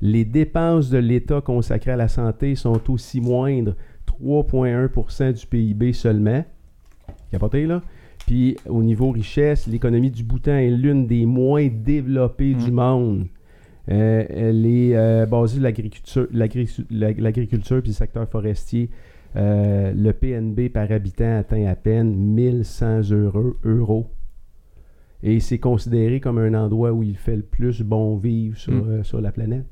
Les 0.00 0.24
dépenses 0.24 0.88
de 0.88 0.96
l'État 0.98 1.42
consacrées 1.42 1.92
à 1.92 1.96
la 1.96 2.08
santé 2.08 2.54
sont 2.54 2.80
aussi 2.90 3.20
moindres, 3.20 3.74
3,1% 4.06 5.32
du 5.32 5.46
PIB 5.46 5.92
seulement. 5.92 6.42
Capoté, 7.30 7.66
là? 7.66 7.82
Puis 8.26 8.56
au 8.66 8.82
niveau 8.82 9.10
richesse, 9.10 9.66
l'économie 9.66 10.10
du 10.10 10.24
Bhoutan 10.24 10.52
est 10.56 10.70
l'une 10.70 11.06
des 11.06 11.26
moins 11.26 11.68
développées 11.68 12.54
du 12.54 12.70
Mm. 12.70 12.74
monde. 12.74 13.26
Euh, 13.90 14.24
elle 14.30 14.64
est 14.66 14.96
euh, 14.96 15.26
basée 15.26 15.54
sur 15.54 15.62
l'agriculture, 15.62 16.26
l'agri- 16.32 16.84
l'ag- 16.90 17.18
l'agriculture 17.20 17.80
puis 17.82 17.90
le 17.90 17.94
secteur 17.94 18.28
forestier. 18.28 18.88
Euh, 19.36 19.92
le 19.94 20.12
PNB 20.12 20.68
par 20.72 20.90
habitant 20.92 21.38
atteint 21.38 21.66
à 21.66 21.74
peine 21.74 22.14
1100 22.14 23.10
euros. 23.10 23.56
euros. 23.64 24.06
Et 25.22 25.40
c'est 25.40 25.58
considéré 25.58 26.20
comme 26.20 26.38
un 26.38 26.54
endroit 26.54 26.92
où 26.92 27.02
il 27.02 27.16
fait 27.16 27.36
le 27.36 27.42
plus 27.42 27.82
bon 27.82 28.16
vivre 28.16 28.56
sur, 28.56 28.72
Mm. 28.72 28.88
euh, 28.90 29.02
sur 29.02 29.20
la 29.20 29.32
planète. 29.32 29.64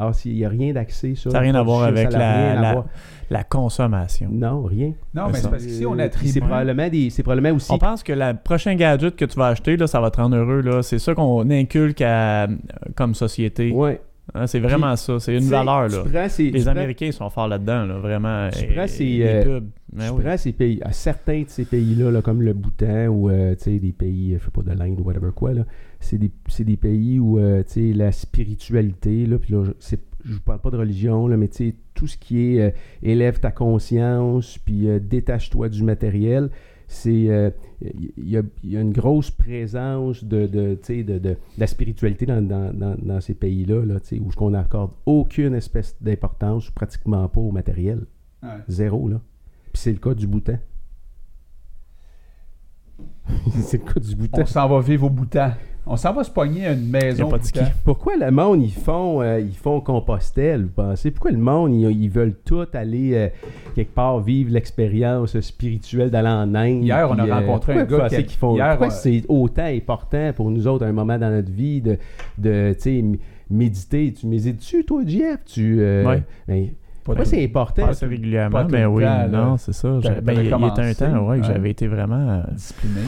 Alors, 0.00 0.14
s'il 0.14 0.34
n'y 0.34 0.44
a 0.44 0.48
rien 0.48 0.72
d'axé 0.72 1.14
sur... 1.16 1.32
Ça 1.32 1.38
n'a 1.38 1.42
rien 1.42 1.54
à 1.56 1.62
voir 1.62 1.82
avec 1.82 2.12
ça 2.12 2.18
n'a 2.18 2.24
la- 2.24 2.52
rien 2.52 2.62
à 2.62 2.84
la- 3.30 3.44
consommation. 3.44 4.28
Non, 4.32 4.62
rien. 4.62 4.92
Non, 5.14 5.24
Mais 5.32 5.38
c'est 5.38 5.50
parce 5.50 5.64
qu'ici, 5.64 5.84
on 5.84 5.98
Euh, 5.98 6.04
attribue. 6.04 6.30
C'est 6.30 6.40
probablement, 6.40 6.88
des, 6.88 7.10
c'est 7.10 7.22
probablement 7.22 7.56
aussi... 7.56 7.72
On 7.72 7.78
pense 7.78 8.02
que 8.02 8.12
le 8.12 8.32
prochain 8.42 8.74
gadget 8.76 9.16
que 9.16 9.24
tu 9.24 9.36
vas 9.36 9.48
acheter, 9.48 9.76
là, 9.76 9.86
ça 9.86 10.00
va 10.00 10.10
te 10.10 10.20
rendre 10.20 10.36
heureux. 10.36 10.60
Là. 10.60 10.82
C'est 10.82 10.98
ça 11.00 11.14
qu'on 11.14 11.50
inculque 11.50 12.00
à- 12.00 12.46
comme 12.94 13.14
société. 13.14 13.72
Ouais. 13.72 14.00
Hein, 14.34 14.46
c'est 14.46 14.60
vraiment 14.60 14.94
ça. 14.94 15.18
C'est 15.20 15.36
une 15.36 15.44
valeur. 15.48 15.88
Là. 15.88 16.02
prends 16.04 16.26
Les 16.38 16.50
prends- 16.60 16.70
Américains 16.70 17.10
sont 17.12 17.30
forts 17.30 17.48
là-dedans, 17.48 17.86
là, 17.86 17.98
vraiment. 17.98 18.50
Tu 18.50 18.64
Et- 18.64 18.74
prends 18.74 18.86
ces, 18.86 19.04
les 19.04 19.22
euh, 19.26 19.42
pubs. 19.44 19.68
Ben 19.92 20.04
Tu 20.08 20.12
oui. 20.12 20.22
prends 20.22 20.36
ces 20.36 20.52
pays, 20.52 20.80
à 20.84 20.92
certains 20.92 21.42
de 21.42 21.48
ces 21.48 21.64
pays-là, 21.64 22.10
là, 22.10 22.20
comme 22.22 22.42
le 22.42 22.52
Bhoutan 22.52 23.06
ou 23.06 23.30
euh, 23.30 23.54
tu 23.54 23.64
sais, 23.64 23.78
des 23.78 23.92
pays, 23.92 24.36
je 24.38 24.44
sais 24.44 24.50
pas, 24.50 24.60
de 24.62 24.78
l'Inde 24.78 25.00
ou 25.00 25.04
whatever 25.04 25.30
quoi, 25.34 25.54
là, 25.54 25.62
c'est 26.00 26.18
des, 26.18 26.30
des 26.60 26.76
pays 26.76 27.18
où 27.18 27.38
euh, 27.38 27.62
la 27.76 28.12
spiritualité, 28.12 29.26
là, 29.26 29.38
puis 29.38 29.52
là, 29.54 29.64
je, 29.64 29.96
je 30.24 30.34
vous 30.34 30.40
parle 30.40 30.60
pas 30.60 30.70
de 30.70 30.76
religion, 30.76 31.26
là, 31.26 31.36
mais 31.36 31.48
tout 31.94 32.06
ce 32.06 32.16
qui 32.16 32.54
est 32.56 32.60
euh, 32.60 32.70
élève 33.02 33.40
ta 33.40 33.50
conscience, 33.50 34.58
puis 34.58 34.88
euh, 34.88 34.98
détache-toi 35.00 35.68
du 35.68 35.82
matériel, 35.82 36.50
c'est 36.90 37.12
il 37.12 38.12
y, 38.16 38.36
a, 38.38 38.42
il 38.64 38.70
y 38.70 38.76
a 38.76 38.80
une 38.80 38.92
grosse 38.92 39.30
présence 39.30 40.24
de, 40.24 40.46
de, 40.46 40.78
de, 40.88 41.18
de- 41.18 41.36
la 41.58 41.66
spiritualité 41.66 42.24
dans, 42.24 42.40
dans, 42.40 42.72
dans, 42.72 42.96
dans 42.98 43.20
ces 43.20 43.34
pays-là, 43.34 43.84
là, 43.84 43.96
où 44.20 44.30
on 44.38 44.50
n'accorde 44.50 44.92
aucune 45.04 45.54
espèce 45.54 45.96
d'importance, 46.00 46.70
pratiquement 46.70 47.28
pas 47.28 47.40
au 47.40 47.50
matériel. 47.50 48.06
Ouais. 48.42 48.48
Zéro, 48.68 49.06
là. 49.08 49.20
Puis 49.72 49.82
c'est 49.82 49.92
le 49.92 49.98
cas 49.98 50.14
du 50.14 50.26
Bhoutan. 50.26 50.56
c'est 53.62 53.78
quoi 53.78 54.00
du 54.00 54.16
bouton? 54.16 54.42
On 54.42 54.46
s'en 54.46 54.68
va 54.68 54.80
vivre 54.80 55.06
au 55.06 55.10
Bhoutan. 55.10 55.52
On 55.90 55.96
s'en 55.96 56.12
va 56.12 56.22
se 56.22 56.30
pogner 56.30 56.66
à 56.66 56.72
une 56.72 56.86
maison 56.90 57.30
pas 57.30 57.38
de 57.38 57.44
ski. 57.44 57.60
Pourquoi 57.82 58.16
le 58.16 58.30
monde, 58.30 58.62
ils 58.62 58.70
font, 58.72 59.22
euh, 59.22 59.40
ils 59.40 59.56
font 59.56 59.80
Compostelle, 59.80 60.64
vous 60.64 60.68
pensez? 60.82 61.10
Pourquoi 61.10 61.30
le 61.30 61.38
monde, 61.38 61.72
ils, 61.72 61.90
ils 62.02 62.10
veulent 62.10 62.34
tout 62.44 62.66
aller 62.74 63.12
euh, 63.14 63.28
quelque 63.74 63.94
part 63.94 64.20
vivre 64.20 64.52
l'expérience 64.52 65.40
spirituelle 65.40 66.10
d'aller 66.10 66.28
en 66.28 66.54
Inde? 66.54 66.84
Hier, 66.84 67.08
on 67.10 67.18
a 67.18 67.26
euh, 67.26 67.34
rencontré 67.34 67.72
un 67.80 67.84
gars 67.84 68.08
qui- 68.08 68.36
font, 68.36 68.54
hier, 68.54 68.68
pourquoi 68.70 68.90
c'est 68.90 69.22
autant 69.28 69.64
important 69.64 70.32
pour 70.36 70.50
nous 70.50 70.66
autres 70.66 70.84
à 70.84 70.88
un 70.88 70.92
moment 70.92 71.18
dans 71.18 71.30
notre 71.30 71.50
vie 71.50 71.80
de, 71.80 71.96
de 72.36 72.74
tu 72.74 72.80
sais, 72.82 72.98
m- 72.98 73.16
méditer? 73.48 74.12
Tu 74.12 74.26
médites-tu, 74.26 74.84
toi, 74.84 75.00
Jeff? 75.06 75.38
Tu, 75.46 75.78
euh, 75.80 76.04
Ouais. 76.06 76.22
ben, 76.46 76.68
de- 77.16 77.24
c'est 77.24 77.42
important? 77.42 77.86
Pas 77.86 78.06
régulièrement, 78.06 78.66
mais 78.70 78.84
oui, 78.84 79.04
temps, 79.04 79.28
non, 79.28 79.56
c'est 79.56 79.72
ça. 79.72 79.88
Ben, 80.22 80.34
il 80.42 80.50
y 80.50 80.52
a 80.52 80.56
un 80.56 80.60
temps 80.60 80.82
ouais, 80.82 80.92
que 81.38 81.42
ouais. 81.46 81.48
j'avais 81.48 81.70
été 81.70 81.86
vraiment. 81.86 82.28
euh, 82.28 82.42
discipliné. 82.52 83.00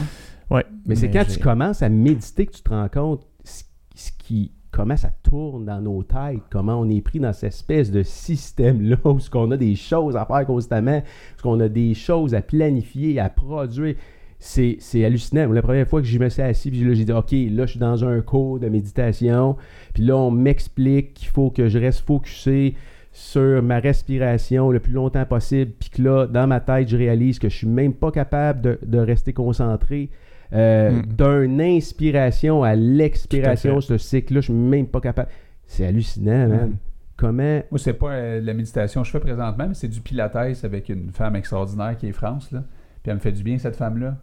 Ouais. 0.51 0.65
Mais 0.85 0.95
c'est 0.95 1.09
quand 1.09 1.25
tu 1.25 1.39
commences 1.39 1.81
à 1.81 1.89
méditer 1.89 2.45
que 2.45 2.53
tu 2.53 2.61
te 2.61 2.69
rends 2.69 2.89
compte 2.89 3.25
ce, 3.43 3.63
ce 3.95 4.11
qui 4.17 4.51
comment 4.71 4.97
ça 4.97 5.11
tourne 5.23 5.65
dans 5.65 5.81
nos 5.81 6.01
têtes, 6.03 6.43
comment 6.49 6.79
on 6.79 6.89
est 6.89 7.01
pris 7.01 7.19
dans 7.19 7.33
cette 7.33 7.53
espèce 7.53 7.91
de 7.91 8.03
système-là 8.03 8.97
où 9.03 9.19
ce 9.19 9.29
qu'on 9.29 9.51
a 9.51 9.57
des 9.57 9.75
choses 9.75 10.15
à 10.15 10.25
faire 10.25 10.45
constamment, 10.45 10.99
où 10.99 11.41
qu'on 11.41 11.59
a 11.59 11.69
des 11.69 11.93
choses 11.93 12.33
à 12.33 12.41
planifier, 12.41 13.19
à 13.19 13.29
produire. 13.29 13.95
C'est, 14.43 14.77
c'est 14.79 15.05
hallucinant. 15.05 15.51
La 15.51 15.61
première 15.61 15.87
fois 15.87 16.01
que 16.01 16.07
je 16.07 16.17
me 16.17 16.27
suis 16.27 16.41
assis, 16.41 16.71
puis 16.71 16.83
là, 16.83 16.95
j'ai 16.95 17.05
dit, 17.05 17.11
OK, 17.11 17.31
là, 17.31 17.67
je 17.67 17.71
suis 17.71 17.79
dans 17.79 18.03
un 18.03 18.21
cours 18.21 18.59
de 18.59 18.69
méditation, 18.69 19.55
puis 19.93 20.03
là, 20.03 20.17
on 20.17 20.31
m'explique 20.31 21.13
qu'il 21.13 21.27
faut 21.27 21.51
que 21.51 21.69
je 21.69 21.77
reste 21.77 21.99
focusé 21.99 22.73
sur 23.11 23.61
ma 23.61 23.77
respiration 23.77 24.71
le 24.71 24.79
plus 24.79 24.93
longtemps 24.93 25.25
possible, 25.25 25.73
puis 25.79 25.91
que 25.91 26.01
là, 26.01 26.25
dans 26.25 26.47
ma 26.47 26.59
tête, 26.59 26.87
je 26.87 26.97
réalise 26.97 27.37
que 27.37 27.49
je 27.49 27.57
suis 27.57 27.67
même 27.67 27.93
pas 27.93 28.09
capable 28.09 28.61
de, 28.61 28.79
de 28.83 28.97
rester 28.97 29.31
concentré. 29.31 30.09
Euh, 30.53 30.91
Mm. 30.91 31.01
D'une 31.01 31.61
inspiration 31.61 32.63
à 32.63 32.75
l'expiration, 32.75 33.81
ce 33.81 33.97
cycle-là, 33.97 34.41
je 34.41 34.45
suis 34.45 34.53
même 34.53 34.87
pas 34.87 35.01
capable. 35.01 35.29
C'est 35.65 35.85
hallucinant, 35.85 36.47
man. 36.47 36.69
Mm. 36.69 36.77
Comment. 37.17 37.61
Moi, 37.71 37.79
c'est 37.79 37.93
pas 37.93 38.11
euh, 38.11 38.41
la 38.41 38.53
méditation 38.53 39.01
que 39.01 39.07
je 39.07 39.11
fais 39.11 39.19
présentement, 39.19 39.67
mais 39.67 39.73
c'est 39.73 39.87
du 39.87 40.01
pilates 40.01 40.35
avec 40.35 40.89
une 40.89 41.11
femme 41.11 41.35
extraordinaire 41.35 41.95
qui 41.97 42.07
est 42.07 42.13
France. 42.13 42.51
Là. 42.51 42.63
Puis 43.03 43.09
elle 43.09 43.15
me 43.15 43.19
fait 43.19 43.31
du 43.31 43.43
bien, 43.43 43.57
cette 43.57 43.75
femme-là. 43.75 44.17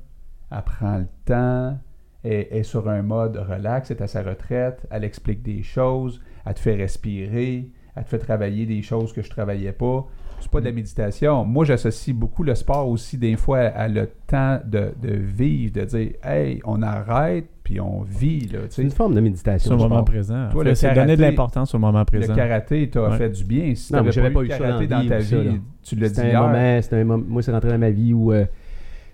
Elle 0.51 0.63
prend 0.63 0.99
le 0.99 1.07
temps, 1.25 1.79
elle 2.25 2.47
est 2.51 2.63
sur 2.63 2.89
un 2.89 3.03
mode 3.03 3.37
relax, 3.37 3.91
elle 3.91 3.99
est 3.99 4.03
à 4.03 4.07
sa 4.07 4.23
retraite, 4.23 4.87
elle 4.91 5.05
explique 5.05 5.43
des 5.43 5.63
choses, 5.63 6.21
elle 6.47 6.55
te 6.55 6.61
fait 6.61 6.75
respirer, 6.75 7.71
elle 7.95 8.05
te 8.05 8.09
fait 8.09 8.19
travailler 8.19 8.67
des 8.67 8.83
choses 8.83 9.13
que 9.13 9.23
je 9.23 9.31
travaillais 9.31 9.73
pas. 9.73 10.07
C'est 10.41 10.51
pas 10.51 10.61
de 10.61 10.67
la 10.67 10.73
méditation. 10.73 11.45
Moi, 11.45 11.65
j'associe 11.65 12.15
beaucoup 12.15 12.43
le 12.43 12.55
sport 12.55 12.89
aussi, 12.89 13.19
des 13.19 13.37
fois, 13.37 13.59
à, 13.59 13.67
à 13.83 13.89
le 13.89 14.09
temps 14.27 14.59
de, 14.65 14.93
de 15.03 15.15
vivre, 15.15 15.73
de 15.75 15.85
dire, 15.85 16.11
hey, 16.23 16.61
on 16.65 16.81
arrête, 16.83 17.47
puis 17.65 17.81
on 17.81 18.03
vit. 18.03 18.47
Là, 18.47 18.61
tu 18.61 18.67
C'est 18.71 18.83
une 18.83 18.91
forme 18.91 19.15
de 19.15 19.21
méditation. 19.21 19.77
Sur 19.77 19.77
le 19.77 19.89
moment 19.89 20.05
présent. 20.05 20.49
Toi, 20.51 20.63
Fait, 20.63 20.69
le 20.71 20.75
c'est 20.77 20.87
karaté- 20.89 20.95
donner 21.01 21.17
de 21.17 21.23
l'importance 21.23 21.75
au 21.75 21.79
moment 21.79 21.99
Le 22.01 22.05
présent. 22.05 22.35
karaté 22.35 22.89
t'a 22.89 23.11
Ouais. 23.11 23.19
fait 23.19 23.31
du 23.31 23.45
bien. 23.45 23.75
Si 23.75 23.93
Non, 23.93 23.99
mais 23.99 24.11
t'avais 24.11 24.13
j'avais 24.13 24.31
pas, 24.31 24.41
pas 24.41 24.45
eu 24.45 24.49
karaté 24.49 24.87
dans 24.87 25.07
ta 25.07 25.19
vie, 25.19 25.25
ça, 25.27 25.37
tu 25.83 25.97
l'as 25.97 26.09
dit 26.09 26.21
hier. 26.21 26.41
moment, 26.43 26.55
un 26.93 27.05
moment. 27.05 27.25
Moi, 27.29 27.43
c'est 27.43 27.53
rentré 27.53 27.71
dans 27.71 27.79
ma 27.79 27.91
vie 27.91 28.13
où 28.15 28.33
euh, 28.33 28.41
le- 28.41 28.47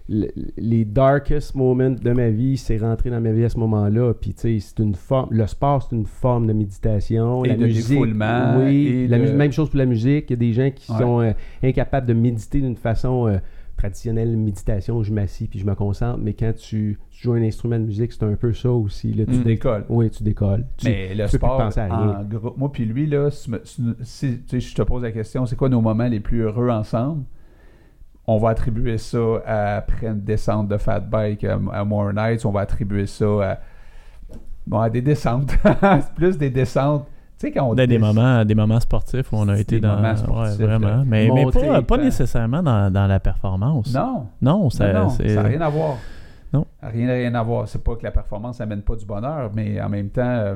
les 0.09 0.85
darkest 0.85 1.55
moments 1.55 1.91
de 1.91 2.11
ma 2.13 2.29
vie, 2.31 2.57
c'est 2.59 2.77
rentré 2.77 3.09
dans 3.11 3.21
ma 3.21 3.33
vie 3.33 3.45
à 3.45 3.49
ce 3.49 3.59
moment-là. 3.59 4.13
Puis, 4.15 4.35
tu 4.35 4.41
sais, 4.41 4.59
c'est 4.61 4.83
une 4.83 4.95
forme. 4.95 5.29
Le 5.33 5.47
sport, 5.47 5.83
c'est 5.89 5.97
une 5.97 6.07
forme 6.07 6.47
de 6.47 6.53
méditation. 6.53 7.45
Et 7.45 7.49
la 7.49 7.57
de 7.57 7.65
musique, 7.65 7.99
oui. 7.99 8.87
et 8.87 9.09
la 9.09 9.19
de- 9.19 9.33
Même 9.33 9.53
chose 9.53 9.71
pour 9.71 9.79
la 9.79 9.87
musique. 9.87 10.27
Il 10.29 10.33
y 10.33 10.35
a 10.35 10.37
des 10.37 10.53
gens 10.53 10.71
qui 10.75 10.93
Ouais. 10.93 10.99
sont 10.99 11.21
euh, 11.21 11.33
incapables 11.63 12.07
de 12.07 12.13
méditer 12.13 12.61
d'une 12.61 12.77
façon 12.77 13.29
euh, 13.29 13.39
traditionnelle, 13.77 14.37
méditation, 14.37 15.03
je 15.03 15.13
m'assis 15.13 15.49
puis 15.49 15.59
je 15.59 15.67
me 15.67 15.75
concentre. 15.75 16.19
Mais 16.23 16.33
quand 16.35 16.53
tu, 16.55 16.99
tu 17.11 17.23
joues 17.23 17.33
un 17.33 17.43
instrument 17.43 17.79
de 17.79 17.85
musique, 17.85 18.13
c'est 18.13 18.23
un 18.25 18.35
peu 18.37 18.53
ça 18.53 18.71
aussi. 18.71 19.13
Là, 19.15 19.25
tu 19.27 19.33
Mm. 19.39 19.43
décolles. 19.45 19.85
Oui, 19.89 20.11
tu 20.11 20.23
décolles. 20.23 20.67
Tu- 20.77 20.87
Mais 20.87 21.15
le 21.15 21.25
tu 21.25 21.33
peux 21.33 21.39
sport, 21.39 21.57
penser 21.59 21.81
à 21.81 21.85
rien. 21.87 22.21
en 22.21 22.25
gros, 22.25 22.55
moi 22.57 22.71
puis 22.71 22.85
lui, 22.85 23.07
là, 23.07 23.31
si, 23.31 23.51
je 24.53 24.75
te 24.75 24.83
pose 24.83 25.03
la 25.03 25.13
question, 25.13 25.45
c'est 25.47 25.57
quoi 25.57 25.69
nos 25.71 25.81
moments 25.81 26.07
les 26.09 26.21
plus 26.21 26.43
heureux 26.43 26.69
ensemble? 26.71 27.25
On 28.27 28.39
va 28.39 28.51
attribuer 28.51 28.97
ça 28.99 29.19
à- 29.47 29.77
après 29.77 30.07
une 30.07 30.21
descente 30.23 30.69
de 30.69 30.77
fat 30.79 31.01
bike 31.01 31.45
à, 31.45 31.59
à 31.73 31.85
More 31.85 32.13
Nights. 32.13 32.45
On 32.47 32.51
va 32.51 32.61
attribuer 32.61 33.07
ça 33.07 33.25
à, 33.53 33.59
bon, 34.67 34.81
à 34.81 34.89
des 34.91 35.03
descentes. 35.03 35.55
c'est 35.81 36.15
plus 36.15 36.39
des 36.39 36.51
descentes. 36.51 37.07
Tu 37.39 37.49
sais, 37.49 37.53
quand 37.53 37.67
on 37.71 37.75
Des, 37.75 37.87
des 37.87 37.99
moments, 37.99 38.45
des 38.45 38.55
moments 38.55 38.81
sportifs 38.81 39.33
où 39.33 39.37
on 39.37 39.49
a 39.49 39.59
été 39.59 39.81
dans. 39.81 40.01
ouais, 40.03 40.57
vraiment. 40.57 40.87
là. 40.89 41.03
Mais, 41.05 41.29
pas, 41.53 41.83
pas 41.83 41.97
ben- 41.97 42.05
nécessairement 42.05 42.63
dans, 42.63 42.93
dans 42.93 43.07
la 43.07 43.19
performance. 43.21 43.93
Non, 43.93 44.27
Non, 44.41 44.71
ça 44.71 44.93
n'a 44.93 45.43
rien 45.43 45.61
à 45.61 45.69
voir. 45.69 45.97
Non. 46.53 46.65
Rien, 46.83 47.13
rien 47.13 47.35
à 47.35 47.43
voir. 47.43 47.67
C'est 47.69 47.83
pas 47.83 47.97
que 47.97 48.05
la 48.05 48.13
performance 48.13 48.61
n'amène 48.61 48.83
pas 48.83 48.95
du 48.95 49.05
bonheur, 49.05 49.51
mais 49.55 49.81
en 49.83 49.89
même 49.89 50.09
temps, 50.11 50.23
euh, 50.23 50.55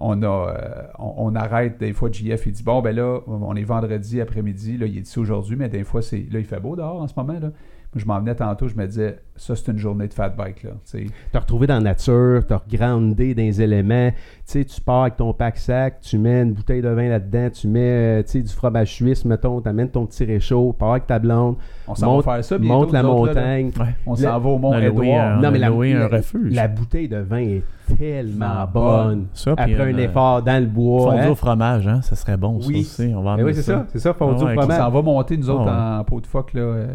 on 0.00 0.22
a 0.22 0.26
euh, 0.26 0.82
on, 0.98 1.34
arrête 1.34 1.78
des 1.78 1.92
fois 1.92 2.10
JF 2.10 2.46
il 2.46 2.52
dit 2.52 2.62
bon 2.62 2.80
ben 2.80 2.96
là 2.96 3.20
on 3.26 3.54
est 3.54 3.64
vendredi 3.64 4.20
après-midi 4.20 4.78
là 4.78 4.86
il 4.86 4.96
est 4.98 5.02
ici 5.02 5.18
aujourd'hui 5.18 5.56
mais 5.56 5.68
des 5.68 5.84
fois 5.84 6.02
c'est 6.02 6.26
là 6.30 6.38
il 6.38 6.46
fait 6.46 6.58
beau 6.58 6.74
dehors 6.74 7.02
en 7.02 7.06
ce 7.06 7.14
moment 7.16 7.38
là 7.38 7.50
je 7.96 8.04
m'en 8.06 8.20
venais 8.20 8.34
tantôt 8.36 8.68
je 8.68 8.76
me 8.76 8.86
disais 8.86 9.18
ça 9.34 9.56
c'est 9.56 9.72
une 9.72 9.78
journée 9.78 10.06
de 10.06 10.12
fat 10.14 10.28
bike 10.28 10.62
là 10.62 10.70
tu 10.84 10.98
sais. 10.98 11.06
Te 11.32 11.38
retrouver 11.38 11.66
dans 11.66 11.74
la 11.74 11.80
nature, 11.80 12.46
te 12.46 12.54
regrander 12.54 13.34
dans 13.34 13.42
les 13.42 13.60
éléments. 13.62 14.10
Tu 14.10 14.16
sais, 14.44 14.64
tu 14.64 14.80
pars 14.80 15.02
avec 15.02 15.16
ton 15.16 15.32
pack-sac, 15.32 16.00
tu 16.00 16.18
mets 16.18 16.42
une 16.42 16.52
bouteille 16.52 16.82
de 16.82 16.88
vin 16.88 17.08
là-dedans, 17.08 17.48
tu 17.50 17.66
mets 17.68 17.80
euh, 17.80 18.22
tu 18.22 18.30
sais, 18.32 18.42
du 18.42 18.48
fromage 18.52 18.92
suisse, 18.94 19.24
mettons, 19.24 19.60
t'amènes 19.60 19.88
ton 19.90 20.04
petit 20.06 20.24
réchaud, 20.24 20.72
pars 20.72 20.90
avec 20.92 21.06
ta 21.06 21.18
blonde, 21.18 21.56
on 21.88 21.94
s'en 21.94 22.06
monte, 22.12 22.24
va 22.26 22.34
faire 22.34 22.44
ça 22.44 22.58
bientôt, 22.58 22.74
monte 22.80 22.92
la 22.92 23.02
nous 23.02 23.08
autres, 23.08 23.34
là, 23.34 23.40
là. 23.40 23.40
montagne. 23.62 23.70
Ouais. 23.80 23.94
on 24.06 24.14
s'en 24.16 24.38
va 24.38 24.48
au 24.50 24.58
mont 24.58 24.68
On 24.70 24.72
a 24.72 24.80
loué 24.80 25.06
Édouard 25.08 25.26
un- 25.26 25.40
Non, 25.40 25.48
on 25.48 25.52
mais 25.52 25.58
la, 25.58 25.66
un 25.68 26.08
la- 26.08 26.08
refuge. 26.18 26.54
la 26.54 26.68
bouteille 26.68 27.08
de 27.08 27.16
vin 27.18 27.38
est 27.38 27.62
tellement 27.98 28.66
bonne. 28.72 29.26
Ça, 29.32 29.52
Après 29.52 29.74
un 29.80 29.94
euh, 29.94 29.98
effort 29.98 30.42
dans 30.42 30.60
le 30.62 30.68
bois. 30.68 31.10
Fondue 31.12 31.22
hein. 31.22 31.30
au 31.30 31.34
fromage, 31.34 31.88
hein, 31.88 32.02
ça 32.02 32.14
serait 32.14 32.36
bon, 32.36 32.60
Oui. 32.66 32.84
ça 32.84 33.02
aussi. 33.02 33.12
On 33.14 33.22
va 33.22 33.30
Eh 33.30 33.32
amener 33.34 33.44
oui, 33.44 33.54
c'est 33.54 33.62
ça, 33.62 33.86
c'est 33.88 33.98
ça, 33.98 34.12
fondue 34.14 34.36
Ah 34.40 34.44
ouais, 34.44 34.50
au 34.50 34.58
on 34.58 34.60
fromage. 34.60 34.78
s'en 34.78 34.90
va 34.90 35.02
monter 35.02 35.36
nous 35.36 35.50
autres 35.50 35.64
Ah 35.68 35.98
en 36.00 36.04
pot 36.04 36.20
de 36.20 36.26
phoque 36.26 36.52
là 36.54 36.60
euh, 36.60 36.86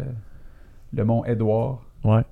le 0.96 1.04
mont 1.04 1.24
Édouard 1.24 1.82
Ouais. 2.04 2.22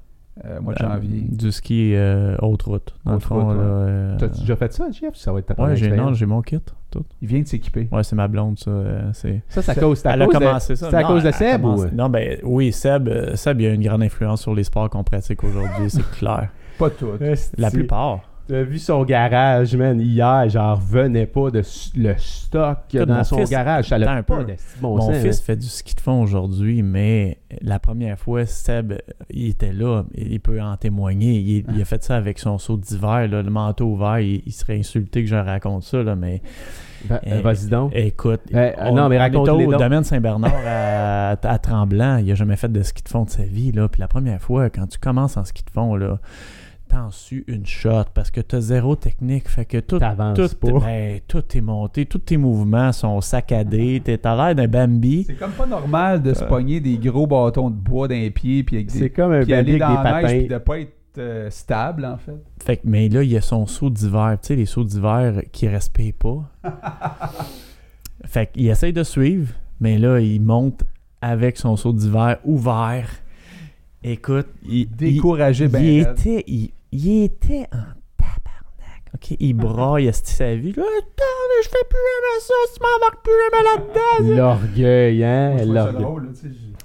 euh, 0.44 0.60
mois 0.60 0.74
de 0.74 0.82
Euh, 0.82 0.88
janvier 0.88 1.20
Du 1.28 1.52
ski 1.52 1.92
euh, 1.94 2.36
haute 2.42 2.62
route. 2.62 2.94
Dans 3.04 3.12
le 3.12 3.16
Haute 3.18 3.22
fond, 3.24 3.44
route, 3.46 3.56
là. 3.56 3.62
euh, 3.62 4.16
T'as-tu 4.18 4.40
déjà 4.40 4.56
fait 4.56 4.72
ça, 4.72 4.90
Jeff? 4.90 5.14
Ça 5.14 5.32
va 5.32 5.38
être 5.40 5.46
ta 5.46 5.54
première 5.54 5.70
Ouais, 5.72 5.76
j'ai, 5.76 5.90
non, 5.92 6.12
j'ai 6.12 6.26
mon 6.26 6.42
kit. 6.42 6.58
Tout. 6.90 7.04
il 7.20 7.26
vient 7.28 7.40
de 7.40 7.46
s'équiper 7.46 7.88
Ouais, 7.90 8.04
c'est 8.04 8.14
ma 8.16 8.28
blonde, 8.28 8.56
ça. 8.58 8.70
euh, 8.70 9.10
c'est... 9.14 9.42
Ça, 9.48 9.62
c'est 9.62 9.72
à 9.72 9.74
cause, 9.74 9.98
c'est 9.98 10.08
à 10.08 10.14
Elle 10.14 10.22
a 10.22 10.26
de- 10.26 10.32
commencé 10.32 10.76
ça. 10.76 10.90
C'est 10.90 10.96
à 10.96 11.02
Non, 11.02 11.08
cause 11.08 11.24
de 11.24 11.30
Seb 11.32 11.64
ou... 11.64 11.74
commencé- 11.74 11.90
Non, 11.92 12.08
ben 12.08 12.38
oui, 12.44 12.72
Seb, 12.72 13.08
euh, 13.08 13.34
Seb, 13.36 13.60
il 13.60 13.66
a 13.66 13.70
une 13.74 13.82
grande 13.82 14.02
influence 14.02 14.42
sur 14.42 14.54
les 14.54 14.62
sports 14.64 14.88
qu'on 14.90 15.02
pratique 15.02 15.42
aujourd'hui, 15.42 15.90
c'est 15.90 16.08
clair. 16.18 16.50
pas 16.78 16.90
tout 16.90 17.08
La 17.58 17.70
plupart. 17.70 18.20
T'as 18.46 18.62
vu 18.62 18.78
son 18.78 19.04
garage, 19.04 19.74
man, 19.74 19.98
hier, 19.98 20.48
j'en 20.50 20.74
revenais 20.74 21.24
pas 21.26 21.50
de 21.50 21.62
le 21.96 22.14
stock 22.18 22.78
Écoute, 22.92 23.08
dans 23.08 23.24
son 23.24 23.38
fils- 23.38 23.48
garage. 23.50 23.88
Ça 23.88 23.96
un 23.96 24.22
pas 24.22 24.36
peu. 24.38 24.44
de 24.44 24.52
bon 24.82 24.96
Mon 24.96 25.00
sens, 25.00 25.16
fils 25.22 25.38
hein. 25.38 25.42
fait 25.46 25.56
du 25.56 25.66
ski 25.66 25.94
de 25.94 26.00
fond 26.00 26.20
aujourd'hui, 26.22 26.82
mais 26.82 27.38
la 27.62 27.78
première 27.78 28.18
fois, 28.18 28.44
Seb, 28.44 28.92
il 29.30 29.48
était 29.48 29.72
là, 29.72 30.04
il 30.14 30.40
peut 30.40 30.60
en 30.60 30.76
témoigner. 30.76 31.38
Il, 31.38 31.64
il 31.74 31.80
a 31.80 31.84
fait 31.86 32.02
ça 32.04 32.16
avec 32.16 32.38
son 32.38 32.58
saut 32.58 32.76
d'hiver, 32.76 33.28
le 33.28 33.42
manteau 33.44 33.86
ouvert. 33.86 34.18
Il, 34.20 34.42
il 34.44 34.52
serait 34.52 34.78
insulté 34.78 35.22
que 35.24 35.30
je 35.30 35.36
raconte 35.36 35.84
ça, 35.84 36.02
là, 36.02 36.14
mais 36.14 36.42
Eh, 37.24 37.40
Vas-y 37.40 37.68
donc. 37.68 37.92
écoute, 37.94 38.40
on, 38.52 38.94
non, 38.94 39.08
mais 39.08 39.16
on 39.16 39.20
raconte-les 39.20 39.54
était 39.54 39.66
au 39.66 39.70
donc. 39.72 39.80
domaine 39.80 40.04
Saint-Bernard 40.04 40.52
à, 40.66 41.30
à 41.42 41.58
Tremblant. 41.58 42.18
Il 42.18 42.30
a 42.30 42.34
jamais 42.34 42.56
fait 42.56 42.70
de 42.70 42.82
ski 42.82 43.02
de 43.02 43.08
fond 43.08 43.24
de 43.24 43.30
sa 43.30 43.42
vie. 43.44 43.72
Là. 43.72 43.88
Puis 43.88 44.00
la 44.00 44.08
première 44.08 44.40
fois, 44.42 44.68
quand 44.68 44.86
tu 44.86 44.98
commences 44.98 45.38
en 45.38 45.44
ski 45.44 45.62
de 45.64 45.70
fond, 45.70 45.96
là, 45.96 46.18
t'en 46.88 47.10
su 47.10 47.44
une 47.48 47.66
shot 47.66 48.04
parce 48.14 48.30
que 48.30 48.40
t'as 48.40 48.60
zéro 48.60 48.94
technique. 48.96 49.48
Fait 49.48 49.64
que 49.64 49.78
tout, 49.78 49.98
T'avances 49.98 50.36
tout, 50.36 50.56
pas. 50.72 50.80
ben, 50.80 51.20
tout 51.26 51.42
est 51.56 51.60
monté, 51.60 52.06
tous 52.06 52.18
tes 52.18 52.36
mouvements 52.36 52.92
sont 52.92 53.20
saccadés. 53.20 54.00
T'es- 54.04 54.18
T'as 54.18 54.34
l'air 54.36 54.54
d'un 54.54 54.68
Bambi. 54.68 55.24
c'est 55.26 55.34
comme 55.34 55.52
pas 55.52 55.66
normal 55.66 56.22
de 56.22 56.34
se 56.34 56.44
Euh. 56.44 56.46
pogner 56.48 56.80
des 56.80 56.96
gros 56.98 57.26
bâtons 57.26 57.70
de 57.70 57.76
bois 57.76 58.06
dans 58.08 58.14
les 58.14 58.30
pieds 58.30 58.62
puis 58.64 58.76
avec 58.76 58.90
C'est 58.90 59.10
comme 59.10 59.32
un 59.32 59.42
puis 59.42 59.52
aller 59.54 59.70
avec 59.72 59.80
dans 59.80 59.88
des 60.02 60.10
la 60.10 60.22
neige 60.22 60.38
puis 60.40 60.48
de 60.48 60.58
pas 60.58 60.78
être 60.80 60.92
euh, 61.18 61.48
stable 61.50 62.04
en 62.04 62.16
fait 62.16 62.42
Fait 62.64 62.76
que, 62.78 62.82
mais 62.84 63.08
là, 63.08 63.22
il 63.22 63.30
y 63.30 63.36
a 63.36 63.40
son 63.40 63.66
saut 63.66 63.88
d'hiver. 63.90 64.36
Tu 64.42 64.48
sais, 64.48 64.56
les 64.56 64.66
sauts 64.66 64.82
d'hiver 64.84 65.42
qui 65.52 65.68
respirent 65.68 66.14
pas. 66.18 66.50
fait 68.24 68.50
qu'il 68.52 68.68
essaye 68.68 68.92
de 68.92 69.02
suivre, 69.02 69.52
mais 69.80 69.98
là, 69.98 70.18
il 70.20 70.40
monte 70.40 70.82
avec 71.20 71.56
son 71.56 71.76
saut 71.76 71.92
d'hiver 71.92 72.38
ouvert. 72.44 73.08
Écoute, 74.04 74.48
il, 74.68 74.80
il- 74.80 74.90
découragé 74.90 75.66
ben 75.68 75.82
il, 75.82 76.00
était, 76.00 76.44
il, 76.46 76.70
il 76.92 77.22
était 77.24 77.66
en 77.72 77.84
tabarnak. 78.18 79.02
OK? 79.14 79.36
Il 79.40 79.54
braille 79.54 80.06
esti 80.08 80.32
sa 80.34 80.54
vie. 80.54 80.72
Là, 80.72 80.82
Attends, 80.82 81.62
je 81.62 81.68
fais 81.68 81.84
plus 81.88 81.98
jamais 82.12 82.40
ça. 82.40 82.54
Tu 82.74 82.80
m'embarques 82.82 83.24
plus 83.24 83.32
jamais 83.50 83.64
là-dedans. 84.28 84.36
L'orgueil, 84.36 85.24
hein? 85.24 85.56
L'orgueil. 85.64 86.28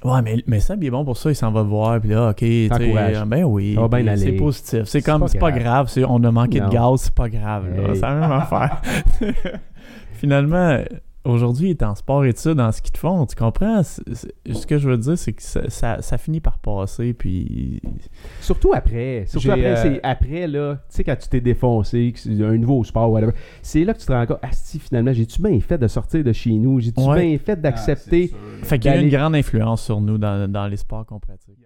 Ouais, 0.05 0.21
mais, 0.21 0.41
mais 0.47 0.61
Sam, 0.61 0.81
il 0.81 0.87
est 0.87 0.91
bon 0.91 1.03
pour 1.03 1.17
ça. 1.17 1.29
Il 1.29 1.35
s'en 1.35 1.51
va 1.51 1.61
voir. 1.61 1.99
Puis 1.99 2.09
là, 2.11 2.29
OK. 2.29 2.37
tu 2.37 2.69
euh, 2.71 3.25
Ben 3.25 3.43
oui. 3.43 3.77
C'est 4.15 4.31
positif. 4.31 4.83
C'est 4.85 5.01
comme, 5.01 5.19
pas 5.21 5.27
c'est 5.27 5.39
pas 5.39 5.51
grave. 5.51 5.63
grave. 5.63 5.87
c'est- 5.89 6.05
on 6.05 6.23
a 6.23 6.31
manqué 6.31 6.61
Non. 6.61 6.67
de 6.69 6.73
gaz. 6.73 7.01
C'est 7.01 7.13
pas 7.13 7.27
grave. 7.27 7.65
là. 7.75 7.89
Hey. 7.89 7.95
C'est 7.95 8.01
la 8.01 8.15
même 8.15 8.31
affaire. 8.31 8.81
Finalement, 10.13 10.79
aujourd'hui, 11.25 11.67
il 11.67 11.71
est 11.71 11.83
en 11.83 11.95
sport-études, 11.95 12.53
dans 12.53 12.71
ce 12.71 12.81
qu'ils 12.81 12.91
te 12.91 12.97
font. 12.97 13.25
Tu 13.25 13.35
comprends? 13.35 13.81
Ce 13.83 14.65
que 14.67 14.77
je 14.77 14.89
veux 14.89 14.97
dire, 14.97 15.17
c'est 15.17 15.33
que 15.33 15.41
ça, 15.41 15.69
ça- 15.69 16.01
ça 16.01 16.17
finit 16.17 16.39
par 16.39 16.57
passer, 16.59 17.13
puis... 17.13 17.81
Surtout 18.41 18.71
après. 18.73 19.25
Surtout 19.27 19.51
après, 19.51 19.65
euh, 19.65 19.75
c'est 19.81 19.99
après, 20.03 20.47
là, 20.47 20.75
tu 20.75 20.81
sais, 20.89 21.03
quand 21.03 21.15
tu 21.17 21.27
t'es 21.29 21.41
défoncé, 21.41 22.13
un 22.27 22.57
nouveau 22.57 22.83
sport, 22.83 23.11
whatever, 23.11 23.33
c'est 23.61 23.83
là 23.83 23.93
que 23.93 23.99
tu 23.99 24.05
te 24.05 24.11
rends 24.11 24.25
compte, 24.25 24.39
Asti, 24.41 24.79
finalement, 24.79 25.13
j'ai-tu 25.13 25.41
bien 25.41 25.59
fait 25.59 25.77
de 25.77 25.87
sortir 25.87 26.23
de 26.23 26.31
chez 26.33 26.51
nous? 26.53 26.79
J'ai-tu 26.79 27.01
Ouais. 27.01 27.25
bien 27.27 27.37
fait 27.37 27.59
d'accepter? 27.59 28.31
Fait 28.63 28.79
qu'il 28.79 28.91
y 28.91 28.93
a 28.93 28.97
une 28.97 29.09
grande 29.09 29.35
influence 29.35 29.83
sur 29.83 30.01
nous 30.01 30.17
dans, 30.17 30.49
dans 30.51 30.67
les 30.67 30.77
sports 30.77 31.05
qu'on 31.05 31.19
pratique. 31.19 31.57